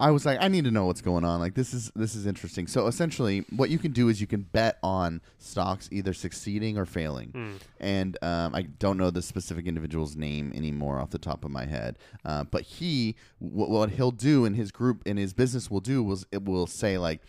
I 0.00 0.10
was 0.10 0.24
like, 0.24 0.38
I 0.40 0.48
need 0.48 0.64
to 0.64 0.70
know 0.70 0.86
what's 0.86 1.02
going 1.02 1.24
on. 1.24 1.40
Like 1.40 1.54
this 1.54 1.74
is 1.74 1.92
this 1.94 2.14
is 2.14 2.26
interesting. 2.26 2.66
So 2.66 2.86
essentially, 2.86 3.44
what 3.54 3.68
you 3.68 3.78
can 3.78 3.92
do 3.92 4.08
is 4.08 4.20
you 4.20 4.26
can 4.26 4.42
bet 4.42 4.78
on 4.82 5.20
stocks 5.38 5.88
either 5.92 6.14
succeeding 6.14 6.78
or 6.78 6.86
failing. 6.86 7.28
Hmm. 7.28 7.52
And 7.78 8.18
um, 8.22 8.54
I 8.54 8.62
don't 8.62 8.96
know 8.96 9.10
the 9.10 9.22
specific 9.22 9.66
individual's 9.66 10.16
name 10.16 10.52
anymore 10.54 10.98
off 10.98 11.10
the 11.10 11.18
top 11.18 11.44
of 11.44 11.50
my 11.50 11.66
head. 11.66 11.98
Uh, 12.24 12.44
but 12.44 12.62
he, 12.62 13.14
wh- 13.38 13.68
what 13.68 13.90
he'll 13.90 14.10
do 14.10 14.44
in 14.46 14.54
his 14.54 14.72
group, 14.72 15.02
in 15.06 15.16
his 15.18 15.34
business, 15.34 15.70
will 15.70 15.80
do 15.80 16.02
was 16.02 16.26
it 16.32 16.44
will 16.44 16.66
say 16.66 16.96
like, 16.96 17.20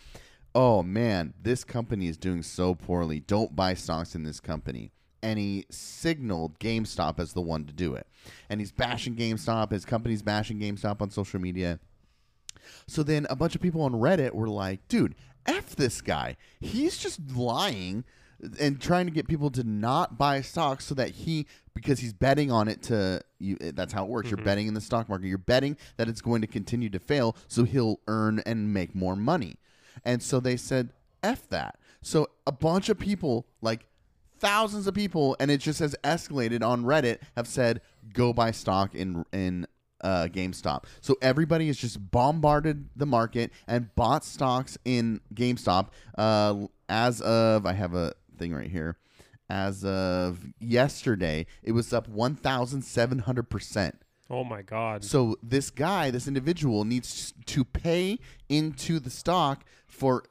"Oh 0.54 0.82
man, 0.82 1.34
this 1.40 1.64
company 1.64 2.08
is 2.08 2.16
doing 2.16 2.42
so 2.42 2.74
poorly. 2.74 3.20
Don't 3.20 3.54
buy 3.54 3.74
stocks 3.74 4.14
in 4.14 4.24
this 4.24 4.40
company." 4.40 4.92
And 5.24 5.38
he 5.38 5.66
signaled 5.70 6.58
GameStop 6.58 7.20
as 7.20 7.32
the 7.32 7.40
one 7.40 7.64
to 7.66 7.72
do 7.72 7.94
it. 7.94 8.08
And 8.50 8.60
he's 8.60 8.72
bashing 8.72 9.14
GameStop. 9.14 9.70
His 9.70 9.84
company's 9.84 10.20
bashing 10.22 10.58
GameStop 10.58 11.00
on 11.00 11.10
social 11.10 11.38
media. 11.38 11.78
So 12.86 13.02
then 13.02 13.26
a 13.30 13.36
bunch 13.36 13.54
of 13.54 13.60
people 13.60 13.82
on 13.82 13.92
Reddit 13.92 14.32
were 14.32 14.48
like, 14.48 14.86
dude, 14.88 15.14
F 15.46 15.74
this 15.76 16.00
guy. 16.00 16.36
He's 16.60 16.96
just 16.98 17.20
lying 17.34 18.04
and 18.58 18.80
trying 18.80 19.06
to 19.06 19.12
get 19.12 19.28
people 19.28 19.50
to 19.50 19.64
not 19.64 20.18
buy 20.18 20.40
stocks 20.40 20.84
so 20.84 20.94
that 20.94 21.10
he 21.10 21.46
because 21.74 22.00
he's 22.00 22.12
betting 22.12 22.50
on 22.50 22.68
it 22.68 22.82
to 22.82 23.20
you 23.38 23.56
that's 23.74 23.92
how 23.92 24.04
it 24.04 24.10
works. 24.10 24.30
You're 24.30 24.38
mm-hmm. 24.38 24.44
betting 24.44 24.66
in 24.66 24.74
the 24.74 24.80
stock 24.80 25.08
market. 25.08 25.26
You're 25.26 25.38
betting 25.38 25.76
that 25.96 26.08
it's 26.08 26.20
going 26.20 26.40
to 26.40 26.46
continue 26.46 26.90
to 26.90 26.98
fail 26.98 27.36
so 27.48 27.64
he'll 27.64 28.00
earn 28.08 28.42
and 28.44 28.72
make 28.72 28.94
more 28.94 29.16
money. 29.16 29.56
And 30.04 30.22
so 30.22 30.40
they 30.40 30.56
said 30.56 30.90
F 31.22 31.48
that. 31.50 31.78
So 32.02 32.30
a 32.46 32.52
bunch 32.52 32.88
of 32.88 32.98
people 32.98 33.46
like 33.60 33.86
thousands 34.38 34.88
of 34.88 34.94
people 34.94 35.36
and 35.38 35.50
it 35.50 35.58
just 35.58 35.78
has 35.78 35.94
escalated 36.02 36.62
on 36.66 36.84
Reddit 36.84 37.18
have 37.36 37.46
said 37.46 37.80
go 38.12 38.32
buy 38.32 38.50
stock 38.50 38.94
in 38.94 39.24
in 39.32 39.66
uh, 40.02 40.28
GameStop. 40.30 40.84
So 41.00 41.16
everybody 41.22 41.66
has 41.68 41.76
just 41.76 42.10
bombarded 42.10 42.88
the 42.96 43.06
market 43.06 43.52
and 43.66 43.94
bought 43.94 44.24
stocks 44.24 44.78
in 44.84 45.20
GameStop. 45.34 45.88
Uh, 46.16 46.66
as 46.88 47.20
of, 47.20 47.66
I 47.66 47.72
have 47.72 47.94
a 47.94 48.14
thing 48.36 48.52
right 48.54 48.70
here. 48.70 48.96
As 49.48 49.84
of 49.84 50.38
yesterday, 50.60 51.46
it 51.62 51.72
was 51.72 51.92
up 51.92 52.08
1,700%. 52.08 53.92
Oh 54.30 54.44
my 54.44 54.62
god. 54.62 55.04
So 55.04 55.36
this 55.42 55.68
guy, 55.70 56.10
this 56.10 56.26
individual, 56.26 56.84
needs 56.84 57.34
to 57.46 57.64
pay 57.64 58.18
into 58.48 58.98
the 58.98 59.10
stock 59.10 59.64
for. 59.86 60.24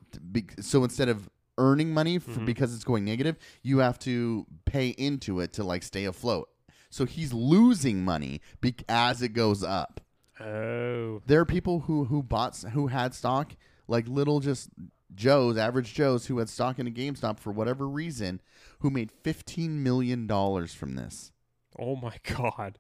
So 0.59 0.84
instead 0.84 1.07
of 1.07 1.30
earning 1.59 1.93
money 1.93 2.17
for, 2.17 2.39
because 2.39 2.74
it's 2.74 2.84
going 2.84 3.05
negative, 3.05 3.38
you 3.61 3.78
have 3.78 3.99
to 3.99 4.47
pay 4.65 4.89
into 4.89 5.39
it 5.39 5.53
to 5.53 5.63
like 5.63 5.84
stay 5.84 6.05
afloat. 6.05 6.49
So 6.92 7.06
he's 7.06 7.34
losing 7.34 8.06
money 8.06 8.42
be- 8.60 8.76
as 8.88 9.24
it 9.24 9.30
goes 9.30 9.64
up. 9.64 10.02
oh. 10.39 11.22
There 11.26 11.39
are 11.39 11.46
people 11.46 11.80
who 11.82 12.04
who 12.06 12.22
bought 12.22 12.56
who 12.74 12.88
had 12.88 13.16
stock 13.16 13.56
like 13.88 14.08
little 14.08 14.39
just 14.42 14.70
Joes, 15.16 15.58
average 15.58 15.94
Joes 15.94 16.28
who 16.28 16.38
had 16.38 16.48
stock 16.50 16.78
in 16.80 16.88
a 16.88 16.92
GameStop 16.92 17.39
for 17.39 17.52
whatever 17.52 17.88
reason, 17.88 18.39
who 18.80 18.89
made 18.89 19.12
fifteen 19.12 19.82
million 19.82 20.28
dollars 20.28 20.74
from 20.74 20.96
this. 20.96 21.32
Oh 21.80 21.96
my 21.96 22.18
god. 22.38 22.78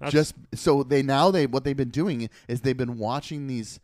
That's, 0.00 0.12
just 0.12 0.34
so 0.54 0.82
they 0.82 1.02
now 1.02 1.30
they 1.30 1.46
what 1.46 1.64
they've 1.64 1.76
been 1.76 1.90
doing 1.90 2.28
is 2.48 2.60
they've 2.62 2.76
been 2.76 2.98
watching 2.98 3.46
these 3.46 3.78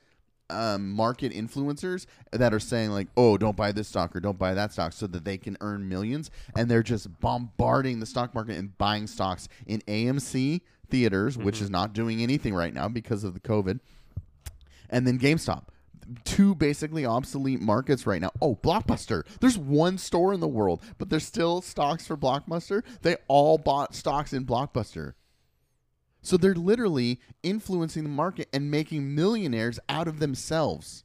um, 0.50 0.90
market 0.90 1.32
influencers 1.32 2.06
that 2.32 2.52
are 2.52 2.60
saying 2.60 2.90
like 2.90 3.08
oh 3.16 3.36
don't 3.36 3.56
buy 3.56 3.72
this 3.72 3.88
stock 3.88 4.14
or 4.14 4.20
don't 4.20 4.38
buy 4.38 4.54
that 4.54 4.72
stock 4.72 4.92
so 4.92 5.06
that 5.06 5.24
they 5.24 5.38
can 5.38 5.56
earn 5.60 5.88
millions 5.88 6.30
and 6.56 6.70
they're 6.70 6.82
just 6.82 7.20
bombarding 7.20 8.00
the 8.00 8.06
stock 8.06 8.34
market 8.34 8.56
and 8.56 8.76
buying 8.78 9.06
stocks 9.06 9.48
in 9.66 9.80
AMC 9.82 10.60
theaters 10.88 11.38
which 11.38 11.60
is 11.60 11.70
not 11.70 11.92
doing 11.92 12.22
anything 12.22 12.54
right 12.54 12.74
now 12.74 12.88
because 12.88 13.24
of 13.24 13.34
the 13.34 13.40
covid 13.40 13.80
and 14.88 15.06
then 15.06 15.18
GameStop 15.18 15.64
two 16.24 16.54
basically 16.54 17.06
obsolete 17.06 17.60
markets 17.60 18.06
right 18.06 18.20
now. 18.20 18.30
Oh, 18.40 18.56
Blockbuster. 18.56 19.24
There's 19.40 19.58
one 19.58 19.98
store 19.98 20.32
in 20.32 20.40
the 20.40 20.48
world, 20.48 20.82
but 20.98 21.08
there's 21.08 21.26
still 21.26 21.62
stocks 21.62 22.06
for 22.06 22.16
Blockbuster. 22.16 22.82
They 23.02 23.16
all 23.28 23.58
bought 23.58 23.94
stocks 23.94 24.32
in 24.32 24.44
Blockbuster. 24.44 25.14
So 26.22 26.36
they're 26.36 26.54
literally 26.54 27.20
influencing 27.42 28.02
the 28.02 28.08
market 28.10 28.48
and 28.52 28.70
making 28.70 29.14
millionaires 29.14 29.78
out 29.88 30.06
of 30.08 30.18
themselves. 30.18 31.04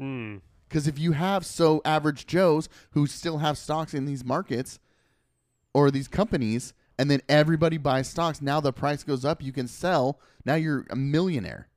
mm, 0.00 0.40
Because 0.68 0.86
if 0.88 0.98
you 0.98 1.12
have 1.12 1.46
so 1.46 1.80
average 1.84 2.26
Joes 2.26 2.68
who 2.90 3.06
still 3.06 3.38
have 3.38 3.56
stocks 3.58 3.94
in 3.94 4.06
these 4.06 4.24
markets 4.24 4.78
or 5.72 5.90
these 5.90 6.08
companies, 6.08 6.72
and 6.98 7.10
then 7.10 7.22
everybody 7.28 7.78
buys 7.78 8.08
stocks, 8.08 8.42
now 8.42 8.60
the 8.60 8.72
price 8.72 9.04
goes 9.04 9.24
up, 9.24 9.42
you 9.42 9.52
can 9.52 9.68
sell. 9.68 10.20
Now 10.44 10.56
you're 10.56 10.86
a 10.90 10.96
millionaire. 10.96 11.68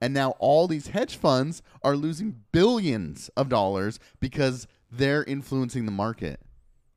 And 0.00 0.14
now 0.14 0.30
all 0.38 0.66
these 0.66 0.88
hedge 0.88 1.16
funds 1.16 1.60
are 1.82 1.94
losing 1.96 2.42
billions 2.52 3.28
of 3.36 3.48
dollars 3.50 3.98
because 4.18 4.66
they're 4.90 5.24
influencing 5.24 5.84
the 5.84 5.92
market. 5.92 6.40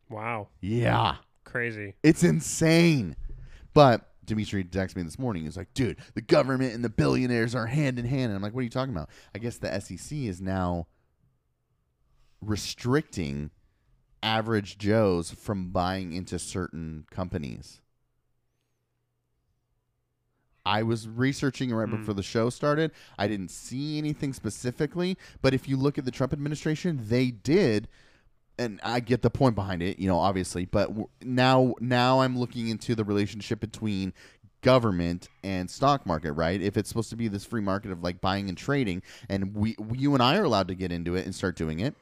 wow. 0.09 0.47
Yeah. 0.61 1.15
Crazy. 1.43 1.95
It's 2.01 2.23
insane. 2.23 3.15
But 3.73 4.09
Dimitri 4.25 4.63
texted 4.63 4.95
me 4.97 5.03
this 5.03 5.19
morning. 5.19 5.43
He's 5.43 5.57
like, 5.57 5.73
dude, 5.73 5.97
the 6.13 6.21
government 6.21 6.73
and 6.73 6.83
the 6.83 6.89
billionaires 6.89 7.53
are 7.55 7.65
hand 7.67 7.99
in 7.99 8.05
hand. 8.05 8.25
And 8.25 8.35
I'm 8.35 8.41
like, 8.41 8.53
what 8.53 8.61
are 8.61 8.63
you 8.63 8.69
talking 8.69 8.93
about? 8.93 9.09
I 9.35 9.39
guess 9.39 9.57
the 9.57 9.79
SEC 9.79 10.17
is 10.17 10.41
now 10.41 10.87
restricting 12.41 13.51
average 14.21 14.77
Joes 14.77 15.31
from 15.31 15.69
buying 15.71 16.13
into 16.13 16.39
certain 16.39 17.05
companies. 17.11 17.81
I 20.65 20.81
was 20.83 21.07
researching 21.09 21.73
right 21.73 21.89
Hmm. 21.89 21.97
before 21.97 22.13
the 22.13 22.23
show 22.23 22.49
started. 22.49 22.91
I 23.17 23.27
didn't 23.27 23.51
see 23.51 23.97
anything 23.97 24.31
specifically, 24.33 25.17
but 25.41 25.53
if 25.53 25.67
you 25.67 25.75
look 25.75 25.97
at 25.97 26.05
the 26.05 26.11
Trump 26.11 26.31
administration, 26.31 27.01
they 27.09 27.31
did 27.31 27.89
and 28.59 28.79
I 28.83 28.99
get 28.99 29.21
the 29.21 29.29
point 29.29 29.55
behind 29.55 29.81
it, 29.81 29.99
you 29.99 30.07
know, 30.07 30.17
obviously, 30.17 30.65
but 30.65 30.87
w- 30.89 31.07
now 31.21 31.73
now 31.79 32.21
I'm 32.21 32.37
looking 32.37 32.67
into 32.67 32.95
the 32.95 33.03
relationship 33.03 33.59
between 33.59 34.13
government 34.61 35.27
and 35.43 35.69
stock 35.69 36.05
market, 36.05 36.33
right? 36.33 36.61
If 36.61 36.77
it's 36.77 36.87
supposed 36.87 37.09
to 37.09 37.15
be 37.15 37.27
this 37.27 37.43
free 37.45 37.61
market 37.61 37.91
of 37.91 38.01
like 38.03 38.21
buying 38.21 38.47
and 38.49 38.57
trading 38.57 39.01
and 39.27 39.53
we, 39.55 39.75
we 39.79 39.97
you 39.97 40.13
and 40.13 40.23
I 40.23 40.37
are 40.37 40.43
allowed 40.43 40.67
to 40.69 40.75
get 40.75 40.91
into 40.91 41.15
it 41.15 41.25
and 41.25 41.33
start 41.35 41.55
doing 41.55 41.79
it. 41.79 41.95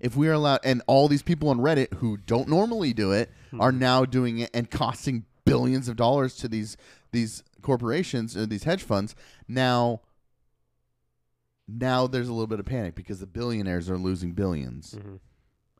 If 0.00 0.16
we 0.16 0.28
are 0.28 0.32
allowed 0.32 0.60
and 0.64 0.82
all 0.86 1.08
these 1.08 1.22
people 1.22 1.48
on 1.50 1.58
Reddit 1.58 1.94
who 1.94 2.16
don't 2.16 2.48
normally 2.48 2.92
do 2.92 3.12
it 3.12 3.30
are 3.60 3.70
now 3.72 4.04
doing 4.04 4.38
it 4.38 4.50
and 4.54 4.70
costing 4.70 5.26
billions 5.44 5.88
of 5.88 5.96
dollars 5.96 6.36
to 6.36 6.48
these 6.48 6.76
these 7.10 7.42
corporations 7.60 8.36
or 8.36 8.46
these 8.46 8.64
hedge 8.64 8.82
funds, 8.82 9.14
now 9.46 10.00
now 11.68 12.06
there's 12.06 12.28
a 12.28 12.32
little 12.32 12.46
bit 12.46 12.60
of 12.60 12.66
panic 12.66 12.94
because 12.94 13.20
the 13.20 13.26
billionaires 13.26 13.88
are 13.90 13.98
losing 13.98 14.34
1000000000s 14.34 15.00
hmm 15.00 15.16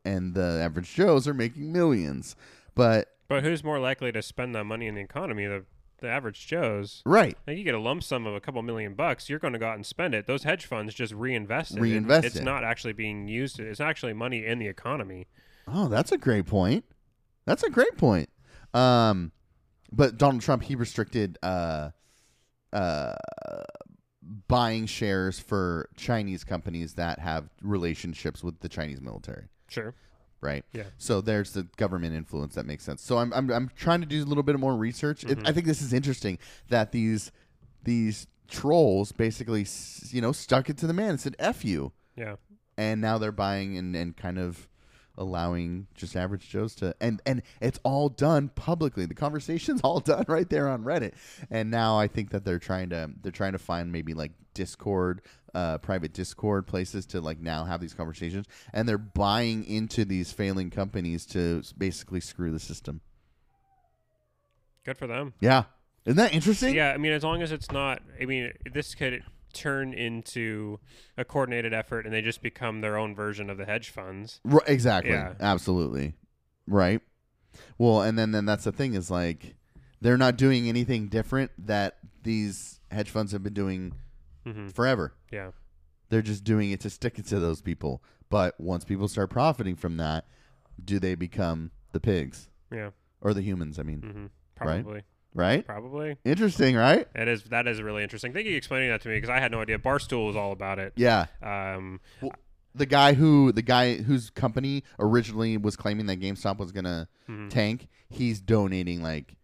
and 0.05 0.35
the 0.35 0.61
average 0.63 0.93
Joes 0.95 1.27
are 1.29 1.35
making 1.35 1.73
millions. 1.73 2.37
But 2.75 3.09
But 3.29 3.43
who's 3.45 3.63
more 3.63 3.79
likely 3.79 4.13
to 4.13 4.23
spend 4.23 4.55
that 4.55 4.65
money 4.65 4.87
in 4.87 4.95
the 4.95 5.01
economy? 5.01 5.47
The 5.47 5.65
the 6.01 6.09
average 6.09 6.47
Joes. 6.49 7.01
right, 7.07 7.39
Like 7.47 7.57
you 7.57 7.63
get 7.63 7.77
a 7.77 7.81
lump 7.81 8.03
sum 8.03 8.27
of 8.27 8.35
a 8.35 8.41
couple 8.41 8.61
million 8.63 8.95
bucks, 8.95 9.31
you're 9.31 9.39
going 9.39 9.53
to 9.53 9.59
go 9.61 9.69
out 9.69 9.77
and 9.77 9.87
spend 9.87 10.15
it. 10.17 10.27
Those 10.27 10.43
hedge 10.43 10.67
funds 10.67 10.95
just 10.95 11.15
reinvest 11.15 11.77
it. 11.77 11.81
Reinvest 11.81 12.27
It's 12.27 12.37
it. 12.37 12.43
not 12.43 12.65
actually 12.65 12.93
being 12.93 13.29
used. 13.29 13.61
It's 13.61 13.79
actually 13.81 14.13
money 14.13 14.45
in 14.45 14.59
the 14.59 14.67
economy. 14.67 15.29
oh, 15.69 15.87
that's 15.87 16.11
a 16.11 16.19
great 16.19 16.47
point. 16.47 16.85
That's 17.45 17.63
a 17.63 17.71
great 17.71 17.97
point. 17.97 18.31
Um, 18.75 19.31
but 19.93 20.19
Donald 20.19 20.43
Trump 20.43 20.65
he 20.65 20.75
restricted 20.75 21.39
uh, 21.41 21.91
uh, 22.73 23.15
buying 24.49 24.87
shares 24.87 25.39
for 25.39 25.89
Chinese 25.97 26.45
companies 26.45 26.95
that 26.95 27.19
have 27.19 27.49
relationships 27.63 28.43
with 28.43 28.61
the 28.61 28.69
Chinese 28.69 29.01
military. 29.01 29.45
Sure. 29.73 29.95
right? 30.41 30.65
Yeah. 30.73 30.85
So 30.99 31.21
there's 31.21 31.53
the 31.53 31.65
government 31.77 32.15
influence 32.15 32.55
that 32.57 32.67
makes 32.67 32.85
sense. 32.85 33.03
So 33.03 33.19
I'm 33.19 33.33
I'm, 33.33 33.51
I'm 33.51 33.71
trying 33.77 34.01
to 34.01 34.07
do 34.07 34.23
a 34.23 34.27
little 34.27 34.43
bit 34.43 34.59
more 34.59 34.77
research. 34.77 35.25
It, 35.25 35.31
mm-hmm. 35.39 35.47
I 35.47 35.53
think 35.53 35.67
this 35.67 35.83
is 35.83 35.93
interesting 35.93 36.39
that 36.69 36.93
these 36.93 37.31
these 37.85 38.27
trolls 38.49 39.13
basically 39.13 39.67
you 40.11 40.21
know 40.21 40.33
stuck 40.33 40.69
it 40.69 40.77
to 40.79 40.87
the 40.87 40.93
man 40.93 41.11
and 41.11 41.21
said 41.21 41.35
"f 41.39 41.65
you," 41.65 41.93
Yeah. 42.17 42.37
and 42.77 43.01
now 43.01 43.19
they're 43.19 43.33
buying 43.33 43.79
and 43.79 43.97
and 43.97 44.17
kind 44.17 44.39
of 44.39 44.69
allowing 45.19 45.87
just 45.95 46.17
average 46.17 46.49
joes 46.49 46.75
to 46.75 46.95
and 47.01 47.21
and 47.27 47.43
it's 47.61 47.79
all 47.83 48.09
done 48.09 48.49
publicly 48.49 49.05
the 49.05 49.15
conversation's 49.15 49.81
all 49.85 50.01
done 50.01 50.25
right 50.27 50.49
there 50.49 50.67
on 50.69 50.83
reddit 50.85 51.13
and 51.51 51.71
now 51.71 51.99
i 51.99 52.09
think 52.09 52.31
that 52.31 52.47
they're 52.47 52.59
trying 52.59 52.89
to 52.89 53.11
they're 53.23 53.31
trying 53.31 53.53
to 53.53 53.59
find 53.59 53.93
maybe 53.93 54.15
like 54.15 54.33
discord 54.55 55.21
uh 55.55 55.79
private 55.79 56.13
discord 56.13 56.67
places 56.67 57.05
to 57.07 57.21
like 57.21 57.41
now 57.41 57.65
have 57.65 57.81
these 57.81 57.95
conversations 57.95 58.47
and 58.73 58.89
they're 58.89 58.97
buying 58.99 59.65
into 59.65 60.05
these 60.05 60.33
failing 60.33 60.71
companies 60.71 61.27
to 61.27 61.63
basically 61.77 62.21
screw 62.21 62.51
the 62.53 62.61
system 62.61 63.01
Good 64.85 64.99
for 64.99 65.07
them. 65.07 65.35
yeah 65.41 65.65
isn't 66.05 66.17
that 66.17 66.35
interesting 66.35 66.75
Yeah, 66.75 66.91
I 66.93 66.97
mean, 66.97 67.13
as 67.13 67.23
long 67.23 67.43
as 67.43 67.53
it's 67.53 67.71
not, 67.71 68.03
I 68.21 68.25
mean, 68.25 68.53
this 68.73 68.93
could 68.97 69.23
turn 69.53 69.93
into 69.95 70.81
a 71.17 71.25
coordinated 71.25 71.73
effort, 71.73 72.07
and 72.07 72.13
they 72.13 72.23
just 72.23 72.43
become 72.43 72.81
their 72.81 72.97
own 72.97 73.15
version 73.15 73.49
of 73.51 73.57
the 73.57 73.65
hedge 73.67 73.91
funds. 73.91 74.41
Right, 74.43 74.69
exactly. 74.69 75.13
Yeah. 75.13 75.35
Absolutely. 75.39 76.15
Right. 76.67 77.01
Well, 77.79 78.03
and 78.03 78.19
then 78.19 78.33
then 78.33 78.47
that's 78.47 78.65
the 78.65 78.73
thing 78.73 78.95
is 78.95 79.13
like 79.13 79.55
they're 80.01 80.19
not 80.19 80.37
doing 80.37 80.69
anything 80.69 81.07
different 81.07 81.53
that 81.67 81.99
these 82.25 82.81
hedge 82.91 83.11
funds 83.11 83.31
have 83.31 83.45
been 83.45 83.55
doing 83.55 83.93
hmm 84.45 84.69
forever. 84.69 85.15
Yeah. 85.31 85.51
They're 86.09 86.23
just 86.23 86.45
doing 86.45 86.71
it 86.71 86.81
to 86.81 86.91
stick 86.91 87.19
it 87.19 87.27
to 87.29 87.39
those 87.41 87.63
people. 87.63 88.03
But 88.29 88.59
once 88.61 88.85
people 88.85 89.09
start 89.09 89.31
profiting 89.31 89.77
from 89.77 89.97
that, 89.99 90.27
do 90.83 90.99
they 90.99 91.15
become 91.15 91.71
the 91.93 92.01
pigs 92.01 92.49
Yeah. 92.71 92.91
or 93.21 93.33
the 93.35 93.43
humans? 93.43 93.79
I 93.79 93.83
mean, 93.83 94.01
hmm 94.01 94.27
Right. 94.65 94.83
Probably. 94.85 95.03
right? 95.35 95.67
Probably. 95.67 96.17
Interesting, 96.25 96.77
right? 96.77 97.09
It 97.15 97.27
is. 97.29 97.43
That 97.45 97.67
is 97.67 97.81
really 97.83 98.03
interesting. 98.03 98.33
Thank 98.33 98.47
you 98.47 98.53
for 98.53 98.59
explaining 98.59 98.91
that 98.91 99.01
to 99.03 99.09
me 99.09 99.17
because 99.17 99.31
I 99.31 99.41
had 99.41 99.51
no 99.51 99.61
idea. 99.61 99.79
Barstool 99.79 100.27
was 100.27 100.37
all 100.37 100.53
about 100.53 100.79
it. 100.79 100.93
Yeah. 100.97 101.27
Um. 101.43 102.01
The 102.75 102.87
guy 102.87 103.13
who 103.15 103.53
the 103.53 103.61
guy 103.63 103.97
whose 103.97 104.31
company 104.31 104.85
originally 104.99 105.57
was 105.59 105.77
claiming 105.77 106.07
that 106.07 106.21
GameStop 106.21 106.57
was 106.59 106.73
gonna 106.73 107.09
mhm. 107.29 107.51
tank, 107.51 107.89
he's 108.09 108.41
donating 108.41 109.03
like 109.03 109.37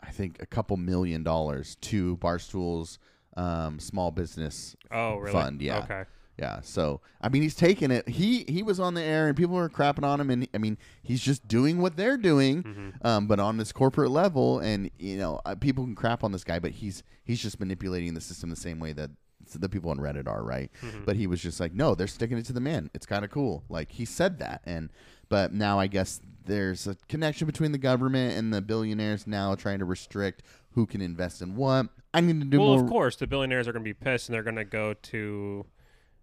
I 0.00 0.10
think 0.10 0.40
a 0.40 0.46
couple 0.46 0.76
million 0.76 1.22
dollars 1.22 1.76
to 1.82 2.16
Barstool's 2.18 2.98
um, 3.36 3.78
small 3.78 4.10
business. 4.10 4.76
Oh, 4.90 5.16
really? 5.16 5.32
Fund, 5.32 5.62
yeah. 5.62 5.78
Okay. 5.78 6.04
Yeah, 6.38 6.60
so 6.60 7.00
I 7.22 7.30
mean, 7.30 7.40
he's 7.40 7.54
taking 7.54 7.90
it. 7.90 8.06
He 8.08 8.44
he 8.46 8.62
was 8.62 8.78
on 8.78 8.92
the 8.92 9.00
air, 9.02 9.26
and 9.26 9.34
people 9.34 9.54
were 9.54 9.70
crapping 9.70 10.04
on 10.04 10.20
him, 10.20 10.28
and 10.28 10.46
I 10.52 10.58
mean, 10.58 10.76
he's 11.02 11.22
just 11.22 11.48
doing 11.48 11.80
what 11.80 11.96
they're 11.96 12.18
doing, 12.18 12.62
hmm 12.62 13.06
um, 13.06 13.26
but 13.26 13.40
on 13.40 13.56
this 13.56 13.72
corporate 13.72 14.10
level, 14.10 14.58
and 14.58 14.90
you 14.98 15.16
know, 15.16 15.40
uh, 15.46 15.54
people 15.54 15.84
can 15.84 15.94
crap 15.94 16.22
on 16.22 16.32
this 16.32 16.44
guy, 16.44 16.58
but 16.58 16.72
he's 16.72 17.02
he's 17.24 17.40
just 17.42 17.58
manipulating 17.58 18.12
the 18.12 18.20
system 18.20 18.50
the 18.50 18.56
same 18.56 18.80
way 18.80 18.92
that 18.92 19.10
the 19.54 19.68
people 19.68 19.90
on 19.90 19.96
Reddit 19.96 20.26
are, 20.28 20.42
right? 20.42 20.70
Mhm. 20.82 21.06
But 21.06 21.16
he 21.16 21.26
was 21.26 21.40
just 21.40 21.58
like, 21.58 21.72
no, 21.72 21.94
they're 21.94 22.06
sticking 22.06 22.36
it 22.36 22.44
to 22.46 22.52
the 22.52 22.60
man. 22.60 22.90
It's 22.92 23.06
kind 23.06 23.24
of 23.24 23.30
cool. 23.30 23.64
Like 23.70 23.92
he 23.92 24.04
said 24.04 24.38
that, 24.40 24.60
and 24.66 24.90
but 25.30 25.54
now 25.54 25.78
I 25.80 25.86
guess 25.86 26.20
there's 26.44 26.86
a 26.86 26.96
connection 27.08 27.46
between 27.46 27.72
the 27.72 27.78
government 27.78 28.36
and 28.36 28.52
the 28.52 28.60
billionaires 28.60 29.26
now 29.26 29.54
trying 29.54 29.78
to 29.78 29.84
restrict 29.86 30.42
who 30.76 30.86
can 30.86 31.00
invest 31.00 31.42
in 31.42 31.56
what. 31.56 31.88
I 32.14 32.20
need 32.20 32.38
to 32.38 32.46
do 32.46 32.60
well, 32.60 32.74
more. 32.76 32.84
of 32.84 32.88
course, 32.88 33.16
the 33.16 33.26
billionaires 33.26 33.66
are 33.66 33.72
going 33.72 33.82
to 33.84 33.88
be 33.88 33.94
pissed, 33.94 34.28
and 34.28 34.34
they're 34.34 34.44
going 34.44 34.56
to 34.56 34.64
go 34.64 34.94
to 34.94 35.66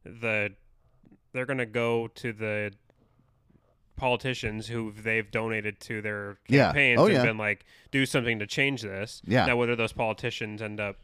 the 0.05 0.51
they're 1.33 1.45
going 1.45 1.57
to 1.57 1.65
go 1.65 2.07
to 2.07 2.31
the 2.31 2.71
politicians 3.95 4.67
who 4.67 4.91
they've 4.91 5.29
donated 5.29 5.79
to 5.81 6.01
their 6.01 6.37
Yeah. 6.47 6.61
Oh, 6.61 6.65
campaigns 6.67 6.99
Oh, 6.99 7.05
and 7.05 7.13
yeah. 7.13 7.23
been 7.23 7.37
like, 7.37 7.65
do 7.91 8.05
something 8.05 8.39
to 8.39 8.47
change 8.47 8.81
this. 8.81 9.21
Yeah. 9.25 9.45
Now, 9.45 9.55
whether 9.57 9.75
those 9.75 9.93
politicians 9.93 10.61
end 10.61 10.79
up 10.79 10.97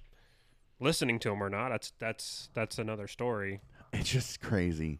listening 0.79 1.19
to 1.19 1.29
them 1.29 1.41
or 1.43 1.49
not, 1.49 1.69
that's 1.69 1.93
that's 1.99 2.49
that's 2.53 2.77
another 2.79 3.07
story. 3.07 3.61
It's 3.93 4.09
just 4.09 4.41
crazy. 4.41 4.99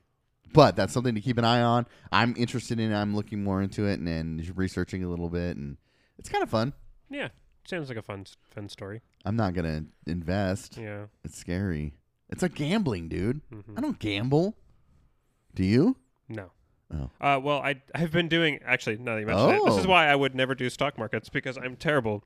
But 0.52 0.76
that's 0.76 0.93
something 0.93 1.14
to 1.14 1.22
keep 1.22 1.38
an 1.38 1.45
eye 1.45 1.62
on. 1.62 1.86
I'm 2.12 2.34
interested 2.36 2.80
in. 2.80 2.91
it. 2.91 2.95
I'm 2.95 3.16
looking 3.16 3.43
more 3.43 3.62
into 3.62 3.86
it 3.86 4.00
and, 4.00 4.08
and 4.10 4.58
researching 4.58 5.04
a 5.04 5.08
little 5.10 5.30
bit, 5.30 5.56
and 5.58 5.78
it's 6.18 6.28
kind 6.28 6.41
of 6.43 6.50
fun. 6.50 6.74
Yeah, 7.12 7.28
sounds 7.70 7.89
like 7.89 7.97
a 7.97 8.01
fun 8.01 8.26
fun 8.53 8.67
story. 8.70 9.01
I'm 9.26 9.36
not 9.36 9.53
gonna 9.53 9.86
invest. 10.07 10.78
Yeah. 10.78 11.05
It's 11.24 11.38
scary. 11.38 11.93
It's 12.30 12.43
a 12.43 12.49
gambling, 12.49 13.09
dude. 13.09 13.41
hmm 13.51 13.78
I 13.78 13.82
don't 13.82 13.97
gamble. 13.99 14.55
Do 15.55 15.63
you? 15.63 15.95
No. 16.28 16.51
Oh. 16.93 17.09
Uh, 17.22 17.39
well, 17.39 17.59
I 17.59 17.82
I've 17.93 18.11
been 18.11 18.28
doing 18.28 18.59
actually. 18.65 18.97
Now 18.97 19.15
that 19.15 19.22
you 19.22 19.28
mentioned 19.28 19.51
it, 19.51 19.65
this 19.65 19.78
is 19.78 19.86
Oh. 19.86 19.89
why 19.89 20.07
I 20.07 20.15
would 20.15 20.36
never 20.36 20.55
do 20.55 20.70
stock 20.70 20.97
markets 20.97 21.30
because 21.30 21.57
I'm 21.57 21.76
terrible 21.76 22.24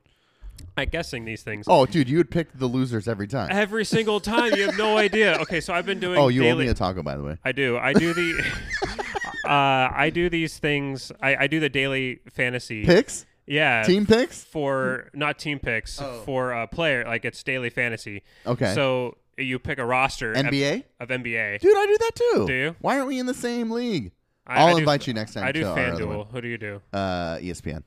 at 0.76 0.90
guessing 0.92 1.24
these 1.24 1.42
things. 1.42 1.66
Oh, 1.68 1.84
dude, 1.84 2.08
you 2.08 2.16
would 2.18 2.30
pick 2.30 2.52
the 2.58 2.66
losers 2.66 3.08
every 3.08 3.26
time. 3.26 3.48
Every 3.50 3.84
single 3.84 4.20
time, 4.20 4.54
you 4.54 4.66
have 4.66 4.78
no 4.78 4.96
idea. 5.08 5.36
Okay, 5.40 5.60
so 5.60 5.74
I've 5.74 5.84
been 5.86 6.00
doing. 6.00 6.18
Oh, 6.18 6.28
you 6.28 6.46
owe 6.48 6.54
me 6.56 6.68
a 6.68 6.74
taco, 6.74 7.02
by 7.02 7.16
the 7.16 7.22
way. 7.24 7.36
I 7.44 7.52
do. 7.52 7.76
I 7.76 7.92
do 7.92 8.14
the. 8.14 8.44
uh, 9.44 9.88
I 9.94 10.10
do 10.14 10.30
these 10.30 10.58
things. 10.58 11.12
I, 11.20 11.36
I 11.36 11.46
do 11.46 11.60
the 11.60 11.68
daily 11.68 12.20
fantasy. 12.30 12.84
Picks, 12.84 13.26
Yeah. 13.46 13.82
team 13.82 14.06
picks. 14.06 14.42
for 14.44 15.10
not 15.12 15.38
team 15.38 15.58
picks 15.58 16.00
Oh. 16.00 16.22
for 16.24 16.52
a 16.52 16.66
player 16.66 17.04
like 17.04 17.24
it's 17.24 17.42
daily 17.42 17.70
fantasy. 17.70 18.22
Okay. 18.46 18.72
So 18.74 19.16
you 19.36 19.58
pick 19.58 19.78
a 19.78 19.84
roster 19.84 20.32
of- 20.32 20.38
NBA, 20.38 20.84
of, 21.00 21.08
NBA. 21.10 21.58
dude, 21.60 21.76
I 21.76 21.86
do 21.86 21.96
that 21.98 22.10
too. 22.14 22.44
Do 22.46 22.52
you? 22.54 22.76
Why 22.80 22.96
aren't 22.96 23.08
we 23.08 23.18
in 23.18 23.26
the 23.26 23.34
same 23.34 23.70
league? 23.70 24.12
I, 24.46 24.60
I'll 24.60 24.66
I 24.68 24.72
do- 24.72 24.78
invite 24.78 25.06
you 25.06 25.14
next 25.14 25.34
time. 25.34 25.44
I 25.44 25.52
do 25.52 25.60
to 25.60 25.70
our 25.70 25.78
other. 25.78 26.04
FanDuel. 26.04 26.30
Who 26.30 26.40
do 26.40 26.48
you 26.48 26.58
do? 26.58 26.80
Uh, 26.92 27.36
ESPN. 27.38 27.82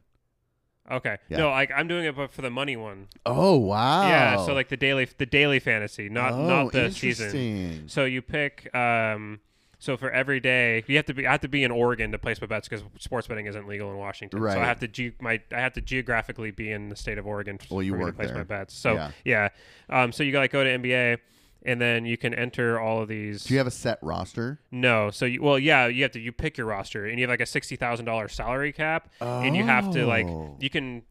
Okay. 0.89 1.17
Yeah. 1.29 1.37
No, 1.39 1.49
like 1.49 1.69
I'm 1.75 1.87
doing 1.87 2.05
it, 2.05 2.15
but 2.15 2.31
for 2.31 2.41
the 2.41 2.49
money 2.49 2.77
one. 2.77 3.07
Oh 3.25 3.57
wow. 3.57 4.07
Yeah. 4.07 4.45
So 4.45 4.53
like 4.53 4.69
the 4.69 4.77
daily, 4.77 5.07
the 5.17 5.25
daily 5.25 5.59
fantasy, 5.59 6.07
not 6.07 6.31
oh, 6.31 6.47
not 6.47 6.71
the 6.71 6.91
season. 6.91 7.89
So 7.89 8.05
you 8.05 8.21
pick. 8.21 8.73
Um, 8.75 9.39
so 9.79 9.95
for 9.97 10.09
every 10.11 10.39
day, 10.39 10.83
you 10.87 10.95
have 10.95 11.05
to 11.05 11.13
be. 11.13 11.27
I 11.27 11.31
have 11.31 11.41
to 11.41 11.47
be 11.47 11.63
in 11.63 11.71
Oregon 11.71 12.11
to 12.11 12.17
place 12.17 12.41
my 12.41 12.47
bets 12.47 12.67
because 12.67 12.83
sports 12.99 13.27
betting 13.27 13.45
isn't 13.45 13.67
legal 13.67 13.91
in 13.91 13.97
Washington. 13.97 14.39
Right. 14.39 14.53
So 14.53 14.59
I 14.61 14.65
have 14.65 14.79
to 14.79 14.87
ge- 14.87 15.13
my 15.21 15.39
I 15.51 15.59
have 15.59 15.73
to 15.73 15.81
geographically 15.81 16.51
be 16.51 16.71
in 16.71 16.89
the 16.89 16.95
state 16.95 17.17
of 17.17 17.27
Oregon. 17.27 17.59
Well, 17.69 17.83
you 17.83 17.93
work 17.93 18.07
to 18.07 18.13
place 18.13 18.29
there. 18.29 18.37
my 18.37 18.43
bets. 18.43 18.73
So 18.73 18.93
Yeah. 18.93 19.11
yeah. 19.23 19.49
Um. 19.89 20.11
So 20.11 20.23
you 20.23 20.31
got 20.31 20.39
like 20.39 20.51
go 20.51 20.63
to 20.63 20.69
NBA, 20.79 21.17
and 21.63 21.79
then 21.79 22.05
you 22.05 22.17
can 22.17 22.33
enter 22.33 22.79
all 22.79 23.01
of 23.03 23.07
these. 23.07 23.43
Do 23.43 23.53
you 23.53 23.59
have 23.59 23.67
a 23.67 23.71
set 23.71 23.99
roster? 24.01 24.59
no. 24.71 25.11
So 25.11 25.25
you 25.25 25.41
well 25.43 25.59
yeah 25.59 25.85
you 25.87 26.01
have 26.03 26.11
to 26.13 26.19
you 26.19 26.31
pick 26.31 26.57
your 26.57 26.65
roster 26.67 27.05
and 27.05 27.19
you 27.19 27.25
have 27.25 27.29
like 27.29 27.41
a 27.41 27.45
sixty 27.45 27.75
thousand 27.75 28.05
dollars 28.05 28.33
salary 28.33 28.71
cap 28.73 29.09
and 29.21 29.55
you 29.55 29.63
have 29.63 29.91
to 29.93 30.05
like 30.07 30.25
Oh. 30.27 30.55
you 30.59 30.69
can 30.71 31.03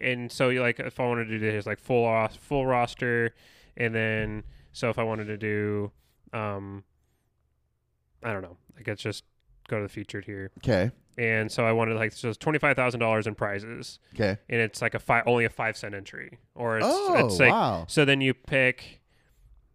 and 0.00 0.30
so 0.30 0.48
you 0.48 0.60
like 0.60 0.78
if 0.80 0.98
I 1.00 1.06
wanted 1.06 1.26
to 1.26 1.38
do 1.38 1.52
this 1.52 1.66
like 1.66 1.78
full 1.78 2.06
ros- 2.08 2.36
full 2.36 2.66
roster 2.66 3.34
and 3.76 3.94
then 3.94 4.42
so 4.72 4.90
if 4.90 4.98
I 4.98 5.02
wanted 5.02 5.26
to 5.26 5.36
do 5.36 5.90
um 6.32 6.84
I 8.22 8.32
don't 8.32 8.42
know 8.42 8.56
like 8.76 8.88
it's 8.88 9.02
just 9.02 9.24
go 9.68 9.76
to 9.78 9.82
the 9.84 9.88
featured 9.88 10.24
here 10.24 10.50
Okay. 10.58 10.90
and 11.18 11.50
so 11.50 11.64
I 11.64 11.72
wanted 11.72 11.96
like 11.96 12.12
so 12.12 12.28
it's 12.28 12.38
twenty 12.38 12.58
five 12.58 12.76
thousand 12.76 13.00
dollars 13.00 13.26
in 13.26 13.34
prizes 13.34 13.98
Okay. 14.14 14.36
and 14.48 14.60
it's 14.60 14.82
like 14.82 14.94
a 14.94 14.98
five 14.98 15.24
only 15.26 15.44
a 15.44 15.50
five 15.50 15.76
cent 15.76 15.94
entry 15.94 16.38
or 16.54 16.78
it's 16.78 16.86
oh 16.88 17.26
it's 17.26 17.38
like 17.38 17.50
wow. 17.52 17.84
so 17.88 18.04
then 18.04 18.20
you 18.20 18.34
pick 18.34 19.00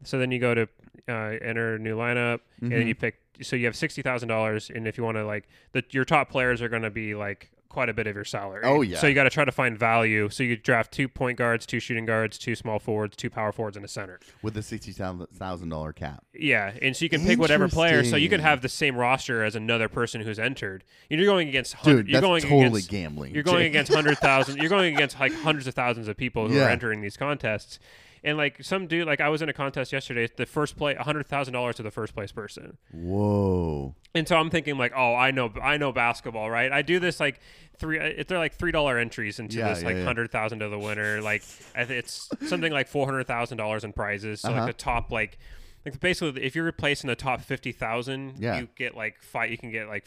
so 0.03 0.17
then 0.19 0.31
you 0.31 0.39
go 0.39 0.53
to 0.53 0.67
uh, 1.09 1.37
enter 1.41 1.75
a 1.75 1.79
new 1.79 1.95
lineup 1.95 2.39
and 2.61 2.71
then 2.71 2.81
Mhm. 2.81 2.87
you 2.87 2.95
pick 2.95 3.15
so 3.41 3.55
you 3.55 3.65
have 3.65 3.75
sixty 3.75 4.01
thousand 4.01 4.29
dollars 4.29 4.69
and 4.73 4.87
if 4.87 4.97
you 4.97 5.03
want 5.03 5.15
to 5.17 5.25
like 5.25 5.47
the 5.71 5.83
your 5.91 6.05
top 6.05 6.29
players 6.29 6.61
are 6.61 6.69
going 6.69 6.81
to 6.81 6.89
be 6.89 7.15
like 7.15 7.51
quite 7.69 7.89
a 7.89 7.93
bit 7.93 8.07
of 8.07 8.15
your 8.15 8.25
salary 8.25 8.61
Oh, 8.63 8.81
yeah. 8.81 8.97
so 8.99 9.07
you 9.07 9.13
got 9.13 9.25
to 9.25 9.29
try 9.29 9.45
to 9.45 9.51
find 9.51 9.77
value 9.77 10.29
so 10.29 10.43
you 10.43 10.55
draft 10.57 10.91
two 10.91 11.07
point 11.07 11.37
guards 11.37 11.65
two 11.65 11.79
shooting 11.79 12.05
guards 12.05 12.37
two 12.37 12.55
small 12.55 12.79
forwards 12.79 13.15
two 13.15 13.29
power 13.29 13.51
forwards 13.51 13.75
and 13.77 13.85
a 13.85 13.87
center 13.89 14.19
With 14.41 14.53
the 14.53 14.63
sixty 14.63 14.91
thousand 14.91 15.69
dollar 15.69 15.93
cap. 15.93 16.23
yeah 16.33 16.71
and 16.81 16.95
so 16.95 17.05
you 17.05 17.09
can 17.09 17.25
pick 17.25 17.39
whatever 17.39 17.67
player 17.67 18.03
so 18.03 18.15
you 18.15 18.29
could 18.29 18.39
have 18.39 18.61
the 18.61 18.69
same 18.69 18.95
roster 18.95 19.43
as 19.43 19.55
another 19.55 19.87
person 19.89 20.21
who's 20.21 20.39
entered 20.39 20.83
you're 21.09 21.25
going 21.25 21.47
against 21.49 21.73
hun- 21.73 21.95
Dude, 21.97 22.07
you're 22.07 22.21
that's 22.21 22.25
going 22.27 22.41
totally 22.41 22.65
against, 22.67 22.89
gambling. 22.89 23.33
you're 23.33 23.43
going 23.43 23.57
Jake. 23.63 23.69
against 23.71 23.93
hundred 23.93 24.17
thousand. 24.19 24.57
You're 24.57 24.69
going 24.69 24.93
against 24.95 25.19
like 25.19 25.33
hundreds 25.33 25.67
of 25.67 25.73
thousands 25.73 26.07
of 26.07 26.15
people 26.17 26.47
who 26.47 26.55
Yeah. 26.55 26.65
are 26.65 26.69
entering 26.69 27.01
these 27.01 27.17
contests. 27.17 27.79
And 28.23 28.37
like 28.37 28.63
some 28.63 28.87
dude, 28.87 29.05
like 29.07 29.21
I 29.21 29.29
was 29.29 29.41
in 29.41 29.49
a 29.49 29.53
contest 29.53 29.91
yesterday. 29.93 30.27
The 30.35 30.45
first 30.45 30.75
play, 30.77 30.95
hundred 30.95 31.27
thousand 31.27 31.53
dollars 31.53 31.75
to 31.77 31.83
the 31.83 31.91
first 31.91 32.13
place 32.13 32.31
person. 32.31 32.77
Whoa. 32.91 33.95
And 34.15 34.27
so 34.27 34.35
I'm 34.37 34.49
thinking 34.49 34.77
like, 34.77 34.93
oh, 34.95 35.15
I 35.15 35.31
know, 35.31 35.51
I 35.61 35.77
know 35.77 35.91
basketball, 35.91 36.49
right? 36.49 36.71
I 36.71 36.81
do 36.81 36.99
this 36.99 37.19
like 37.19 37.39
three. 37.77 37.99
If 37.99 38.27
they're 38.27 38.37
like 38.39 38.53
three 38.53 38.71
dollar 38.71 38.97
entries 38.97 39.39
into 39.39 39.57
Yeah, 39.57 39.69
this 39.69 39.81
yeah, 39.81 39.87
like 39.87 39.97
yeah. 39.97 40.03
hundred 40.03 40.31
thousand 40.31 40.59
to 40.59 40.69
the 40.69 40.79
winner, 40.79 41.21
like 41.21 41.43
it's 41.75 42.29
something 42.47 42.71
like 42.71 42.87
four 42.87 43.05
hundred 43.05 43.27
thousand 43.27 43.57
dollars 43.57 43.83
in 43.83 43.93
prizes. 43.93 44.41
So 44.41 44.49
Uh-huh. 44.49 44.59
like 44.61 44.67
the 44.67 44.73
top 44.83 45.11
like. 45.11 45.37
Like 45.85 46.01
basically, 46.01 46.43
if 46.43 46.53
you're 46.53 46.69
placing 46.73 47.07
the 47.07 47.15
top 47.15 47.39
fifty 47.39 47.71
thousand, 47.71 48.39
Yeah. 48.39 48.59
you 48.59 48.67
get 48.75 48.95
like 48.97 49.21
five. 49.21 49.51
You 49.51 49.57
can 49.57 49.71
get 49.71 49.87
like 49.87 50.03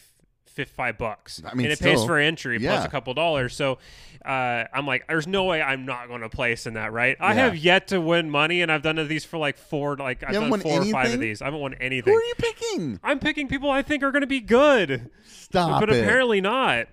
f- 0.58 0.68
five 0.68 0.98
bucks. 0.98 1.42
I 1.44 1.54
mean, 1.54 1.66
and 1.66 1.72
it 1.72 1.80
pays 1.80 2.04
for 2.04 2.18
entry 2.18 2.58
plus 2.58 2.84
a 2.84 2.88
couple 2.88 3.12
dollars. 3.14 3.54
So 3.54 3.78
uh, 4.24 4.64
I'm 4.72 4.86
like, 4.86 5.06
there's 5.08 5.26
no 5.26 5.44
way 5.44 5.62
I'm 5.62 5.84
not 5.86 6.08
going 6.08 6.20
to 6.20 6.28
place 6.28 6.66
in 6.66 6.74
that, 6.74 6.92
right? 6.92 7.16
I 7.20 7.34
have 7.34 7.56
yet 7.56 7.88
to 7.88 8.00
win 8.00 8.30
money, 8.30 8.62
and 8.62 8.70
I've 8.70 8.82
done 8.82 8.96
these 9.08 9.24
for 9.24 9.38
like 9.38 9.56
four, 9.58 9.96
like 9.96 10.22
I've 10.22 10.32
done 10.34 10.60
four 10.60 10.80
or 10.82 10.84
five 10.86 11.14
of 11.14 11.20
these. 11.20 11.40
I 11.42 11.46
haven't 11.46 11.60
won 11.60 11.74
anything. 11.74 12.12
Who 12.12 12.18
are 12.18 12.22
you 12.22 12.34
picking? 12.36 13.00
I'm 13.02 13.18
picking 13.18 13.48
people 13.48 13.70
I 13.70 13.82
think 13.82 14.02
are 14.02 14.10
going 14.12 14.20
to 14.22 14.26
be 14.26 14.40
good, 14.40 15.10
Stop 15.26 15.80
but 15.80 15.90
it. 15.90 16.02
apparently 16.02 16.40
not. 16.40 16.88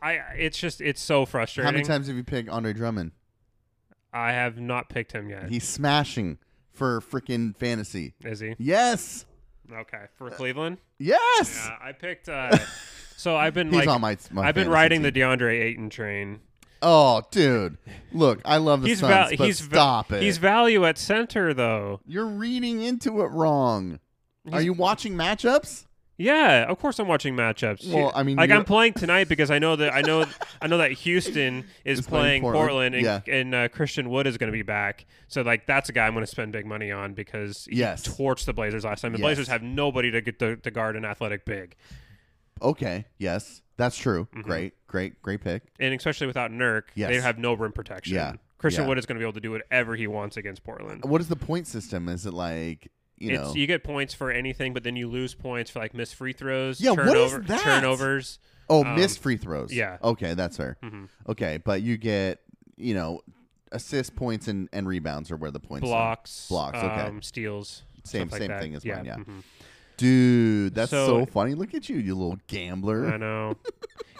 I 0.00 0.12
it's 0.36 0.56
just 0.58 0.80
it's 0.80 1.00
so 1.02 1.26
frustrating. 1.26 1.66
How 1.66 1.72
many 1.72 1.84
times 1.84 2.06
have 2.06 2.16
you 2.16 2.22
picked 2.24 2.48
Andre 2.48 2.72
Drummond? 2.72 3.12
I 4.12 4.32
have 4.32 4.58
not 4.60 4.88
picked 4.88 5.12
him 5.12 5.28
yet. 5.28 5.48
He's 5.50 5.66
smashing 5.68 6.38
for 6.72 7.00
freaking 7.00 7.56
fantasy. 7.56 8.14
Is 8.24 8.40
he 8.40 8.54
Yes. 8.58 9.26
okay 9.72 10.04
for 10.16 10.30
Cleveland? 10.30 10.78
Yes. 10.98 11.66
Yeah, 11.68 11.76
I 11.82 11.92
picked. 11.92 12.28
Uh, 12.28 12.56
so 13.18 13.36
I've 13.36 13.52
been 13.54 13.68
He's 13.68 13.80
like, 13.80 13.88
on 13.88 14.00
my, 14.00 14.16
my 14.30 14.42
I've 14.48 14.54
been 14.54 14.64
fantasy 14.64 14.74
riding 14.74 15.02
the 15.02 15.12
team. 15.12 15.22
DeAndre 15.24 15.60
Ayton 15.60 15.90
train. 15.90 16.40
Oh, 16.80 17.22
dude. 17.32 17.76
Look, 18.12 18.40
I 18.44 18.58
love 18.58 18.82
the 18.82 18.88
He's 18.88 19.00
Suns, 19.00 19.10
val- 19.12 19.28
but 19.36 19.46
he's 19.46 19.60
va- 19.60 19.74
stop 19.74 20.12
it. 20.12 20.22
He's 20.22 20.38
value 20.38 20.84
at 20.86 20.96
center 20.96 21.52
though. 21.52 22.00
You're 22.06 22.26
reading 22.26 22.80
into 22.82 23.20
it 23.22 23.26
wrong. 23.26 23.98
Are 24.52 24.62
you 24.62 24.72
watching 24.72 25.14
matchups? 25.14 25.84
Yeah, 26.20 26.64
of 26.68 26.80
course 26.80 26.98
I'm 26.98 27.06
watching 27.06 27.36
matchups. 27.36 27.92
Well, 27.92 28.10
I 28.14 28.22
mean, 28.24 28.36
like 28.36 28.48
you're- 28.48 28.58
I'm 28.58 28.64
playing 28.64 28.94
tonight 28.94 29.28
because 29.28 29.50
I 29.52 29.58
know 29.60 29.76
that 29.76 29.92
I 29.94 30.00
know 30.00 30.24
I 30.60 30.66
know 30.66 30.78
that 30.78 30.90
Houston 30.92 31.64
is 31.84 32.00
Is 32.00 32.06
playing 32.06 32.42
playing 32.42 32.42
Portland, 32.42 32.68
Portland, 32.94 32.94
and, 32.94 33.28
and 33.28 33.54
uh, 33.54 33.68
Christian 33.68 34.08
Wood 34.10 34.26
is 34.26 34.36
going 34.36 34.48
to 34.50 34.56
be 34.56 34.62
back. 34.62 35.06
So 35.28 35.42
like 35.42 35.66
that's 35.66 35.88
a 35.90 35.92
guy 35.92 36.06
I'm 36.06 36.14
going 36.14 36.24
to 36.24 36.30
spend 36.30 36.50
big 36.52 36.66
money 36.66 36.90
on 36.90 37.14
because 37.14 37.66
he 37.70 37.76
Yes. 37.76 38.06
torched 38.06 38.46
the 38.46 38.52
Blazers 38.52 38.84
last 38.84 39.02
time. 39.02 39.12
The 39.12 39.18
Yes. 39.18 39.24
Blazers 39.26 39.48
have 39.48 39.62
nobody 39.62 40.10
to 40.10 40.20
get 40.20 40.38
to, 40.40 40.56
to 40.56 40.70
guard 40.72 40.96
an 40.96 41.04
athletic 41.04 41.44
big, 41.44 41.76
Okay. 42.62 43.06
Yes, 43.18 43.62
that's 43.76 43.96
true. 43.96 44.28
Mhm. 44.34 44.42
Great, 44.42 44.86
great, 44.86 45.20
great 45.22 45.40
pick. 45.42 45.62
and 45.78 45.94
especially 45.94 46.26
without 46.26 46.50
Nurk, 46.50 46.84
Yes. 46.94 47.10
they 47.10 47.20
have 47.20 47.38
no 47.38 47.54
rim 47.54 47.72
protection. 47.72 48.14
Yeah. 48.14 48.34
Christian 48.58 48.84
Yeah. 48.84 48.88
Wood 48.88 48.98
is 48.98 49.06
going 49.06 49.14
to 49.16 49.20
be 49.20 49.24
able 49.24 49.34
to 49.34 49.40
do 49.40 49.52
whatever 49.52 49.94
he 49.94 50.06
wants 50.08 50.36
against 50.36 50.64
Portland. 50.64 51.04
What 51.04 51.20
is 51.20 51.28
the 51.28 51.36
point 51.36 51.66
system? 51.68 52.08
Is 52.08 52.26
it 52.26 52.34
like 52.34 52.90
you 53.18 53.30
it's 53.32 53.48
know? 53.48 53.54
you 53.54 53.66
get 53.66 53.82
points 53.84 54.14
for 54.14 54.30
anything, 54.30 54.72
but 54.74 54.82
then 54.84 54.96
you 54.96 55.08
lose 55.08 55.34
points 55.34 55.70
for 55.70 55.78
like 55.80 55.94
missed 55.94 56.14
free 56.16 56.32
throws, 56.32 56.80
Yeah, 56.80 56.90
what 56.90 57.00
is 57.00 57.06
turnover, 57.32 57.38
that? 57.48 57.60
turnovers. 57.62 58.38
oh, 58.68 58.84
um, 58.84 58.94
missed 58.96 59.20
free 59.20 59.36
throws. 59.36 59.72
yeah. 59.72 59.98
Okay, 60.02 60.34
that's 60.34 60.56
fair. 60.56 60.76
hmm 60.82 61.04
Okay, 61.28 61.58
but 61.64 61.82
you 61.82 61.96
get 61.96 62.40
you 62.76 62.94
know 62.94 63.20
assist 63.72 64.16
points 64.16 64.48
and, 64.48 64.68
and 64.72 64.88
rebounds 64.88 65.30
are 65.30 65.36
where 65.36 65.50
the 65.50 65.60
points 65.60 65.84
are. 65.84 65.88
blocks, 65.88 66.46
Blocks, 66.48 66.78
okay. 66.78 66.86
um, 67.02 67.20
steals, 67.22 67.82
Same- 68.04 68.28
stuff 68.28 68.32
like 68.32 68.38
same 68.40 68.48
that. 68.48 68.62
thing 68.62 68.74
as 68.74 68.84
mine, 68.84 69.04
yeah. 69.04 69.16
mhm. 69.16 69.42
Dude, 69.98 70.74
that's 70.74 70.90
so, 70.90 71.06
So- 71.06 71.26
funny. 71.26 71.54
Look 71.54 71.74
at 71.74 71.88
you, 71.88 71.96
you 71.98 72.14
little 72.14 72.38
gambler. 72.46 73.06
I 73.12 73.16
know. 73.18 73.56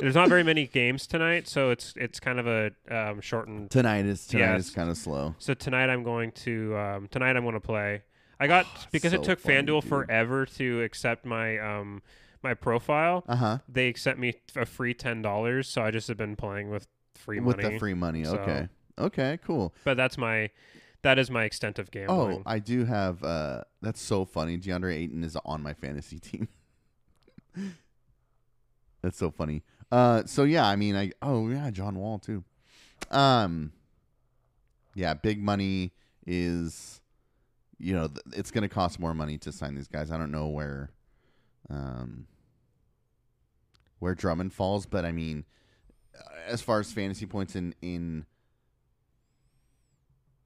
There's 0.00 0.14
not 0.14 0.28
very 0.28 0.42
many 0.44 0.66
games 0.66 1.06
tonight, 1.06 1.48
so 1.48 1.70
it's 1.70 1.94
it's 1.96 2.20
kind 2.20 2.38
of 2.38 2.46
a 2.46 2.70
um, 2.90 3.20
shortened. 3.20 3.70
Tonight 3.70 4.04
is 4.06 4.26
tonight 4.26 4.52
Yes. 4.54 4.66
is 4.66 4.70
kind 4.70 4.90
of 4.90 4.96
slow. 4.96 5.34
So 5.38 5.54
tonight 5.54 5.88
I'm 5.88 6.02
going 6.04 6.32
to 6.32 6.76
um, 6.76 7.08
tonight 7.08 7.36
I'm 7.36 7.42
going 7.42 7.54
to 7.54 7.60
play. 7.60 8.02
I 8.38 8.46
got 8.46 8.66
because 8.92 9.12
so 9.12 9.18
it 9.20 9.24
took 9.24 9.40
funny, 9.40 9.56
FanDuel 9.56 9.80
dude. 9.80 9.88
forever 9.88 10.46
to 10.46 10.82
accept 10.82 11.24
my 11.24 11.58
um 11.58 12.02
my 12.44 12.54
profile. 12.54 13.24
Uh 13.28 13.36
huh. 13.36 13.58
They 13.68 13.88
accept 13.88 14.18
me 14.20 14.34
a 14.54 14.66
free 14.66 14.94
ten 14.94 15.20
dollars, 15.22 15.68
so 15.68 15.82
I 15.82 15.90
just 15.90 16.06
have 16.08 16.16
been 16.16 16.36
playing 16.36 16.70
with 16.70 16.86
free 17.16 17.40
With 17.40 17.56
money. 17.56 17.64
With 17.66 17.72
the 17.74 17.78
free 17.80 17.94
money. 17.94 18.24
so- 18.24 18.36
Okay. 18.38 18.68
Okay. 18.98 19.38
Cool. 19.44 19.72
But 19.84 19.96
that's 19.96 20.16
my 20.18 20.50
that 21.02 21.18
is 21.18 21.30
my 21.30 21.44
extent 21.44 21.78
of 21.78 21.90
gambling. 21.90 22.38
Oh. 22.38 22.42
I 22.46 22.58
do 22.58 22.84
have. 22.84 23.22
uh 23.22 23.62
That's 23.82 24.00
so 24.00 24.24
funny. 24.24 24.58
DeAndre 24.58 24.94
Ayton 24.94 25.22
is 25.24 25.36
on 25.44 25.62
my 25.62 25.74
fantasy 25.74 26.18
team. 26.20 26.48
that's 29.02 29.18
so 29.18 29.30
funny. 29.30 29.62
Uh, 29.90 30.22
so 30.26 30.44
yeah, 30.44 30.66
I 30.66 30.76
mean, 30.76 30.96
I 30.96 31.12
oh 31.22 31.48
yeah, 31.48 31.70
John 31.70 31.98
Wall 31.98 32.18
too. 32.18 32.44
Um, 33.10 33.72
yeah, 34.94 35.14
big 35.14 35.42
money 35.42 35.92
is, 36.26 37.00
you 37.78 37.94
know, 37.94 38.08
th- 38.08 38.20
it's 38.32 38.50
going 38.50 38.62
to 38.62 38.68
cost 38.68 38.98
more 39.00 39.14
money 39.14 39.38
to 39.38 39.52
sign 39.52 39.74
these 39.74 39.88
guys. 39.88 40.10
I 40.10 40.18
don't 40.18 40.30
know 40.32 40.48
where, 40.48 40.90
um, 41.70 42.26
where 44.00 44.14
Drummond 44.14 44.52
falls, 44.52 44.84
but 44.84 45.04
I 45.06 45.12
mean, 45.12 45.44
uh, 46.18 46.22
as 46.46 46.60
far 46.60 46.80
as 46.80 46.92
fantasy 46.92 47.24
points 47.24 47.56
in 47.56 47.74
in 47.80 48.26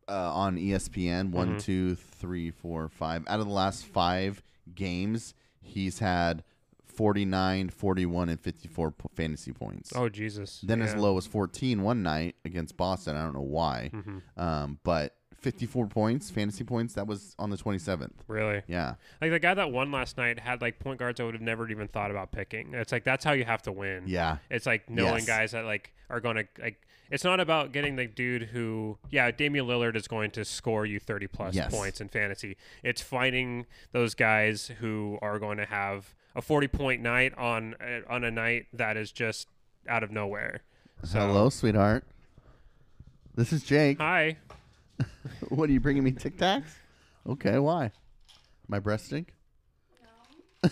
uh, 0.08 0.32
on 0.34 0.56
ESPN, 0.58 1.30
one, 1.30 1.56
Mhm. 1.56 1.62
two, 1.62 1.94
three, 1.94 2.50
four, 2.50 2.88
five. 2.88 3.24
Out 3.28 3.40
of 3.40 3.46
the 3.46 3.52
last 3.52 3.84
five 3.86 4.42
games, 4.74 5.34
he's 5.60 5.98
had 6.00 6.42
49, 6.86 7.70
41, 7.70 8.28
and 8.28 8.38
54 8.40 8.90
po- 8.90 9.10
fantasy 9.14 9.52
points. 9.52 9.92
oh 9.96 10.08
Jesus! 10.08 10.60
Then 10.62 10.82
as 10.82 10.94
low 10.94 11.16
as 11.16 11.26
14 11.26 11.82
one 11.82 12.02
night 12.02 12.36
against 12.44 12.76
Boston. 12.76 13.16
I 13.16 13.22
don't 13.24 13.34
know 13.34 13.40
why. 13.40 13.90
Mhm. 13.92 14.22
Um, 14.36 14.78
but 14.84 15.16
54 15.40 15.86
points, 15.86 16.30
fantasy 16.30 16.62
points, 16.64 16.94
that 16.94 17.06
was 17.06 17.34
on 17.38 17.50
the 17.50 17.56
27th. 17.56 18.22
Really, 18.28 18.62
Yeah. 18.68 18.94
like 19.20 19.30
the 19.32 19.40
guy 19.40 19.54
that 19.54 19.72
won 19.72 19.90
last 19.90 20.16
night 20.16 20.38
had 20.38 20.60
like 20.60 20.78
point 20.78 20.98
guards 21.00 21.18
I 21.18 21.24
would 21.24 21.34
have 21.34 21.42
never 21.42 21.68
even 21.70 21.88
thought 21.88 22.10
about 22.10 22.30
picking. 22.30 22.74
It's 22.74 22.92
like 22.92 23.04
that's 23.04 23.24
how 23.24 23.32
you 23.32 23.44
have 23.44 23.62
to 23.62 23.72
win. 23.72 24.04
Yeah. 24.06 24.36
It's 24.50 24.66
like 24.66 24.88
knowing 24.90 25.14
Yes. 25.20 25.26
guys 25.26 25.52
that 25.52 25.64
like 25.64 25.92
are 26.10 26.20
going 26.20 26.36
to 26.36 26.46
like. 26.60 26.80
It's 27.12 27.24
not 27.24 27.40
about 27.40 27.72
getting 27.72 27.96
the 27.96 28.06
dude 28.06 28.44
who, 28.44 28.96
yeah, 29.10 29.30
Damian 29.30 29.66
Lillard 29.66 29.94
is 29.96 30.08
going 30.08 30.30
to 30.32 30.44
score 30.46 30.86
you 30.86 30.98
thirty 30.98 31.26
plus 31.26 31.54
Yes. 31.54 31.70
points 31.72 32.00
in 32.00 32.08
fantasy. 32.08 32.56
It's 32.82 33.02
finding 33.02 33.66
those 33.92 34.14
guys 34.14 34.68
who 34.80 35.18
are 35.20 35.38
going 35.38 35.58
to 35.58 35.66
have 35.66 36.14
a 36.34 36.40
forty 36.40 36.68
point 36.68 37.02
night 37.02 37.36
on 37.36 37.74
uh, 37.74 38.00
on 38.10 38.24
a 38.24 38.30
night 38.30 38.66
that 38.72 38.96
is 38.96 39.12
just 39.12 39.46
out 39.86 40.02
of 40.02 40.10
nowhere. 40.10 40.62
So, 41.04 41.18
Hello, 41.20 41.50
sweetheart. 41.50 42.04
This 43.34 43.52
is 43.52 43.62
Jake. 43.62 43.98
Hi. 43.98 44.38
What 45.48 45.68
are 45.68 45.72
you 45.72 45.80
bringing 45.80 46.04
me 46.04 46.12
Tic 46.12 46.36
Tacs? 46.38 46.64
Okay, 47.28 47.58
why? 47.58 47.90
My 48.68 48.78
breast 48.78 49.06
stink? 49.06 49.34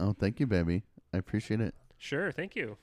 oh, 0.00 0.12
thank 0.18 0.40
you, 0.40 0.46
baby. 0.46 0.82
I 1.12 1.18
appreciate 1.18 1.60
it. 1.60 1.74
Sure. 1.98 2.32
Thank 2.32 2.56
you. 2.56 2.76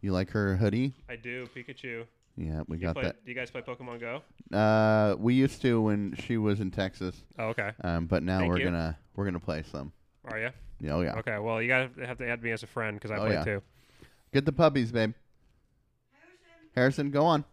You 0.00 0.12
like 0.12 0.30
her 0.30 0.56
hoodie? 0.56 0.94
I 1.08 1.16
do. 1.16 1.48
Pikachu. 1.54 2.04
Yeah, 2.36 2.62
we 2.68 2.76
You 2.76 2.82
got 2.84 2.94
play, 2.94 3.02
Do 3.04 3.12
you 3.30 3.34
guys 3.34 3.50
play 3.50 3.62
Pokemon 3.62 3.98
Go? 4.00 4.22
Uh, 4.56 5.16
we 5.18 5.34
used 5.34 5.60
to 5.62 5.80
when 5.80 6.14
she 6.16 6.36
was 6.36 6.60
in 6.60 6.70
Texas, 6.70 7.24
Oh, 7.38 7.46
okay. 7.48 7.72
um, 7.82 8.06
but 8.06 8.22
now 8.22 8.38
Thank 8.38 8.50
we're 8.50 8.58
you. 8.58 8.64
gonna 8.66 8.96
we're 9.16 9.24
gonna 9.24 9.40
play 9.40 9.64
some. 9.64 9.90
Are 10.24 10.38
you? 10.38 10.50
Yeah, 10.80 10.94
oh 10.94 11.00
yeah. 11.00 11.16
Okay. 11.16 11.36
Well, 11.40 11.60
you 11.60 11.66
gotta 11.66 11.90
have 12.06 12.18
to 12.18 12.28
add 12.28 12.40
me 12.42 12.52
as 12.52 12.62
a 12.62 12.68
friend 12.68 12.96
because 12.96 13.10
I 13.10 13.16
Oh, 13.16 13.26
play 13.26 13.32
yeah. 13.32 13.42
too. 13.44 13.62
Get 14.32 14.44
the 14.44 14.52
puppies, 14.52 14.92
babe. 14.92 15.14
Harrison, 16.76 17.10
go 17.10 17.24
on. 17.24 17.44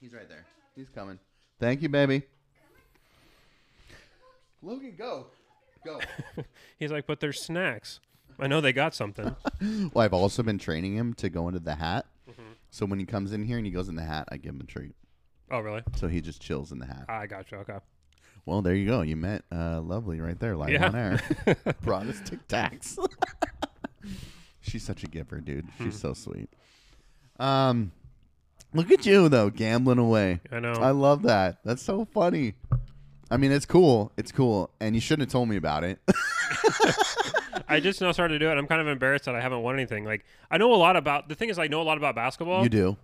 He's 0.00 0.12
right 0.12 0.28
there. 0.28 0.46
He's 0.74 0.88
coming. 0.88 1.18
Thank 1.60 1.82
you, 1.82 1.88
baby. 1.88 2.22
Logan, 4.62 4.94
go. 4.98 5.26
Go. 5.84 6.00
He's 6.78 6.90
like, 6.90 7.06
but 7.06 7.20
there's 7.20 7.40
snacks. 7.40 8.00
I 8.40 8.46
know 8.46 8.60
they 8.60 8.72
got 8.72 8.94
something. 8.94 9.34
well, 9.92 10.04
I've 10.04 10.14
also 10.14 10.42
been 10.42 10.58
training 10.58 10.94
him 10.96 11.14
to 11.14 11.28
go 11.28 11.48
into 11.48 11.60
the 11.60 11.74
hat. 11.74 12.06
Mm-hmm. 12.30 12.42
So 12.70 12.86
when 12.86 12.98
he 12.98 13.04
comes 13.04 13.32
in 13.32 13.44
here 13.44 13.56
and 13.58 13.66
he 13.66 13.72
goes 13.72 13.88
in 13.88 13.96
the 13.96 14.02
hat, 14.04 14.28
I 14.30 14.36
give 14.36 14.54
him 14.54 14.60
a 14.60 14.64
treat. 14.64 14.94
oh, 15.50 15.60
really? 15.60 15.82
So 15.96 16.08
he 16.08 16.20
just 16.20 16.40
chills 16.40 16.72
in 16.72 16.78
the 16.78 16.86
hat. 16.86 17.04
I 17.08 17.26
got 17.26 17.50
you. 17.50 17.58
Okay. 17.58 17.78
Well, 18.46 18.62
there 18.62 18.74
you 18.74 18.86
go. 18.86 19.02
You 19.02 19.16
met 19.16 19.44
uh, 19.52 19.80
Lovely 19.80 20.20
right 20.20 20.38
there, 20.38 20.56
live 20.56 20.70
Yeah. 20.70 20.86
on 20.88 20.94
air. 20.96 21.20
Brought 21.82 22.06
us 22.06 22.20
Tic 22.24 22.46
Tacs. 22.48 22.96
She's 24.60 24.82
such 24.82 25.04
a 25.04 25.06
giver, 25.06 25.40
dude. 25.40 25.66
She's 25.78 25.98
so 25.98 26.14
sweet. 26.14 26.48
Um, 27.38 27.92
look 28.72 28.90
at 28.90 29.04
you 29.06 29.28
though, 29.28 29.50
gambling 29.50 29.98
away. 29.98 30.40
I 30.52 30.60
know. 30.60 30.72
I 30.72 30.90
love 30.90 31.22
that. 31.22 31.58
That's 31.64 31.82
so 31.82 32.04
funny. 32.04 32.54
I 33.30 33.36
mean, 33.36 33.52
it's 33.52 33.66
cool. 33.66 34.12
It's 34.16 34.32
cool, 34.32 34.70
and 34.80 34.94
you 34.94 35.00
shouldn't 35.00 35.28
have 35.28 35.32
told 35.32 35.48
me 35.48 35.56
about 35.56 35.84
it. 35.84 35.98
I 37.70 37.80
just 37.80 38.00
now 38.00 38.12
started 38.12 38.34
to 38.34 38.38
do 38.38 38.50
it. 38.50 38.58
I'm 38.58 38.66
kind 38.66 38.80
of 38.80 38.86
embarrassed 38.88 39.24
that 39.26 39.34
I 39.34 39.40
haven't 39.40 39.62
won 39.62 39.74
anything. 39.74 40.04
Like 40.04 40.24
I 40.50 40.58
know 40.58 40.72
a 40.72 40.76
lot 40.76 40.96
about. 40.96 41.28
The 41.28 41.34
thing 41.34 41.48
is, 41.50 41.58
I 41.58 41.66
know 41.68 41.80
a 41.80 41.84
lot 41.84 41.96
about 41.98 42.14
basketball, 42.14 42.62
you 42.62 42.68
do. 42.68 42.96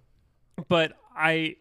but 0.68 0.92
I 1.16 1.56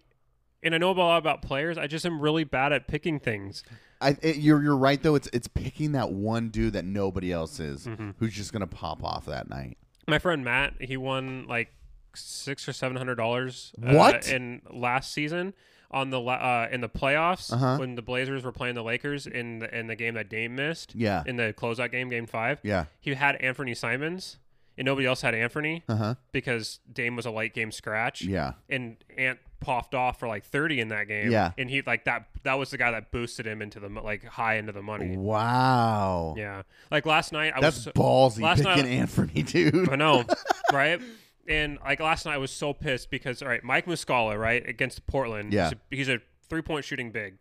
and 0.64 0.74
I 0.74 0.78
know 0.78 0.92
a 0.92 0.94
lot 0.94 1.18
about 1.18 1.42
players. 1.42 1.78
I 1.78 1.88
just 1.88 2.06
am 2.06 2.20
really 2.20 2.44
bad 2.44 2.74
at 2.74 2.88
picking 2.88 3.20
things. 3.20 3.64
I, 4.02 4.18
it, 4.22 4.38
you're 4.38 4.62
you're 4.62 4.76
right 4.76 5.02
though. 5.02 5.16
It's 5.16 5.30
it's 5.32 5.48
picking 5.48 5.94
that 5.94 6.12
one 6.12 6.50
dude 6.50 6.74
that 6.74 6.86
nobody 6.86 7.32
else 7.32 7.60
is, 7.60 7.86
Mm-hmm. 7.88 8.12
who's 8.20 8.34
just 8.34 8.52
gonna 8.52 8.68
pop 8.68 9.04
off 9.04 9.26
that 9.28 9.50
night. 9.50 9.78
My 10.08 10.20
friend 10.20 10.44
Matt, 10.44 10.74
he 10.82 10.98
won 10.98 11.46
like 11.48 11.70
six 12.16 12.68
or 12.68 12.74
seven 12.74 12.98
hundred 12.98 13.16
dollars. 13.16 13.72
What? 13.78 14.28
uh, 14.30 14.36
in 14.36 14.62
last 14.70 15.12
season 15.14 15.54
on 15.92 16.10
the 16.10 16.20
la- 16.20 16.34
uh, 16.34 16.68
in 16.72 16.82
the 16.82 16.90
playoffs 16.90 17.52
Uh-huh. 17.54 17.78
when 17.78 17.96
the 17.96 18.02
Blazers 18.02 18.44
were 18.44 18.52
playing 18.52 18.76
the 18.76 18.84
Lakers 18.84 19.28
in 19.28 19.60
the, 19.60 19.78
in 19.78 19.88
the 19.88 19.96
game 19.96 20.16
that 20.16 20.30
Dame 20.30 20.56
missed. 20.56 20.94
Yeah. 20.96 21.24
In 21.26 21.36
the 21.38 21.54
closeout 21.58 21.92
game, 21.92 22.10
Game 22.10 22.26
Five. 22.26 22.60
Yeah. 22.64 22.86
He 23.00 23.14
had 23.14 23.36
Anthony 23.38 23.74
Simons, 23.76 24.38
and 24.78 24.86
nobody 24.86 25.08
else 25.08 25.22
had 25.22 25.34
Anthony 25.36 25.84
Uh 25.88 25.96
huh. 25.96 26.16
because 26.32 26.80
Dame 26.92 27.16
was 27.16 27.26
a 27.26 27.32
late 27.32 27.54
game 27.54 27.72
scratch. 27.72 28.22
Yeah. 28.22 28.54
and 28.70 28.98
Ant 29.18 29.40
popped 29.62 29.96
off 29.96 30.20
for 30.20 30.28
like 30.28 30.44
30 30.44 30.80
in 30.80 30.90
that 30.90 31.08
game. 31.08 31.32
Yeah. 31.32 31.52
And 31.58 31.70
he 31.70 31.82
like 31.82 32.04
that 32.06 32.28
that 32.44 32.54
was 32.60 32.70
the 32.70 32.78
guy 32.78 32.92
that 32.92 33.10
boosted 33.12 33.48
him 33.48 33.64
into 33.64 33.80
the 33.80 33.88
like 33.90 34.24
high 34.24 34.56
into 34.58 34.72
the 34.74 34.82
money. 34.84 35.18
Wow. 35.18 36.36
Yeah. 36.38 36.64
Like 36.92 37.06
last 37.08 37.32
night 37.32 37.54
I 37.56 37.62
That's 37.62 37.86
was 37.86 37.94
ballsy 37.94 38.42
last 38.42 38.58
picking 38.64 38.84
night- 38.84 38.92
Anthony, 38.92 39.42
dude. 39.44 39.90
I 39.90 39.96
know, 39.96 40.24
right? 40.74 41.02
And 41.48 41.78
like 41.84 42.00
last 42.00 42.26
night 42.26 42.36
I 42.36 42.38
was 42.38 42.52
so 42.52 42.74
pissed 42.74 43.10
because 43.10 43.42
all 43.42 43.48
right, 43.48 43.64
Mike 43.64 43.86
Muscala, 43.86 44.38
right, 44.38 44.68
against 44.68 45.06
Portland. 45.08 45.54
Yeah. 45.54 45.66
He's 45.66 45.74
a, 45.74 45.78
he's 45.96 46.10
a 46.10 46.20
three-point 46.50 46.86
shooting 46.86 47.12
big. 47.12 47.36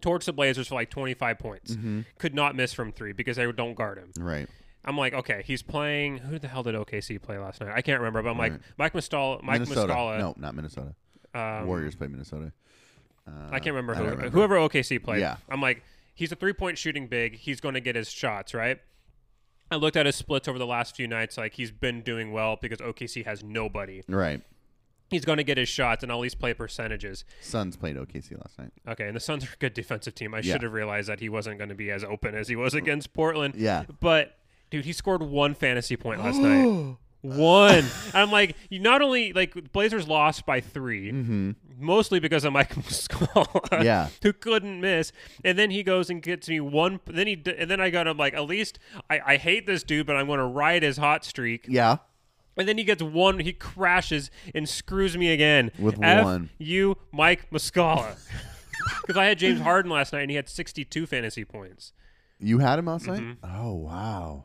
Torched 0.00 0.24
the 0.24 0.32
Blazers 0.32 0.68
for 0.68 0.74
like 0.74 0.88
25 0.90 1.38
points. 1.38 1.76
Could 2.18 2.34
not 2.34 2.56
miss 2.56 2.72
from 2.72 2.92
3 2.92 3.12
because 3.12 3.36
they 3.36 3.50
don't 3.52 3.74
guard 3.74 3.98
him. 3.98 4.12
Right. 4.18 4.48
I'm 4.84 4.96
like, 4.96 5.12
okay, 5.12 5.42
he's 5.44 5.62
playing. 5.62 6.18
Who 6.18 6.38
the 6.38 6.48
hell 6.48 6.62
did 6.62 6.74
OKC 6.74 7.20
play 7.20 7.38
last 7.38 7.60
night? 7.60 7.70
I 7.74 7.82
can't 7.82 8.00
remember, 8.00 8.22
but 8.22 8.30
I'm 8.30 8.38
like. 8.38 8.54
Mike 8.78 8.94
Muscala, 8.94 9.42
Mike 9.42 9.60
Minnesota. 9.60 9.92
Muscala. 9.92 10.18
No, 10.18 10.34
not 10.38 10.54
Minnesota. 10.54 10.94
um, 11.34 11.66
Warriors 11.66 11.94
play 11.94 12.08
Minnesota. 12.08 12.52
Uh, 13.26 13.30
I 13.50 13.60
can't 13.60 13.76
remember, 13.76 13.94
I 13.94 13.98
who, 13.98 14.04
remember. 14.04 14.30
whoever 14.30 14.56
OKC 14.56 15.00
played. 15.02 15.20
Yeah. 15.20 15.36
I'm 15.48 15.60
like, 15.60 15.84
he's 16.14 16.32
a 16.32 16.36
three 16.36 16.52
point 16.52 16.78
shooting 16.78 17.06
big. 17.06 17.36
He's 17.36 17.60
going 17.60 17.74
to 17.74 17.80
get 17.80 17.94
his 17.94 18.10
shots, 18.10 18.54
right? 18.54 18.80
I 19.72 19.76
looked 19.76 19.96
at 19.96 20.06
his 20.06 20.16
splits 20.16 20.48
over 20.48 20.58
the 20.58 20.66
last 20.66 20.94
few 20.94 21.08
nights. 21.08 21.36
Like, 21.38 21.54
he's 21.54 21.70
been 21.70 22.02
doing 22.02 22.32
well 22.32 22.58
because 22.60 22.78
OKC 22.78 23.24
has 23.24 23.42
nobody. 23.42 24.02
Right. 24.08 24.42
He's 25.10 25.24
going 25.24 25.36
to 25.38 25.44
get 25.44 25.58
his 25.58 25.68
shots 25.68 26.02
and 26.02 26.10
at 26.10 26.16
least 26.18 26.38
play 26.38 26.54
percentages. 26.54 27.24
Suns 27.40 27.76
played 27.76 27.96
OKC 27.96 28.38
last 28.38 28.58
night. 28.58 28.70
Okay, 28.88 29.06
and 29.06 29.14
the 29.16 29.20
Suns 29.20 29.44
are 29.44 29.48
a 29.52 29.56
good 29.58 29.74
defensive 29.74 30.14
team. 30.14 30.32
I 30.34 30.38
Yeah. 30.38 30.52
should 30.54 30.62
have 30.62 30.72
realized 30.72 31.08
that 31.08 31.20
he 31.20 31.28
wasn't 31.28 31.58
going 31.58 31.68
to 31.68 31.74
be 31.74 31.90
as 31.90 32.02
open 32.02 32.34
as 32.34 32.48
he 32.48 32.56
was 32.56 32.72
against 32.74 33.12
Portland. 33.12 33.54
Yeah. 33.56 33.84
But, 34.00 34.38
dude, 34.70 34.84
he 34.86 34.92
scored 34.92 35.22
one 35.22 35.54
fantasy 35.54 35.96
point 35.96 36.20
last 36.22 36.38
night. 36.40 36.96
One. 37.22 37.74
And 37.74 38.14
I'm 38.14 38.30
like, 38.30 38.56
you 38.68 38.78
not 38.80 39.00
only 39.02 39.32
like 39.32 39.72
Blazers 39.72 40.06
lost 40.08 40.44
by 40.44 40.60
3 40.60 41.12
Mm-hmm. 41.12 41.50
mostly 41.78 42.18
because 42.20 42.44
of 42.44 42.52
Mike 42.52 42.74
Muscala, 42.74 43.82
Yeah. 43.84 44.08
who 44.22 44.32
couldn't 44.32 44.80
miss. 44.80 45.12
And 45.44 45.56
then 45.58 45.70
he 45.70 45.82
goes 45.82 46.10
and 46.10 46.20
gets 46.22 46.48
me 46.48 46.58
one. 46.60 46.98
Then 47.06 47.26
he 47.28 47.40
and 47.58 47.70
then 47.70 47.80
I 47.80 47.90
got 47.90 48.06
him 48.08 48.16
like 48.16 48.34
at 48.34 48.46
least 48.46 48.78
I, 49.08 49.20
I 49.24 49.36
hate 49.36 49.66
this 49.66 49.82
dude, 49.84 50.06
but 50.06 50.16
I'm 50.16 50.26
going 50.26 50.38
to 50.40 50.44
ride 50.46 50.82
his 50.82 50.96
hot 50.96 51.24
streak. 51.24 51.66
Yeah. 51.68 51.98
And 52.56 52.68
then 52.68 52.76
he 52.76 52.84
gets 52.84 53.02
one. 53.02 53.38
He 53.38 53.52
crashes 53.52 54.30
and 54.54 54.68
screws 54.68 55.16
me 55.16 55.32
again 55.32 55.70
With 55.78 55.98
F 56.02 56.24
one. 56.24 56.50
You, 56.58 56.96
Mike 57.12 57.50
Muscala. 57.50 58.16
Because 59.02 59.16
I 59.16 59.26
had 59.26 59.38
James 59.38 59.60
Harden 59.60 59.92
last 59.92 60.12
night 60.12 60.22
and 60.22 60.30
he 60.30 60.34
had 60.34 60.48
62 60.48 61.06
fantasy 61.06 61.44
points. 61.44 61.92
You 62.40 62.58
had 62.58 62.80
him 62.80 62.86
last 62.86 63.06
Mm-hmm. 63.06 63.26
night? 63.28 63.36
Oh 63.44 63.74
wow. 63.74 64.44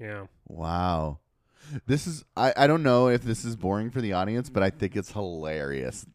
Yeah. 0.00 0.26
Wow. 0.48 1.20
This 1.86 2.06
is 2.06 2.24
I, 2.36 2.52
I 2.56 2.66
don't 2.66 2.82
know 2.82 3.08
if 3.08 3.22
this 3.22 3.44
is 3.44 3.56
boring 3.56 3.90
for 3.90 4.00
the 4.00 4.12
audience, 4.12 4.48
but 4.50 4.62
I 4.62 4.70
think 4.70 4.94
it's 4.96 5.12
hilarious. 5.12 6.06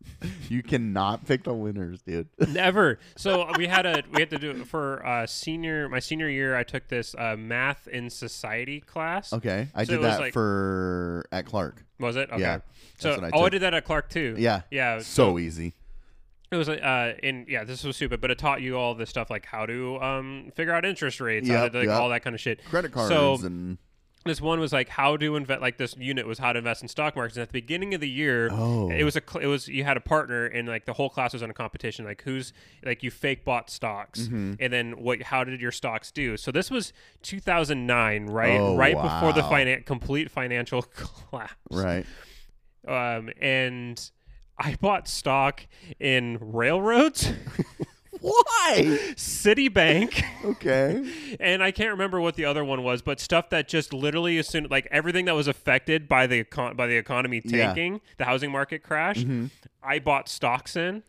you 0.50 0.64
cannot 0.64 1.26
pick 1.26 1.44
the 1.44 1.54
winners, 1.54 2.02
dude. 2.02 2.28
Never. 2.50 3.00
So 3.18 3.50
we 3.58 3.68
had 3.68 3.86
a 3.86 4.04
we 4.14 4.22
had 4.22 4.30
to 4.32 4.38
do 4.38 4.52
it 4.52 4.68
for 4.68 5.06
uh, 5.06 5.26
senior 5.28 5.90
my 5.90 6.00
senior 6.00 6.30
year. 6.30 6.56
I 6.56 6.64
took 6.64 6.88
this 6.88 7.16
uh, 7.18 7.36
math 7.38 7.88
in 7.88 8.10
society 8.10 8.80
class. 8.82 9.34
Okay. 9.34 9.68
I 9.76 9.84
So 9.84 9.94
did 9.94 10.04
that 10.04 10.20
like- 10.20 10.34
for 10.34 11.26
at 11.32 11.46
Clark. 11.46 11.84
Was 12.00 12.16
it? 12.16 12.32
Okay. 12.32 12.42
Yeah, 12.42 12.60
So 12.98 13.12
I 13.22 13.30
oh, 13.34 13.44
I 13.46 13.50
did 13.50 13.62
that 13.62 13.74
at 13.74 13.86
Clark 13.86 14.10
too. 14.10 14.36
Yeah. 14.38 14.62
Yeah. 14.72 15.00
So 15.00 15.38
easy. 15.38 15.74
It 16.52 16.56
was 16.58 16.68
uh 16.68 17.14
in 17.24 17.46
yeah 17.48 17.64
this 17.64 17.84
was 17.84 17.96
stupid, 17.96 18.20
but 18.22 18.30
it 18.32 18.38
taught 18.38 18.62
you 18.62 18.78
all 18.78 18.94
this 18.96 19.10
stuff 19.10 19.30
like 19.30 19.46
how 19.46 19.66
to 19.66 20.00
um 20.02 20.52
figure 20.56 20.74
out 20.74 20.84
interest 20.86 21.22
rates, 21.22 21.48
how 21.48 21.64
Yep, 21.64 21.72
to, 21.74 21.78
like 21.80 21.88
yep. 21.88 22.00
all 22.00 22.10
that 22.10 22.24
kind 22.24 22.34
of 22.34 22.40
shit. 22.42 22.64
Credit 22.66 22.92
cards 22.92 23.10
So 23.10 23.36
and 23.46 23.78
this 24.26 24.40
one 24.42 24.60
was 24.60 24.72
like 24.72 24.88
how 24.90 25.18
to 25.18 25.36
invest. 25.36 25.62
Like 25.62 25.78
this 25.78 25.96
unit 25.98 26.28
was 26.28 26.38
how 26.40 26.54
to 26.54 26.60
invest 26.60 26.82
in 26.82 26.88
stock 26.88 27.16
markets. 27.16 27.38
And 27.38 27.42
at 27.42 27.50
the 27.50 27.54
beginning 27.54 27.94
of 27.94 28.02
the 28.02 28.10
year, 28.10 28.50
Oh. 28.52 28.90
it 28.92 29.04
was 29.04 29.16
a 29.16 29.22
cl- 29.28 29.44
it 29.44 29.48
was 29.48 29.68
you 29.68 29.84
had 29.84 29.98
a 29.98 30.02
partner 30.02 30.46
and 30.46 30.68
like 30.68 30.86
the 30.86 30.94
whole 30.94 31.10
class 31.10 31.34
was 31.34 31.42
on 31.44 31.50
a 31.50 31.54
competition. 31.54 32.06
Like 32.06 32.22
who's 32.24 32.54
like 32.86 33.02
you 33.04 33.10
fake 33.12 33.44
bought 33.46 33.70
stocks, 33.70 34.22
Mm-hmm. 34.22 34.54
and 34.60 34.72
then 34.74 34.92
what? 35.04 35.22
How 35.24 35.44
did 35.44 35.60
your 35.62 35.72
stocks 35.72 36.12
do? 36.12 36.38
So 36.38 36.52
this 36.52 36.70
was 36.70 36.94
2009, 37.24 38.28
right? 38.28 38.60
Oh, 38.60 38.76
right 38.78 38.96
before 38.96 39.34
the 39.34 39.42
wow. 39.42 39.52
finan- 39.52 39.86
complete 39.86 40.30
financial 40.30 40.82
collapse 41.30 41.54
Right. 41.72 42.06
um, 42.88 43.30
and 43.42 44.12
I 44.58 44.76
bought 44.80 45.08
stock 45.08 45.66
in 46.00 46.38
railroads, 46.40 47.32
Why? 48.22 49.00
Citibank, 49.16 50.24
Okay. 50.46 51.12
and 51.40 51.64
I 51.64 51.72
can't 51.72 51.90
remember 51.90 52.22
what 52.22 52.36
the 52.36 52.46
other 52.46 52.64
one 52.64 52.84
was, 52.84 53.02
but 53.02 53.20
stuff 53.20 53.50
that 53.50 53.68
just 53.68 53.94
literally 53.94 54.38
as 54.38 54.48
soon 54.48 54.68
like 54.70 54.88
everything 54.92 55.26
that 55.26 55.34
was 55.36 55.48
affected 55.48 56.08
by 56.08 56.28
the 56.28 56.44
econ- 56.44 56.78
by 56.78 56.88
the 56.88 56.96
economy 56.98 57.42
Yeah. 57.44 57.66
tanking, 57.68 58.02
the 58.18 58.26
housing 58.26 58.52
market 58.52 58.84
crash, 58.84 59.18
mm-hmm. 59.18 59.48
I 59.84 60.00
bought 60.00 60.30
stocks 60.30 60.76
in. 60.76 61.04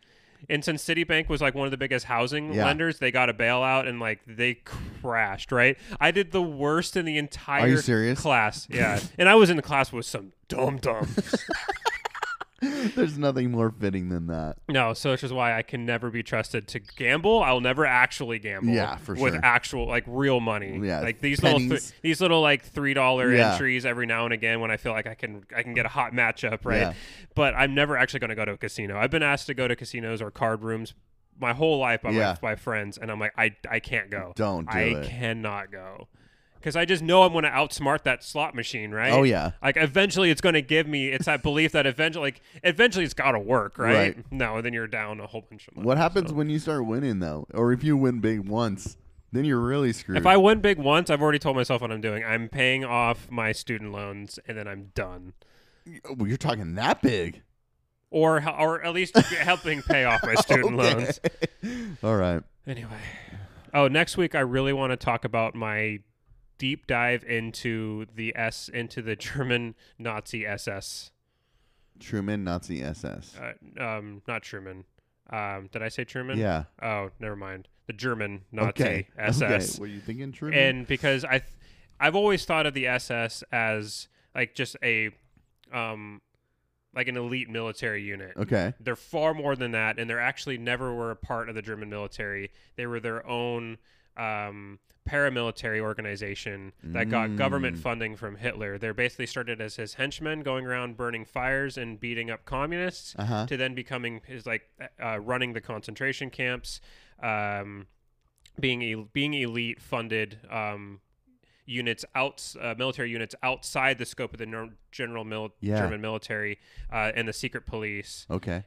And 0.50 0.64
since 0.64 0.82
Citibank 0.84 1.28
was 1.28 1.40
like 1.40 1.54
one 1.54 1.66
of 1.66 1.70
the 1.70 1.76
biggest 1.76 2.06
housing 2.06 2.52
Yeah. 2.52 2.64
lenders, 2.64 2.98
they 2.98 3.12
got 3.12 3.28
a 3.28 3.34
bailout 3.34 3.86
and 3.88 4.00
like 4.00 4.20
they 4.26 4.54
crashed, 4.54 5.52
right? 5.52 5.78
I 6.00 6.10
did 6.10 6.32
the 6.32 6.42
worst 6.42 6.96
in 6.96 7.04
the 7.04 7.16
entire 7.18 7.76
serious? 7.80 8.20
class. 8.20 8.66
Yeah. 8.70 8.98
and 9.18 9.28
I 9.28 9.34
was 9.36 9.50
in 9.50 9.56
the 9.56 9.62
class 9.62 9.92
with 9.92 10.04
some 10.06 10.32
dumb 10.48 10.78
dums. 10.78 11.16
There's 12.94 13.18
nothing 13.18 13.50
more 13.50 13.70
fitting 13.70 14.08
than 14.08 14.28
that. 14.28 14.56
No, 14.68 14.94
so 14.94 15.10
which 15.10 15.24
is 15.24 15.32
why 15.32 15.56
I 15.58 15.62
can 15.62 15.84
never 15.84 16.10
be 16.10 16.22
trusted 16.22 16.68
to 16.68 16.78
gamble. 16.78 17.42
I'll 17.42 17.60
never 17.60 17.84
actually 17.84 18.38
gamble. 18.38 18.72
Yeah, 18.72 18.96
for 18.96 19.14
with 19.16 19.34
sure. 19.34 19.40
actual 19.44 19.86
like 19.88 20.04
real 20.06 20.38
money. 20.40 20.78
Yeah, 20.82 21.00
like 21.00 21.20
these 21.20 21.42
little 21.42 21.58
th- 21.58 21.90
these 22.02 22.20
little 22.20 22.40
like 22.40 22.62
three 22.64 22.94
dollar 22.94 23.34
Yeah. 23.34 23.52
entries 23.54 23.84
every 23.84 24.06
now 24.06 24.24
and 24.24 24.32
again 24.32 24.60
when 24.60 24.70
I 24.70 24.76
feel 24.76 24.92
like 24.92 25.06
I 25.08 25.14
can 25.14 25.44
I 25.54 25.62
can 25.64 25.74
get 25.74 25.86
a 25.86 25.90
hot 25.90 26.12
matchup 26.12 26.60
right. 26.64 26.78
Yeah. 26.80 26.92
But 27.34 27.54
I'm 27.54 27.74
never 27.74 27.96
actually 27.96 28.20
going 28.20 28.30
to 28.30 28.36
go 28.36 28.44
to 28.44 28.52
a 28.52 28.56
casino. 28.58 28.96
I've 28.96 29.10
been 29.10 29.22
asked 29.24 29.46
to 29.48 29.54
go 29.54 29.66
to 29.66 29.74
casinos 29.74 30.22
or 30.22 30.30
card 30.30 30.62
rooms 30.62 30.94
my 31.40 31.52
whole 31.54 31.78
life 31.78 32.02
by 32.02 32.10
Yeah. 32.10 32.36
my, 32.42 32.50
my 32.50 32.56
friends, 32.56 32.96
and 32.96 33.10
I'm 33.10 33.18
like 33.18 33.32
I 33.36 33.56
I 33.68 33.80
can't 33.80 34.10
go. 34.10 34.32
Don't 34.36 34.70
do 34.70 34.76
I 34.78 34.82
it. 34.82 35.08
cannot 35.08 35.72
go. 35.72 36.06
Because 36.62 36.76
I 36.76 36.84
just 36.84 37.02
know 37.02 37.24
I'm 37.24 37.32
going 37.32 37.42
to 37.44 37.50
outsmart 37.50 38.04
that 38.04 38.22
slot 38.22 38.54
machine, 38.54 38.92
right? 38.92 39.12
Oh, 39.12 39.24
yeah. 39.24 39.50
Like 39.60 39.76
eventually, 39.76 40.30
it's 40.30 40.40
going 40.40 40.54
to 40.54 40.62
give 40.62 40.86
me. 40.86 41.08
It's 41.08 41.26
that 41.26 41.42
belief 41.42 41.72
that 41.72 41.86
eventually, 41.86 42.22
like 42.22 42.40
eventually, 42.62 43.04
it's 43.04 43.14
got 43.14 43.32
to 43.32 43.38
work, 43.40 43.78
right? 43.78 44.16
Right. 44.16 44.32
No, 44.32 44.62
then 44.62 44.72
you're 44.72 44.86
down 44.86 45.18
a 45.18 45.26
whole 45.26 45.44
bunch 45.50 45.66
of 45.66 45.76
money. 45.76 45.86
What 45.86 45.98
happens 45.98 46.30
so. 46.30 46.36
when 46.36 46.48
you 46.48 46.60
start 46.60 46.86
winning 46.86 47.18
though, 47.18 47.46
or 47.52 47.72
if 47.72 47.82
you 47.82 47.96
win 47.96 48.20
big 48.20 48.48
once, 48.48 48.96
then 49.32 49.44
you're 49.44 49.58
really 49.60 49.92
screwed. 49.92 50.18
If 50.18 50.26
I 50.26 50.36
win 50.36 50.60
big 50.60 50.78
once, 50.78 51.10
I've 51.10 51.22
already 51.22 51.38
told 51.38 51.56
myself 51.56 51.80
what 51.80 51.90
I'm 51.90 52.00
doing. 52.02 52.22
I'm 52.22 52.48
paying 52.48 52.84
off 52.84 53.30
my 53.30 53.50
student 53.52 53.90
loans, 53.90 54.38
and 54.46 54.56
then 54.56 54.68
I'm 54.68 54.92
done. 54.94 55.32
well, 56.04 56.16
oh, 56.20 56.24
you're 56.26 56.36
talking 56.36 56.74
that 56.76 57.02
big. 57.02 57.42
Or, 58.10 58.46
or 58.46 58.84
at 58.84 58.92
least 58.92 59.16
helping 59.16 59.80
pay 59.82 60.04
off 60.04 60.22
my 60.22 60.34
student 60.34 60.74
Okay. 60.78 60.94
loans. 60.94 61.20
All 62.02 62.16
right. 62.16 62.42
Anyway, 62.66 62.90
oh, 63.72 63.88
next 63.88 64.18
week 64.18 64.34
I 64.34 64.40
really 64.40 64.74
want 64.74 64.90
to 64.92 64.98
talk 64.98 65.24
about 65.24 65.54
my 65.54 66.00
deep 66.62 66.86
dive 66.86 67.24
into 67.24 68.06
the 68.14 68.32
S 68.36 68.68
into 68.72 69.02
the 69.02 69.16
German 69.16 69.74
Nazi 69.98 70.46
SS. 70.46 71.10
Truman 71.98 72.44
Nazi 72.44 72.80
SS. 72.84 73.34
Uh, 73.36 73.82
um, 73.82 74.22
not 74.28 74.44
Truman. 74.44 74.84
Um, 75.28 75.68
did 75.72 75.82
I 75.82 75.88
say 75.88 76.04
Truman? 76.04 76.38
Yeah. 76.38 76.64
Oh, 76.80 77.10
never 77.18 77.34
mind. 77.34 77.66
The 77.88 77.94
German 77.94 78.42
Nazi 78.52 78.68
Okay. 78.68 79.08
SS. 79.18 79.42
Okay. 79.42 79.80
What 79.80 79.90
are 79.90 79.92
you 79.92 80.00
thinking, 80.00 80.30
Truman? 80.30 80.56
and 80.56 80.86
because 80.86 81.24
I, 81.24 81.38
th- 81.38 81.50
I've 81.98 82.14
always 82.14 82.44
thought 82.44 82.66
of 82.66 82.74
the 82.74 82.86
SS 82.86 83.42
as 83.50 84.06
like 84.32 84.54
just 84.54 84.76
a, 84.84 85.10
um, 85.72 86.20
like 86.94 87.08
an 87.08 87.16
elite 87.16 87.50
military 87.50 88.04
unit. 88.04 88.34
okay. 88.36 88.72
They're 88.78 88.94
far 88.94 89.34
more 89.34 89.56
than 89.56 89.72
that, 89.72 89.98
and 89.98 90.08
they're 90.08 90.20
actually 90.20 90.58
never 90.58 90.94
were 90.94 91.10
a 91.10 91.16
part 91.16 91.48
of 91.48 91.56
the 91.56 91.62
German 91.62 91.90
military. 91.90 92.52
They 92.76 92.86
were 92.86 93.00
their 93.00 93.26
own 93.26 93.78
um, 94.16 94.78
paramilitary 95.08 95.80
organization 95.80 96.72
that 96.84 97.10
got 97.10 97.34
government 97.36 97.76
Mm. 97.76 97.80
funding 97.80 98.16
from 98.16 98.36
Hitler. 98.36 98.78
They're 98.78 98.94
basically 98.94 99.26
started 99.26 99.60
as 99.60 99.74
his 99.76 99.94
henchmen, 99.94 100.42
going 100.42 100.64
around 100.64 100.96
burning 100.96 101.24
fires 101.24 101.76
and 101.76 101.98
beating 101.98 102.30
up 102.30 102.44
communists, 102.44 103.14
Uh 103.18 103.24
huh. 103.24 103.46
to 103.46 103.56
then 103.56 103.74
becoming 103.74 104.20
his 104.26 104.46
like 104.46 104.62
uh, 105.02 105.18
running 105.18 105.54
the 105.54 105.60
concentration 105.60 106.30
camps, 106.30 106.80
um, 107.20 107.86
being 108.60 108.82
el- 108.82 109.08
being 109.12 109.34
elite 109.34 109.80
funded 109.80 110.38
um, 110.50 111.00
units 111.66 112.04
out 112.14 112.54
uh, 112.60 112.74
military 112.78 113.10
units 113.10 113.34
outside 113.42 113.98
the 113.98 114.04
scope 114.06 114.32
of 114.32 114.38
the 114.38 114.46
nor- 114.46 114.70
general 114.92 115.24
mil- 115.24 115.54
Yeah. 115.60 115.78
German 115.78 116.00
military 116.00 116.58
uh, 116.92 117.10
and 117.14 117.26
the 117.26 117.32
secret 117.32 117.66
police. 117.66 118.26
Okay. 118.30 118.64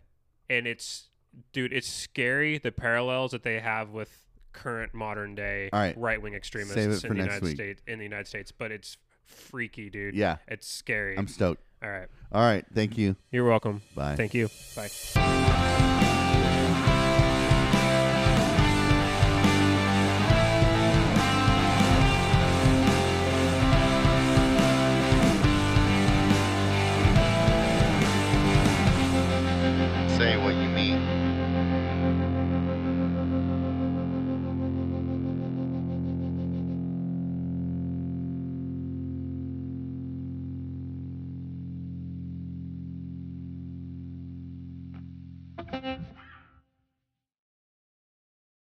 And 0.49 0.67
it's 0.67 1.09
dude, 1.53 1.72
it's 1.72 1.88
scary 1.89 2.57
the 2.57 2.72
parallels 2.72 3.31
that 3.31 3.43
they 3.43 3.59
have 3.59 3.89
with 3.91 4.24
current 4.56 4.94
modern 4.94 5.36
day 5.36 5.69
right. 5.73 5.98
right 5.98 6.22
wing 6.22 6.34
extremists 6.34 6.76
Save 6.76 6.91
it 6.91 6.94
in 6.94 6.99
for 6.99 7.07
the 7.10 7.14
next 7.15 7.26
United 7.26 7.44
week. 7.44 7.56
States 7.56 7.82
in 7.88 7.99
the 7.99 8.06
United 8.06 8.27
States. 8.27 8.52
But 8.52 8.72
it's 8.72 8.98
freaky, 9.26 9.90
dude. 9.90 10.15
Yeah. 10.15 10.38
It's 10.48 10.68
scary. 10.68 11.18
I'm 11.18 11.27
stoked. 11.27 11.61
All 11.84 11.90
right. 11.90 12.07
All 12.32 12.41
right. 12.41 12.65
Thank 12.73 12.98
you. 12.98 13.15
You're 13.32 13.48
welcome. 13.48 13.82
Bye. 13.95 14.15
Thank 14.15 14.34
you. 14.34 14.49
Bye. 14.76 15.91